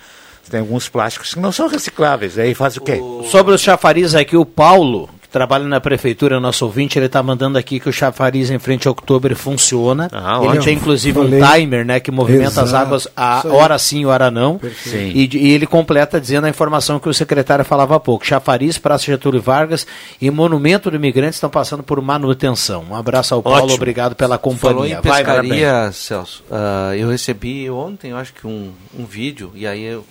Tem 0.50 0.60
alguns 0.60 0.90
plásticos 0.90 1.34
que 1.34 1.40
não 1.40 1.52
são 1.52 1.68
recicláveis, 1.68 2.38
aí 2.38 2.54
faz 2.54 2.76
o 2.78 2.82
quê? 2.82 3.00
Sobre 3.32 3.54
os 3.54 3.62
chafariz 3.62 4.14
aqui, 4.14 4.36
o 4.36 4.46
Paulo, 4.46 5.10
que 5.22 5.23
trabalha 5.34 5.66
na 5.66 5.82
prefeitura, 5.82 6.40
nosso 6.40 6.64
ouvinte, 6.64 7.00
ele 7.00 7.08
está 7.08 7.24
mandando 7.24 7.58
aqui 7.58 7.80
que 7.80 7.90
o 7.90 7.92
chafariz 7.92 8.52
em 8.52 8.60
frente 8.60 8.88
a 8.88 8.92
outubro 8.92 9.36
funciona. 9.36 10.08
Ah, 10.14 10.38
ele 10.38 10.48
ótimo. 10.50 10.64
tem 10.64 10.76
inclusive 10.76 11.20
Falei. 11.20 11.42
um 11.42 11.52
timer, 11.52 11.84
né, 11.84 12.00
que 12.00 12.12
movimenta 12.12 12.62
as 12.62 12.70
Exato. 12.70 12.76
águas 12.86 13.08
a 13.18 13.42
hora 13.48 13.80
sim, 13.80 14.06
hora 14.06 14.30
não. 14.30 14.62
E, 14.86 15.28
e 15.36 15.52
ele 15.52 15.66
completa 15.66 16.22
dizendo 16.22 16.46
a 16.46 16.50
informação 16.50 17.00
que 17.00 17.10
o 17.10 17.14
secretário 17.14 17.66
falava 17.66 17.96
há 17.96 18.00
pouco. 18.00 18.24
Chafariz, 18.24 18.78
Praça 18.78 19.06
Getúlio 19.06 19.42
Vargas 19.42 19.88
e 20.22 20.30
Monumento 20.30 20.92
do 20.92 20.98
Imigrante 20.98 21.34
estão 21.34 21.50
passando 21.50 21.82
por 21.82 22.00
manutenção. 22.00 22.86
Um 22.92 22.96
abraço 22.96 23.34
ao 23.34 23.42
Paulo, 23.42 23.64
Ótimo. 23.64 23.74
obrigado 23.74 24.14
pela 24.16 24.38
Falou 24.38 24.54
companhia. 24.54 25.00
em 25.00 25.02
Vai, 25.02 25.24
Barbem. 25.24 25.50
pescaria, 25.50 25.92
Celso. 25.94 26.44
ah, 26.52 26.96
eu 26.96 27.10
recebi 27.10 27.68
ontem, 27.72 28.12
eu 28.12 28.18
acho 28.18 28.36
que 28.36 28.46
um, 28.46 28.72
um 28.96 29.04
vídeo, 29.04 29.52
e 29.56 29.66
aí 29.66 29.84
eu 29.84 30.06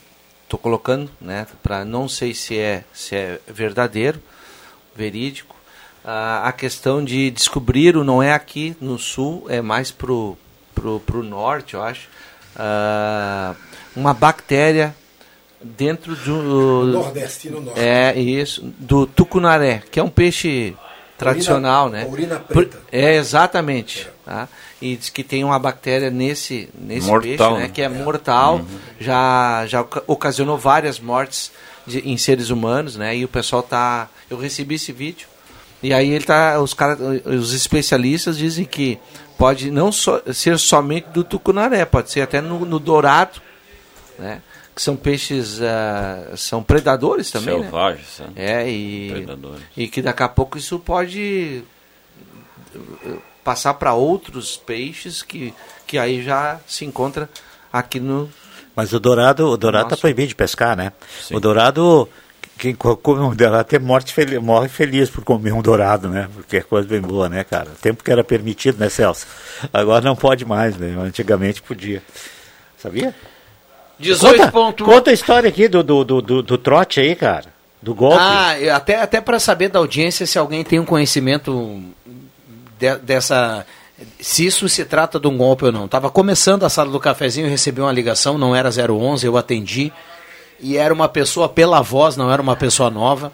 tô 0.48 0.58
colocando, 0.58 1.08
né, 1.20 1.46
para 1.62 1.84
não 1.84 2.08
sei 2.08 2.34
se 2.34 2.58
é, 2.58 2.82
se 2.92 3.14
é 3.14 3.38
verdadeiro, 3.46 4.18
verídico, 4.94 5.54
ah, 6.04 6.42
a 6.44 6.52
questão 6.52 7.04
de 7.04 7.30
descobrir, 7.30 7.96
o 7.96 8.04
não 8.04 8.22
é 8.22 8.32
aqui 8.32 8.76
no 8.80 8.98
sul, 8.98 9.46
é 9.48 9.60
mais 9.62 9.90
pro, 9.90 10.36
pro, 10.74 11.00
pro 11.00 11.22
norte, 11.22 11.74
eu 11.74 11.82
acho, 11.82 12.08
ah, 12.56 13.54
uma 13.94 14.12
bactéria 14.14 14.94
dentro 15.62 16.16
do... 16.16 16.84
Nordeste, 16.86 17.48
no 17.50 17.60
norte. 17.60 17.78
É, 17.80 18.18
isso, 18.18 18.62
do 18.78 19.06
tucunaré, 19.06 19.82
que 19.90 20.00
é 20.00 20.02
um 20.02 20.10
peixe 20.10 20.74
tradicional, 21.16 21.88
né? 21.88 22.06
urina 22.10 22.36
Por- 22.40 22.66
preta. 22.66 22.80
É, 22.90 23.14
exatamente. 23.14 24.08
Tá? 24.24 24.48
E 24.80 24.96
diz 24.96 25.08
que 25.08 25.22
tem 25.22 25.44
uma 25.44 25.58
bactéria 25.58 26.10
nesse, 26.10 26.68
nesse 26.74 27.06
Mortal, 27.06 27.20
peixe, 27.22 27.52
né? 27.54 27.58
né? 27.60 27.68
Que 27.72 27.82
é 27.82 27.88
mortal, 27.88 28.62
já, 29.00 29.64
já 29.66 29.80
oca- 29.82 30.02
ocasionou 30.06 30.58
várias 30.58 30.98
mortes 30.98 31.52
de- 31.86 32.00
em 32.08 32.16
seres 32.16 32.50
humanos, 32.50 32.96
né? 32.96 33.16
E 33.16 33.24
o 33.24 33.28
pessoal 33.28 33.62
tá... 33.62 34.08
Eu 34.30 34.38
recebi 34.38 34.76
esse 34.76 34.92
vídeo, 34.92 35.26
e 35.82 35.92
aí 35.92 36.10
ele 36.10 36.24
tá... 36.24 36.60
Os, 36.60 36.74
cara, 36.74 36.96
os 37.26 37.52
especialistas 37.52 38.36
dizem 38.38 38.64
que 38.64 38.98
pode 39.38 39.70
não 39.70 39.90
só, 39.90 40.20
ser 40.32 40.58
somente 40.58 41.08
do 41.08 41.24
tucunaré, 41.24 41.84
pode 41.84 42.10
ser 42.10 42.20
até 42.20 42.40
no, 42.40 42.64
no 42.64 42.78
dourado, 42.78 43.40
né? 44.18 44.40
Que 44.74 44.80
são 44.80 44.96
peixes, 44.96 45.60
ah, 45.60 46.32
são 46.36 46.62
predadores 46.62 47.30
também, 47.30 47.56
né? 47.58 47.62
Selvagens, 47.64 48.18
né? 48.20 48.28
É, 48.36 48.70
e, 48.70 49.10
Predadores. 49.10 49.62
e 49.76 49.86
que 49.86 50.00
daqui 50.00 50.22
a 50.22 50.28
pouco 50.28 50.56
isso 50.56 50.78
pode 50.78 51.62
passar 53.44 53.74
para 53.74 53.92
outros 53.92 54.56
peixes 54.56 55.22
que, 55.22 55.52
que 55.86 55.98
aí 55.98 56.22
já 56.22 56.58
se 56.66 56.84
encontra 56.86 57.28
aqui 57.72 58.00
no. 58.00 58.30
Mas 58.74 58.92
o 58.92 59.00
dourado, 59.00 59.48
o 59.48 59.56
dourado 59.56 59.86
está 59.86 59.96
proibido 59.96 60.28
de 60.28 60.34
pescar, 60.34 60.76
né? 60.76 60.92
Sim. 61.22 61.36
O 61.36 61.40
dourado, 61.40 62.08
quem 62.58 62.74
co- 62.74 62.96
come 62.96 63.20
um 63.20 63.34
dourado 63.34 63.58
até 63.60 63.78
morte 63.78 64.12
fel- 64.14 64.40
morre 64.40 64.68
feliz 64.68 65.10
por 65.10 65.22
comer 65.24 65.52
um 65.52 65.60
dourado, 65.60 66.08
né? 66.08 66.28
Porque 66.34 66.56
é 66.58 66.60
coisa 66.62 66.88
bem 66.88 67.00
boa, 67.00 67.28
né, 67.28 67.44
cara? 67.44 67.68
O 67.70 67.74
tempo 67.82 68.02
que 68.02 68.10
era 68.10 68.24
permitido, 68.24 68.78
né, 68.78 68.88
Celso? 68.88 69.26
Agora 69.72 70.02
não 70.04 70.16
pode 70.16 70.44
mais, 70.44 70.76
né? 70.76 70.96
Antigamente 70.98 71.60
podia. 71.60 72.02
Sabia? 72.78 73.14
18 73.98 74.36
conta, 74.38 74.50
ponto- 74.52 74.84
conta 74.84 75.10
a 75.10 75.14
história 75.14 75.48
aqui 75.48 75.68
do, 75.68 75.82
do, 75.82 76.02
do, 76.04 76.42
do, 76.42 76.58
trote 76.58 76.98
aí, 76.98 77.14
cara. 77.14 77.52
Do 77.80 77.94
golpe. 77.94 78.18
Ah, 78.20 78.54
até, 78.76 79.00
até 79.02 79.20
para 79.20 79.38
saber 79.38 79.68
da 79.68 79.78
audiência 79.78 80.24
se 80.26 80.38
alguém 80.38 80.64
tem 80.64 80.78
um 80.80 80.84
conhecimento 80.84 81.82
de- 82.78 82.96
dessa. 82.98 83.66
Se 84.20 84.46
isso 84.46 84.68
se 84.68 84.84
trata 84.84 85.18
de 85.20 85.26
um 85.28 85.36
golpe 85.36 85.64
ou 85.66 85.72
não. 85.72 85.86
Tava 85.88 86.10
começando 86.10 86.64
a 86.64 86.68
sala 86.68 86.90
do 86.90 87.00
cafezinho, 87.00 87.46
eu 87.46 87.50
recebi 87.50 87.80
uma 87.80 87.92
ligação, 87.92 88.36
não 88.38 88.54
era 88.54 88.68
011, 88.70 89.26
eu 89.26 89.36
atendi. 89.36 89.92
E 90.60 90.76
era 90.76 90.92
uma 90.94 91.08
pessoa 91.08 91.48
pela 91.48 91.80
voz, 91.82 92.16
não 92.16 92.30
era 92.32 92.40
uma 92.40 92.54
pessoa 92.56 92.88
nova. 92.90 93.32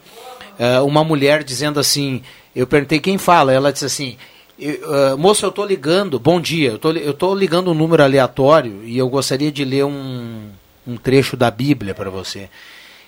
eh, 0.59 0.81
uma 0.81 1.05
mulher 1.05 1.45
dizendo 1.45 1.79
assim. 1.79 2.23
Eu 2.57 2.67
perguntei 2.67 2.99
quem 3.01 3.19
fala. 3.19 3.53
Ela 3.53 3.73
disse 3.73 3.85
assim: 3.85 4.17
eu, 4.59 4.79
ah, 4.93 5.17
Moço, 5.17 5.45
eu 5.47 5.53
tô 5.53 5.65
ligando, 5.65 6.19
bom 6.19 6.41
dia. 6.41 6.71
Eu 6.71 6.79
tô, 6.79 6.91
li- 6.91 7.05
eu 7.05 7.13
tô 7.15 7.35
ligando 7.35 7.71
um 7.71 7.75
número 7.75 8.03
aleatório 8.03 8.81
e 8.85 8.97
eu 8.99 9.09
gostaria 9.09 9.53
de 9.53 9.65
ler 9.65 9.85
um, 9.85 10.49
um 10.87 10.97
trecho 10.97 11.37
da 11.37 11.51
Bíblia 11.51 11.95
para 11.95 12.09
você. 12.11 12.49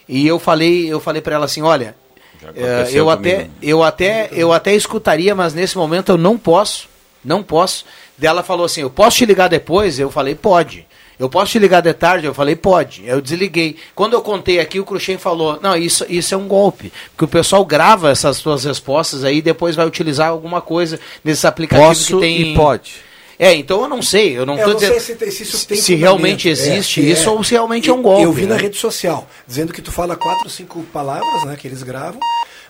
E 0.08 0.26
eu 0.26 0.38
falei, 0.38 0.86
eu 0.92 1.00
falei 1.00 1.22
para 1.22 1.36
ela 1.36 1.44
assim, 1.46 1.62
olha, 1.62 1.94
aconteceu 2.42 3.08
eu 3.08 3.16
comigo. 3.16 3.34
até, 3.40 3.50
eu 3.62 3.82
até, 3.82 4.28
eu 4.32 4.52
até 4.52 4.74
escutaria, 4.74 5.34
mas 5.34 5.54
nesse 5.54 5.78
momento 5.78 6.10
eu 6.12 6.18
não 6.18 6.36
posso, 6.36 6.88
não 7.24 7.42
posso. 7.42 7.84
Daí 8.18 8.28
ela 8.28 8.42
falou 8.42 8.66
assim, 8.66 8.82
eu 8.82 8.90
posso 8.90 9.18
te 9.18 9.26
ligar 9.26 9.48
depois? 9.48 9.98
Eu 9.98 10.10
falei, 10.10 10.34
pode. 10.34 10.86
Eu 11.18 11.28
posso 11.28 11.52
te 11.52 11.58
ligar 11.58 11.82
de 11.82 11.92
tarde? 11.92 12.26
Eu 12.26 12.32
falei, 12.32 12.56
pode. 12.56 13.02
Eu 13.06 13.20
desliguei. 13.20 13.76
Quando 13.94 14.14
eu 14.14 14.22
contei 14.22 14.58
aqui, 14.58 14.80
o 14.80 14.84
Cruxem 14.86 15.18
falou, 15.18 15.58
não, 15.62 15.76
isso, 15.76 16.06
isso 16.08 16.34
é 16.34 16.36
um 16.36 16.48
golpe. 16.48 16.90
Porque 17.10 17.26
o 17.26 17.28
pessoal 17.28 17.62
grava 17.64 18.10
essas 18.10 18.38
suas 18.38 18.64
respostas 18.64 19.22
aí 19.22 19.36
e 19.36 19.42
depois 19.42 19.76
vai 19.76 19.86
utilizar 19.86 20.28
alguma 20.30 20.62
coisa 20.62 20.98
nesses 21.22 21.44
aplicativos 21.44 21.98
Posso 21.98 22.14
que 22.14 22.20
tem... 22.20 22.52
e 22.52 22.54
pode. 22.54 22.92
É, 23.38 23.54
então 23.54 23.80
eu 23.80 23.88
não 23.88 24.02
sei, 24.02 24.36
eu 24.36 24.44
não 24.44 24.54
É, 24.54 24.58
estou 24.58 24.74
dizendo 24.74 25.00
sei 25.00 25.16
se, 25.30 25.30
se 25.32 25.42
isso 25.44 25.66
tem 25.66 25.76
se 25.78 25.94
realmente 25.94 26.48
fundamento. 26.48 26.70
existe 26.70 27.00
É, 27.00 27.04
isso 27.04 27.28
é. 27.28 27.32
ou 27.32 27.42
se 27.42 27.52
realmente 27.52 27.88
é 27.88 27.92
um 27.92 28.02
golpe. 28.02 28.22
Eu 28.22 28.32
vi 28.32 28.44
na 28.44 28.54
né? 28.54 28.60
rede 28.60 28.76
social, 28.76 29.26
dizendo 29.46 29.72
que 29.72 29.80
tu 29.80 29.90
fala 29.90 30.14
quatro, 30.14 30.48
cinco 30.50 30.82
palavras, 30.92 31.44
né, 31.46 31.56
que 31.58 31.66
eles 31.66 31.82
gravam, 31.82 32.20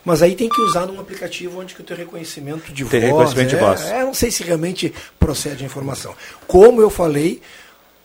mas 0.04 0.22
aí 0.22 0.34
tem 0.34 0.48
que 0.48 0.60
usar 0.60 0.86
num 0.86 1.00
aplicativo 1.00 1.60
onde 1.60 1.74
que 1.74 1.80
o 1.80 1.84
teu 1.84 1.96
reconhecimento 1.96 2.72
de 2.72 2.84
Tem 2.84 3.00
voz... 3.00 3.32
reconhecimento 3.32 3.48
de 3.48 3.56
é, 3.56 3.58
voz. 3.58 3.80
É, 3.82 4.04
não 4.04 4.14
sei 4.14 4.30
se 4.30 4.42
realmente 4.42 4.92
procede 5.18 5.62
a 5.62 5.66
informação. 5.66 6.14
Como 6.46 6.80
eu 6.80 6.90
falei, 6.90 7.42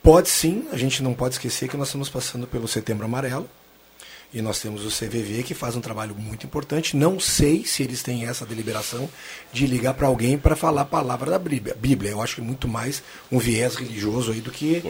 pode 0.04 0.30
sim, 0.30 0.68
a 0.72 0.78
gente 0.78 1.02
não 1.02 1.14
pode 1.14 1.36
esquecer 1.36 1.70
que 1.70 1.78
nós 1.78 1.88
estamos 1.88 2.10
passando 2.10 2.46
pelo 2.48 2.68
Setembro 2.68 3.06
Amarelo, 3.06 3.50
e 4.34 4.42
nós 4.42 4.60
temos 4.60 4.86
o 4.86 4.90
CVV 4.90 5.44
que 5.44 5.54
faz 5.54 5.78
um 5.78 5.82
trabalho 5.82 6.14
muito 6.14 6.46
importante. 6.46 6.98
Não 6.98 7.20
sei 7.22 7.64
se 7.64 7.84
eles 7.84 8.04
têm 8.04 8.28
essa 8.28 8.46
deliberação 8.46 9.10
de 9.54 9.66
ligar 9.66 9.94
para 9.94 10.08
alguém 10.08 10.38
para 10.38 10.58
falar 10.58 10.82
a 10.82 10.86
palavra 10.86 11.32
da 11.32 11.40
Bíblia. 11.40 11.74
Bíblia, 11.80 12.12
eu 12.12 12.22
acho 12.22 12.36
que 12.36 12.42
é 12.42 12.44
muito 12.44 12.68
mais 12.68 13.02
um 13.32 13.40
viés 13.40 13.76
religioso 13.76 14.34
aí 14.34 14.42
do 14.42 14.52
que 14.52 14.84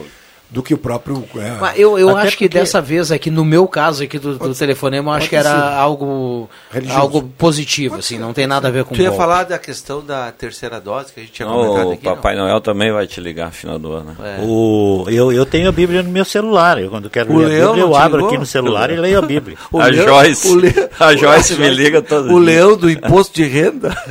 do 0.48 0.62
que 0.62 0.72
o 0.72 0.78
próprio. 0.78 1.24
é, 1.36 1.56
Mas 1.60 1.78
eu, 1.78 1.98
eu 1.98 2.16
acho 2.16 2.36
que 2.38 2.44
porque- 2.46 2.58
dessa 2.60 2.80
vez 2.80 3.10
aqui, 3.10 3.30
no 3.30 3.44
meu 3.44 3.66
caso 3.66 4.04
aqui 4.04 4.16
do, 4.18 4.38
do 4.38 4.54
telefonema, 4.54 5.10
eu 5.10 5.14
acho 5.16 5.28
que 5.28 5.34
era 5.36 5.50
ser. 5.50 5.74
algo, 5.76 6.48
Religioso. 6.70 7.00
algo 7.00 7.22
positivo, 7.36 7.96
assim, 7.96 8.16
não 8.18 8.32
tem 8.32 8.46
nada 8.46 8.68
a 8.68 8.70
ver 8.70 8.84
com 8.84 8.94
Tu 8.94 9.02
ia 9.02 9.08
golpe. 9.10 9.22
falar 9.22 9.42
da 9.44 9.58
questão 9.58 10.04
da 10.04 10.30
terceira 10.30 10.80
dose 10.80 11.12
que 11.12 11.18
a 11.18 11.22
gente 11.24 11.32
tinha 11.32 11.48
comentado 11.48 11.78
Não, 11.82 11.88
o 11.88 11.92
aqui? 11.92 12.04
não? 12.06 12.14
Papai 12.14 12.36
Noel 12.36 12.60
também 12.60 12.92
vai 12.92 13.06
te 13.08 13.20
ligar 13.20 13.46
no 13.46 13.52
final 13.52 13.78
do 13.78 13.92
ano. 13.92 14.16
Né? 14.18 14.38
É. 14.40 14.44
O, 14.44 15.04
eu, 15.08 15.32
eu 15.32 15.44
tenho 15.44 15.68
a 15.68 15.72
Bíblia 15.72 16.02
no 16.02 16.10
meu 16.10 16.24
celular. 16.24 16.80
Eu, 16.80 16.90
quando 16.90 17.10
quero 17.10 17.32
O 17.32 17.38
ler 17.38 17.44
a 17.46 17.48
Leão 17.48 17.66
Bíblia, 17.72 17.84
não 17.84 17.90
eu 17.92 17.96
abro 17.96 18.16
ligou? 18.18 18.28
aqui 18.30 18.38
no 18.38 18.46
celular 18.46 18.90
e 18.90 18.96
leio 18.96 19.18
a 19.18 19.22
Bíblia. 19.22 19.56
O 19.72 19.80
a 19.80 19.86
Leão- 19.88 20.06
Joyce, 20.06 20.48
o 20.48 20.54
Le- 20.54 20.88
a 21.00 21.16
Joyce 21.16 21.54
me 21.56 21.68
liga 21.70 22.00
todo 22.00 22.32
O 22.32 22.38
leão 22.38 22.76
do 22.76 22.88
imposto 22.88 23.34
de 23.34 23.44
renda. 23.44 23.96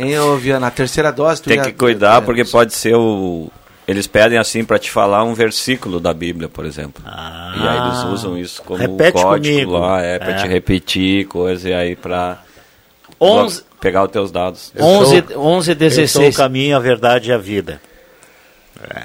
Hein, 0.00 0.16
ô, 0.20 0.36
Viana, 0.36 0.68
a 0.68 0.70
terceira 0.70 1.10
dose... 1.10 1.42
Tu 1.42 1.48
Tem 1.48 1.56
ia- 1.58 1.64
que 1.64 1.72
cuidar 1.72 2.22
porque 2.22 2.44
pode 2.44 2.72
ser 2.72 2.94
o. 2.94 3.50
Eles 3.88 4.06
pedem 4.06 4.36
assim 4.38 4.62
para 4.64 4.78
te 4.78 4.90
falar 4.90 5.24
um 5.24 5.32
versículo 5.32 5.98
da 5.98 6.12
Bíblia, 6.12 6.46
por 6.48 6.66
exemplo. 6.66 7.02
e 7.06 7.66
aí 7.66 7.78
eles 7.88 8.04
usam 8.04 8.36
isso 8.38 8.62
como 8.62 8.78
Repete 8.78 9.12
código 9.22 9.54
comigo. 9.54 9.78
lá, 9.78 10.02
é 10.02 10.18
para 10.18 10.32
É. 10.32 10.34
te 10.36 10.46
repetir 10.46 11.26
coisa 11.26 11.70
e 11.70 11.72
aí 11.74 11.96
para 11.96 12.38
pegar 13.80 14.04
os 14.04 14.10
teus 14.10 14.30
dados. 14.30 14.70
Eu 14.74 14.84
sou- 15.06 15.14
Eu 16.02 16.08
sou 16.08 16.22
o 16.22 16.34
caminho, 16.34 16.76
a 16.76 16.80
verdade 16.80 17.30
e 17.30 17.32
a 17.32 17.38
vida. 17.38 17.80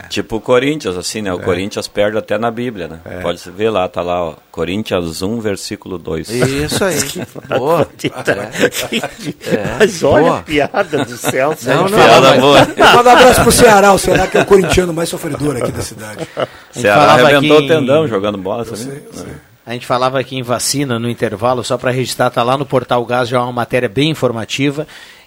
Tipo 0.09 0.36
o 0.36 0.41
Corinthians, 0.41 0.95
assim, 0.95 1.21
né? 1.21 1.34
O 1.34 1.39
É. 1.39 1.43
Corinthians 1.43 1.88
perde 1.88 2.17
até 2.17 2.38
na 2.38 2.51
Bíblia, 2.51 2.88
né? 2.88 2.99
É. 3.05 3.21
Pode 3.21 3.41
ver 3.49 3.69
lá, 3.71 3.88
tá 3.89 4.01
lá, 4.01 4.24
ó. 4.24 4.36
Corinthians 4.51 5.21
1, 5.24 5.39
versículo 5.39 5.97
2. 5.97 6.30
Isso 6.30 6.84
aí. 6.84 6.95
Boa. 7.57 7.88
É. 8.03 9.78
Mas 9.80 10.03
olha 10.03 10.24
Boa. 10.24 10.39
a 10.39 10.41
piada 10.43 11.05
do 11.05 11.17
céu. 11.17 11.55
Não, 11.63 11.84
não, 11.89 11.97
Piada 11.97 12.30
mas- 12.30 12.39
boa. 12.39 12.59
Manda 12.95 13.09
um 13.09 13.13
abraço 13.13 13.41
pro 13.41 13.51
Ceará, 13.51 13.93
o 13.93 13.97
Ceará 13.97 14.28
que 14.28 14.38
é 14.38 14.41
o 14.41 14.45
corintiano 14.45 14.93
mais 14.93 15.09
sofredor 15.09 15.57
aqui 15.57 15.71
da 15.71 15.82
cidade. 15.82 16.28
Ceará 16.71 17.13
arrebentou 17.13 17.57
o 17.59 17.67
tendão 17.67 18.05
em- 18.05 18.07
jogando 18.07 18.38
bola 18.38 18.61
Eu 18.61 18.65
também. 18.65 18.84
sei, 18.84 19.03
eu 19.07 19.13
sei. 19.13 19.34
A 19.65 19.71
gente 19.74 19.86
falava 19.86 20.19
aqui 20.19 20.36
em 20.36 20.43
vacina 20.43 20.99
no 20.99 21.09
intervalo, 21.09 21.63
só 21.63 21.78
para 21.78 21.89
registrar, 21.89 22.30
tá 22.30 22.43
lá 22.43 22.57
no 22.57 22.65
Portal 22.65 23.03
Gás 23.05 23.30
já 23.30 23.38
é 23.38 23.39
uma 23.39 23.51
matéria 23.53 23.88
bem 23.88 24.09
informativa, 24.09 24.86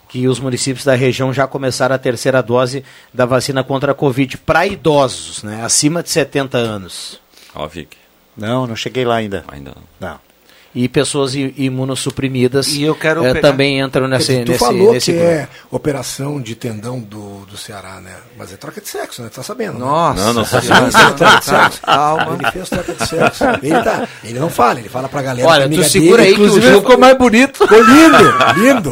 que 0.08 0.26
os 0.28 0.38
municípios 0.40 0.84
da 0.84 0.94
região 0.94 1.32
já 1.32 1.46
começaram 1.46 1.94
a 1.94 1.98
terceira 1.98 2.42
dose 2.42 2.84
da 3.12 3.24
vacina 3.26 3.62
contra 3.64 3.92
a 3.92 3.94
Covid 3.94 4.38
para 4.38 4.66
idosos, 4.66 5.42
né, 5.42 5.62
acima 5.64 6.02
de 6.02 6.10
70 6.10 6.56
anos. 6.58 7.20
Ó, 7.54 7.66
Vic. 7.66 7.96
Não, 8.36 8.66
não 8.66 8.76
cheguei 8.76 9.04
lá 9.04 9.16
ainda. 9.16 9.44
Ainda 9.48 9.72
não. 10.00 10.18
E 10.74 10.90
pessoas 10.90 11.34
imunossuprimidas 11.34 12.68
E 12.74 12.82
eu 12.82 12.94
quero 12.94 13.22
pegar- 13.22 13.40
também 13.40 13.80
entram 13.80 14.06
nesse, 14.06 14.44
tu 14.44 14.52
nesse, 14.52 14.58
falou 14.58 14.92
nesse 14.92 15.10
que 15.10 15.16
grupo. 15.18 15.32
é 15.32 15.48
operação 15.70 16.38
de 16.40 16.54
tendão 16.54 17.00
do, 17.00 17.46
do 17.46 17.56
Ceará, 17.56 18.00
né? 18.00 18.14
Mas 18.36 18.52
é 18.52 18.56
troca 18.58 18.80
de 18.80 18.86
sexo, 18.88 19.22
né? 19.22 19.28
Tu 19.30 19.36
tá 19.36 19.42
sabendo? 19.42 19.78
Nossa, 19.78 20.20
né? 20.20 20.26
Não, 20.26 20.32
não 20.34 20.44
sabia. 20.44 20.88
isso 20.88 20.98
é 20.98 21.10
troca 21.12 21.40
de 21.40 21.46
Calma, 21.46 21.62
sexo. 21.70 21.80
calma. 21.82 22.38
Ele 22.40 22.50
fez 22.50 22.68
troca 22.68 22.92
de 22.94 23.06
sexo. 23.08 23.44
Ele, 23.62 23.82
tá, 23.82 24.08
ele 24.22 24.38
não 24.38 24.50
fala, 24.50 24.78
ele 24.80 24.88
fala 24.90 25.08
pra 25.08 25.22
galera. 25.22 25.48
Olha, 25.48 25.64
é 25.64 25.68
tu 25.68 25.82
segura 25.84 26.22
dele, 26.22 26.28
aí 26.28 26.34
que 26.34 26.42
o 26.42 26.58
ele 26.62 26.76
ficou 26.78 26.98
mais 26.98 27.16
bonito. 27.16 27.58
Ficou 27.66 27.82
lindo, 27.82 28.60
lindo. 28.62 28.90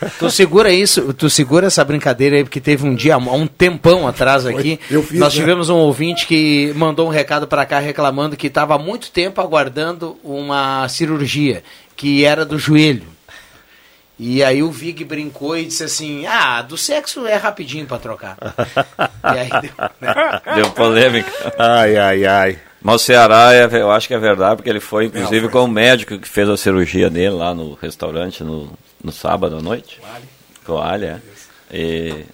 Tu 0.18 0.30
segura 0.30 0.70
isso, 0.70 1.12
tu 1.14 1.28
segura 1.28 1.66
essa 1.66 1.84
brincadeira 1.84 2.36
aí, 2.36 2.44
porque 2.44 2.60
teve 2.60 2.86
um 2.86 2.94
dia, 2.94 3.14
há 3.14 3.18
um 3.18 3.46
tempão 3.46 4.06
atrás 4.06 4.46
aqui, 4.46 4.78
eu 4.90 5.02
fiz, 5.02 5.18
nós 5.18 5.34
né? 5.34 5.40
tivemos 5.40 5.68
um 5.68 5.76
ouvinte 5.76 6.26
que 6.26 6.72
mandou 6.76 7.06
um 7.06 7.10
recado 7.10 7.46
para 7.46 7.64
cá 7.66 7.78
reclamando 7.78 8.36
que 8.36 8.46
estava 8.46 8.74
há 8.74 8.78
muito 8.78 9.10
tempo 9.10 9.40
aguardando 9.40 10.16
uma 10.22 10.88
cirurgia, 10.88 11.62
que 11.96 12.24
era 12.24 12.44
do 12.44 12.58
joelho. 12.58 13.16
E 14.18 14.42
aí 14.42 14.62
o 14.62 14.70
Vig 14.70 15.04
brincou 15.04 15.58
e 15.58 15.66
disse 15.66 15.84
assim, 15.84 16.26
ah, 16.26 16.62
do 16.62 16.76
sexo 16.78 17.26
é 17.26 17.36
rapidinho 17.36 17.86
para 17.86 17.98
trocar. 17.98 18.38
e 19.24 19.38
aí 19.38 19.50
deu, 19.60 19.72
né? 20.00 20.40
Deu 20.54 20.70
polêmica. 20.70 21.30
Ai, 21.58 21.96
ai, 21.98 22.24
ai. 22.24 22.58
Mas 22.82 22.96
o 22.96 22.98
Ceará, 23.04 23.52
é, 23.54 23.64
eu 23.80 23.90
acho 23.90 24.06
que 24.06 24.14
é 24.14 24.18
verdade, 24.18 24.56
porque 24.56 24.70
ele 24.70 24.80
foi, 24.80 25.06
inclusive, 25.06 25.48
com 25.48 25.64
o 25.64 25.68
médico 25.68 26.18
que 26.18 26.28
fez 26.28 26.48
a 26.48 26.56
cirurgia 26.56 27.10
dele 27.10 27.34
lá 27.34 27.54
no 27.54 27.74
restaurante 27.74 28.44
no, 28.44 28.70
no 29.02 29.10
sábado 29.10 29.56
à 29.56 29.62
noite. 29.62 30.00
Ali, 30.82 31.06
é. 31.06 31.20
E 31.72 32.24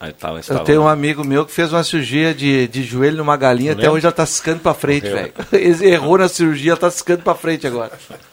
aí 0.00 0.12
tava, 0.12 0.40
Eu 0.48 0.60
tenho 0.60 0.82
um 0.82 0.88
amigo 0.88 1.24
meu 1.24 1.44
que 1.44 1.52
fez 1.52 1.72
uma 1.72 1.82
cirurgia 1.84 2.34
de, 2.34 2.68
de 2.68 2.82
joelho 2.82 3.16
numa 3.18 3.36
galinha, 3.36 3.72
até 3.72 3.82
Morreu? 3.82 3.94
hoje 3.94 4.06
ela 4.06 4.12
tá 4.12 4.26
ciscando 4.26 4.60
pra 4.60 4.74
frente, 4.74 5.08
velho. 5.08 5.32
Errou 5.82 6.18
na 6.18 6.28
cirurgia, 6.28 6.72
ela 6.72 6.80
tá 6.80 6.90
ciscando 6.90 7.22
pra 7.22 7.34
frente 7.34 7.66
agora. 7.66 7.92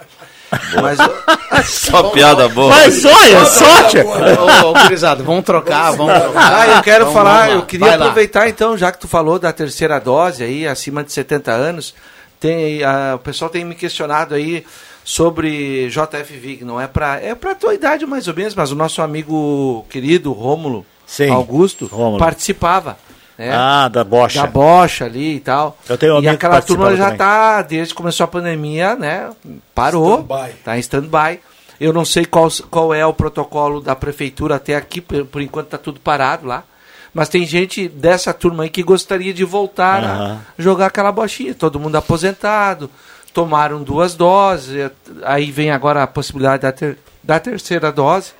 Mas, 0.81 0.97
Só 1.69 2.09
piada 2.11 2.47
boa. 2.49 2.69
Mas 2.69 3.03
olha, 3.05 3.45
sorte! 3.45 3.97
Ô, 3.99 4.73
gurizada, 4.83 5.23
vamos 5.23 5.43
trocar, 5.43 5.91
vamos 5.91 6.13
trocar. 6.19 6.53
Ah, 6.53 6.67
eu 6.77 6.81
quero 6.83 7.05
Vamos- 7.05 7.13
falar, 7.19 7.39
vamos 7.41 7.53
lá. 7.53 7.59
eu 7.59 7.65
queria 7.65 7.87
Vai 7.87 7.97
lá. 7.97 8.05
aproveitar 8.05 8.49
então, 8.49 8.77
já 8.77 8.91
que 8.91 8.99
tu 8.99 9.07
falou 9.07 9.37
da 9.39 9.51
terceira 9.51 9.99
dose 9.99 10.43
aí, 10.43 10.67
acima 10.67 11.03
de 11.03 11.11
70 11.11 11.51
anos, 11.51 11.93
tem, 12.39 12.83
ah, 12.83 13.13
o 13.15 13.19
pessoal 13.19 13.49
tem 13.49 13.63
me 13.65 13.75
questionado 13.75 14.33
aí 14.35 14.65
sobre 15.03 15.89
JFV, 15.89 16.59
não 16.61 16.79
é 16.79 16.87
pra, 16.87 17.19
é 17.21 17.33
pra 17.35 17.55
tua 17.55 17.73
idade 17.73 18.05
mais 18.05 18.27
ou 18.27 18.33
menos, 18.33 18.53
mas 18.55 18.71
o 18.71 18.75
nosso 18.75 19.01
amigo 19.01 19.85
querido 19.89 20.31
Rômulo 20.31 20.85
Sim, 21.05 21.29
Augusto 21.31 21.87
Rômulo. 21.87 22.19
participava. 22.19 22.97
Né? 23.39 23.51
Ah, 23.55 23.87
da 23.87 24.03
bocha. 24.03 24.41
Da 24.41 24.47
bocha 24.47 25.05
ali 25.05 25.35
e 25.37 25.39
tal. 25.39 25.77
Eu 25.87 25.97
tenho 25.97 26.17
um 26.17 26.21
e 26.21 26.27
aquela 26.27 26.61
turma 26.61 26.93
já 26.95 27.05
também. 27.05 27.17
tá, 27.17 27.61
desde 27.61 27.93
que 27.93 27.97
começou 27.97 28.25
a 28.25 28.27
pandemia, 28.27 28.95
né? 28.97 29.29
Parou. 29.73 30.19
Stand-by. 30.19 30.53
Tá 30.63 30.75
em 30.77 30.79
stand-by. 30.81 31.39
Eu 31.79 31.93
não 31.93 32.03
sei 32.03 32.25
qual, 32.25 32.49
qual 32.69 32.93
é 32.93 33.05
o 33.05 33.13
protocolo 33.13 33.79
da 33.79 33.95
prefeitura 33.95 34.55
até 34.55 34.75
aqui, 34.75 34.99
por, 34.99 35.25
por 35.25 35.41
enquanto 35.41 35.67
tá 35.69 35.77
tudo 35.77 36.01
parado 36.01 36.45
lá. 36.45 36.63
Mas 37.13 37.29
tem 37.29 37.45
gente 37.45 37.87
dessa 37.87 38.33
turma 38.33 38.63
aí 38.63 38.69
que 38.69 38.83
gostaria 38.83 39.33
de 39.33 39.45
voltar 39.45 40.03
Aham. 40.03 40.41
a 40.57 40.61
jogar 40.61 40.87
aquela 40.87 41.09
bochinha. 41.11 41.55
Todo 41.55 41.79
mundo 41.79 41.95
aposentado, 41.95 42.89
tomaram 43.33 43.81
duas 43.81 44.15
doses. 44.15 44.91
Aí 45.23 45.49
vem 45.49 45.71
agora 45.71 46.03
a 46.03 46.07
possibilidade 46.07 46.63
da, 46.63 46.71
ter- 46.73 46.97
da 47.23 47.39
terceira 47.39 47.89
dose. 47.89 48.33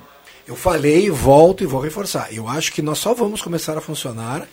Eu 0.45 0.57
falei, 0.57 1.09
volto 1.09 1.63
e 1.63 1.67
vou 1.67 1.79
reforçar. 1.79 2.27
Eu 2.33 2.49
acho 2.49 2.73
que 2.73 2.81
nós 2.81 2.97
só 2.97 3.13
vamos 3.13 3.41
começar 3.41 3.77
a 3.77 3.81
funcionar 3.81 4.45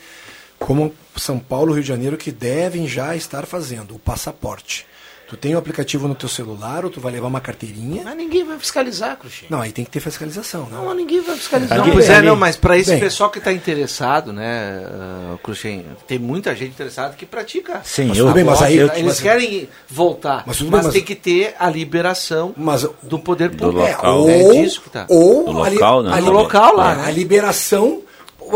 como 0.59 0.93
São 1.17 1.39
Paulo 1.39 1.73
e 1.73 1.75
Rio 1.75 1.83
de 1.83 1.89
Janeiro 1.89 2.17
que 2.17 2.31
devem 2.33 2.87
já 2.89 3.15
estar 3.17 3.47
fazendo 3.47 3.95
o 3.95 3.99
passaporte. 3.99 4.87
Tu 5.29 5.37
tem 5.37 5.57
o 5.57 5.59
aplicativo 5.59 6.07
no 6.07 6.15
teu 6.15 6.29
celular 6.29 6.85
ou 6.85 6.91
tu 6.91 7.01
vai 7.01 7.11
levar 7.11 7.27
uma 7.27 7.41
carteirinha? 7.41 8.03
Mas 8.05 8.17
ninguém 8.17 8.45
vai 8.45 8.57
fiscalizar, 8.61 9.17
Cruxinho. 9.17 9.51
Não, 9.51 9.61
aí 9.61 9.73
tem 9.73 9.85
que 9.85 9.91
ter 9.91 9.99
fiscalização, 9.99 10.63
né? 10.67 10.69
Não, 10.71 10.85
mas 10.87 10.97
ninguém 10.97 11.21
vai 11.21 11.35
fiscalizar. 11.35 11.79
Não, 11.79 11.91
pois 11.91 12.09
é, 12.09 12.23
não, 12.23 12.37
mas 12.37 12.57
para 12.57 12.79
esse 12.79 12.93
Bem. 12.93 13.01
pessoal 13.01 13.29
que 13.29 13.39
está 13.39 13.53
interessado, 13.53 14.33
né, 14.33 14.87
uh, 15.35 15.39
Cruxem, 15.39 15.85
tem 16.07 16.17
muita 16.17 16.55
gente 16.55 16.71
interessada 16.71 17.15
que 17.17 17.27
pratica. 17.27 17.81
Sim, 17.83 18.05
Mas 18.07 18.19
eu- 18.19 18.33
bem, 18.33 18.45
mas 18.45 18.63
aí- 18.63 18.79
Eles 18.79 19.03
mas- 19.03 19.21
querem 19.21 19.69
voltar, 19.91 20.37
Mas 20.37 20.47
mas, 20.47 20.59
tudo 20.59 20.71
bem, 20.71 20.83
mas- 20.85 20.93
tem 20.93 21.03
que 21.03 21.17
ter 21.17 21.57
a 21.59 21.69
liberação 21.69 22.55
Mas 22.57 22.87
do 23.03 23.19
poder 23.19 23.49
Do 23.49 23.57
público. 23.57 23.81
local. 23.85 24.31
É 24.31 24.37
ou, 24.45 24.53
disso 24.53 24.81
que 24.81 24.91
tá. 24.91 25.07
ou 25.09 25.53
Do 25.53 25.61
a 25.65 25.69
li- 25.69 25.75
local, 25.75 26.03
né? 26.05 26.13
a 26.13 26.21
li- 26.21 26.25
Do 26.27 26.31
local 26.31 26.77
lá, 26.77 26.93
é, 26.93 26.97
né? 26.99 27.05
A 27.05 27.11
liberação, 27.11 28.01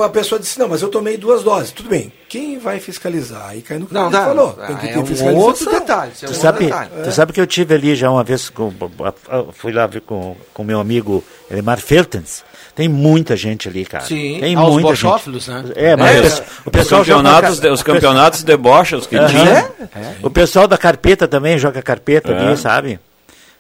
a 0.03 0.09
pessoa 0.09 0.39
disse, 0.41 0.59
não, 0.59 0.69
mas 0.69 0.83
eu 0.83 0.89
tomei 0.89 1.17
duas 1.17 1.43
doses. 1.43 1.71
Tudo 1.73 1.89
bem, 1.89 2.13
quem 2.29 2.59
vai 2.59 2.79
fiscalizar? 2.81 3.49
Aí 3.49 3.61
cai 3.63 3.79
no 3.79 3.87
que 3.87 3.95
Não, 3.95 4.03
ele 4.05 4.11
dá. 4.13 4.25
falou. 4.27 4.53
Tem 4.53 4.77
que 4.77 4.87
é 4.89 4.93
ter 4.93 4.99
um 4.99 5.07
fiscalização. 5.07 5.47
outro 5.49 5.71
detalhe. 5.71 6.13
é 6.23 6.27
um 6.29 6.35
sabe, 6.35 6.65
detalhe. 6.67 6.91
tu 7.05 7.13
sabe 7.13 7.33
que 7.33 7.41
eu 7.41 7.47
tive 7.47 7.75
ali 7.75 7.95
já 7.95 8.11
uma 8.11 8.23
vez, 8.25 8.49
com, 8.51 8.73
fui 9.53 9.73
lá 9.73 9.87
ver 9.87 10.01
com 10.03 10.37
com 10.55 10.65
meu 10.65 10.79
amigo 10.81 11.25
Elemar 11.51 11.79
Feltens. 11.81 12.45
Tem 12.75 12.89
muita 12.89 13.37
gente 13.37 13.69
ali, 13.69 13.85
cara. 13.85 14.05
Sim. 14.05 14.39
Tem 14.41 14.55
Ah, 14.55 14.65
os 14.65 14.73
muita 14.75 14.89
bochófilos, 14.91 15.45
gente. 15.45 15.67
né? 15.69 15.73
É, 15.75 15.97
mas 15.97 16.17
É, 16.17 16.21
o 16.21 16.25
os- 16.27 16.41
pe- 16.41 16.41
o 16.41 16.63
Os 16.67 16.73
pessoal 16.73 17.05
joga 17.05 17.23
campeonatos, 17.23 17.61
ca- 17.61 17.67
de, 17.67 17.73
os 17.75 17.83
campeonatos 17.83 18.43
de 18.45 18.57
bochas 18.57 19.07
que 19.07 19.17
tinha. 19.27 19.71
O 20.23 20.31
pessoal 20.31 20.69
da 20.69 20.79
carpeta 20.79 21.27
também 21.27 21.59
joga 21.59 21.83
carpeta 21.83 22.31
É. 22.33 22.39
ali, 22.49 22.57
sabe? 22.57 23.01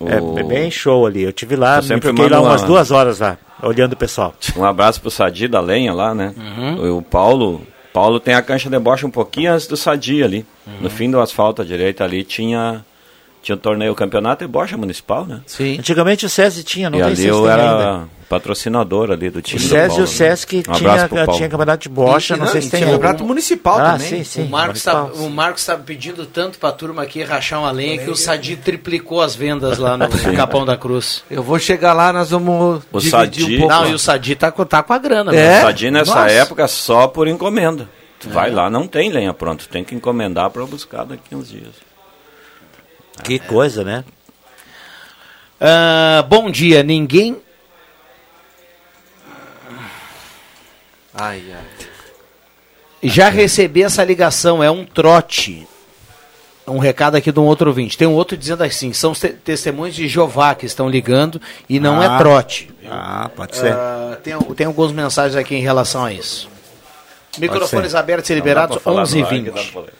É, 0.00 0.20
O- 0.20 0.38
é 0.38 0.42
bem 0.44 0.70
show 0.70 1.04
ali. 1.04 1.24
Eu 1.24 1.32
tive 1.32 1.56
lá, 1.56 1.76
Eu 1.78 1.82
sempre 1.82 2.08
fiquei 2.08 2.28
lá 2.28 2.40
umas 2.40 2.62
uma- 2.62 2.66
duas 2.68 2.90
horas 2.90 3.18
lá, 3.18 3.36
olhando 3.62 3.92
o 3.92 3.96
pessoal. 3.96 4.34
Um 4.56 4.64
abraço 4.64 5.00
pro 5.00 5.10
Sadi 5.10 5.48
da 5.48 5.60
Lenha 5.60 5.92
lá, 5.92 6.14
né? 6.14 6.34
O 6.78 7.02
Paulo. 7.02 7.66
Paulo 7.92 8.20
tem 8.20 8.34
a 8.34 8.42
cancha 8.42 8.70
de 8.70 8.78
bocha 8.78 9.06
um 9.06 9.10
pouquinho 9.10 9.52
antes 9.52 9.66
do 9.66 9.76
Sadi 9.76 10.22
ali. 10.22 10.46
No 10.80 10.88
fim 10.88 11.10
do 11.10 11.20
asfalto 11.20 11.62
à 11.62 11.64
direita 11.64 12.04
ali 12.04 12.22
tinha 12.22 12.84
tinha 13.42 13.54
o 13.56 13.58
torneio 13.58 13.94
campeonato 13.94 14.44
e 14.44 14.46
bocha 14.46 14.76
municipal, 14.76 15.24
né? 15.24 15.40
Sim. 15.46 15.78
Antigamente 15.78 16.26
o 16.26 16.28
SESI 16.28 16.62
tinha, 16.62 16.90
não 16.90 16.98
e 16.98 17.02
tem 17.02 17.10
ali 17.12 17.26
eu 17.26 17.48
era 17.48 17.62
ainda. 17.98 18.08
patrocinador 18.28 19.10
ali 19.10 19.30
do 19.30 19.38
O 19.38 19.42
time 19.42 19.60
do 19.62 19.68
SESI 19.68 19.98
e 19.98 20.02
o 20.02 20.06
Sesc 20.06 20.56
né? 20.56 20.62
Um 20.68 20.72
tinha, 20.72 21.08
Paulo. 21.08 21.32
tinha 21.36 21.48
campeonato 21.48 21.82
de 21.82 21.88
bocha, 21.88 22.34
E- 22.34 22.36
não, 22.38 22.44
não, 22.44 22.52
sei 22.52 22.62
se 22.62 22.70
tem 22.70 22.78
tinha 22.78 22.88
ainda. 22.88 22.98
campeonato 22.98 23.24
municipal 23.24 23.78
ah, 23.78 23.92
também. 23.92 24.08
Sim, 24.08 24.24
sim. 24.24 24.42
o 24.44 24.50
Marcos 24.50 24.82
tá- 24.82 25.04
o 25.04 25.30
Marcos 25.30 25.62
estava 25.62 25.82
pedindo 25.82 26.26
tanto 26.26 26.58
pra 26.58 26.70
turma 26.72 27.02
aqui 27.02 27.22
rachar 27.22 27.60
uma 27.60 27.70
lenha 27.70 27.98
que 27.98 28.10
o 28.10 28.14
Sadi 28.16 28.56
triplicou 28.56 29.20
as 29.22 29.34
vendas 29.34 29.78
lá 29.78 29.96
no 29.96 30.06
Capão 30.36 30.64
da 30.64 30.76
Cruz. 30.76 31.24
Eu 31.30 31.42
vou 31.42 31.58
chegar 31.58 31.92
lá, 31.92 32.12
nós 32.12 32.30
vamos 32.30 32.82
O 32.92 32.98
dividir 32.98 33.10
Sadi- 33.10 33.56
um 33.56 33.58
pouco. 33.60 33.74
Não, 33.74 33.88
e 33.88 33.94
o 33.94 33.98
Sadi 33.98 34.34
tá, 34.36 34.52
com- 34.52 34.64
tá 34.64 34.82
com 34.82 34.92
a 34.92 34.98
grana. 34.98 35.32
É? 35.34 35.36
né? 35.36 35.60
Sadi 35.62 35.90
nessa 35.90 36.14
Nossa. 36.14 36.30
época 36.30 36.68
só 36.68 37.06
por 37.08 37.26
encomenda. 37.26 37.88
Tu 38.20 38.28
vai 38.28 38.50
lá, 38.50 38.68
não 38.68 38.86
tem 38.86 39.10
lenha 39.10 39.32
pronta, 39.32 39.64
tu 39.64 39.68
tem 39.70 39.82
que 39.82 39.94
encomendar 39.94 40.50
para 40.50 40.64
buscar 40.66 41.04
daqui 41.04 41.34
uns 41.34 41.48
dias. 41.48 41.70
Que 43.22 43.38
coisa, 43.38 43.84
né? 43.84 44.04
Ah, 45.60 46.24
bom 46.28 46.50
dia, 46.50 46.82
ninguém. 46.82 47.36
Ai, 51.14 51.42
ai. 51.52 51.88
Já 53.02 53.28
recebi 53.28 53.82
essa 53.82 54.04
ligação, 54.04 54.62
é 54.62 54.70
um 54.70 54.84
trote. 54.84 55.66
Um 56.66 56.78
recado 56.78 57.16
aqui 57.16 57.32
de 57.32 57.40
um 57.40 57.44
outro 57.44 57.68
ouvinte. 57.68 57.98
Tem 57.98 58.06
um 58.06 58.14
outro 58.14 58.36
dizendo 58.36 58.62
assim: 58.62 58.92
são 58.92 59.12
te 59.12 59.28
testemunhos 59.30 59.96
de 59.96 60.06
Jeová 60.06 60.54
que 60.54 60.66
estão 60.66 60.88
ligando 60.88 61.40
e 61.68 61.80
não 61.80 62.02
é 62.02 62.06
ah, 62.06 62.14
é 62.14 62.18
trote. 62.18 62.70
Ah, 62.88 63.30
pode 63.34 63.56
ser. 63.56 63.72
Ah, 63.72 64.18
tem, 64.22 64.38
tem 64.38 64.66
algumas 64.66 64.92
mensagens 64.92 65.34
aqui 65.36 65.56
em 65.56 65.62
relação 65.62 66.04
a 66.04 66.12
isso. 66.12 66.48
Microfones 67.38 67.94
abertos 67.94 68.30
e 68.30 68.34
liberados, 68.34 68.76
11h20. 68.78 69.90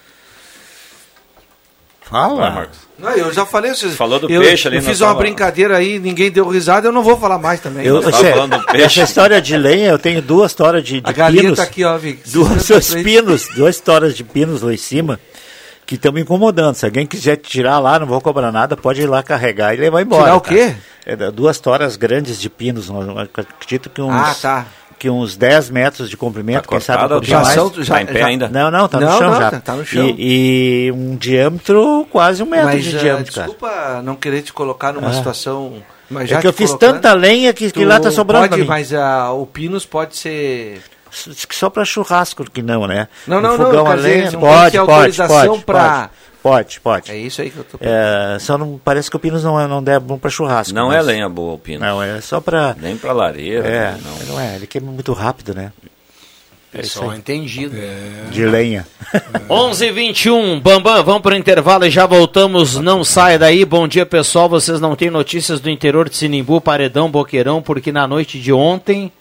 Fala. 2.10 2.34
Vai, 2.40 2.50
Marcos. 2.54 2.78
Não, 2.98 3.10
eu 3.12 3.32
já 3.32 3.46
falei. 3.46 3.72
Vocês, 3.74 3.94
Falou 3.94 4.18
do 4.18 4.30
eu, 4.30 4.40
peixe 4.42 4.68
ali, 4.68 4.76
Eu 4.76 4.82
fiz 4.82 5.00
uma 5.00 5.08
tava- 5.08 5.20
brincadeira 5.20 5.76
aí, 5.76 5.98
ninguém 5.98 6.30
deu 6.30 6.46
risada, 6.48 6.88
eu 6.88 6.92
não 6.92 7.02
vou 7.02 7.16
falar 7.18 7.38
mais 7.38 7.60
também. 7.60 7.86
Eu, 7.86 7.98
essa- 8.00 8.12
falando 8.30 8.58
do 8.58 8.66
peixe. 8.66 8.84
essa 9.00 9.02
história 9.02 9.40
de 9.40 9.56
lenha, 9.56 9.88
eu 9.90 9.98
tenho 9.98 10.20
duas 10.20 10.50
histórias 10.50 10.84
de, 10.84 11.00
de 11.00 11.08
A 11.08 11.12
galinha 11.12 11.42
pinos. 11.44 11.56
tá 11.58 11.62
aqui, 11.64 11.84
ó, 11.84 11.96
Vic. 11.96 12.28
Duas 12.30 12.62
63. 12.64 13.04
pinos, 13.04 13.48
duas 13.56 13.76
histórias 13.76 14.14
de 14.16 14.24
pinos 14.24 14.60
lá 14.62 14.74
em 14.74 14.76
cima 14.76 15.18
que 15.86 15.94
estão 15.94 16.12
me 16.12 16.20
incomodando. 16.20 16.74
Se 16.74 16.84
alguém 16.84 17.06
quiser 17.06 17.36
tirar 17.36 17.78
lá, 17.78 17.98
não 17.98 18.06
vou 18.06 18.20
cobrar 18.20 18.52
nada, 18.52 18.76
pode 18.76 19.00
ir 19.00 19.06
lá 19.06 19.22
carregar 19.22 19.74
e 19.74 19.78
levar 19.78 20.02
embora. 20.02 20.24
Tirar 20.24 20.36
o 20.36 20.40
tá? 20.40 20.48
quê? 20.50 20.74
É, 21.06 21.16
duas 21.30 21.58
toras 21.58 21.96
grandes 21.96 22.38
de 22.40 22.50
pinos, 22.50 22.88
acredito 23.46 23.88
que 23.88 24.02
uns, 24.02 24.12
Ah, 24.12 24.36
tá. 24.40 24.66
Que 25.00 25.08
uns 25.08 25.34
10 25.34 25.70
metros 25.70 26.10
de 26.10 26.16
comprimento, 26.16 26.64
Tá 26.64 26.68
quem 26.68 26.78
sabe 26.80 27.14
um 27.14 27.22
já 27.22 27.40
mais. 27.40 27.54
são- 27.54 27.72
já- 27.82 27.94
Tá 27.94 28.02
em 28.02 28.06
pé 28.06 28.18
já- 28.20 28.26
ainda? 28.26 28.48
Não, 28.48 28.70
não, 28.70 28.86
tá 28.86 29.00
no 29.00 29.06
Não, 29.06 29.18
chão 29.18 29.30
não, 29.30 29.38
já. 29.40 29.50
tá- 29.50 29.60
tá 29.60 29.72
no 29.74 29.84
chão. 29.86 30.14
E, 30.18 30.84
e 30.88 30.92
um 30.92 31.16
diâmetro, 31.16 32.06
quase 32.10 32.42
um 32.42 32.46
metro 32.46 32.66
Mas, 32.66 32.84
de 32.84 32.96
ah, 32.96 33.00
diâmetro, 33.00 33.32
cara. 33.34 33.46
desculpa 33.48 34.02
não 34.04 34.14
querer 34.14 34.42
te 34.42 34.52
colocar 34.52 34.92
numa 34.92 35.08
Ah. 35.08 35.12
situação. 35.14 35.82
Mas 36.10 36.24
É 36.24 36.34
já 36.34 36.40
que 36.42 36.46
eu 36.46 36.52
fiz 36.52 36.74
tanta 36.74 37.14
lenha 37.14 37.50
que, 37.54 37.70
que 37.70 37.84
lá 37.84 37.98
tá 37.98 38.10
sobrando 38.10 38.48
Pode, 38.50 38.60
mim. 38.60 38.68
mas 38.68 38.92
ah, 38.92 39.30
o 39.32 39.46
Pinos 39.46 39.86
pode 39.86 40.16
ser. 40.18 40.82
Só 41.10 41.70
para 41.70 41.84
churrasco 41.84 42.44
que 42.50 42.60
não, 42.62 42.86
né? 42.86 43.08
Não, 43.26 43.40
não, 43.40 43.52
No 43.52 43.58
não, 43.58 43.66
fogão 43.66 43.84
quer 43.86 43.92
a 43.92 43.96
dizer, 43.96 44.08
lenha, 44.08 44.30
não 44.32 44.40
pode, 44.40 44.52
tem 44.52 44.64
que 44.64 44.70
ter 44.70 44.78
pode, 44.78 44.90
autorização 45.22 45.46
pode, 45.52 45.64
pra- 45.64 46.10
Pode, 46.42 46.80
pode. 46.80 47.10
É 47.12 47.16
isso 47.18 47.42
aí 47.42 47.50
que 47.50 47.58
eu 47.58 47.64
tô 47.64 47.76
É, 47.80 48.38
só 48.40 48.56
não 48.56 48.80
parece 48.82 49.10
que 49.10 49.16
o 49.16 49.20
Pinos 49.20 49.44
não 49.44 49.60
é, 49.60 49.66
não 49.66 49.82
é 49.86 49.98
bom 49.98 50.18
para 50.18 50.30
churrasco. 50.30 50.74
Não 50.74 50.88
mas- 50.88 50.96
é 50.96 51.02
lenha 51.02 51.28
boa 51.28 51.54
o 51.54 51.58
pino. 51.58 51.80
Não, 51.80 52.02
é 52.02 52.20
só 52.22 52.40
para 52.40 52.74
Nem 52.80 52.96
pra 52.96 53.12
lareira. 53.12 53.68
É, 53.68 53.96
não. 54.02 54.26
não 54.34 54.40
é, 54.40 54.56
ele 54.56 54.66
queima 54.66 54.90
muito 54.90 55.12
rápido, 55.12 55.54
né? 55.54 55.70
É 56.72 56.78
Pessoal 56.78 57.10
aí. 57.10 57.18
entendido. 57.18 57.76
De 58.30 58.46
lenha. 58.46 58.86
11 59.50 59.86
e 59.86 59.90
21 59.90 60.60
Bambam, 60.60 61.02
vamos 61.02 61.20
para 61.20 61.34
o 61.34 61.36
intervalo 61.36 61.84
e 61.84 61.90
já 61.90 62.06
voltamos. 62.06 62.76
Não 62.76 63.02
saia 63.02 63.36
daí. 63.38 63.64
Bom 63.64 63.88
dia, 63.88 64.06
pessoal. 64.06 64.48
Vocês 64.48 64.80
não 64.80 64.94
têm 64.94 65.10
notícias 65.10 65.60
do 65.60 65.68
interior 65.68 66.08
de 66.08 66.16
Sinimbu, 66.16 66.60
Paredão, 66.60 67.10
Boqueirão, 67.10 67.60
porque 67.60 67.90
na 67.90 68.06
noite 68.06 68.40
de 68.40 68.52
ontem 68.52 69.12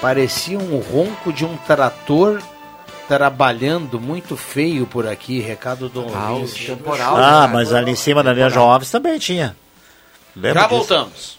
parecia 0.00 0.58
um 0.58 0.78
ronco 0.78 1.32
de 1.32 1.44
um 1.44 1.56
trator 1.56 2.40
trabalhando 3.08 4.00
muito 4.00 4.36
feio 4.36 4.86
por 4.86 5.06
aqui. 5.06 5.40
Recado 5.40 5.88
do 5.88 6.00
Ah, 6.14 6.32
o 6.32 6.40
ouvinte. 6.40 6.66
temporal. 6.66 7.16
Ah, 7.16 7.46
né? 7.46 7.52
mas 7.52 7.72
ali 7.72 7.90
em 7.92 7.96
cima 7.96 8.22
da 8.22 8.32
linha 8.32 8.48
João 8.50 8.70
Alves 8.70 8.90
também 8.90 9.18
tinha. 9.18 9.56
Lembra 10.36 10.62
Já 10.62 10.66
disso? 10.66 10.76
voltamos. 10.78 11.38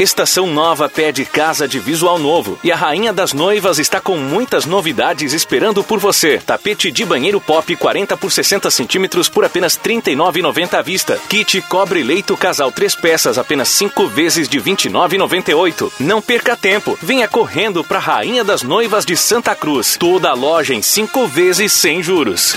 Estação 0.00 0.46
Nova 0.46 0.88
pede 0.88 1.24
casa 1.24 1.66
de 1.66 1.80
visual 1.80 2.20
novo 2.20 2.56
e 2.62 2.70
a 2.70 2.76
Rainha 2.76 3.12
das 3.12 3.32
Noivas 3.32 3.80
está 3.80 4.00
com 4.00 4.16
muitas 4.16 4.64
novidades 4.64 5.32
esperando 5.32 5.82
por 5.82 5.98
você. 5.98 6.38
Tapete 6.38 6.92
de 6.92 7.04
banheiro 7.04 7.40
pop 7.40 7.74
40 7.74 8.16
por 8.16 8.30
60 8.30 8.70
centímetros 8.70 9.28
por 9.28 9.44
apenas 9.44 9.74
R$ 9.74 9.94
39,90 10.00 10.74
à 10.74 10.82
vista. 10.82 11.18
Kit 11.28 11.60
cobre 11.62 12.04
leito 12.04 12.36
casal 12.36 12.70
três 12.70 12.94
peças 12.94 13.38
apenas 13.38 13.70
5 13.70 14.06
vezes 14.06 14.48
de 14.48 14.60
R$ 14.60 14.70
29,98. 14.70 15.90
Não 15.98 16.22
perca 16.22 16.56
tempo, 16.56 16.96
venha 17.02 17.26
correndo 17.26 17.82
para 17.82 17.98
Rainha 17.98 18.44
das 18.44 18.62
Noivas 18.62 19.04
de 19.04 19.16
Santa 19.16 19.52
Cruz. 19.56 19.96
Toda 19.98 20.30
a 20.30 20.34
loja 20.34 20.74
em 20.74 20.82
5 20.82 21.26
vezes 21.26 21.72
sem 21.72 22.04
juros. 22.04 22.56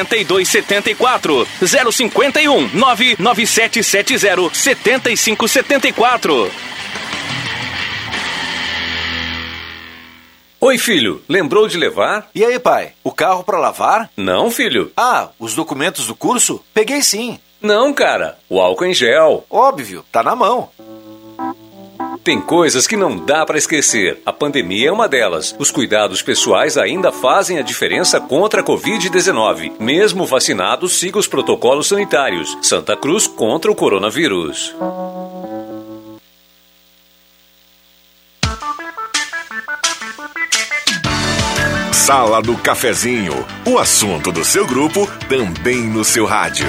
8274 0.00 1.46
051 1.92 2.68
99770 2.74 4.54
7574 4.54 6.50
Oi, 10.60 10.76
filho, 10.76 11.22
lembrou 11.28 11.68
de 11.68 11.78
levar? 11.78 12.28
E 12.34 12.44
aí, 12.44 12.58
pai, 12.58 12.92
o 13.04 13.12
carro 13.12 13.44
para 13.44 13.60
lavar? 13.60 14.10
Não, 14.16 14.50
filho. 14.50 14.90
Ah, 14.96 15.28
os 15.38 15.54
documentos 15.54 16.08
do 16.08 16.16
curso? 16.16 16.64
Peguei 16.74 17.00
sim. 17.00 17.38
Não, 17.62 17.94
cara, 17.94 18.36
o 18.48 18.60
álcool 18.60 18.86
em 18.86 18.94
gel. 18.94 19.44
Óbvio, 19.48 20.04
tá 20.10 20.20
na 20.20 20.34
mão. 20.34 20.68
Tem 22.22 22.40
coisas 22.40 22.86
que 22.86 22.96
não 22.96 23.16
dá 23.16 23.44
para 23.44 23.58
esquecer. 23.58 24.20
A 24.24 24.32
pandemia 24.32 24.88
é 24.88 24.92
uma 24.92 25.08
delas. 25.08 25.54
Os 25.58 25.70
cuidados 25.70 26.22
pessoais 26.22 26.76
ainda 26.76 27.10
fazem 27.10 27.58
a 27.58 27.62
diferença 27.62 28.20
contra 28.20 28.60
a 28.60 28.64
Covid-19. 28.64 29.72
Mesmo 29.78 30.26
vacinado, 30.26 30.88
siga 30.88 31.18
os 31.18 31.26
protocolos 31.26 31.88
sanitários. 31.88 32.56
Santa 32.62 32.96
Cruz 32.96 33.26
contra 33.26 33.70
o 33.70 33.74
coronavírus. 33.74 34.74
Sala 41.92 42.40
do 42.40 42.56
Cafezinho. 42.56 43.44
O 43.66 43.78
assunto 43.78 44.32
do 44.32 44.44
seu 44.44 44.66
grupo 44.66 45.06
também 45.28 45.82
no 45.82 46.02
seu 46.02 46.24
rádio. 46.24 46.66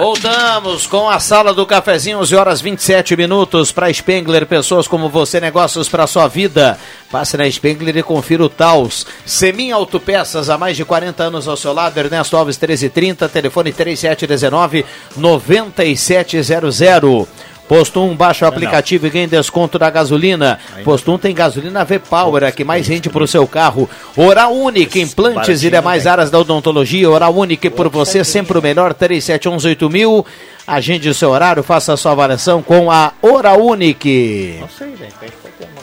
Voltamos 0.00 0.86
com 0.86 1.10
a 1.10 1.20
sala 1.20 1.52
do 1.52 1.66
cafezinho, 1.66 2.20
11 2.20 2.34
horas 2.34 2.60
27 2.62 3.14
minutos 3.18 3.70
para 3.70 3.92
Spengler, 3.92 4.46
pessoas 4.46 4.88
como 4.88 5.10
você, 5.10 5.38
negócios 5.38 5.90
para 5.90 6.06
sua 6.06 6.26
vida. 6.26 6.78
Passe 7.10 7.36
na 7.36 7.50
Spengler 7.50 7.98
e 7.98 8.02
confira 8.02 8.42
o 8.42 8.48
Taos. 8.48 9.06
Semin 9.26 9.72
Autopeças, 9.72 10.48
há 10.48 10.56
mais 10.56 10.74
de 10.74 10.86
40 10.86 11.24
anos 11.24 11.46
ao 11.46 11.54
seu 11.54 11.74
lado, 11.74 11.98
Ernesto 11.98 12.34
Alves 12.34 12.56
1330, 12.56 13.28
telefone 13.28 13.74
3719 13.74 14.86
9700. 15.18 17.28
Posto 17.70 18.02
1, 18.02 18.16
baixa 18.16 18.44
o 18.44 18.48
aplicativo 18.48 19.06
e 19.06 19.10
ganhe 19.10 19.28
desconto 19.28 19.78
da 19.78 19.88
gasolina. 19.88 20.58
Posto 20.82 21.12
1 21.12 21.18
tem 21.18 21.32
gasolina 21.32 21.84
V-Power, 21.84 22.42
a 22.42 22.50
que 22.50 22.64
mais 22.64 22.88
rende 22.88 23.08
para 23.08 23.22
o 23.22 23.28
seu 23.28 23.46
carro. 23.46 23.88
Oral 24.16 24.52
Unique, 24.52 25.00
implantes 25.00 25.62
e 25.62 25.70
demais 25.70 26.04
áreas 26.04 26.32
da 26.32 26.38
odontologia. 26.40 27.08
Oral 27.08 27.32
Unique, 27.32 27.70
por 27.70 27.88
você, 27.88 28.24
sempre 28.24 28.58
o 28.58 28.60
melhor, 28.62 28.92
37118000. 28.92 30.26
Agende 30.66 31.08
o 31.10 31.14
seu 31.14 31.30
horário, 31.30 31.62
faça 31.62 31.92
a 31.92 31.96
sua 31.96 32.10
avaliação 32.10 32.60
com 32.60 32.90
a 32.90 33.12
Oral 33.22 33.64
Unique. 33.64 34.56
Não 34.58 34.68
sei, 34.68 34.90
de 34.90 35.04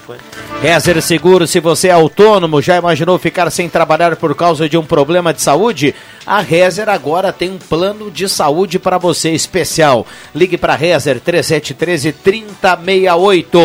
coisa. 0.08 0.24
Rezer 0.62 1.02
Seguro, 1.02 1.46
se 1.46 1.60
você 1.60 1.90
é 1.90 1.92
autônomo, 1.92 2.62
já 2.62 2.78
imaginou 2.78 3.20
ficar 3.20 3.52
sem 3.52 3.68
trabalhar 3.68 4.16
por 4.16 4.34
causa 4.34 4.70
de 4.70 4.78
um 4.78 4.86
problema 4.86 5.34
de 5.34 5.42
saúde? 5.42 5.94
A 6.26 6.40
Rezer 6.40 6.88
agora 6.88 7.34
tem 7.34 7.52
um 7.52 7.58
plano 7.58 8.10
de 8.10 8.30
saúde 8.30 8.80
para 8.80 8.98
você 8.98 9.32
especial. 9.32 10.08
Ligue 10.34 10.58
para 10.58 10.76
Rezer 10.76 11.20
3713 11.20 12.14
3068. 12.14 13.60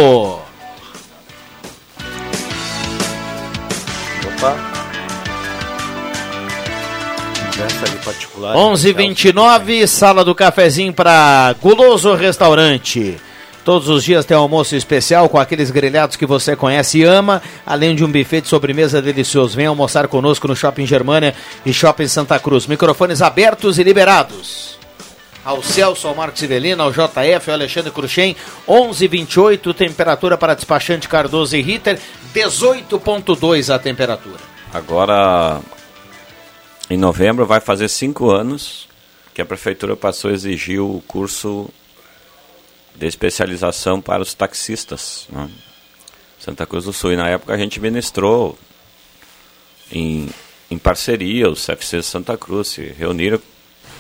Opa. 4.26 4.72
Conversa 7.52 7.86
ali 7.86 7.98
particular. 8.04 8.56
11:29 8.56 9.86
sala 9.86 10.24
do 10.24 10.34
cafezinho 10.34 10.92
para 10.92 11.54
Guloso 11.62 12.14
Restaurante. 12.14 13.20
Todos 13.64 13.88
os 13.88 14.02
dias 14.02 14.24
tem 14.24 14.36
um 14.36 14.40
almoço 14.40 14.74
especial 14.74 15.28
com 15.28 15.38
aqueles 15.38 15.70
grelhados 15.70 16.16
que 16.16 16.26
você 16.26 16.56
conhece 16.56 16.98
e 16.98 17.04
ama, 17.04 17.40
além 17.64 17.94
de 17.94 18.04
um 18.04 18.10
buffet 18.10 18.40
de 18.40 18.48
sobremesa 18.48 19.00
delicioso. 19.00 19.56
Venha 19.56 19.68
almoçar 19.68 20.08
conosco 20.08 20.48
no 20.48 20.56
Shopping 20.56 20.84
Germânia 20.84 21.32
e 21.64 21.72
Shopping 21.72 22.08
Santa 22.08 22.38
Cruz. 22.40 22.66
Microfones 22.66 23.22
abertos 23.22 23.78
e 23.78 23.84
liberados. 23.84 24.78
Ao 25.44 25.62
Celso, 25.62 26.08
ao 26.08 26.14
Marcos 26.14 26.42
Ivelino, 26.42 26.82
ao 26.82 26.92
JF, 26.92 27.50
ao 27.50 27.54
Alexandre 27.54 27.90
Cruxem, 27.92 28.36
11:28 28.66 29.74
temperatura 29.74 30.36
para 30.36 30.54
despachante 30.54 31.08
Cardoso 31.08 31.56
e 31.56 31.62
Ritter, 31.62 31.98
18.2 32.34 33.72
a 33.72 33.78
temperatura. 33.78 34.38
Agora, 34.72 35.60
em 36.88 36.96
novembro, 36.96 37.44
vai 37.44 37.60
fazer 37.60 37.88
cinco 37.88 38.30
anos 38.30 38.88
que 39.34 39.42
a 39.42 39.46
prefeitura 39.46 39.96
passou 39.96 40.30
a 40.30 40.34
exigir 40.34 40.80
o 40.80 41.02
curso 41.06 41.68
de 42.94 43.06
especialização 43.06 44.00
para 44.00 44.22
os 44.22 44.34
taxistas. 44.34 45.26
Né? 45.30 45.50
Santa 46.38 46.66
Cruz 46.66 46.84
do 46.84 46.92
Sul. 46.92 47.12
E 47.12 47.16
na 47.16 47.28
época 47.28 47.54
a 47.54 47.56
gente 47.56 47.80
ministrou 47.80 48.58
em, 49.90 50.28
em 50.70 50.78
parceria, 50.78 51.48
os 51.48 51.64
CFCs 51.64 52.06
Santa 52.06 52.36
Cruz 52.36 52.68
se 52.68 52.82
reuniram 52.82 53.40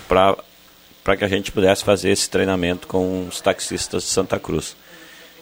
para 0.08 1.16
que 1.16 1.24
a 1.24 1.28
gente 1.28 1.52
pudesse 1.52 1.84
fazer 1.84 2.10
esse 2.10 2.28
treinamento 2.28 2.86
com 2.86 3.26
os 3.28 3.40
taxistas 3.40 4.02
de 4.02 4.08
Santa 4.08 4.38
Cruz. 4.38 4.76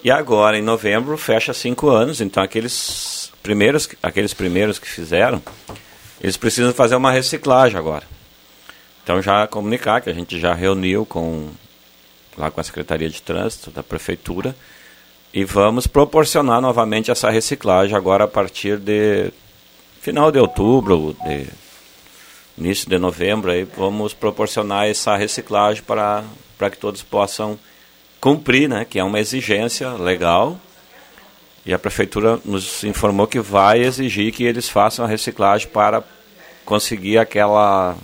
E 0.02 0.10
agora, 0.10 0.58
em 0.58 0.62
novembro, 0.62 1.16
fecha 1.16 1.52
cinco 1.52 1.88
anos, 1.88 2.20
então 2.20 2.42
aqueles 2.42 3.30
primeiros, 3.42 3.88
aqueles 4.02 4.32
primeiros 4.32 4.78
que 4.78 4.88
fizeram, 4.88 5.42
eles 6.20 6.36
precisam 6.36 6.72
fazer 6.72 6.96
uma 6.96 7.12
reciclagem 7.12 7.78
agora. 7.78 8.06
Então 9.02 9.20
já 9.22 9.46
comunicar 9.46 10.00
que 10.00 10.10
a 10.10 10.14
gente 10.14 10.38
já 10.38 10.54
reuniu 10.54 11.04
com 11.06 11.50
lá 12.36 12.50
com 12.50 12.60
a 12.60 12.64
Secretaria 12.64 13.08
de 13.08 13.20
Trânsito 13.22 13.70
da 13.70 13.82
Prefeitura 13.82 14.54
E 15.32 15.44
vamos 15.44 15.86
proporcionar 15.86 16.60
novamente 16.60 17.10
essa 17.10 17.30
reciclagem 17.30 17.96
agora 17.96 18.24
a 18.24 18.28
partir 18.28 18.78
de 18.78 19.32
final 20.00 20.32
de 20.32 20.38
outubro, 20.38 21.16
de 21.24 21.46
início 22.56 22.88
de 22.88 22.98
novembro, 22.98 23.50
aí 23.50 23.64
vamos 23.64 24.12
proporcionar 24.12 24.88
essa 24.88 25.16
reciclagem 25.16 25.82
para, 25.82 26.24
para 26.58 26.70
que 26.70 26.76
todos 26.76 27.02
possam 27.02 27.58
cumprir, 28.20 28.68
né, 28.68 28.84
que 28.84 28.98
é 28.98 29.04
uma 29.04 29.18
exigência 29.18 29.90
legal. 29.90 30.58
E 31.64 31.72
a 31.72 31.78
prefeitura 31.78 32.38
nos 32.44 32.84
informou 32.84 33.26
que 33.26 33.40
vai 33.40 33.80
exigir 33.80 34.32
que 34.32 34.44
eles 34.44 34.68
façam 34.68 35.04
a 35.04 35.08
reciclagem 35.08 35.68
para 35.68 36.02
conseguir 36.64 37.18
aquela 37.18 37.96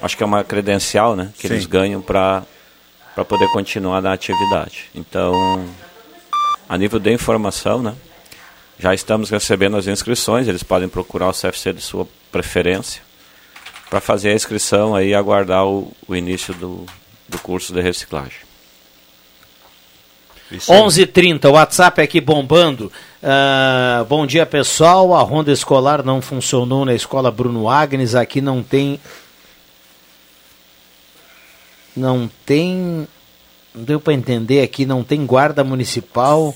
acho 0.00 0.16
que 0.16 0.22
é 0.22 0.26
uma 0.26 0.44
credencial, 0.44 1.16
né, 1.16 1.32
que 1.38 1.48
Sim. 1.48 1.54
eles 1.54 1.66
ganham 1.66 2.00
para 2.00 2.44
para 3.18 3.24
poder 3.24 3.48
continuar 3.48 4.00
na 4.00 4.12
atividade. 4.12 4.84
Então, 4.94 5.66
a 6.68 6.78
nível 6.78 7.00
de 7.00 7.12
informação, 7.12 7.82
né, 7.82 7.92
já 8.78 8.94
estamos 8.94 9.28
recebendo 9.28 9.76
as 9.76 9.88
inscrições, 9.88 10.46
eles 10.46 10.62
podem 10.62 10.88
procurar 10.88 11.28
o 11.28 11.32
CFC 11.32 11.72
de 11.72 11.80
sua 11.80 12.06
preferência 12.30 13.02
para 13.90 14.00
fazer 14.00 14.30
a 14.30 14.34
inscrição 14.34 14.94
aí 14.94 15.08
e 15.08 15.14
aguardar 15.16 15.66
o, 15.66 15.92
o 16.06 16.14
início 16.14 16.54
do, 16.54 16.86
do 17.28 17.40
curso 17.40 17.72
de 17.72 17.80
reciclagem. 17.80 18.38
11h30, 20.52 21.46
o 21.46 21.54
WhatsApp 21.54 22.00
aqui 22.00 22.20
bombando. 22.20 22.90
Ah, 23.20 24.06
bom 24.08 24.28
dia, 24.28 24.46
pessoal. 24.46 25.12
A 25.12 25.22
ronda 25.22 25.50
escolar 25.50 26.04
não 26.04 26.22
funcionou 26.22 26.84
na 26.84 26.94
escola 26.94 27.32
Bruno 27.32 27.68
Agnes. 27.68 28.14
Aqui 28.14 28.40
não 28.40 28.62
tem. 28.62 29.00
Não 31.98 32.30
tem. 32.46 33.06
Não 33.74 33.84
deu 33.84 34.00
para 34.00 34.12
entender 34.14 34.62
aqui. 34.62 34.86
Não 34.86 35.02
tem 35.04 35.26
guarda 35.26 35.62
municipal. 35.64 36.54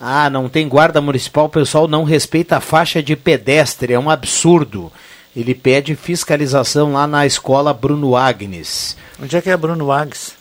Ah, 0.00 0.30
não 0.30 0.48
tem 0.48 0.68
guarda 0.68 1.00
municipal. 1.00 1.46
O 1.46 1.50
pessoal 1.50 1.88
não 1.88 2.04
respeita 2.04 2.56
a 2.56 2.60
faixa 2.60 3.02
de 3.02 3.16
pedestre. 3.16 3.92
É 3.92 3.98
um 3.98 4.10
absurdo. 4.10 4.92
Ele 5.34 5.54
pede 5.54 5.94
fiscalização 5.96 6.92
lá 6.92 7.06
na 7.06 7.26
escola 7.26 7.74
Bruno 7.74 8.16
Agnes. 8.16 8.96
Onde 9.20 9.36
é 9.36 9.42
que 9.42 9.50
é 9.50 9.56
Bruno 9.56 9.90
Agnes? 9.92 10.36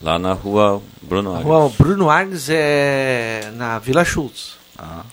Lá 0.00 0.18
na 0.18 0.32
rua 0.32 0.82
Bruno 1.00 1.30
Agnes. 1.32 1.46
Rua 1.46 1.68
Bruno 1.78 2.10
Agnes 2.10 2.48
é 2.50 3.50
na 3.54 3.78
Vila 3.78 4.04
Schultz. 4.04 4.54
Lá 4.78 5.04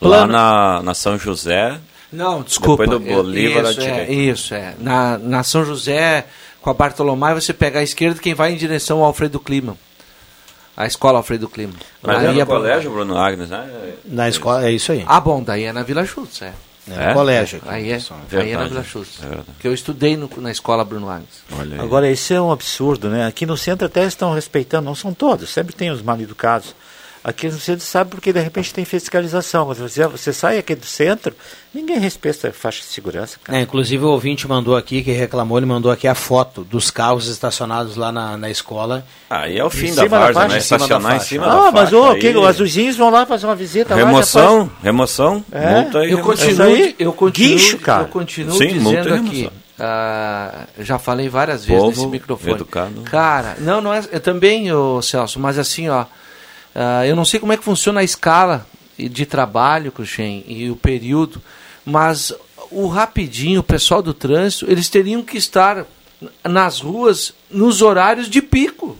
Plano- 0.00 0.32
na, 0.32 0.82
na 0.82 0.94
São 0.94 1.18
José. 1.18 1.78
Não, 2.12 2.42
desculpa. 2.42 2.84
Depois 2.86 3.00
do 3.02 3.14
Bolívar 3.14 3.64
à 3.66 3.70
isso, 3.70 3.80
é, 3.80 4.12
isso, 4.12 4.54
é. 4.54 4.74
Na, 4.78 5.16
na 5.18 5.42
São 5.42 5.64
José, 5.64 6.26
com 6.60 6.68
a 6.70 6.74
Bartolomé, 6.74 7.34
você 7.34 7.52
pega 7.52 7.78
a 7.78 7.82
esquerda 7.82 8.20
quem 8.20 8.34
vai 8.34 8.52
em 8.52 8.56
direção 8.56 8.98
ao 8.98 9.04
Alfredo 9.06 9.40
Clima. 9.40 9.76
A 10.76 10.86
escola 10.86 11.18
Alfredo 11.18 11.48
Clima. 11.48 11.74
Mas 12.02 12.18
Aí 12.18 12.26
é 12.26 12.32
no 12.32 12.40
é- 12.40 12.46
colégio 12.46 12.90
Bruno 12.90 13.16
Agnes, 13.18 13.48
né? 13.50 13.68
Na 14.04 14.28
escola, 14.28 14.66
é 14.66 14.72
isso 14.72 14.92
aí. 14.92 15.04
Ah, 15.06 15.20
bom, 15.20 15.42
daí 15.42 15.64
é 15.64 15.72
na 15.72 15.82
Vila 15.82 16.04
Schultz, 16.04 16.42
é. 16.42 16.52
É 16.90 17.08
no 17.08 17.14
colégio 17.14 17.58
aqui. 17.58 17.68
Aí 17.68 17.90
é, 17.92 17.94
aí 17.94 18.00
é 18.00 18.10
na 18.10 18.18
Verdade. 18.28 18.68
Vila 18.70 18.82
Schultz. 18.84 19.18
É 19.22 19.26
verdade. 19.26 19.48
que 19.60 19.68
eu 19.68 19.72
estudei 19.74 20.16
no- 20.16 20.28
na 20.38 20.50
escola 20.50 20.84
Bruno 20.84 21.08
Agnes. 21.08 21.42
Agora, 21.78 22.10
isso 22.10 22.32
é 22.34 22.40
um 22.40 22.50
absurdo, 22.50 23.08
né? 23.08 23.24
Aqui 23.26 23.46
no 23.46 23.56
centro 23.56 23.86
até 23.86 24.04
estão 24.04 24.34
respeitando, 24.34 24.86
não 24.86 24.94
são 24.94 25.14
todos, 25.14 25.48
sempre 25.50 25.74
tem 25.74 25.90
os 25.90 26.02
mal 26.02 26.18
educados. 26.20 26.74
Aqui 27.24 27.46
no 27.46 27.56
centro 27.58 27.84
sabe 27.84 28.10
porque 28.10 28.32
de 28.32 28.40
repente 28.40 28.74
tem 28.74 28.84
fiscalização. 28.84 29.66
Quando 29.66 29.78
você, 29.78 30.04
você 30.08 30.32
sai 30.32 30.58
aqui 30.58 30.74
do 30.74 30.84
centro, 30.84 31.32
ninguém 31.72 31.96
respeita 32.00 32.48
a 32.48 32.52
faixa 32.52 32.80
de 32.80 32.86
segurança. 32.86 33.38
cara. 33.44 33.58
É, 33.58 33.62
inclusive 33.62 34.04
o 34.04 34.08
ouvinte 34.08 34.48
mandou 34.48 34.76
aqui, 34.76 35.02
que 35.04 35.12
reclamou, 35.12 35.56
ele 35.56 35.66
mandou 35.66 35.92
aqui 35.92 36.08
a 36.08 36.16
foto 36.16 36.64
dos 36.64 36.90
carros 36.90 37.28
estacionados 37.28 37.94
lá 37.96 38.10
na, 38.10 38.36
na 38.36 38.50
escola. 38.50 39.06
Aí 39.30 39.56
é 39.56 39.64
o 39.64 39.70
fim 39.70 39.94
da 39.94 40.04
várzea, 40.06 40.34
faixa, 40.34 40.48
né? 40.48 40.58
em 40.58 40.60
cima 40.60 40.78
da 40.78 40.84
Estacionar 40.84 41.12
em 41.12 41.18
faixa. 41.18 41.28
cima 41.28 41.46
Ah, 41.46 41.64
da 41.66 41.70
mas 41.70 41.92
ô, 41.92 42.04
aí- 42.10 42.18
que, 42.20 42.28
os 42.36 42.44
azuzinhos 42.44 42.96
vão 42.96 43.08
lá 43.10 43.24
fazer 43.24 43.46
uma 43.46 43.54
visita 43.54 43.94
lá. 43.94 44.04
Remoção, 44.04 44.66
faz- 44.66 44.82
remoção, 44.82 45.44
É, 45.52 45.70
multa 45.82 45.98
e 46.04 46.10
Eu 46.10 46.16
remoção. 46.16 46.46
continuo, 46.48 46.66
aí, 46.66 46.96
eu 46.98 47.12
continuo, 47.12 47.48
guincho, 47.50 47.78
cara. 47.78 48.02
eu 48.02 48.08
continuo 48.08 48.58
Sim, 48.58 48.80
multa 48.80 48.98
e 48.98 49.02
dizendo 49.04 49.26
aqui. 49.28 49.50
ah, 49.78 50.66
já 50.80 50.98
falei 50.98 51.28
várias 51.28 51.64
vezes 51.64 51.80
Povo 51.80 51.96
nesse 51.96 52.06
microfone. 52.08 52.52
educado. 52.54 53.00
Cara, 53.02 53.56
não, 53.60 53.80
não 53.80 53.94
é. 53.94 54.02
Eu 54.10 54.18
também, 54.20 54.72
ô, 54.72 55.00
Celso, 55.00 55.38
mas 55.38 55.56
assim, 55.56 55.88
ó. 55.88 56.04
Ah, 56.74 57.06
eu 57.06 57.14
não 57.16 57.24
sei 57.24 57.38
como 57.40 57.52
é 57.52 57.56
que 57.56 57.64
funciona 57.64 58.00
a 58.00 58.04
escala 58.04 58.66
de 58.98 59.26
trabalho, 59.26 59.90
Cruxem, 59.92 60.44
e 60.46 60.70
o 60.70 60.76
período, 60.76 61.42
mas 61.84 62.32
o 62.70 62.86
rapidinho, 62.86 63.60
o 63.60 63.64
pessoal 63.64 64.02
do 64.02 64.14
trânsito, 64.14 64.70
eles 64.70 64.88
teriam 64.88 65.22
que 65.22 65.36
estar 65.36 65.84
nas 66.44 66.80
ruas 66.80 67.34
nos 67.50 67.82
horários 67.82 68.28
de 68.28 68.40
pico. 68.40 68.96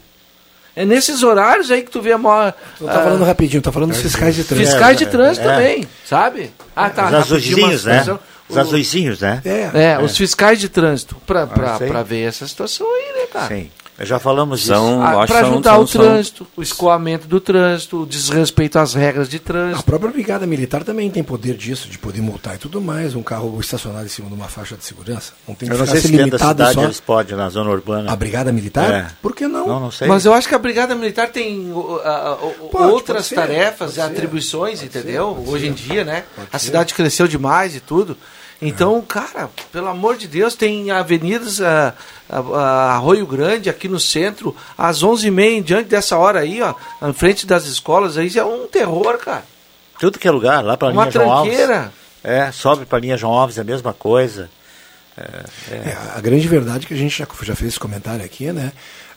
É 0.74 0.86
nesses 0.86 1.22
horários 1.22 1.70
aí 1.70 1.82
que 1.82 1.90
tu 1.90 2.00
vê 2.00 2.12
a 2.12 2.18
maior. 2.18 2.54
Tu 2.78 2.86
tá 2.86 3.02
falando 3.02 3.24
rapidinho, 3.24 3.62
tá 3.62 3.70
falando 3.70 3.90
dos 3.90 4.00
fiscais 4.00 4.34
de 4.34 4.42
trânsito. 4.42 4.70
Fiscais 4.70 4.96
de 4.96 5.04
É, 5.04 5.06
trânsito 5.06 5.46
é. 5.46 5.54
também, 5.54 5.88
sabe? 6.04 6.50
Ah, 6.74 6.88
tá. 6.88 7.08
Os 7.08 7.14
azuizinhos, 7.14 7.84
né? 7.84 8.18
Os 8.48 8.56
azuizinhos, 8.58 9.20
né? 9.20 9.42
É, 9.74 9.98
os 10.02 10.16
fiscais 10.16 10.58
de 10.58 10.68
trânsito, 10.70 11.16
pra, 11.26 11.46
pra, 11.46 11.74
Ah, 11.74 11.78
pra 11.78 12.02
ver 12.02 12.22
essa 12.22 12.48
situação 12.48 12.86
aí, 12.86 13.20
né, 13.20 13.26
cara? 13.30 13.48
Sim. 13.48 13.70
Já 14.00 14.18
falamos 14.18 14.60
disso. 14.60 14.72
São, 14.72 15.02
Ah, 15.02 15.10
pra 15.12 15.26
que 15.26 15.32
são- 15.32 15.52
ajudar 15.52 15.72
são- 15.74 15.82
o 15.82 15.86
são- 15.86 16.00
trânsito, 16.02 16.46
o 16.56 16.62
escoamento 16.62 17.26
do 17.28 17.38
trânsito, 17.40 18.02
o 18.02 18.06
desrespeito 18.06 18.78
às 18.78 18.94
regras 18.94 19.28
de 19.28 19.36
A 19.36 19.40
trânsito. 19.40 19.84
própria 19.84 20.10
Brigada 20.10 20.46
Militar 20.46 20.82
também 20.82 21.08
tem 21.10 21.22
poder 21.22 21.54
disso, 21.56 21.88
de 21.88 21.98
poder 21.98 22.20
multar 22.22 22.54
e 22.54 22.58
tudo 22.58 22.80
mais, 22.80 23.14
um 23.14 23.22
carro 23.22 23.60
estacionado 23.60 24.06
em 24.06 24.08
cima 24.08 24.28
de 24.28 24.34
uma 24.34 24.48
faixa 24.48 24.76
de 24.76 24.84
segurança. 24.84 25.32
Não 25.46 25.54
tem 25.54 25.68
que 25.68 25.74
Eu 25.74 25.78
não 25.78 25.84
ficar 25.86 26.00
sei 26.00 26.10
se 26.10 26.16
limitado 26.16 26.48
cidade 26.52 26.74
só 26.74 26.84
eles 26.84 27.00
podem, 27.00 27.36
na 27.36 27.48
zona 27.50 27.70
urbana. 27.70 28.10
a 28.10 28.16
Brigada 28.16 28.50
Militar? 28.50 28.90
É. 28.90 29.06
Por 29.20 29.36
que 29.36 29.46
não? 29.46 29.68
Não, 29.68 29.78
não 29.80 29.90
sei. 29.90 30.08
Mas 30.08 30.24
eu 30.24 30.32
acho 30.32 30.48
que 30.48 30.54
a 30.54 30.58
Brigada 30.58 30.94
Militar 30.94 31.28
tem 31.28 31.70
uh, 31.70 32.00
ah, 32.04 32.38
uh, 32.42 32.68
Pode, 32.70 32.90
outras 32.90 33.28
pode 33.28 33.34
tarefas 33.40 33.96
e 33.98 34.00
atribuições, 34.00 34.80
pode 34.80 34.98
entendeu? 34.98 35.38
ser, 35.44 35.50
Hoje 35.50 35.66
em 35.68 35.76
ser. 35.76 35.82
dia, 35.82 36.04
né? 36.04 36.24
Pode 36.34 36.48
A 36.52 36.58
ser. 36.58 36.64
cidade 36.66 36.94
cresceu 36.94 37.28
demais 37.28 37.76
e 37.76 37.80
tudo. 37.80 38.16
Então, 38.64 39.02
cara, 39.02 39.50
pelo 39.72 39.88
amor 39.88 40.16
de 40.16 40.28
Deus, 40.28 40.54
tem 40.54 40.90
avenidas 40.92 41.60
ah, 41.60 41.92
ah, 42.30 42.38
ah, 42.54 42.92
Arroio 42.94 43.26
Grande 43.26 43.68
aqui 43.68 43.88
no 43.88 43.98
centro, 43.98 44.54
às 44.78 45.02
11h30, 45.02 45.62
diante 45.64 45.88
dessa 45.88 46.16
hora 46.16 46.38
aí, 46.40 46.62
ó, 46.62 46.72
em 47.08 47.12
frente 47.12 47.44
das 47.46 47.66
escolas, 47.66 48.16
aí 48.16 48.30
é 48.38 48.44
um 48.44 48.68
terror, 48.68 49.18
cara. 49.18 49.44
Tudo 49.98 50.18
que 50.18 50.28
é 50.28 50.30
lugar, 50.30 50.64
lá 50.64 50.76
para 50.76 50.88
Uma 50.92 51.02
linha 51.02 51.10
João 51.12 51.32
Alves. 51.32 51.56
tranqueira. 51.56 51.92
É, 52.22 52.52
sobe 52.52 52.84
para 52.86 53.00
linha 53.00 53.16
João 53.16 53.32
Alves, 53.32 53.58
é 53.58 53.62
a 53.62 53.64
mesma 53.64 53.92
coisa. 53.92 54.48
É, 55.16 55.22
é. 55.70 55.74
É, 55.74 55.98
a 56.16 56.20
grande 56.20 56.46
verdade 56.46 56.84
é 56.84 56.88
que 56.88 56.94
a 56.94 56.96
gente 56.96 57.18
já, 57.18 57.26
já 57.42 57.54
fez 57.56 57.70
esse 57.72 57.80
comentário 57.80 58.24
aqui, 58.24 58.52
né? 58.52 58.72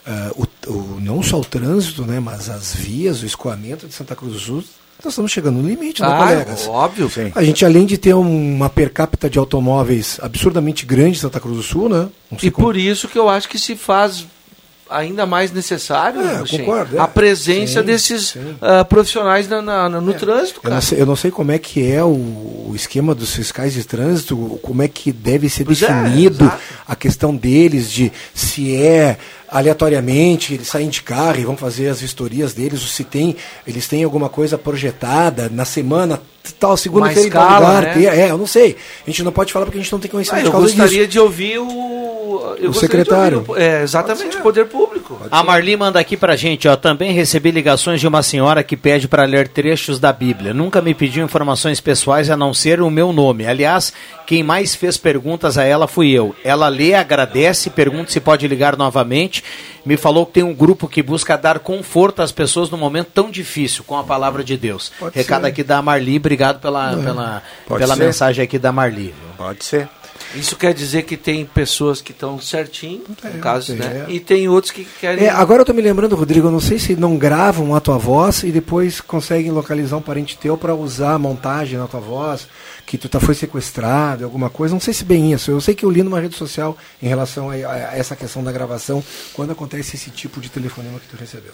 Ah, 0.06 0.32
o, 0.36 0.46
o- 0.72 1.00
não 1.00 1.22
só 1.24 1.40
o 1.40 1.46
trânsito, 1.46 2.04
né, 2.04 2.20
mas 2.20 2.50
as 2.50 2.74
vias, 2.76 3.22
o 3.22 3.26
escoamento 3.26 3.88
de 3.88 3.94
Santa 3.94 4.16
Cruz 4.16 4.34
do 4.34 4.40
Sul, 4.40 4.64
nós 5.04 5.14
estamos 5.14 5.32
chegando 5.32 5.62
no 5.62 5.68
limite, 5.68 6.02
né, 6.02 6.08
Ah, 6.10 6.18
colegas? 6.18 6.68
óbvio. 6.68 7.12
A 7.36 7.44
gente, 7.44 7.64
além 7.66 7.86
de 7.86 7.98
ter 7.98 8.14
uma 8.16 8.70
per 8.70 8.92
capita 8.92 9.30
de 9.30 9.38
automóveis 9.38 10.18
absurdamente 10.22 10.86
grande 10.86 11.18
em 11.18 11.22
Santa 11.22 11.40
Cruz 11.40 11.58
do 11.58 11.64
Sul, 11.64 11.90
né? 11.90 12.08
E 12.42 12.50
por 12.50 12.76
isso 12.76 13.08
que 13.08 13.18
eu 13.18 13.30
acho 13.30 13.48
que 13.48 13.60
se 13.60 13.76
faz 13.76 14.26
ainda 14.90 15.26
mais 15.26 15.52
necessário 15.52 16.22
É, 16.22 16.40
Lucien, 16.42 16.60
concordo, 16.64 16.96
é. 16.96 17.00
a 17.00 17.08
presença 17.08 17.80
Sim, 17.80 17.86
desses 17.88 18.28
sim. 18.30 18.56
ah, 18.62 18.86
profissionais 18.86 19.48
na- 19.50 19.60
na- 19.62 19.90
no 19.90 20.14
trânsito, 20.14 20.60
Eu 20.60 20.62
cara. 20.64 20.76
não, 20.76 20.82
sei, 20.82 21.02
eu 21.02 21.06
não 21.08 21.16
sei 21.16 21.32
como 21.32 21.52
é 21.52 21.58
que 21.58 21.92
é 21.92 22.04
o, 22.04 22.08
o 22.70 22.72
esquema 22.76 23.16
dos 23.16 23.34
fiscais 23.34 23.74
de 23.74 23.84
trânsito, 23.84 24.60
como 24.62 24.84
é 24.84 24.88
que 24.88 25.12
deve 25.12 25.50
ser 25.50 25.66
Pois 25.66 25.82
é, 25.82 25.88
definido 25.88 26.52
a 26.88 26.96
questão 26.96 27.36
deles, 27.36 27.92
de 27.92 28.12
se 28.34 28.76
é 28.76 29.18
aleatoriamente, 29.58 30.54
eles 30.54 30.68
saem 30.68 30.90
de 30.90 31.02
carro 31.02 31.40
e 31.40 31.46
vão 31.46 31.58
fazer 31.58 31.88
as 31.90 32.02
vistorias 32.02 32.54
deles, 32.54 32.82
ou 32.82 32.88
se 32.88 33.04
tem, 33.04 33.36
eles 33.68 33.88
têm 33.88 34.04
alguma 34.04 34.30
coisa 34.30 34.58
projetada 34.58 35.50
na 35.52 35.66
semana, 35.66 36.22
tal, 36.60 36.78
segunda-feira 36.78 37.28
em 37.28 37.32
tal 37.32 37.54
lugar. 37.60 37.82
né? 37.84 37.94
tem- 37.94 38.06
é, 38.08 38.30
eu 38.30 38.38
não 38.38 38.48
sei. 38.48 38.76
A 39.06 39.10
gente 39.10 39.24
não 39.24 39.32
pode 39.32 39.52
falar 39.52 39.66
porque 39.66 39.78
a 39.80 39.82
gente 39.82 39.92
não 39.92 40.00
tem 40.00 40.10
Ah, 40.10 40.12
conhecimento 40.12 40.42
eu 40.44 40.46
de 40.46 40.52
causa 40.52 40.68
gostaria 40.68 41.00
disso. 41.00 41.10
de 41.12 41.20
ouvir 41.20 41.58
o, 41.60 41.64
eu 41.66 42.68
gostaria 42.68 42.70
de 42.72 42.80
secretário. 42.80 43.38
ouvir 43.40 43.52
o- 43.52 43.58
é, 43.58 43.82
exatamente, 43.82 44.38
o 44.38 44.42
poder 44.42 44.66
público. 44.68 45.20
A 45.32 45.44
Marli 45.44 45.76
manda 45.76 46.00
aqui 46.00 46.16
pra 46.16 46.36
gente, 46.36 46.68
ó. 46.68 46.76
Também 46.76 47.12
recebi 47.14 47.50
ligações 47.52 48.00
de 48.00 48.08
uma 48.08 48.22
senhora 48.22 48.64
que 48.64 48.78
pede 48.78 49.08
para 49.08 49.24
ler 49.26 49.48
trechos 49.48 50.00
da 50.00 50.14
Bíblia. 50.14 50.54
Nunca 50.54 50.82
me 50.82 50.94
pediu 50.94 51.24
informações 51.26 51.80
pessoais 51.82 52.30
a 52.30 52.38
não 52.38 52.54
ser 52.54 52.80
o 52.82 52.90
meu 52.92 53.12
nome. 53.12 53.48
Aliás, 53.48 53.92
quem 54.28 54.44
mais 54.44 54.76
fez 54.76 54.98
perguntas 54.98 55.58
a 55.58 55.64
ela 55.64 55.88
fui 55.88 56.12
eu. 56.12 56.36
Ela 56.44 56.68
lê, 56.68 56.94
agradece, 56.94 57.70
pergunta 57.70 58.12
se 58.12 58.20
pode 58.20 58.48
ligar 58.48 58.78
novamente. 58.78 59.44
Me 59.86 59.98
falou 59.98 60.26
que 60.26 60.34
tem 60.34 60.44
um 60.44 60.54
grupo 60.54 60.88
que 60.88 61.04
busca 61.04 61.38
dar 61.38 61.60
conforto 61.60 62.22
às 62.22 62.32
pessoas 62.32 62.70
num 62.70 62.78
momento 62.78 63.10
tão 63.14 63.30
difícil 63.30 63.84
com 63.84 63.98
a 63.98 64.04
palavra 64.04 64.44
de 64.44 64.58
Deus. 64.58 64.92
Pode 65.00 65.16
Recado 65.16 65.42
ser. 65.44 65.48
aqui 65.48 65.64
da 65.64 65.82
Marli, 65.82 66.18
obrigado 66.18 66.60
pela, 66.60 66.94
É, 66.94 67.04
pela, 67.04 67.44
pode 67.68 67.80
pela 67.84 67.96
ser. 67.96 68.04
mensagem 68.04 68.44
aqui 68.44 68.58
da 68.58 68.72
Marli. 68.72 69.14
Pode 69.38 69.64
ser. 69.64 69.88
Isso 70.34 70.56
quer 70.56 70.74
dizer 70.74 71.04
que 71.04 71.16
tem 71.16 71.46
pessoas 71.46 72.02
que 72.02 72.12
estão 72.12 72.40
certinho, 72.42 73.04
no 73.24 73.40
caso, 73.40 73.68
tem, 73.68 73.76
né? 73.78 74.06
é. 74.10 74.12
E 74.12 74.20
tem 74.20 74.50
outros 74.50 74.72
que 74.72 74.84
querem. 75.00 75.26
É, 75.26 75.30
agora 75.30 75.62
eu 75.62 75.66
tô 75.66 75.74
me 75.74 75.82
lembrando, 75.82 76.16
Rodrigo, 76.16 76.48
eu 76.48 76.52
não 76.52 76.60
sei 76.60 76.80
se 76.80 76.96
não 76.96 77.16
gravam 77.18 77.76
a 77.76 77.80
tua 77.80 77.98
voz 77.98 78.44
e 78.44 78.52
depois 78.52 79.00
conseguem 79.00 79.52
localizar 79.52 79.98
um 79.98 80.02
parente 80.02 80.38
teu 80.38 80.58
para 80.58 80.74
usar 80.74 81.14
a 81.14 81.20
montagem 81.20 81.78
na 81.78 81.88
tua 81.88 82.00
voz, 82.00 82.48
que 82.86 82.98
tu 82.98 83.10
tá, 83.10 83.20
foi 83.20 83.36
sequestrado, 83.36 84.24
alguma 84.24 84.50
coisa. 84.50 84.74
Não 84.74 84.80
sei 84.80 84.94
se 84.94 85.04
bem 85.04 85.34
isso. 85.34 85.52
Eu 85.52 85.60
sei 85.60 85.74
que 85.74 85.84
eu 85.86 85.92
li 85.92 86.04
numa 86.04 86.20
rede 86.20 86.36
social 86.36 86.78
em 87.02 87.08
relação 87.08 87.50
a, 87.50 87.54
a 87.54 87.98
essa 87.98 88.16
questão 88.16 88.44
da 88.44 88.52
gravação, 88.52 89.04
quando 89.34 89.52
acontece 89.52 89.96
esse 89.96 90.10
tipo 90.12 90.40
de 90.40 90.50
telefonema 90.50 91.00
que 91.00 91.08
tu 91.08 91.18
recebeu. 91.18 91.54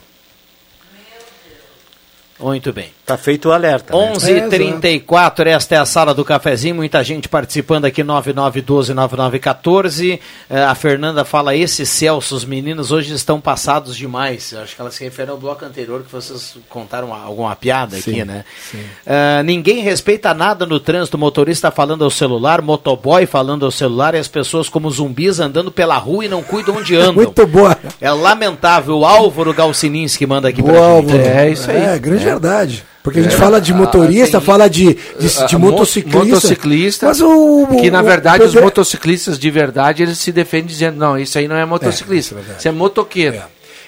Muito 2.41 2.73
bem. 2.73 2.87
Tá 3.05 3.17
feito 3.17 3.49
o 3.49 3.51
alerta. 3.51 3.95
né? 3.95 4.13
11:34 4.15 5.47
esta 5.47 5.75
é 5.75 5.77
a 5.77 5.85
sala 5.85 6.13
do 6.13 6.23
cafezinho, 6.25 6.75
muita 6.75 7.03
gente 7.03 7.27
participando 7.29 7.85
aqui 7.85 8.03
99129914. 8.03 10.19
Eh, 10.49 10.63
a 10.63 10.73
Fernanda 10.75 11.23
fala 11.25 11.55
esse 11.55 11.85
Celso, 11.85 12.35
os 12.35 12.45
meninos 12.45 12.91
hoje 12.91 13.13
estão 13.13 13.39
passados 13.41 13.95
demais. 13.95 14.51
Eu 14.51 14.61
acho 14.61 14.75
que 14.75 14.81
ela 14.81 14.91
se 14.91 15.03
refere 15.03 15.29
ao 15.29 15.37
bloco 15.37 15.63
anterior 15.65 16.03
que 16.03 16.11
vocês 16.11 16.55
contaram 16.69 17.13
alguma 17.13 17.55
piada 17.55 17.97
aqui, 17.97 18.13
Sim, 18.13 18.23
né? 18.23 18.43
sim. 18.71 18.83
Eh, 19.05 19.43
ninguém 19.43 19.81
respeita 19.81 20.33
nada 20.33 20.65
no 20.65 20.79
trânsito, 20.79 21.17
motorista 21.17 21.69
falando 21.69 22.03
ao 22.03 22.09
celular, 22.09 22.61
motoboy 22.61 23.25
falando 23.25 23.65
ao 23.65 23.71
celular 23.71 24.15
e 24.15 24.19
as 24.19 24.27
pessoas 24.27 24.69
como 24.69 24.89
zumbis 24.89 25.39
andando 25.39 25.71
pela 25.71 25.97
rua 25.97 26.25
e 26.25 26.29
não 26.29 26.41
cuidam 26.41 26.77
onde 26.77 26.95
andam. 27.01 27.13
Muito 27.13 27.45
boa. 27.45 27.77
É 27.99 28.09
lamentável. 28.11 28.99
O 28.99 29.05
Álvaro 29.05 29.53
Galcininski 29.53 30.25
manda 30.25 30.47
aqui 30.47 30.63
pra 30.63 30.71
Boa, 30.73 31.01
gente. 31.01 31.11
Álvaro. 31.13 31.77
É, 31.77 31.99
grande 31.99 32.29
verdade. 32.31 32.83
Porque 33.03 33.19
a 33.19 33.23
gente 33.23 33.33
É. 33.33 33.37
fala 33.37 33.59
de 33.59 33.71
Ah, 33.71 33.75
motorista, 33.75 34.37
tem- 34.37 34.45
fala 34.45 34.69
de, 34.69 34.93
de, 35.19 35.47
de 35.47 35.57
mo- 35.57 35.71
motociclista. 35.71 36.19
motociclista, 36.19 37.05
Mas 37.07 37.19
o, 37.21 37.67
que 37.79 37.89
na 37.89 38.01
o- 38.01 38.03
verdade 38.03 38.43
o- 38.43 38.47
os 38.47 38.53
motociclistas 38.55 39.39
de 39.39 39.49
verdade 39.49 40.03
eles 40.03 40.17
se 40.19 40.31
defendem 40.31 40.67
dizendo 40.67 40.97
não 40.97 41.17
isso 41.17 41.37
aí 41.37 41.47
não 41.47 41.55
é 41.55 41.65
motociclista 41.65 42.35
isso 42.57 42.67
é 42.67 42.71
motoqueiro 42.71 43.41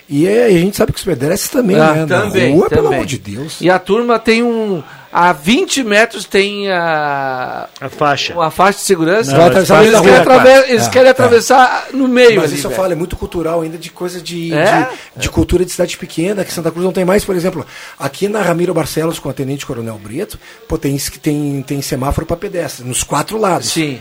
E 0.10 0.28
é, 0.28 0.52
e 0.52 0.58
a 0.58 0.60
gente 0.60 0.76
sabe 0.76 0.92
que 0.92 0.98
os 1.00 1.06
pedestres 1.06 1.50
também, 1.50 1.78
Ah, 1.80 1.94
né? 1.94 2.06
também, 2.08 2.50
Na 2.50 2.56
rua, 2.58 2.70
pelo 2.70 2.82
também. 2.84 2.98
amor 2.98 3.06
de 3.08 3.18
Deus. 3.20 3.62
e 3.62 3.70
a 3.70 3.78
turma 3.80 4.18
tem 4.20 4.42
um 4.44 4.84
a 5.16 5.32
20 5.32 5.84
metros 5.84 6.26
tem 6.26 6.72
a 6.72 7.70
a 7.80 7.88
faixa 7.88 8.34
uma 8.34 8.50
faixa 8.50 8.80
de 8.80 8.86
segurança 8.86 9.32
Não, 9.38 9.46
atravessar 9.46 9.82
eles, 9.84 9.94
na 9.94 10.02
querem, 10.02 10.14
rua. 10.14 10.22
atraver- 10.22 10.70
eles 10.72 10.88
É, 10.88 10.90
querem 10.90 11.08
é. 11.08 11.12
atravessar 11.12 11.88
no 11.94 12.08
meio 12.08 12.38
Mas 12.38 12.46
ali, 12.46 12.56
isso 12.56 12.66
eu 12.66 12.72
velho. 12.72 12.82
falo, 12.82 12.94
é 12.94 12.96
muito 12.96 13.16
cultural 13.16 13.62
ainda 13.62 13.78
de 13.78 13.92
coisa 13.92 14.20
de, 14.20 14.52
É? 14.54 14.90
de, 15.16 15.22
de 15.22 15.30
cultura 15.30 15.64
de 15.64 15.72
cidade 15.72 15.96
pequena, 15.98 16.44
que 16.44 16.52
Santa 16.52 16.72
Cruz 16.72 16.84
não 16.84 16.92
tem 16.92 17.06
mais, 17.06 17.24
por 17.24 17.36
exemplo, 17.36 17.64
aqui 18.00 18.28
na 18.28 18.42
Ramiro 18.42 18.74
Barcelos 18.74 19.20
com 19.20 19.30
a 19.30 19.34
Tenente 19.34 19.66
Coronel 19.68 20.00
Brito, 20.00 20.40
pô, 20.68 20.78
tem, 20.80 20.98
tem, 21.22 21.62
tem 21.62 21.82
semáforo 21.82 22.26
para 22.26 22.36
pedestre, 22.36 22.84
nos 22.84 23.04
quatro 23.04 23.38
lados. 23.38 23.70
Sim. 23.70 24.00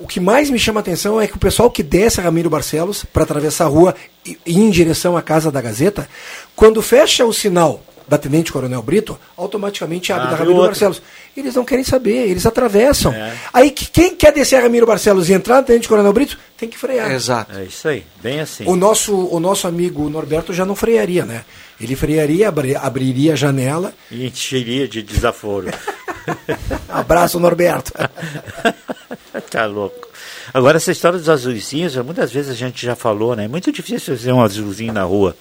O 0.00 0.06
que 0.06 0.18
mais 0.18 0.48
me 0.50 0.58
chama 0.58 0.80
a 0.80 0.82
atenção 0.82 1.20
é 1.20 1.26
que 1.26 1.36
o 1.36 1.38
pessoal 1.38 1.70
que 1.70 1.82
desce 1.82 2.18
a 2.20 2.24
Ramiro 2.24 2.48
Barcelos 2.50 3.04
para 3.04 3.22
atravessar 3.22 3.66
a 3.66 3.68
rua 3.68 3.94
e 4.26 4.36
e 4.46 4.52
ir 4.52 4.58
em 4.58 4.70
direção 4.70 5.16
à 5.16 5.22
Casa 5.22 5.50
da 5.50 5.60
Gazeta, 5.62 6.06
quando 6.54 6.82
fecha 6.82 7.24
o 7.24 7.32
sinal 7.32 7.82
da 8.10 8.18
Tenente 8.18 8.52
Coronel 8.52 8.82
Brito, 8.82 9.16
automaticamente 9.36 10.12
abre 10.12 10.24
Abre 10.24 10.34
da 10.36 10.38
Ramiro 10.42 10.56
outro. 10.56 10.70
Barcelos. 10.72 11.00
Eles 11.36 11.54
não 11.54 11.64
querem 11.64 11.84
saber, 11.84 12.28
eles 12.28 12.44
atravessam. 12.44 13.14
Aí 13.52 13.70
que- 13.70 13.86
quem 13.86 14.16
quer 14.16 14.32
descer 14.32 14.56
a 14.56 14.62
Ramiro 14.62 14.84
Barcelos 14.84 15.30
e 15.30 15.32
entrar 15.32 15.54
na 15.56 15.62
Tenente 15.62 15.88
Coronel 15.88 16.12
Brito, 16.12 16.36
tem 16.58 16.68
que 16.68 16.76
frear. 16.76 17.10
Exato. 17.12 17.56
É 17.56 17.64
isso 17.64 17.86
aí, 17.86 18.04
bem 18.20 18.40
assim. 18.40 18.64
O 18.66 18.74
nosso, 18.74 19.14
o 19.16 19.38
nosso 19.38 19.68
amigo 19.68 20.08
Norberto 20.10 20.52
já 20.52 20.66
não 20.66 20.74
frearia, 20.74 21.24
né? 21.24 21.44
Ele 21.80 21.94
frearia, 21.94 22.48
abri- 22.48 22.74
abriria 22.74 23.34
a 23.34 23.36
janela. 23.36 23.94
E 24.10 24.26
encheria 24.26 24.88
de 24.88 25.02
desaforo. 25.02 25.68
Abraço, 26.88 27.38
Norberto. 27.38 27.92
tá 29.50 29.66
louco. 29.66 30.08
Agora, 30.52 30.76
essa 30.78 30.90
história 30.90 31.16
dos 31.18 31.28
azulzinhos, 31.28 31.94
muitas 31.96 32.32
vezes 32.32 32.50
a 32.50 32.54
gente 32.54 32.84
já 32.84 32.96
falou, 32.96 33.36
né? 33.36 33.44
É 33.44 33.48
muito 33.48 33.70
difícil 33.72 34.16
ver 34.16 34.32
um 34.32 34.42
azulzinho 34.42 34.92
na 34.92 35.04
rua. 35.04 35.36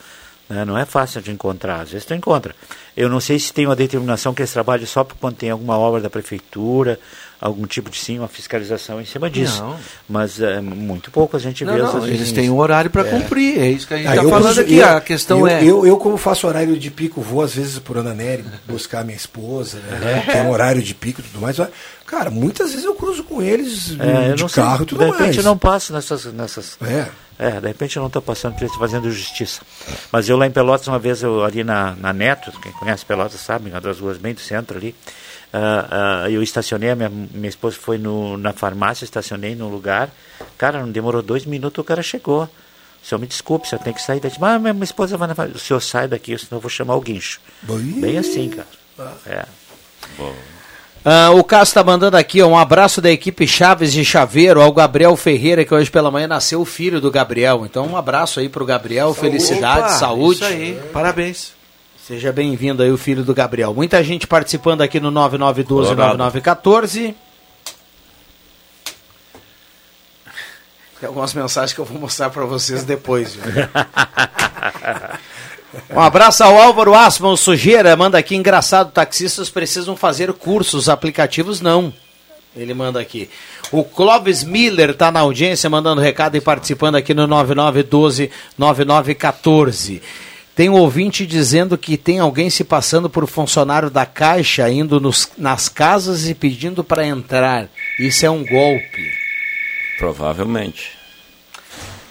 Né? 0.50 0.66
Não 0.66 0.78
é 0.78 0.86
fácil 0.86 1.22
de 1.22 1.32
encontrar. 1.32 1.82
Às 1.82 1.92
vezes 1.92 2.06
tu 2.06 2.14
encontra. 2.14 2.56
Eu 2.98 3.08
não 3.08 3.20
sei 3.20 3.38
se 3.38 3.54
tem 3.54 3.66
uma 3.66 3.76
determinação 3.76 4.34
que 4.34 4.42
eles 4.42 4.52
trabalham 4.52 4.86
só 4.86 5.04
quando 5.04 5.36
tem 5.38 5.52
alguma 5.52 5.78
obra 5.78 6.02
da 6.02 6.10
prefeitura, 6.10 7.00
algum 7.42 7.66
tipo 7.66 7.90
de 7.90 7.98
sim, 7.98 8.20
uma 8.20 8.28
fiscalização 8.28 9.00
em 9.00 9.06
cima 9.06 9.30
disso. 9.30 9.62
Não. 9.64 9.78
Mas 10.10 10.42
é 10.42 10.60
muito 10.60 11.10
pouco 11.10 11.38
a 11.38 11.40
gente 11.40 11.64
Não, 11.64 11.74
vê 11.74 11.80
não, 11.80 11.88
azulzinhos. 11.88 12.20
eles 12.20 12.32
têm 12.34 12.50
um 12.50 12.58
horário 12.58 12.92
para 12.92 13.08
É. 13.08 13.12
cumprir, 13.12 13.58
é 13.60 13.70
isso 13.70 13.88
que 13.88 13.94
a 13.94 13.98
gente 13.98 14.08
Ah, 14.08 14.12
está 14.16 14.24
eu 14.24 14.30
falando 14.30 14.60
aqui. 14.60 14.76
eu- 14.78 14.88
a 14.98 15.02
questão 15.02 15.40
eu, 15.40 15.48
é. 15.48 15.64
Eu, 15.64 15.86
eu, 15.88 15.98
como 15.98 16.18
faço 16.18 16.46
horário 16.48 16.78
de 16.78 16.92
pico, 16.92 17.22
vou 17.22 17.42
às 17.42 17.54
vezes 17.54 17.80
por 17.80 17.98
Ana 17.98 18.14
Nery 18.14 18.44
buscar 18.68 19.06
minha 19.06 19.16
esposa, 19.18 19.80
né? 19.80 20.24
É. 20.28 20.32
Tem 20.34 20.42
um 20.42 20.52
horário 20.52 20.82
de 20.82 20.94
pico 20.94 21.22
e 21.22 21.24
tudo 21.24 21.40
mais. 21.42 21.58
mas, 21.58 21.70
Cara, 22.06 22.32
muitas 22.32 22.72
vezes 22.72 22.84
eu 22.86 22.96
cruzo 22.96 23.24
com 23.24 23.40
eles 23.40 23.92
É, 24.00 24.34
de 24.34 24.42
não 24.42 24.50
sei, 24.50 24.64
carro 24.64 24.82
e 24.82 24.86
tudo 24.88 24.98
de 24.98 25.06
repente 25.06 25.22
mais. 25.26 25.38
eu 25.38 25.44
não 25.44 25.56
passo 25.56 25.94
nessas. 25.94 26.26
nessas 26.34 26.76
É. 26.82 27.06
É, 27.38 27.52
de 27.62 27.68
repente 27.68 27.96
eu 27.96 28.02
não 28.02 28.08
estou 28.08 28.22
passando 28.22 28.56
por 28.56 28.66
isso, 28.66 28.78
fazendo 28.80 29.10
justiça. 29.12 29.62
Mas 30.12 30.28
eu 30.28 30.36
lá 30.36 30.48
em 30.48 30.52
Pelotas, 30.52 30.88
uma 30.88 30.98
vez, 31.00 31.22
eu 31.22 31.44
ali 31.44 31.64
na, 31.64 31.96
na 31.96 32.12
Neto, 32.12 32.52
quem 32.64 32.72
conhece 32.74 33.06
Pelotas 33.06 33.40
sabe, 33.40 33.70
uma 33.70 33.80
das 33.80 34.00
ruas 34.00 34.18
bem 34.18 34.34
do 34.34 34.40
centro 34.42 34.76
ali, 34.76 34.94
ah, 35.52 36.24
ah, 36.24 36.30
eu 36.30 36.44
estacionei, 36.44 36.92
a 36.92 36.96
minha, 36.96 37.10
minha 37.10 37.50
esposa 37.50 37.78
foi 37.80 37.98
no, 37.98 38.38
na 38.38 38.54
farmácia, 38.54 39.04
estacionei 39.04 39.56
num 39.56 39.70
lugar, 39.70 40.10
cara, 40.58 40.80
não 40.80 40.92
demorou 40.92 41.22
dois 41.22 41.46
minutos, 41.46 41.80
o 41.82 41.84
cara 41.84 42.04
chegou. 42.04 42.50
O 43.02 43.06
senhor 43.06 43.20
me 43.20 43.28
desculpe, 43.28 43.66
o 43.66 43.70
senhor 43.70 43.82
tem 43.82 43.94
que 43.94 44.02
sair 44.02 44.20
daqui. 44.20 44.40
Mas 44.40 44.60
minha 44.60 44.74
minha 44.74 44.84
esposa 44.84 45.18
vai 45.18 45.28
na 45.28 45.34
farmácia. 45.34 45.58
O 45.58 45.60
senhor 45.60 45.80
sai 45.80 46.08
daqui, 46.08 46.38
senão 46.38 46.58
eu 46.58 46.62
vou 46.62 46.70
chamar 46.70 46.96
o 46.96 47.02
guincho. 47.02 47.40
Bem 47.64 48.18
assim, 48.18 48.50
cara. 48.50 48.68
É. 49.26 49.46
Ah, 51.04 51.32
o 51.32 51.44
Cássio 51.44 51.72
está 51.72 51.84
mandando 51.84 52.18
aqui 52.18 52.42
ó, 52.42 52.48
um 52.48 52.58
abraço 52.58 53.02
da 53.02 53.10
equipe 53.10 53.48
Chaves 53.48 53.94
de 53.94 54.04
Chaveiro 54.04 54.62
ao 54.62 54.72
Gabriel 54.72 55.16
Ferreira, 55.16 55.64
que 55.64 55.74
hoje 55.74 55.90
pela 55.90 56.12
manhã 56.12 56.28
nasceu 56.28 56.60
o 56.60 56.66
filho 56.66 57.00
do 57.00 57.10
Gabriel. 57.10 57.66
Então, 57.66 57.88
um 57.88 57.96
abraço 57.96 58.40
aí 58.42 58.50
pro 58.50 58.66
Gabriel, 58.66 59.14
felicidade, 59.14 59.80
Opa, 59.80 59.90
saúde. 59.90 60.44
Isso 60.44 60.46
aí, 60.46 60.80
parabéns. 60.92 61.59
Seja 62.10 62.34
bem-vindo 62.34 62.82
aí, 62.82 62.90
o 62.90 62.98
filho 62.98 63.24
do 63.24 63.36
Gabriel. 63.36 63.72
Muita 63.72 64.04
gente 64.04 64.26
participando 64.26 64.82
aqui 64.82 65.00
no 65.00 65.12
9912-9914. 65.12 67.14
Tem 71.00 71.04
algumas 71.04 71.36
mensagens 71.36 71.72
que 71.72 71.80
eu 71.80 71.86
vou 71.86 72.02
mostrar 72.02 72.32
para 72.32 72.46
vocês 72.46 72.84
depois. 72.84 73.38
Um 75.92 76.00
abraço 76.00 76.44
ao 76.44 76.60
Álvaro 76.60 76.96
Asman, 76.96 77.38
Sujeira, 77.38 77.96
manda 77.96 78.18
aqui, 78.18 78.36
engraçado, 78.36 78.92
taxistas 78.92 79.52
precisam 79.52 79.96
fazer 79.96 80.34
cursos, 80.34 80.90
aplicativos 80.90 81.62
não. 81.62 81.94
Ele 82.56 82.74
manda 82.74 83.00
aqui. 83.00 83.30
O 83.72 83.84
Clóvis 83.84 84.44
Miller 84.44 84.90
está 84.90 85.12
na 85.12 85.20
audiência, 85.20 85.70
mandando 85.70 86.02
recado 86.02 86.36
e 86.36 86.42
participando 86.42 86.96
aqui 86.96 87.14
no 87.14 87.28
9912-9914. 87.28 90.02
Tem 90.60 90.68
um 90.68 90.74
ouvinte 90.74 91.26
dizendo 91.26 91.78
que 91.78 91.96
tem 91.96 92.20
alguém 92.20 92.50
se 92.50 92.66
passando 92.66 93.10
por 93.10 93.26
funcionário 93.26 93.90
da 93.90 94.06
Caixa, 94.06 94.70
indo 94.70 95.00
nos- 95.00 95.32
nas 95.38 95.70
casas 95.70 96.28
e 96.28 96.36
pedindo 96.36 96.84
para 96.84 97.08
entrar. 97.08 97.70
Isso 97.98 98.26
é 98.26 98.30
um 98.30 98.46
golpe. 98.46 99.10
Provavelmente. 99.98 100.99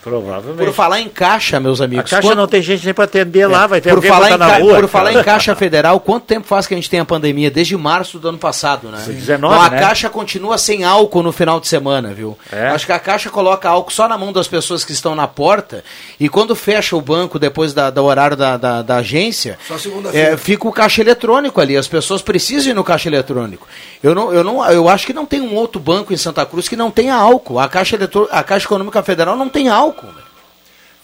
Provavelmente. 0.09 0.65
Por 0.67 0.75
falar 0.75 1.01
em 1.01 1.09
Caixa, 1.09 1.61
meus 1.61 1.81
A 1.81 1.85
amigos. 1.85 2.11
caixa 2.11 2.27
quanto- 2.29 2.37
não 2.39 2.47
tem 2.47 2.63
gente 2.63 2.85
nem 2.85 2.95
para 2.95 3.05
atender 3.05 3.47
lá, 3.47 3.67
vai 3.67 3.81
ter 3.81 3.91
por 3.91 3.97
alguém 3.97 4.11
falar, 4.11 4.31
em 4.31 4.37
na 4.39 4.47
ca- 4.51 4.59
rua. 4.59 4.75
por 4.81 4.89
falar 4.89 5.11
em 5.11 5.15
cara. 5.15 5.25
Caixa 5.25 5.55
Federal, 5.55 6.01
quanto 6.01 6.25
tempo 6.25 6.47
faz 6.47 6.67
que 6.67 6.75
a 6.75 6.77
gente 6.77 6.89
tem 6.91 7.01
a 7.01 7.05
pandemia? 7.05 7.51
Desde 7.51 7.77
março 7.77 8.19
do 8.19 8.29
ano 8.29 8.39
passado, 8.39 8.89
né? 8.89 9.03
19, 9.07 9.55
Então 9.55 9.67
a 9.67 9.71
né? 9.71 9.79
Caixa 9.81 10.09
continua 10.09 10.57
sem 10.59 10.85
álcool 10.85 11.23
no 11.23 11.33
final 11.33 11.61
de 11.61 11.69
semana, 11.69 12.13
viu? 12.15 12.37
É. 12.53 12.69
Acho 12.69 12.87
que 12.87 12.93
a 12.93 12.99
Caixa 12.99 13.31
coloca 13.31 13.69
álcool 13.69 13.91
só 13.93 14.09
na 14.09 14.17
mão 14.19 14.33
das 14.33 14.49
pessoas 14.49 14.85
que 14.85 14.93
estão 14.93 15.15
na 15.15 15.27
porta 15.27 15.85
e 16.19 16.29
quando 16.29 16.55
fecha 16.57 16.97
o 16.97 17.01
banco 17.01 17.39
depois 17.39 17.73
da, 17.75 17.91
do 17.91 18.03
horário 18.05 18.37
da, 18.37 18.57
da, 18.57 18.83
da 18.83 18.97
agência, 18.97 19.59
Só 19.67 19.77
segunda-feira. 19.79 20.35
é, 20.35 20.37
fica 20.37 20.67
o 20.69 20.73
caixa 20.73 21.01
eletrônico 21.01 21.61
ali. 21.61 21.77
As 21.77 21.89
pessoas 21.89 22.23
precisam 22.23 22.71
ir 22.71 22.75
no 22.75 22.85
caixa 22.85 23.09
eletrônico. 23.09 23.67
Eu, 24.03 24.15
não, 24.15 24.33
eu, 24.33 24.45
não, 24.45 24.65
eu 24.71 24.89
acho 24.89 25.05
que 25.07 25.13
não 25.13 25.27
tem 25.27 25.41
um 25.41 25.55
outro 25.55 25.81
banco 25.81 26.13
em 26.13 26.17
Santa 26.17 26.45
Cruz 26.47 26.69
que 26.69 26.77
não 26.77 26.91
tenha 26.91 27.15
álcool. 27.15 27.59
A 27.59 27.69
Caixa, 27.69 27.97
Eletro, 27.97 28.29
a 28.31 28.43
Caixa 28.45 28.67
Econômica 28.67 29.03
Federal 29.03 29.37
não 29.37 29.49
tem 29.49 29.69
álcool. 29.69 29.98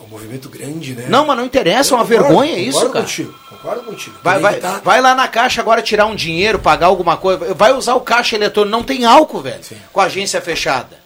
É 0.05 0.07
um 0.07 0.11
movimento 0.11 0.48
grande, 0.50 0.94
né? 0.94 1.07
Não, 1.09 1.26
mas 1.26 1.36
não 1.36 1.44
interessa, 1.46 1.94
é 1.94 1.96
uma 1.96 2.05
Eu 2.05 2.09
concordo, 2.09 2.28
vergonha 2.28 2.59
isso, 2.59 2.72
concordo 2.72 2.92
cara. 2.92 3.05
Contigo, 3.07 3.34
concordo 3.48 3.82
contigo. 3.82 4.16
Vai, 4.22 4.34
Tem 4.34 4.42
vai, 4.42 4.55
tá- 4.57 4.80
vai 4.84 5.00
lá 5.00 5.14
na 5.14 5.26
caixa 5.28 5.61
agora 5.62 5.80
tirar 5.80 6.07
um 6.07 6.14
dinheiro, 6.14 6.59
pagar 6.59 6.86
alguma 6.86 7.16
coisa. 7.16 7.55
Vai 7.55 7.72
usar 7.72 7.94
o 7.94 8.00
caixa 8.00 8.36
eletrônico. 8.36 8.70
Não 8.70 8.82
tem 8.82 9.05
álcool, 9.07 9.40
velho. 9.40 9.61
Com 9.92 10.00
a 10.00 10.05
agência 10.05 10.40
fechada. 10.40 11.02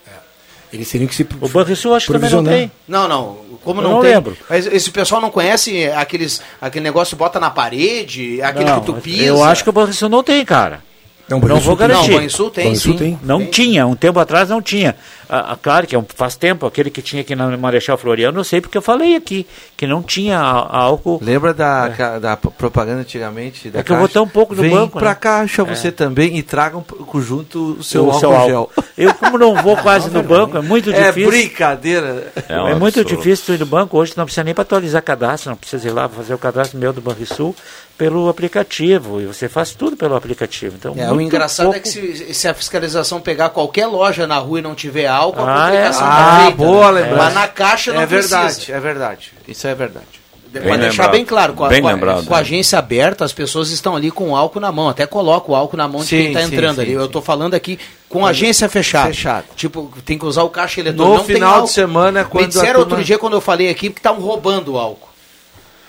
Eles 0.73 0.91
teriam 0.91 1.09
que 1.09 1.15
se. 1.15 1.27
O 1.41 1.49
Banrisul 1.49 1.95
acho 1.95 2.07
que 2.09 2.13
também 2.13 2.31
não 2.31 2.45
tem. 2.45 2.71
Não, 2.87 3.09
não. 3.09 3.39
Como 3.65 3.81
Eu 3.81 3.85
não, 3.85 3.91
não 3.95 4.01
tem. 4.03 4.15
lembro. 4.15 4.37
Mas 4.51 4.67
esse 4.67 4.91
pessoal 4.91 5.19
não 5.21 5.31
conhece 5.31 5.87
aqueles, 5.93 6.43
aquele 6.61 6.83
negócio 6.85 7.17
que 7.17 7.19
bota 7.19 7.41
na 7.41 7.49
parede, 7.51 8.43
aquele 8.43 8.67
Não, 8.67 8.81
que 8.81 8.87
tu 8.87 8.95
pisa. 8.95 9.23
eu 9.25 9.43
acho 9.43 9.63
que 9.63 9.71
o 9.71 9.73
Banrisul 9.73 10.09
não 10.11 10.23
tem, 10.23 10.45
cara. 10.45 10.83
Não, 11.29 11.39
Não 11.41 11.59
vou 11.61 11.77
tem. 11.77 11.87
garantir. 11.89 12.09
Não, 12.09 12.15
o 12.17 12.19
Banrisul 12.19 12.51
tem, 12.51 12.65
Banrisul 12.65 12.93
sim. 12.93 12.99
tem. 12.99 13.19
Não 13.23 13.47
tinha, 13.47 13.87
um 13.87 13.95
tempo 13.95 14.19
atrás 14.19 14.49
não 14.51 14.61
tinha. 14.63 14.95
Ah, 15.29 15.53
ah, 15.53 15.59
claro 15.61 15.87
que 15.87 15.95
é 15.95 15.99
um- 15.99 16.07
faz 16.15 16.37
tempo, 16.37 16.65
aquele 16.67 16.91
que 16.91 17.03
tinha 17.03 17.21
aqui 17.23 17.37
na 17.37 17.55
Marechal 17.57 17.99
Floriano, 17.99 18.41
eu 18.41 18.45
sei 18.45 18.61
porque 18.61 18.79
eu 18.79 18.83
falei 18.83 19.15
aqui, 19.17 19.47
que 19.77 19.87
não 19.87 20.03
tinha 20.03 20.39
álcool. 20.39 21.19
Lembra 21.23 21.53
da, 21.53 21.91
ca- 21.97 22.19
da 22.19 22.37
propaganda 22.37 23.01
antigamente? 23.03 23.69
Da 23.69 23.81
É 23.81 23.83
que 23.83 23.93
eu 23.93 23.97
vou 23.99 24.07
Caixa? 24.09 24.23
um 24.23 24.29
pouco 24.29 24.55
no 24.55 24.63
Vem 24.63 24.71
banco, 24.71 24.99
pra 24.99 25.11
né? 25.11 25.15
caixa 25.21 25.63
É. 25.63 25.65
você 25.65 25.93
também 25.93 26.37
e 26.39 26.43
traga 26.43 26.79
um, 26.79 27.21
junto 27.21 27.77
o 27.79 27.83
seu 27.85 28.05
O 28.05 28.07
álcool 28.07 28.21
seu 28.21 28.33
álcool. 28.33 28.49
gel. 28.49 28.71
Eu, 28.97 29.15
como 29.15 29.37
não 29.39 29.55
vou 29.63 29.77
quase 29.83 30.11
no 30.11 30.23
banco, 30.23 30.57
é 30.57 30.63
muito 30.63 30.91
É 30.91 31.09
difícil. 31.09 31.29
brincadeira. 31.31 32.33
É, 32.49 32.59
um 32.61 32.79
muito 32.79 32.99
absurdo. 33.01 33.17
difícil 33.23 33.45
tu 33.47 33.53
ir 33.55 33.59
no 33.61 33.67
banco 33.67 33.99
hoje, 33.99 34.15
não 34.17 34.25
precisa 34.25 34.45
nem 34.45 34.55
para 34.55 34.63
atualizar 34.63 35.03
cadastro, 35.03 35.51
não 35.51 35.57
precisa 35.57 35.87
ir 35.89 35.91
lá 35.91 36.09
fazer 36.09 36.35
o 36.35 36.39
cadastro 36.39 36.79
meu 36.79 36.93
do 36.93 37.01
Banrisul 37.01 37.55
pelo 37.97 38.29
aplicativo. 38.29 39.21
E 39.21 39.27
você 39.27 39.49
faz 39.49 39.73
tudo 39.73 39.97
pelo 39.97 40.15
aplicativo. 40.17 40.77
Então, 40.79 40.95
É, 40.97 41.11
o 41.13 41.21
engraçado 41.21 41.67
pouco- 41.67 41.79
é 41.79 41.81
que 41.81 41.89
se, 41.89 42.33
se 42.33 42.47
a 42.49 42.55
fiscalização 42.55 43.21
pegar 43.21 43.51
qualquer 43.51 43.87
loja 43.87 44.27
na 44.27 44.39
rua 44.39 44.61
e 44.61 44.63
não 44.63 44.75
tiver 44.75 45.07
álcool, 45.07 45.18
Ah, 45.21 45.65
a 45.65 45.65
publicação 45.67 46.07
é? 46.07 46.11
Ah, 46.11 46.39
feita. 46.43 46.57
boa 46.57 46.93
né? 46.93 47.01
lembrança. 47.03 47.25
Mas 47.25 47.35
na 47.35 47.49
caixa 47.49 47.93
não 47.93 48.01
É 48.03 48.07
verdade, 48.07 48.55
precisa. 48.55 48.77
é 48.77 48.81
verdade. 48.81 49.33
Isso 49.47 49.67
é 49.67 49.75
verdade. 49.75 50.07
Pode 50.51 50.79
deixar 50.79 51.09
bem 51.09 51.27
claro, 51.27 51.53
com 51.53 51.63
a, 51.63 51.69
com 51.69 51.75
lembrado, 51.87 52.25
com 52.25 52.33
a 52.33 52.39
né? 52.39 52.43
agência 52.43 52.79
aberta, 52.79 53.23
as 53.23 53.35
pessoas 53.35 53.71
estão 53.71 53.95
ali 53.95 54.11
com 54.11 54.31
o 54.31 54.37
álcool 54.37 54.61
na 54.61 54.73
mão, 54.73 54.89
até 54.89 55.07
coloca 55.07 55.53
o 55.53 55.55
álcool 55.55 55.77
na 55.77 55.87
mão 55.87 56.01
de 56.01 56.07
Sim, 56.07 56.17
quem 56.17 56.27
está 56.29 56.43
entrando 56.43 56.77
sim, 56.77 56.81
ali. 56.83 56.93
Eu 56.93 57.05
estou 57.05 57.21
falando 57.21 57.53
aqui 57.53 57.79
com 58.09 58.25
a 58.25 58.31
agência 58.31 58.67
fechada. 58.67 59.09
Fechado. 59.09 59.45
Tipo, 59.55 59.93
tem 60.07 60.19
que 60.19 60.25
usar 60.25 60.45
o 60.45 60.49
caixa 60.49 60.81
eletrônico. 60.81 61.13
No 61.13 61.19
não 61.19 61.25
tem 61.27 61.37
final 61.37 61.65
de 61.65 61.71
semana, 61.71 62.25
quando 62.25 62.45
Me 62.45 62.49
disseram 62.49 62.81
turma- 62.81 62.93
outro 62.93 63.05
dia, 63.05 63.19
quando 63.19 63.35
eu 63.35 63.43
falei 63.43 63.69
aqui, 63.69 63.91
que 63.91 63.99
estavam 64.01 64.23
roubando 64.23 64.73
o 64.73 64.79
álcool. 64.79 65.09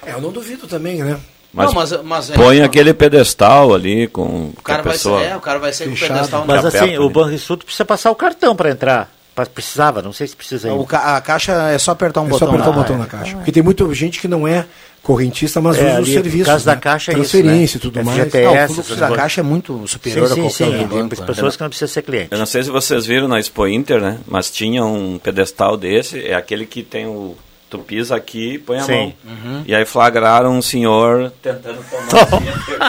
É, 0.06 0.11
eu 0.11 0.19
não 0.22 0.30
duvido 0.30 0.68
também, 0.68 0.97
né? 1.03 1.18
Mas, 1.53 1.68
Não, 1.68 1.73
mas- 1.73 2.03
mas 2.03 2.30
é- 2.30 2.34
põe 2.35 2.61
aquele 2.61 2.93
pedestal 2.93 3.73
ali 3.73 4.07
com 4.10 4.51
O 4.57 4.61
cara, 4.61 4.81
a 4.81 4.84
vai, 4.84 4.91
pessoa... 4.93 5.23
é, 5.23 5.35
o 5.38 5.39
cara 5.41 5.57
vai 5.57 5.72
sair 5.73 5.88
com 5.88 5.95
o 5.95 5.97
pedestal 5.99 6.43
Mas 6.45 6.65
assim, 6.65 6.77
perto 6.80 6.99
o 6.99 7.06
ali. 7.06 7.14
Banrisul 7.14 7.57
precisa 7.57 7.85
passar 7.85 8.11
o 8.11 8.15
cartão 8.15 8.56
para 8.56 8.69
entrar. 8.72 9.10
Mas 9.40 9.48
Precisava, 9.48 10.02
não 10.02 10.11
sei 10.14 10.28
se 10.28 10.36
precisa 10.36 10.68
ainda. 10.70 10.82
O 10.82 10.86
ca- 10.86 11.16
a 11.16 11.22
caixa 11.22 11.53
é 11.72 11.78
só 11.78 11.91
apertar 11.91 12.22
um 12.22 12.26
É 12.28 12.30
botão. 12.30 12.48
só 12.48 12.53
apertar 12.53 12.70
o 12.70 12.76
lá. 12.76 12.78
botão 12.78 12.98
na 12.98 13.06
caixa. 13.06 13.36
Porque 13.38 13.52
tem 13.52 13.64
muita 13.64 13.91
gente 13.94 14.20
que 14.20 14.28
não 14.28 14.45
é 14.48 14.66
correntista, 15.02 15.61
mas 15.61 15.78
É, 15.78 15.82
usa 15.82 15.91
os 15.91 15.98
ali, 15.99 16.14
serviços. 16.14 16.40
no 16.40 16.45
caso 16.45 16.66
da 16.66 16.76
né? 16.76 16.82
caixa 16.82 17.11
é 17.11 17.14
isso, 17.20 17.32
Transferência 17.32 17.78
e 17.78 17.80
né? 17.80 17.82
tudo 17.82 17.99
É 17.99 18.03
mais. 18.03 18.18
FGTS, 18.20 18.44
Não, 18.45 18.64
o 18.64 18.74
fluxo 18.74 18.95
da 18.98 19.11
caixa 19.16 19.40
é 19.41 19.44
muito 19.44 19.88
superior 19.88 20.28
sim, 20.28 20.32
a 20.34 20.36
sim, 20.36 20.41
qualquer 20.41 20.56
sim. 20.57 20.64
outro 20.66 20.78
Tem 20.80 20.88
banco, 21.03 21.22
né? 21.22 21.26
pessoas 21.28 21.56
que 21.56 21.61
não 21.61 21.70
precisam 21.70 21.94
ser 21.94 22.02
cliente. 22.02 22.28
Eu 22.32 22.38
não 22.38 22.45
sei 22.45 22.64
se 22.64 22.70
vocês 22.70 23.06
viram 23.06 23.28
na 23.30 23.40
Expo 23.40 23.66
Inter, 23.66 24.02
né? 24.02 24.18
Mas 24.28 24.52
tinha 24.52 24.84
um 24.84 25.18
pedestal 25.18 25.78
desse, 25.78 26.20
é 26.28 26.36
aquele 26.36 26.66
que 26.66 26.84
tem 26.84 27.06
o. 27.07 27.36
Tu 27.70 27.78
pisa 27.78 28.16
aqui 28.16 28.56
e 28.56 28.57
põe 28.57 28.80
a 28.80 28.82
Sim. 28.84 28.91
mão. 28.91 29.14
Uhum. 29.26 29.64
E 29.68 29.76
aí 29.76 29.86
flagraram 29.86 30.52
um 30.57 30.61
senhor 30.61 31.32
tentando 31.40 31.78
tomar 31.88 32.89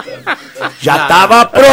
Já 0.79 1.07
tava 1.07 1.45
pronto. 1.45 1.65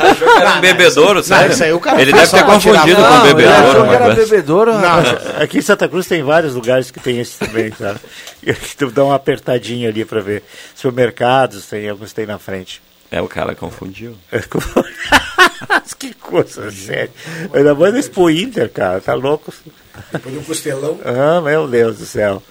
Achou 0.00 0.28
que 0.34 0.40
era 0.40 0.50
um 0.54 0.60
bebedouro, 0.60 1.22
sério? 1.22 1.52
isso 1.52 1.64
aí 1.64 1.72
o 1.72 1.80
cara 1.80 2.00
Ele 2.00 2.12
deve 2.12 2.26
ter 2.26 2.44
pra 2.44 2.54
confundido 2.54 2.96
com 2.96 3.02
Não, 3.02 3.24
ele 3.26 3.34
bebedouro. 3.34 3.68
achou 3.70 3.88
que 3.88 3.94
era 3.94 4.14
bebedouro, 4.14 4.78
Não, 4.78 5.42
aqui 5.42 5.58
em 5.58 5.62
Santa 5.62 5.88
Cruz 5.88 6.06
tem 6.06 6.22
vários 6.22 6.54
lugares 6.54 6.90
que 6.90 7.00
tem 7.00 7.18
esse 7.20 7.38
também, 7.38 7.72
sabe? 7.72 7.98
E 8.40 8.50
aqui 8.52 8.76
tu 8.76 8.90
dá 8.90 9.04
uma 9.04 9.16
apertadinha 9.16 9.88
ali 9.88 10.04
para 10.04 10.20
ver. 10.20 10.42
Supermercados, 10.74 11.66
tem 11.66 11.88
alguns 11.88 12.12
tem 12.12 12.24
na 12.24 12.38
frente. 12.38 12.80
É, 13.10 13.20
o 13.20 13.26
cara 13.26 13.54
confundiu. 13.54 14.16
que 15.98 16.14
coisa 16.14 16.70
séria. 16.70 17.10
Ainda 17.52 17.74
mais 17.74 17.92
no 17.92 17.98
Expo 17.98 18.30
Inter, 18.30 18.70
cara, 18.70 19.00
tá 19.00 19.14
louco? 19.14 19.52
Depois 20.12 20.34
de 20.34 20.40
um 20.40 20.44
costelão. 20.44 21.00
Ah, 21.04 21.40
meu 21.40 21.66
Deus 21.66 21.98
do 21.98 22.06
céu. 22.06 22.42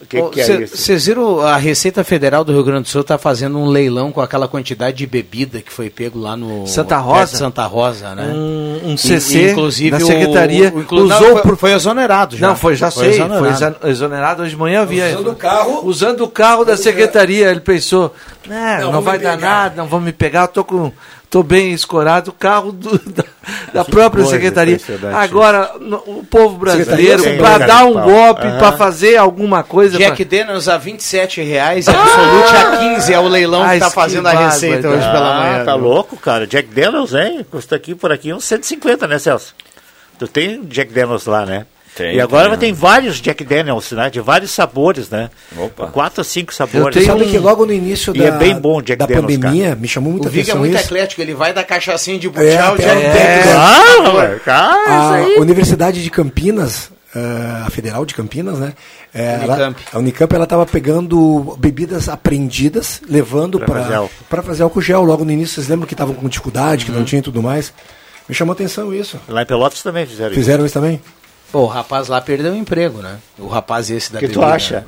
O 0.00 0.06
que, 0.06 0.22
que 0.30 0.40
é 0.40 0.62
isso? 0.62 0.76
Vocês 0.76 1.06
viram 1.06 1.40
a 1.40 1.56
Receita 1.56 2.04
Federal 2.04 2.44
do 2.44 2.52
Rio 2.52 2.62
Grande 2.62 2.82
do 2.84 2.88
Sul 2.88 3.00
está 3.00 3.18
fazendo 3.18 3.58
um 3.58 3.66
leilão 3.66 4.12
com 4.12 4.20
aquela 4.20 4.46
quantidade 4.46 4.96
de 4.98 5.06
bebida 5.06 5.60
que 5.60 5.72
foi 5.72 5.90
pego 5.90 6.18
lá 6.20 6.36
no 6.36 6.66
Santa 6.66 6.96
Rosa? 6.98 7.36
Santa 7.36 7.66
Rosa, 7.66 8.14
né? 8.14 8.26
Um- 8.32 8.90
um 8.90 8.94
E- 8.94 8.98
CC 8.98 9.50
inclusive 9.50 9.90
da 9.90 9.96
o- 9.96 10.06
secretaria 10.06 10.72
o, 10.74 10.80
inclu- 10.80 11.02
usou 11.02 11.20
não, 11.20 11.32
foi, 11.32 11.42
por- 11.42 11.56
foi 11.56 11.72
exonerado 11.72 12.36
já. 12.36 12.48
Não, 12.48 12.56
foi, 12.56 12.76
já 12.76 12.90
sei, 12.90 13.10
exonerado. 13.10 13.76
foi 13.80 13.90
exonerado 13.90 14.42
hoje 14.42 14.50
de 14.52 14.56
manhã, 14.56 14.84
vi. 14.86 15.02
Usando 15.02 15.30
o 15.30 15.34
carro. 15.36 15.80
Usando 15.86 16.24
o 16.24 16.28
carro 16.28 16.64
da 16.64 16.76
secretaria, 16.76 17.50
ele 17.50 17.60
pensou, 17.60 18.14
"Né, 18.46 18.78
Não, 18.80 18.92
não, 18.92 19.02
vai 19.02 19.18
dar 19.18 19.36
pegar." 19.36 19.48
nada, 19.48 19.74
não 19.76 19.86
vão 19.88 20.00
me 20.00 20.12
pegar, 20.12 20.42
eu 20.42 20.48
tô 20.48 20.64
com 20.64 20.92
tô 21.30 21.42
bem 21.42 21.72
escorado, 21.72 22.30
o 22.30 22.32
carro 22.34 22.72
do- 22.72 22.98
da, 23.10 23.24
da 23.74 23.84
própria 23.84 24.22
coisa 24.24 24.30
secretaria. 24.30 24.74
impressionante. 24.76 25.16
Agora, 25.16 25.72
no- 25.80 26.02
o 26.06 26.24
povo 26.28 26.56
brasileiro, 26.58 27.22
para 27.38 27.58
dar 27.66 27.84
um 27.84 27.92
golpe, 27.94 28.42
para 28.58 28.72
fazer 28.72 29.16
alguma 29.16 29.62
coisa... 29.62 29.98
Jack 29.98 30.24
Daniels 30.24 30.68
a 30.68 30.78
27 30.78 31.42
reais 31.42 31.86
e 31.86 31.90
Absolute 31.90 32.56
a 32.56 32.76
15 32.94 33.12
é 33.12 33.18
o 33.18 33.28
leilão 33.28 33.60
que 33.62 33.66
Ai, 33.68 33.76
está 33.76 33.88
que 33.88 33.94
fazendo 33.94 34.26
a 34.26 34.32
receita 34.32 34.88
hoje 34.88 35.04
Ah, 35.04 35.12
pela 35.12 35.34
manhã. 35.40 35.64
Tá 35.64 35.76
viu? 35.76 35.84
louco, 35.84 36.16
cara. 36.16 36.46
Jack 36.46 36.68
Daniels, 36.68 37.12
hein? 37.14 37.44
Custa 37.50 37.76
aqui 37.76 37.94
por 37.94 38.10
aqui 38.12 38.32
uns 38.32 38.44
150, 38.44 39.06
né, 39.06 39.18
Celso? 39.18 39.54
Tu 40.18 40.26
tem 40.26 40.62
Jack 40.64 40.92
Daniels 40.92 41.26
lá, 41.26 41.44
né? 41.46 41.66
Tem, 41.96 42.14
e 42.16 42.20
agora 42.20 42.50
tem. 42.50 42.58
tem 42.58 42.72
vários 42.72 43.20
Jack 43.20 43.42
Daniels, 43.44 43.90
né? 43.92 44.08
De 44.10 44.20
vários 44.20 44.50
sabores, 44.52 45.08
né? 45.10 45.30
Opa. 45.56 45.88
Quatro 45.88 46.20
ou 46.20 46.24
cinco 46.24 46.54
sabores. 46.54 46.96
Eu 46.96 47.04
Sabe 47.04 47.26
que 47.26 47.38
logo 47.38 47.66
no 47.66 47.72
início 47.72 48.14
E 48.14 48.18
da, 48.20 48.24
é 48.26 48.30
bem 48.32 48.56
bom 48.58 48.78
o 48.78 48.82
Jack 48.82 48.98
da 48.98 49.06
Daniels, 49.06 49.34
pandemia, 49.36 49.64
cara. 49.70 49.76
me 49.76 49.88
chamou 49.88 50.12
muita 50.12 50.28
O 50.28 50.30
é 50.30 50.32
atenção 50.32 50.58
muito 50.58 50.74
isso. 50.76 50.84
eclético, 50.84 51.20
ele 51.22 51.34
vai 51.34 51.52
da 51.52 51.64
cachaçinha 51.64 52.18
de 52.18 52.26
É, 52.28 52.30
butiá, 52.30 52.70
o 52.70 52.74
até- 52.74 52.82
Jack 52.84 53.02
é. 53.04 53.42
Daniels. 53.44 54.42
Cara, 54.44 55.14
a 55.14 55.28
isso. 55.28 55.40
Universidade 55.40 56.02
de 56.02 56.10
Campinas, 56.10 56.90
ah, 57.14 57.64
a 57.66 57.70
Federal 57.70 58.04
de 58.06 58.14
Campinas, 58.14 58.58
né? 58.58 58.74
é, 59.14 59.40
ela- 59.42 59.54
Unicamp. 59.54 59.80
a 59.92 59.98
Unicamp 59.98 60.34
ela 60.34 60.44
estava 60.44 60.66
pegando 60.66 61.56
bebidas 61.58 62.08
apreendidas, 62.08 63.00
levando 63.08 63.58
para 63.58 63.82
fazer 63.82 63.94
álcool. 63.94 64.14
para 64.28 64.42
fazer 64.42 64.62
álcool 64.62 64.82
gel. 64.82 65.02
Logo 65.02 65.24
no 65.24 65.32
início, 65.32 65.54
vocês 65.56 65.68
lembram 65.68 65.86
que 65.86 65.94
estavam 65.94 66.14
com 66.14 66.28
dificuldade, 66.28 66.84
Uhum. 66.84 66.92
que 66.92 66.98
não 66.98 67.04
tinha 67.04 67.18
e 67.20 67.22
tudo 67.22 67.42
mais. 67.42 67.72
Me 68.28 68.34
chamou 68.34 68.52
a 68.52 68.54
atenção 68.54 68.94
isso. 68.94 69.18
Lá 69.26 69.42
em 69.42 69.46
Pelotas 69.46 69.82
também 69.82 70.04
fizeram 70.06 70.34
Fizeram 70.34 70.64
isso 70.66 70.74
também? 70.74 71.00
Pô, 71.50 71.60
o 71.60 71.66
rapaz 71.66 72.08
lá 72.08 72.20
perdeu 72.20 72.52
o 72.52 72.56
emprego, 72.56 72.98
né? 73.00 73.16
O 73.38 73.46
rapaz 73.46 73.90
esse 73.90 74.12
da 74.12 74.18
O 74.18 74.20
que 74.20 74.28
tu 74.28 74.40
bebida. 74.40 74.54
acha? 74.54 74.84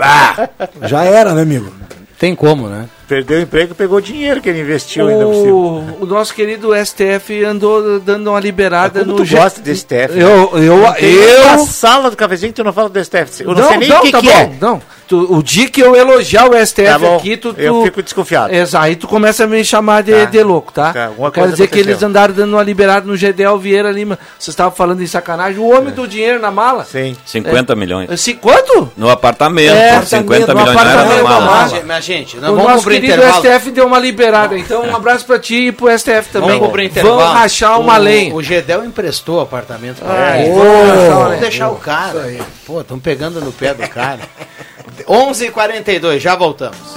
Já 0.82 1.04
era, 1.04 1.32
né, 1.34 1.42
amigo? 1.42 1.72
Tem 2.18 2.34
como, 2.36 2.68
né? 2.68 2.86
Perdeu 3.08 3.38
o 3.38 3.42
emprego 3.42 3.72
e 3.72 3.74
pegou 3.74 3.96
o 3.96 4.02
dinheiro 4.02 4.42
que 4.42 4.48
ele 4.50 4.60
investiu 4.60 5.08
ainda 5.08 5.24
por 5.24 5.34
cima. 5.34 5.52
O, 5.54 6.02
o 6.02 6.06
nosso 6.06 6.34
querido 6.34 6.68
STF 6.84 7.42
andou 7.44 7.98
dando 7.98 8.28
uma 8.30 8.38
liberada 8.38 9.00
Como 9.00 9.12
no 9.12 9.16
tu 9.16 9.24
G- 9.24 9.36
gosta 9.38 9.60
desse 9.62 9.80
STF? 9.80 10.12
né? 10.18 10.22
Eu, 10.22 10.50
eu, 10.62 10.76
Não 10.76 10.96
eu, 10.98 11.42
uma 11.44 11.58
sala 11.66 12.10
do 12.10 12.16
cafezinho 12.18 12.52
que 12.52 12.56
tu 12.56 12.64
não 12.64 12.74
fala 12.74 12.90
do 12.90 13.02
STF. 13.02 13.42
Eu 13.42 13.54
não, 13.54 13.68
sei 13.68 13.78
nem 13.78 13.88
não, 13.88 13.98
o 14.00 14.02
que, 14.02 14.12
tá 14.12 14.20
que 14.20 14.26
bom, 14.26 14.32
é. 14.38 14.50
Não, 14.60 14.82
Tu- 15.10 15.26
o 15.36 15.42
dia 15.42 15.68
que 15.68 15.80
eu 15.82 15.96
elogiar 15.96 16.48
o 16.48 16.54
STF 16.54 16.84
Tá 16.88 16.96
bom, 16.96 17.16
aqui, 17.16 17.36
tu, 17.36 17.52
tu- 17.52 17.60
eu 17.60 17.82
fico 17.82 18.00
desconfiado. 18.00 18.54
Exato, 18.54 18.84
aí 18.84 18.94
tu 18.94 19.08
começa 19.08 19.42
a 19.42 19.46
me 19.48 19.64
chamar 19.64 20.04
de, 20.04 20.12
Tá. 20.12 20.24
de 20.26 20.40
louco, 20.40 20.72
tá? 20.72 20.92
Tá, 20.92 21.06
alguma 21.06 21.32
Quero 21.32 21.50
dizer 21.50 21.66
que 21.66 21.74
aconteceu. 21.74 21.90
eles 21.94 22.02
andaram 22.04 22.32
dando 22.32 22.52
uma 22.52 22.62
liberada 22.62 23.04
no 23.04 23.16
Gedel 23.16 23.58
Vieira 23.58 23.90
Lima. 23.90 24.16
Vocês 24.38 24.52
estavam 24.52 24.70
falando 24.70 25.02
em 25.02 25.06
sacanagem. 25.08 25.58
O 25.58 25.68
homem 25.76 25.92
do 25.92 26.06
dinheiro 26.06 26.38
na 26.38 26.52
mala. 26.52 26.84
Sim. 26.84 27.16
50 27.26 27.74
milhões. 27.74 28.08
Esse, 28.08 28.34
quanto? 28.34 28.88
No 28.96 29.10
apartamento, 29.10 29.74
É, 29.74 29.96
por 29.98 30.06
50 30.06 30.54
no 30.54 30.60
milhões 30.60 30.74
não 30.76 30.80
era 30.80 30.90
apartamento, 30.92 31.22
normal. 31.24 31.40
mala. 31.40 31.68
Mas, 31.72 31.84
mas, 31.84 32.04
gente, 32.04 32.36
nós 32.36 32.50
o 32.50 32.54
vamos 32.54 32.70
nosso 32.70 32.86
querido 32.88 33.06
intervalo. 33.12 33.42
STF 33.44 33.70
deu 33.72 33.86
uma 33.88 33.98
liberada. 33.98 34.56
Então, 34.56 34.84
um 34.84 34.94
abraço 34.94 35.26
pra 35.26 35.40
ti 35.40 35.66
e 35.66 35.72
pro 35.72 35.88
STF 35.90 36.30
também. 36.30 36.50
Vamos 36.60 36.70
pro 36.70 36.82
intervalo. 36.82 37.16
Vão 37.16 37.32
rachar 37.32 37.80
uma 37.80 37.96
o, 37.98 38.00
lenha. 38.00 38.32
O 38.32 38.40
Gedel 38.40 38.84
emprestou 38.84 39.38
o 39.38 39.40
apartamento 39.40 39.96
pra 40.04 40.14
Ai, 40.14 40.42
ele. 40.44 40.50
vamos 40.52 41.08
uma 41.08 41.24
Vamos 41.24 41.40
deixar 41.40 41.68
o 41.68 41.74
cara. 41.76 42.32
Pô, 42.64 42.80
estão 42.80 43.00
pegando 43.00 43.40
no 43.40 43.50
pé 43.50 43.74
do 43.74 43.88
cara. 43.88 44.20
11h42, 45.04 46.18
já 46.18 46.34
voltamos. 46.34 46.96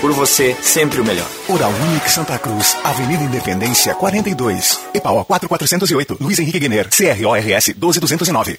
por 0.00 0.12
você, 0.12 0.56
sempre 0.62 1.00
o 1.00 1.04
melhor. 1.04 1.28
Oral 1.48 1.70
Unique 1.70 2.10
Santa 2.10 2.38
Cruz, 2.38 2.76
Avenida 2.84 3.22
Independência 3.22 3.94
42, 3.94 4.80
EPAO 4.94 5.24
4408, 5.24 6.16
Luiz 6.20 6.38
Henrique 6.38 6.58
Guener, 6.58 6.88
CRORS 6.88 7.74
12209. 7.76 8.58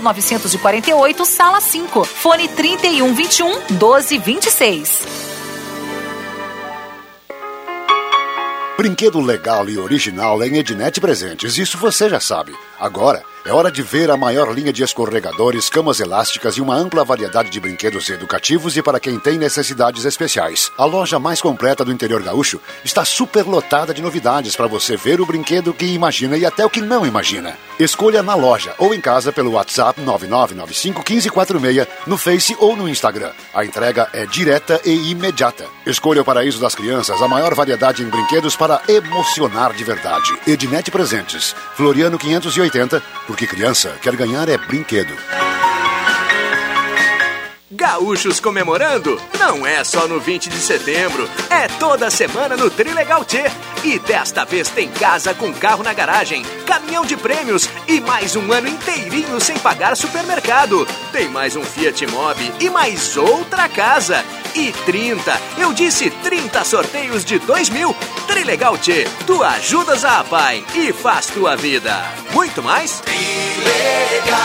948, 0.00 1.24
sala 1.24 1.60
5. 1.60 2.04
Fone 2.04 2.48
3121 2.48 3.48
1226. 3.70 5.24
Brinquedo 8.76 9.20
legal 9.20 9.68
e 9.68 9.78
original 9.78 10.42
em 10.42 10.56
Ednet 10.56 11.00
Presentes, 11.00 11.58
isso 11.58 11.78
você 11.78 12.08
já 12.08 12.18
sabe. 12.18 12.52
Agora 12.78 13.22
é 13.44 13.52
hora 13.52 13.70
de 13.70 13.82
ver 13.82 14.10
a 14.10 14.16
maior 14.16 14.52
linha 14.54 14.72
de 14.72 14.82
escorregadores, 14.82 15.68
camas 15.68 16.00
elásticas 16.00 16.56
e 16.56 16.62
uma 16.62 16.74
ampla 16.74 17.04
variedade 17.04 17.50
de 17.50 17.60
brinquedos 17.60 18.08
educativos 18.08 18.74
e 18.76 18.82
para 18.82 18.98
quem 18.98 19.18
tem 19.18 19.36
necessidades 19.36 20.06
especiais. 20.06 20.72
A 20.78 20.84
loja 20.86 21.18
mais 21.18 21.42
completa 21.42 21.84
do 21.84 21.92
interior 21.92 22.22
gaúcho 22.22 22.58
está 22.82 23.04
superlotada 23.04 23.92
de 23.92 24.00
novidades 24.00 24.56
para 24.56 24.66
você 24.66 24.96
ver 24.96 25.20
o 25.20 25.26
brinquedo 25.26 25.74
que 25.74 25.84
imagina 25.84 26.38
e 26.38 26.46
até 26.46 26.64
o 26.64 26.70
que 26.70 26.80
não 26.80 27.04
imagina. 27.04 27.54
Escolha 27.78 28.22
na 28.22 28.34
loja 28.34 28.74
ou 28.78 28.94
em 28.94 29.00
casa 29.00 29.30
pelo 29.30 29.52
WhatsApp 29.52 30.00
99951546, 30.00 31.86
no 32.06 32.16
Face 32.16 32.56
ou 32.58 32.74
no 32.74 32.88
Instagram. 32.88 33.32
A 33.52 33.64
entrega 33.64 34.08
é 34.12 34.24
direta 34.24 34.80
e 34.86 35.10
imediata. 35.10 35.66
Escolha 35.84 36.22
o 36.22 36.24
Paraíso 36.24 36.60
das 36.60 36.74
Crianças, 36.74 37.20
a 37.20 37.28
maior 37.28 37.54
variedade 37.54 38.02
em 38.02 38.08
brinquedos 38.08 38.56
para 38.56 38.80
emocionar 38.88 39.74
de 39.74 39.84
verdade. 39.84 40.34
Ednet 40.46 40.90
Presentes, 40.90 41.54
Floriano 41.74 42.16
580, 42.16 43.02
porque 43.34 43.48
criança 43.48 43.98
quer 44.00 44.14
ganhar 44.14 44.48
é 44.48 44.56
brinquedo. 44.56 45.12
Gaúchos 47.74 48.38
comemorando 48.38 49.20
não 49.38 49.66
é 49.66 49.82
só 49.82 50.06
no 50.06 50.20
20 50.20 50.48
de 50.48 50.58
setembro, 50.58 51.28
é 51.50 51.66
toda 51.66 52.08
semana 52.08 52.56
no 52.56 52.70
Trilegal 52.70 53.24
T. 53.24 53.42
E 53.82 53.98
desta 53.98 54.44
vez 54.44 54.68
tem 54.68 54.88
casa 54.88 55.34
com 55.34 55.52
carro 55.52 55.82
na 55.82 55.92
garagem, 55.92 56.44
caminhão 56.64 57.04
de 57.04 57.16
prêmios 57.16 57.68
e 57.88 58.00
mais 58.00 58.36
um 58.36 58.52
ano 58.52 58.68
inteirinho 58.68 59.40
sem 59.40 59.58
pagar 59.58 59.96
supermercado. 59.96 60.86
Tem 61.10 61.28
mais 61.28 61.56
um 61.56 61.64
Fiat 61.64 62.06
Mobi 62.06 62.52
e 62.60 62.70
mais 62.70 63.16
outra 63.16 63.68
casa. 63.68 64.24
E 64.54 64.70
30, 64.86 65.40
eu 65.58 65.72
disse 65.72 66.10
30 66.10 66.62
sorteios 66.64 67.24
de 67.24 67.40
2 67.40 67.70
mil. 67.70 67.92
Trilegal 68.28 68.78
T, 68.78 69.08
tu 69.26 69.42
ajudas 69.42 70.04
a 70.04 70.22
pai 70.22 70.64
e 70.74 70.92
faz 70.92 71.26
tua 71.26 71.56
vida. 71.56 72.04
Muito 72.32 72.62
mais? 72.62 73.00
Trilegal. 73.00 74.44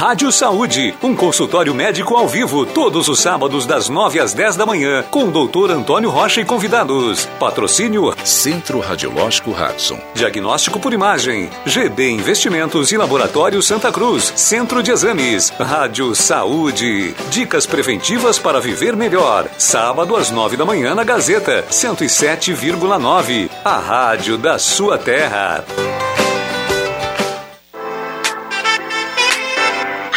Rádio 0.00 0.32
Saúde, 0.32 0.94
um 1.02 1.14
consultório 1.14 1.74
médico 1.74 2.16
ao 2.16 2.26
vivo, 2.26 2.64
todos 2.64 3.06
os 3.06 3.20
sábados 3.20 3.66
das 3.66 3.90
9 3.90 4.18
às 4.18 4.32
10 4.32 4.56
da 4.56 4.64
manhã, 4.64 5.04
com 5.10 5.24
o 5.24 5.30
doutor 5.30 5.70
Antônio 5.70 6.08
Rocha 6.08 6.40
e 6.40 6.44
convidados. 6.44 7.26
Patrocínio 7.38 8.10
Centro 8.24 8.80
Radiológico 8.80 9.50
Hudson. 9.50 10.00
Diagnóstico 10.14 10.80
por 10.80 10.94
imagem, 10.94 11.50
GB 11.66 12.12
Investimentos 12.12 12.92
e 12.92 12.96
Laboratório 12.96 13.60
Santa 13.60 13.92
Cruz, 13.92 14.32
Centro 14.36 14.82
de 14.82 14.90
Exames, 14.90 15.50
Rádio 15.50 16.14
Saúde. 16.14 17.14
Dicas 17.28 17.66
preventivas 17.66 18.38
para 18.38 18.58
viver 18.58 18.96
melhor. 18.96 19.50
Sábado 19.58 20.16
às 20.16 20.30
9 20.30 20.56
da 20.56 20.64
manhã 20.64 20.94
na 20.94 21.04
Gazeta, 21.04 21.62
107,9. 21.70 23.50
A 23.62 23.76
rádio 23.76 24.38
da 24.38 24.58
sua 24.58 24.96
terra. 24.96 25.62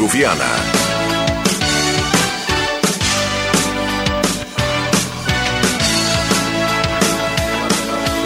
Rodrigo 0.00 0.08
Viana. 0.08 0.80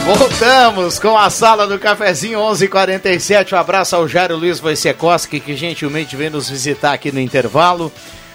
Voltamos 0.05 0.98
com 0.98 1.16
a 1.16 1.30
sala 1.30 1.66
do 1.66 1.78
cafezinho 1.78 2.38
11:47. 2.38 3.55
Um 3.55 3.59
abraço 3.59 3.96
ao 3.96 4.06
Jairo 4.06 4.36
Luiz 4.36 4.60
Wojciechowski 4.60 5.40
que 5.40 5.56
gentilmente 5.56 6.14
veio 6.14 6.30
nos 6.32 6.51
visitar 6.51 6.92
aqui 6.92 7.10
no 7.10 7.18
intervalo. 7.20 7.90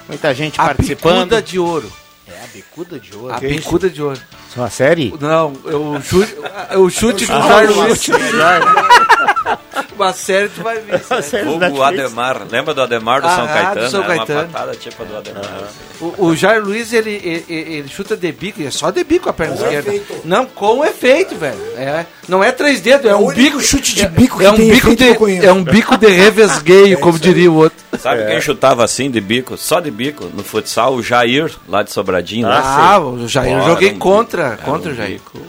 Muita 0.07 0.34
gente 0.34 0.60
A 0.60 0.66
participando. 0.66 1.18
bicuda 1.30 1.41
de 1.41 1.60
ouro. 1.60 1.91
É 2.28 2.44
a 2.44 2.48
bicuda 2.48 2.99
de 2.99 3.16
ouro. 3.16 3.34
A 3.34 3.40
bicuda 3.40 3.90
de 3.90 4.02
ouro. 4.02 4.20
Isso 4.49 4.57
é 4.57 4.61
uma 4.61 4.70
série? 4.72 5.14
Não, 5.20 5.53
eu 5.66 6.02
chute, 6.03 6.36
o 6.76 6.90
chute 6.90 7.26
do 7.28 7.34
Ah, 7.34 7.41
Jair 7.48 7.72
o 7.72 7.82
Luiz. 7.82 8.10
do. 9.45 9.60
Uma 9.95 10.14
série 10.14 10.48
tu 10.49 10.61
vai 10.64 10.80
ver. 10.80 11.02
O 11.74 11.84
Ademar, 11.84 12.44
lembra 12.49 12.74
do 12.74 12.82
Ademar 12.82 13.22
do 13.22 13.28
Ah, 13.28 13.36
São 13.36 13.45
do 13.45 13.53
Caetano? 13.53 13.90
São 13.90 14.03
Era 14.03 14.16
Caetano. 14.16 14.40
uma 14.40 14.48
patada 14.48 14.76
tipo 14.76 15.06
do 15.06 15.18
Ademar. 15.18 15.64
O, 15.99 16.26
o 16.28 16.36
Jair 16.36 16.64
Luiz, 16.64 16.94
ele, 16.94 17.11
ele, 17.11 17.45
ele 17.49 17.88
chuta 17.90 18.16
de 18.16 18.32
bico, 18.32 18.61
é 18.64 18.72
só 18.72 18.91
de 18.91 19.03
bico 19.03 19.30
a 19.30 19.34
perna 19.34 19.57
Com 19.57 19.64
esquerda. 19.64 19.90
efeito. 19.90 20.22
Não, 20.24 20.45
com 20.45 20.86
efeito, 20.86 21.36
velho. 21.36 21.60
É, 21.76 22.06
não 22.30 22.41
é 22.44 22.52
três 22.53 22.80
dedos, 22.80 23.06
é, 23.06 23.10
É 23.10 23.16
um 23.16 23.28
bico. 23.28 23.60
chute 23.60 23.95
de 23.95 24.03
é- 24.06 24.07
bico 24.10 24.38
que 24.40 24.45
é 24.45 24.52
um 24.52 24.56
tem 24.56 24.72
bico 24.72 24.95
de. 24.95 25.45
É 25.45 25.52
um 25.52 25.64
bico 25.64 25.98
de 25.98 26.07
revesgueio, 26.07 26.98
como 27.02 27.20
diria 27.20 27.52
o 27.52 27.56
outro. 27.56 27.78
Sabe 27.99 28.22
É. 28.22 28.28
quem 28.28 28.41
chutava 28.41 28.84
assim 28.86 29.11
de 29.11 29.20
bico? 29.20 29.57
Só 29.57 29.80
de 29.82 29.91
bico 29.91 30.30
no 30.34 30.44
futsal? 30.44 30.94
O 30.95 31.03
Jair, 31.03 31.52
lá 31.68 31.84
de 31.84 31.91
Sobradinho. 31.91 32.48
Ah, 32.48 32.98
lá. 32.98 32.99
o 32.99 33.28
Jair, 33.28 33.52
eu 33.53 33.60
Pô, 33.60 33.66
joguei 33.70 33.91
um 33.91 33.99
contra, 33.99 34.52
bico, 34.52 34.64
contra 34.64 34.91
o 34.91 34.95
Jair. 34.95 35.14
bico. 35.16 35.40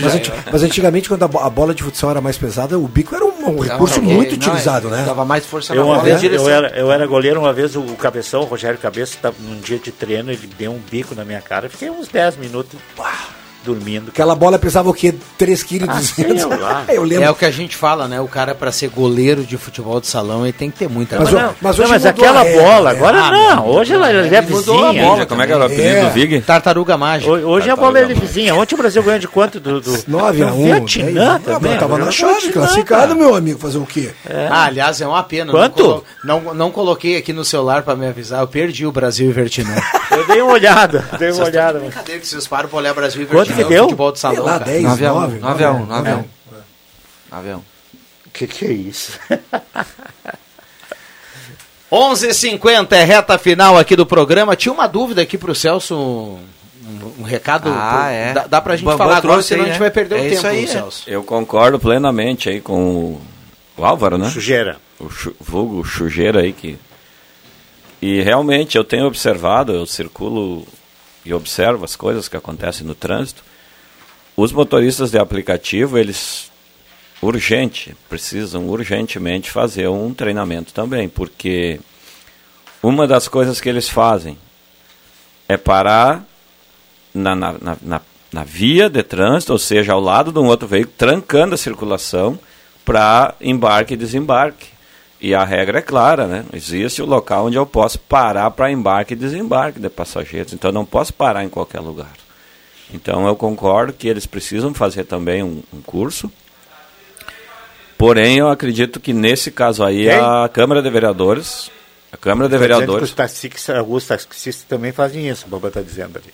Mas, 0.00 0.14
anti- 0.14 0.32
mas 0.50 0.62
antigamente, 0.62 1.08
quando 1.10 1.24
a 1.24 1.50
bola 1.50 1.74
de 1.74 1.82
futsal 1.82 2.10
era 2.10 2.20
mais 2.20 2.38
pesada, 2.38 2.78
o 2.78 2.88
bico 2.88 3.14
era 3.14 3.22
um, 3.22 3.33
um 3.56 3.60
recurso 3.60 4.00
não, 4.00 4.08
muito 4.08 4.30
não, 4.30 4.36
utilizado, 4.36 4.88
é, 4.88 4.90
né? 4.90 5.04
Dava 5.06 5.24
mais 5.24 5.46
força 5.46 5.74
Eu, 5.74 5.86
na 5.86 6.00
bola 6.00 6.02
vez, 6.02 6.22
eu, 6.22 6.48
era, 6.48 6.68
eu 6.76 6.90
era 6.90 7.06
goleiro 7.06 7.40
uma 7.40 7.52
vez, 7.52 7.76
o, 7.76 7.80
o 7.80 7.96
Cabeção, 7.96 8.42
o 8.42 8.44
Rogério 8.44 8.78
Cabeça, 8.78 9.18
tava 9.20 9.36
num 9.40 9.60
dia 9.60 9.78
de 9.78 9.92
treino, 9.92 10.30
ele 10.30 10.46
deu 10.58 10.72
um 10.72 10.78
bico 10.78 11.14
na 11.14 11.24
minha 11.24 11.40
cara, 11.40 11.68
fiquei 11.68 11.90
uns 11.90 12.08
10 12.08 12.36
minutos. 12.36 12.78
pá, 12.96 13.33
dormindo. 13.64 14.10
Aquela 14.10 14.34
bola 14.34 14.58
pesava 14.58 14.88
o 14.90 14.94
quê? 14.94 15.14
3 15.38 15.62
quilos 15.62 15.88
Ah, 15.88 16.00
sei 16.00 16.24
200? 16.26 16.60
lá. 16.60 16.84
Eu 16.88 17.02
lembro. 17.02 17.24
É 17.24 17.30
o 17.30 17.34
que 17.34 17.44
a 17.44 17.50
gente 17.50 17.76
fala, 17.76 18.06
né? 18.06 18.20
O 18.20 18.28
cara, 18.28 18.54
pra 18.54 18.70
ser 18.70 18.88
goleiro 18.88 19.42
de 19.44 19.56
futebol 19.56 20.00
de 20.00 20.06
salão, 20.06 20.44
ele 20.44 20.52
tem 20.52 20.70
que 20.70 20.78
ter 20.78 20.88
muita 20.88 21.16
Mas, 21.18 21.28
habilidade. 21.28 21.54
o- 21.54 21.56
mas 21.60 21.76
Não, 21.76 21.84
hoje 21.84 21.92
mas 21.92 22.06
aquela 22.06 22.44
bola, 22.44 22.92
né? 22.92 22.98
agora 22.98 23.18
Ah, 23.18 23.30
não. 23.30 23.56
não, 23.56 23.68
Hoje 23.68 23.92
ela, 23.94 24.08
é 24.10 24.40
mudou 24.42 24.84
a 24.84 24.90
vizinha. 24.90 25.02
bola 25.08 25.26
Como 25.26 25.42
é 25.42 25.46
que 25.46 25.52
era 25.52 25.62
o 25.62 25.64
apelido 25.66 25.84
É. 25.96 26.04
do 26.04 26.10
Vig? 26.10 26.40
Tartaruga 26.42 26.96
mágica. 26.98 27.30
Ho- 27.32 27.48
Hoje 27.48 27.70
a 27.70 27.76
bola 27.76 27.98
é 27.98 28.04
vizinha. 28.06 28.54
Ontem 28.54 28.74
o 28.74 28.78
Brasil 28.78 29.02
ganhou 29.02 29.18
de 29.18 29.28
quanto? 29.28 29.58
Do, 29.58 29.80
do, 29.80 29.98
9 30.06 30.42
a 30.42 30.46
do 30.46 30.54
1. 30.54 30.64
Vietnã 30.64 31.32
Não, 31.32 31.40
também. 31.40 31.78
tava 31.78 31.98
na 31.98 32.10
chave, 32.10 32.32
Vietnã, 32.40 32.52
classificado, 32.52 33.16
meu 33.16 33.34
amigo. 33.34 33.58
Fazer 33.58 33.78
o 33.78 33.86
quê? 33.86 34.10
Ah, 34.50 34.64
aliás, 34.64 35.00
é 35.00 35.06
uma 35.06 35.22
pena. 35.22 35.50
Quanto? 35.50 35.82
Não, 35.82 36.40
colo- 36.40 36.46
não, 36.46 36.54
não 36.54 36.70
coloquei 36.70 37.16
aqui 37.16 37.32
no 37.32 37.44
celular 37.44 37.82
pra 37.82 37.96
me 37.96 38.06
avisar. 38.06 38.40
Eu 38.40 38.48
perdi 38.48 38.86
o 38.86 38.92
Brasil 38.92 39.28
e 39.30 39.32
Vertinã. 39.32 39.74
Eu 40.10 40.26
dei 40.26 40.40
uma 40.42 40.52
olhada. 40.52 41.04
Dei 41.18 41.30
uma 41.32 41.44
olhada. 41.44 41.78
Brincadeira 41.80 42.20
que 42.20 42.26
vocês 42.26 42.46
param 42.46 42.68
pra 42.68 42.78
olhar 42.78 42.94
Brasil 42.94 43.22
e 43.22 43.26
Quanto 43.26 43.52
É 43.62 43.66
o 43.66 43.68
deu? 43.68 43.82
Futebol 43.84 44.12
de 44.12 44.18
salão, 44.18 44.36
Sei 44.36 44.44
lá, 44.44 44.58
cara. 44.58 44.64
10, 44.70 44.84
9 44.84 45.06
a 45.06 45.12
1, 45.12 45.20
9. 45.20 45.38
9 45.40 45.64
a 45.64 45.70
1, 45.72 45.86
9 45.86 46.10
a 46.10 46.16
1. 46.16 46.24
9 47.32 47.50
a 47.50 47.56
1. 47.56 47.58
O 47.58 47.64
que, 48.32 48.46
que 48.46 48.64
é 48.64 48.72
isso? 48.72 49.18
11h50 51.92 52.92
é 52.92 53.04
reta 53.04 53.38
final 53.38 53.78
aqui 53.78 53.94
do 53.94 54.04
programa. 54.06 54.56
Tinha 54.56 54.72
uma 54.72 54.86
dúvida 54.86 55.22
aqui 55.22 55.38
pro 55.38 55.54
Celso. 55.54 55.94
Um, 55.96 56.40
um 57.20 57.22
recado. 57.22 57.68
Ah, 57.72 57.90
pro- 57.92 58.10
é. 58.10 58.32
Dá, 58.32 58.46
dá 58.46 58.60
pra 58.60 58.76
gente 58.76 58.84
Bambam 58.84 58.98
falar 59.06 59.18
agora, 59.18 59.42
senão 59.42 59.64
aí, 59.64 59.70
a 59.70 59.72
gente 59.72 59.80
né? 59.80 59.86
vai 59.86 59.90
perder 59.90 60.18
É 60.18 60.20
o 60.20 60.26
isso 60.26 60.42
tempo, 60.42 60.46
aí, 60.54 60.64
é. 60.64 60.66
Celso. 60.66 61.02
Eu 61.08 61.22
concordo 61.22 61.78
plenamente 61.78 62.48
aí 62.48 62.60
com 62.60 62.82
o, 62.94 63.20
o 63.76 63.84
Álvaro, 63.84 64.18
né? 64.18 64.28
Sujeira. 64.28 64.76
O 64.98 65.08
chu, 65.08 65.34
vulgo 65.40 65.84
Chujeira 65.84 66.40
aí 66.40 66.52
que... 66.52 66.78
E 68.02 68.20
realmente 68.22 68.76
eu 68.76 68.84
tenho 68.84 69.06
observado, 69.06 69.72
eu 69.72 69.86
circulo 69.86 70.66
e 71.24 71.32
observo 71.32 71.84
as 71.84 71.96
coisas 71.96 72.28
que 72.28 72.36
acontecem 72.36 72.86
no 72.86 72.94
trânsito. 72.94 73.42
Os 74.36 74.52
motoristas 74.52 75.10
de 75.10 75.18
aplicativo, 75.18 75.96
eles 75.96 76.50
urgente, 77.22 77.96
precisam 78.08 78.68
urgentemente 78.68 79.50
fazer 79.50 79.88
um 79.88 80.12
treinamento 80.12 80.72
também, 80.74 81.08
porque 81.08 81.80
uma 82.82 83.06
das 83.06 83.28
coisas 83.28 83.60
que 83.60 83.68
eles 83.68 83.88
fazem 83.88 84.36
é 85.48 85.56
parar 85.56 86.24
na, 87.14 87.34
na, 87.34 87.54
na, 87.80 88.00
na, 88.32 88.44
via 88.44 88.90
de 88.90 89.02
trânsito, 89.02 89.52
ou 89.52 89.58
seja, 89.58 89.92
ao 89.92 90.00
lado 90.00 90.32
de 90.32 90.38
um 90.38 90.46
outro 90.46 90.66
veículo, 90.66 90.94
trancando 90.98 91.54
a 91.54 91.58
circulação 91.58 92.38
para 92.84 93.34
embarque 93.40 93.94
e 93.94 93.96
desembarque. 93.96 94.73
E 95.20 95.34
a 95.34 95.44
regra 95.44 95.78
é 95.78 95.82
clara, 95.82 96.26
né? 96.26 96.44
Existe 96.52 97.00
o 97.00 97.06
local 97.06 97.46
onde 97.46 97.56
eu 97.56 97.64
posso 97.64 97.98
parar 97.98 98.50
para 98.50 98.70
embarque 98.70 99.14
e 99.14 99.16
desembarque 99.16 99.80
de 99.80 99.88
passageiros. 99.88 100.52
Então 100.52 100.68
eu 100.70 100.74
não 100.74 100.84
posso 100.84 101.12
parar 101.12 101.44
em 101.44 101.48
qualquer 101.48 101.80
lugar. 101.80 102.12
Então 102.92 103.26
eu 103.26 103.34
concordo 103.34 103.92
que 103.92 104.06
eles 104.06 104.26
precisam 104.26 104.74
fazer 104.74 105.04
também 105.04 105.42
um, 105.42 105.62
um 105.72 105.80
curso. 105.80 106.30
Porém, 107.96 108.38
eu 108.38 108.48
acredito 108.48 109.00
que 109.00 109.12
nesse 109.12 109.50
caso 109.50 109.82
aí 109.82 110.04
Quem? 110.04 110.12
a 110.12 110.48
Câmara 110.52 110.82
de 110.82 110.90
Vereadores, 110.90 111.70
a 112.12 112.16
Câmara 112.16 112.48
de 112.48 112.54
Tá 112.54 112.60
Vereadores, 112.60 113.08
Os 113.08 113.14
taxistas, 113.14 113.70
alguns 113.74 114.06
taxistas 114.06 114.64
também 114.68 114.92
fazem 114.92 115.28
isso, 115.28 115.46
o 115.46 115.48
Bamba 115.48 115.68
está 115.68 115.80
dizendo 115.80 116.18
ali. 116.18 116.32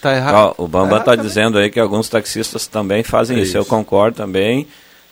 Tá 0.00 0.14
errado. 0.14 0.54
Ó, 0.58 0.64
o 0.64 0.68
Bambam 0.68 0.98
está 0.98 1.16
dizendo 1.16 1.58
aí 1.58 1.70
que 1.70 1.80
alguns 1.80 2.08
taxistas 2.08 2.66
também 2.66 3.02
fazem 3.02 3.38
É 3.38 3.42
isso. 3.42 3.56
Eu 3.56 3.62
isso. 3.62 3.70
concordo 3.70 4.16
também. 4.16 4.68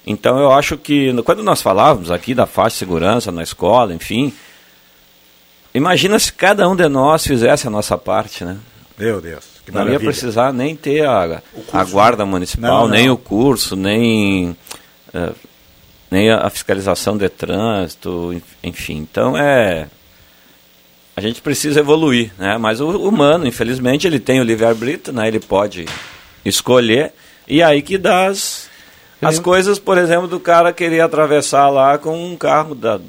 Então 0.06 0.38
eu 0.38 0.52
acho 0.52 0.76
que 0.78 1.12
quando 1.24 1.42
nós 1.42 1.60
falávamos 1.60 2.10
aqui 2.10 2.32
da 2.34 2.46
faixa 2.46 2.74
de 2.74 2.78
segurança 2.78 3.32
na 3.32 3.42
escola, 3.42 3.92
enfim, 3.92 4.32
imagina 5.74 6.18
se 6.18 6.32
cada 6.32 6.68
um 6.68 6.76
de 6.76 6.88
nós 6.88 7.26
fizesse 7.26 7.66
a 7.66 7.70
nossa 7.70 7.98
parte, 7.98 8.44
né? 8.44 8.56
Meu 8.98 9.20
Deus, 9.20 9.44
que 9.64 9.70
não 9.72 9.80
ia 9.80 9.84
maravilha. 9.86 10.10
precisar 10.10 10.52
nem 10.52 10.74
ter 10.76 11.04
a, 11.06 11.42
a 11.72 11.84
guarda 11.84 12.24
municipal, 12.24 12.70
Não, 12.70 12.80
não. 12.82 12.88
nem 12.88 13.10
o 13.10 13.16
curso, 13.18 13.76
nem, 13.76 14.56
eh, 15.12 15.32
nem 16.10 16.30
a, 16.30 16.48
fiscalização 16.48 17.16
de 17.18 17.28
trânsito, 17.28 18.32
en- 18.32 18.42
enfim. 18.68 18.96
Então 18.98 19.36
é. 19.36 19.88
A 21.14 21.20
gente 21.20 21.40
precisa 21.40 21.80
evoluir, 21.80 22.30
né? 22.38 22.58
Mas 22.58 22.78
o 22.80 22.88
humano, 23.08 23.46
infelizmente, 23.46 24.06
ele 24.06 24.20
tem 24.20 24.38
o 24.38 24.44
livre-arbítrio, 24.44 25.14
né? 25.16 25.26
Ele 25.26 25.40
pode 25.40 25.86
escolher, 26.44 27.12
e 27.48 27.62
aí 27.62 27.80
que 27.82 27.96
dá 27.98 28.26
as, 28.26 28.68
as 29.20 29.38
coisas, 29.38 29.78
por 29.78 29.96
exemplo, 29.96 30.28
do 30.28 30.38
cara 30.38 30.72
querer 30.72 31.00
atravessar 31.00 31.68
lá 31.68 31.96
com 31.96 32.32
um 32.32 32.36
carro 32.36 32.74
da, 32.74 33.00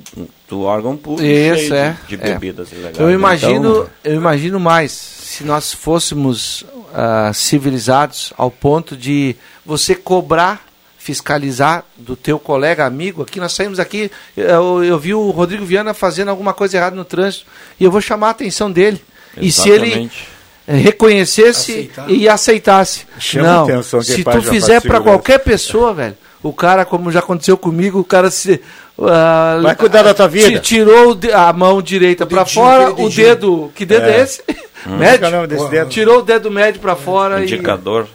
do 0.47 0.61
órgão 0.61 0.95
público 0.95 1.27
Isso, 1.27 1.73
é. 1.73 1.97
de, 2.07 2.15
de 2.15 2.23
é. 2.23 2.33
bebidas 2.33 2.71
ilegais. 2.71 2.99
Eu 2.99 3.11
imagino, 3.11 3.69
Então, 3.69 3.89
eu 4.03 4.15
imagino 4.15 4.59
mais 4.59 4.91
se 4.91 5.43
nós 5.43 5.73
fôssemos 5.73 6.65
ah, 6.93 7.31
civilizados 7.33 8.33
ao 8.37 8.49
ponto 8.49 8.95
de 8.95 9.35
você 9.65 9.93
cobrar, 9.93 10.65
fiscalizar 10.97 11.83
do 11.97 12.15
teu 12.15 12.39
colega 12.39 12.85
amigo. 12.85 13.21
Aqui 13.21 13.39
nós 13.39 13.53
saímos 13.53 13.79
aqui, 13.79 14.09
eu, 14.35 14.83
eu 14.83 14.97
vi 14.97 15.13
o 15.13 15.29
Rodrigo 15.29 15.65
Viana 15.65 15.93
fazendo 15.93 16.29
alguma 16.29 16.53
coisa 16.53 16.77
errada 16.77 16.95
no 16.95 17.05
trânsito 17.05 17.45
e 17.79 17.83
eu 17.83 17.91
vou 17.91 18.01
chamar 18.01 18.27
a 18.27 18.31
atenção 18.31 18.71
dele. 18.71 19.01
E 19.39 19.51
se 19.51 19.69
ele 19.69 19.87
Exatamente. 19.87 20.36
Reconhecesse 20.67 21.71
Aceitar. 21.71 22.09
e 22.11 22.27
aceitasse. 22.29 23.05
Chama 23.19 23.47
Não, 23.47 23.63
atenção 23.63 23.99
quem 24.01 24.15
se 24.15 24.23
faz 24.23 24.43
tu 24.43 24.49
fizer 24.49 24.81
para 24.81 24.99
qualquer 24.99 25.39
pessoa, 25.39 25.93
velho, 25.93 26.17
o 26.43 26.51
cara, 26.53 26.83
como 26.85 27.11
já 27.11 27.19
aconteceu 27.19 27.57
comigo, 27.57 27.99
o 27.99 28.03
cara 28.03 28.29
se 28.29 28.61
ah, 28.99 29.59
Vai 29.61 29.75
cuidar 29.75 30.01
da 30.03 30.13
tua 30.13 30.27
vida. 30.27 30.59
ti- 30.59 30.75
tirou 30.75 31.17
a 31.33 31.53
mão 31.53 31.81
direita 31.81 32.25
para 32.25 32.45
fora, 32.45 32.91
o 32.91 33.09
dedo, 33.09 33.71
que 33.75 33.85
dedo 33.85 34.05
é, 34.05 34.17
É. 34.19 34.21
esse? 34.21 34.41
Qual 34.83 35.01
é 35.03 35.27
o 35.27 35.31
nome 35.31 35.47
desse 35.47 35.63
médio. 35.63 35.79
dedo? 35.79 35.89
Tirou 35.89 36.19
o 36.19 36.21
dedo 36.21 36.49
médio 36.51 36.79
para 36.81 36.95
fora 36.95 37.41
Indicador. 37.43 38.07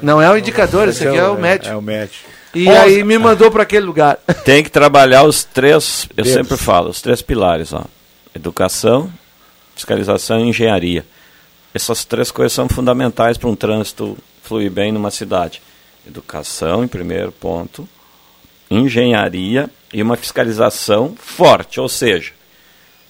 e 0.00 0.04
não 0.04 0.20
é 0.22 0.30
o 0.30 0.36
indicador, 0.36 0.88
esse 0.88 1.06
aqui 1.06 1.16
é 1.16 1.26
o 1.28 1.36
médio. 1.38 1.72
É 1.72 1.76
o 1.76 1.82
médio. 1.82 2.20
E 2.54 2.68
aí 2.68 3.02
me 3.04 3.18
mandou 3.18 3.50
para 3.50 3.62
aquele 3.64 3.84
lugar. 3.84 4.18
Tem 4.44 4.62
que 4.62 4.70
trabalhar 4.70 5.22
os 5.24 5.44
três, 5.44 6.06
eu 6.16 6.24
Dedos. 6.24 6.32
sempre 6.32 6.56
falo, 6.56 6.88
os 6.90 7.02
três 7.02 7.20
pilares, 7.20 7.72
ó. 7.72 7.84
Educação, 8.34 9.10
fiscalização 9.74 10.40
e 10.40 10.48
engenharia. 10.48 11.04
Essas 11.78 12.04
três 12.04 12.32
coisas 12.32 12.52
são 12.52 12.68
fundamentais 12.68 13.38
para 13.38 13.48
um 13.48 13.54
trânsito 13.54 14.18
fluir 14.42 14.68
bem 14.68 14.90
numa 14.90 15.12
cidade. 15.12 15.62
Educação, 16.04 16.82
em 16.82 16.88
primeiro 16.88 17.30
ponto, 17.30 17.88
engenharia 18.68 19.70
e 19.94 20.02
uma 20.02 20.16
fiscalização 20.16 21.14
forte, 21.16 21.78
ou 21.78 21.88
seja, 21.88 22.32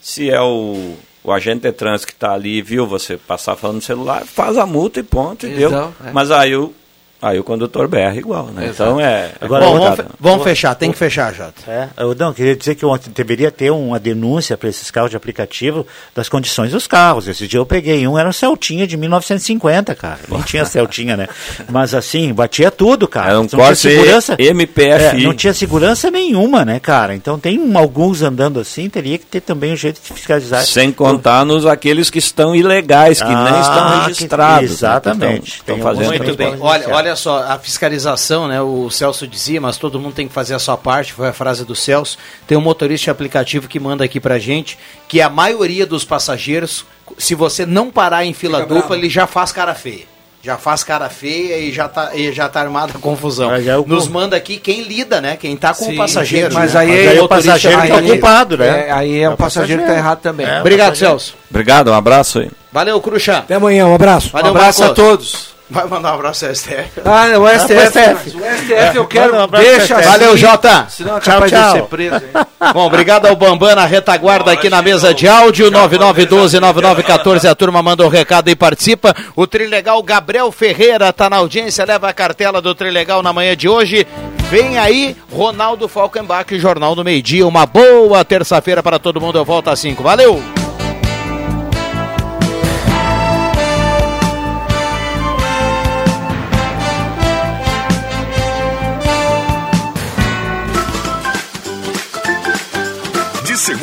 se 0.02 0.28
é 0.28 0.38
o, 0.42 0.96
o 1.24 1.32
agente 1.32 1.62
de 1.62 1.72
trânsito 1.72 2.08
que 2.08 2.12
está 2.12 2.34
ali 2.34 2.58
e 2.58 2.62
viu 2.62 2.86
você 2.86 3.16
passar 3.16 3.56
falando 3.56 3.76
no 3.76 3.82
celular, 3.82 4.26
faz 4.26 4.58
a 4.58 4.66
multa 4.66 5.00
e 5.00 5.02
ponto, 5.02 5.46
e 5.46 5.48
deu. 5.48 5.70
Então, 5.70 5.94
é. 6.04 6.12
Mas 6.12 6.30
aí 6.30 6.54
o, 6.54 6.74
aí 7.20 7.38
o 7.38 7.44
condutor 7.44 7.88
berra 7.88 8.14
igual, 8.16 8.46
né? 8.46 8.70
Então 8.72 9.00
é... 9.00 9.30
Agora, 9.40 9.64
é 9.64 9.66
Bom, 9.66 9.72
complicado. 9.72 9.96
vamos, 9.96 10.10
fe- 10.12 10.16
vamos 10.20 10.44
fechar, 10.44 10.74
tem 10.74 10.92
que 10.92 10.98
fechar, 10.98 11.34
Jota. 11.34 11.52
É, 11.66 11.88
eu 11.98 12.14
não, 12.14 12.32
queria 12.32 12.54
dizer 12.56 12.74
que 12.74 12.84
ontem 12.86 13.10
deveria 13.14 13.50
ter 13.50 13.70
uma 13.70 13.98
denúncia 13.98 14.56
para 14.56 14.68
esses 14.68 14.90
carros 14.90 15.10
de 15.10 15.16
aplicativo 15.16 15.86
das 16.14 16.28
condições 16.28 16.70
dos 16.72 16.86
carros. 16.86 17.26
Esse 17.28 17.46
dia 17.48 17.58
eu 17.58 17.66
peguei 17.66 18.06
um, 18.06 18.18
era 18.18 18.28
um 18.28 18.32
Celtinha 18.32 18.86
de 18.86 18.96
1950, 18.96 19.94
cara. 19.94 20.18
Nem 20.28 20.40
tinha 20.42 20.64
Celtinha, 20.64 21.16
né? 21.16 21.28
Mas 21.70 21.94
assim, 21.94 22.32
batia 22.32 22.70
tudo, 22.70 23.06
cara. 23.08 23.30
Era 23.30 23.38
um 23.40 23.42
Não 23.42 23.48
tinha 23.48 23.64
Corsa 24.02 24.36
MPFI. 24.38 24.82
É, 24.90 25.14
não 25.24 25.34
tinha 25.34 25.52
segurança 25.54 26.10
nenhuma, 26.10 26.64
né, 26.64 26.78
cara? 26.80 27.14
Então 27.14 27.38
tem 27.38 27.58
um- 27.58 27.76
alguns 27.78 28.22
andando 28.22 28.60
assim, 28.60 28.88
teria 28.88 29.18
que 29.18 29.26
ter 29.26 29.40
também 29.40 29.72
um 29.72 29.76
jeito 29.76 30.00
de 30.02 30.12
fiscalizar. 30.12 30.62
Sem 30.64 30.92
contar 30.92 31.44
nos 31.44 31.66
aqueles 31.66 32.10
que 32.10 32.18
estão 32.18 32.54
ilegais, 32.54 33.20
que 33.20 33.28
nem 33.28 33.36
Ah, 33.36 33.60
estão 33.60 34.00
que- 34.00 34.06
registrados. 34.08 34.68
né? 34.68 34.74
exatamente. 34.74 35.48
Estão, 35.50 35.64
Tem 35.66 35.76
estão 35.76 35.78
fazendo 35.78 36.08
Muito 36.08 36.36
bem. 36.36 36.48
transporte. 36.48 36.86
Olha, 36.90 37.07
olha 37.08 37.16
só, 37.16 37.42
a 37.44 37.58
fiscalização, 37.58 38.46
né? 38.48 38.60
O 38.60 38.90
Celso 38.90 39.26
dizia, 39.26 39.60
mas 39.60 39.76
todo 39.76 39.98
mundo 39.98 40.14
tem 40.14 40.28
que 40.28 40.34
fazer 40.34 40.54
a 40.54 40.58
sua 40.58 40.76
parte, 40.76 41.12
foi 41.12 41.28
a 41.28 41.32
frase 41.32 41.64
do 41.64 41.74
Celso. 41.74 42.16
Tem 42.46 42.56
um 42.56 42.60
motorista 42.60 43.04
de 43.04 43.10
aplicativo 43.10 43.66
que 43.68 43.80
manda 43.80 44.04
aqui 44.04 44.20
pra 44.20 44.38
gente 44.38 44.78
que 45.08 45.20
a 45.20 45.28
maioria 45.28 45.86
dos 45.86 46.04
passageiros, 46.04 46.84
se 47.16 47.34
você 47.34 47.64
não 47.66 47.90
parar 47.90 48.24
em 48.24 48.32
fila 48.32 48.58
Fica 48.60 48.68
dupla, 48.68 48.88
bravo. 48.88 48.94
ele 48.94 49.08
já 49.10 49.26
faz 49.26 49.50
cara 49.52 49.74
feia. 49.74 50.04
Já 50.40 50.56
faz 50.56 50.84
cara 50.84 51.10
feia 51.10 51.58
e 51.58 51.72
já 51.72 51.88
tá, 51.88 52.14
e 52.14 52.30
já 52.32 52.48
tá 52.48 52.60
armada 52.60 52.92
a 52.94 52.98
confusão. 53.00 53.48
Mas 53.50 53.66
é 53.66 53.76
o- 53.76 53.84
Nos 53.84 54.06
manda 54.06 54.36
aqui 54.36 54.56
quem 54.56 54.82
lida, 54.82 55.20
né? 55.20 55.36
Quem 55.36 55.56
tá 55.56 55.74
com 55.74 55.84
Sim, 55.86 55.94
o 55.94 55.96
passageiro. 55.96 56.54
mas 56.54 56.74
né? 56.74 56.80
aí 56.80 56.88
Mas 56.88 56.98
é 56.98 57.00
o 57.18 57.22
motorista- 57.22 57.28
passageiro 57.52 57.82
que 57.82 57.92
aí- 57.92 58.06
culpado, 58.08 58.56
né? 58.56 58.86
É, 58.86 58.92
aí 58.92 59.20
é, 59.20 59.28
o 59.28 59.36
passageiro 59.36 59.82
que 59.82 59.88
tá 59.88 59.96
errado 59.96 60.20
também. 60.20 60.46
É. 60.46 60.60
Obrigado, 60.60 60.90
passageiro. 60.90 61.18
Celso. 61.18 61.34
Obrigado, 61.50 61.90
um 61.90 61.94
abraço 61.94 62.38
aí. 62.38 62.50
Valeu, 62.72 63.00
Cruxa. 63.00 63.38
Até 63.38 63.56
amanhã, 63.56 63.86
um 63.88 63.94
abraço. 63.96 64.30
Valeu, 64.30 64.52
um 64.52 64.56
abraço 64.56 64.82
a 64.84 64.86
Marcos. 64.86 65.04
todos. 65.04 65.57
Vai 65.70 65.86
mandar 65.86 66.12
um 66.12 66.14
abraço 66.14 66.46
ao 66.46 66.54
STF. 66.54 67.00
Ah, 67.04 67.38
o 67.38 67.46
Ah, 67.46 67.58
STF. 67.58 67.86
STF. 67.90 68.36
O 68.36 68.40
STF 68.40 68.96
eu 68.96 69.06
quero. 69.06 69.32
Manda 69.36 69.58
um 69.58 69.60
deixa 69.60 69.96
assim, 69.96 70.08
Valeu, 70.08 70.36
Jota. 70.36 70.86
Senão 70.88 71.18
é 71.18 71.20
Tchau, 71.20 71.40
tchau. 71.40 71.48
de 71.48 71.54
eu 71.54 71.70
ser 71.72 71.82
preso. 71.84 72.14
hein? 72.16 72.46
Bom, 72.72 72.86
obrigado 72.86 73.26
ao 73.26 73.36
Bambam 73.36 73.74
na 73.74 73.84
retaguarda 73.84 74.50
aqui 74.50 74.70
na 74.70 74.80
mesa 74.80 75.12
de 75.12 75.28
áudio, 75.28 75.70
9912-9914, 75.70 77.50
a 77.50 77.54
turma 77.54 77.82
manda 77.82 78.04
o 78.04 78.08
recado 78.08 78.48
e 78.48 78.56
participa. 78.56 79.14
O 79.36 79.46
Trilegal 79.46 80.02
Gabriel 80.02 80.50
Ferreira 80.50 81.12
tá 81.12 81.28
na 81.28 81.36
audiência, 81.36 81.84
leva 81.84 82.08
a 82.08 82.12
cartela 82.14 82.60
do 82.62 82.74
Trilegal 82.74 83.22
na 83.22 83.32
manhã 83.32 83.56
de 83.56 83.68
hoje. 83.68 84.06
Vem 84.50 84.78
aí, 84.78 85.14
Ronaldo 85.30 85.86
Falkenbach, 85.86 86.58
Jornal 86.58 86.94
do 86.94 87.04
Meio 87.04 87.22
Dia. 87.22 87.46
Uma 87.46 87.66
boa 87.66 88.24
terça-feira 88.24 88.82
para 88.82 88.98
todo 88.98 89.20
mundo, 89.20 89.36
eu 89.38 89.44
volto 89.44 89.68
às 89.68 89.78
5. 89.78 90.02
Valeu! 90.02 90.42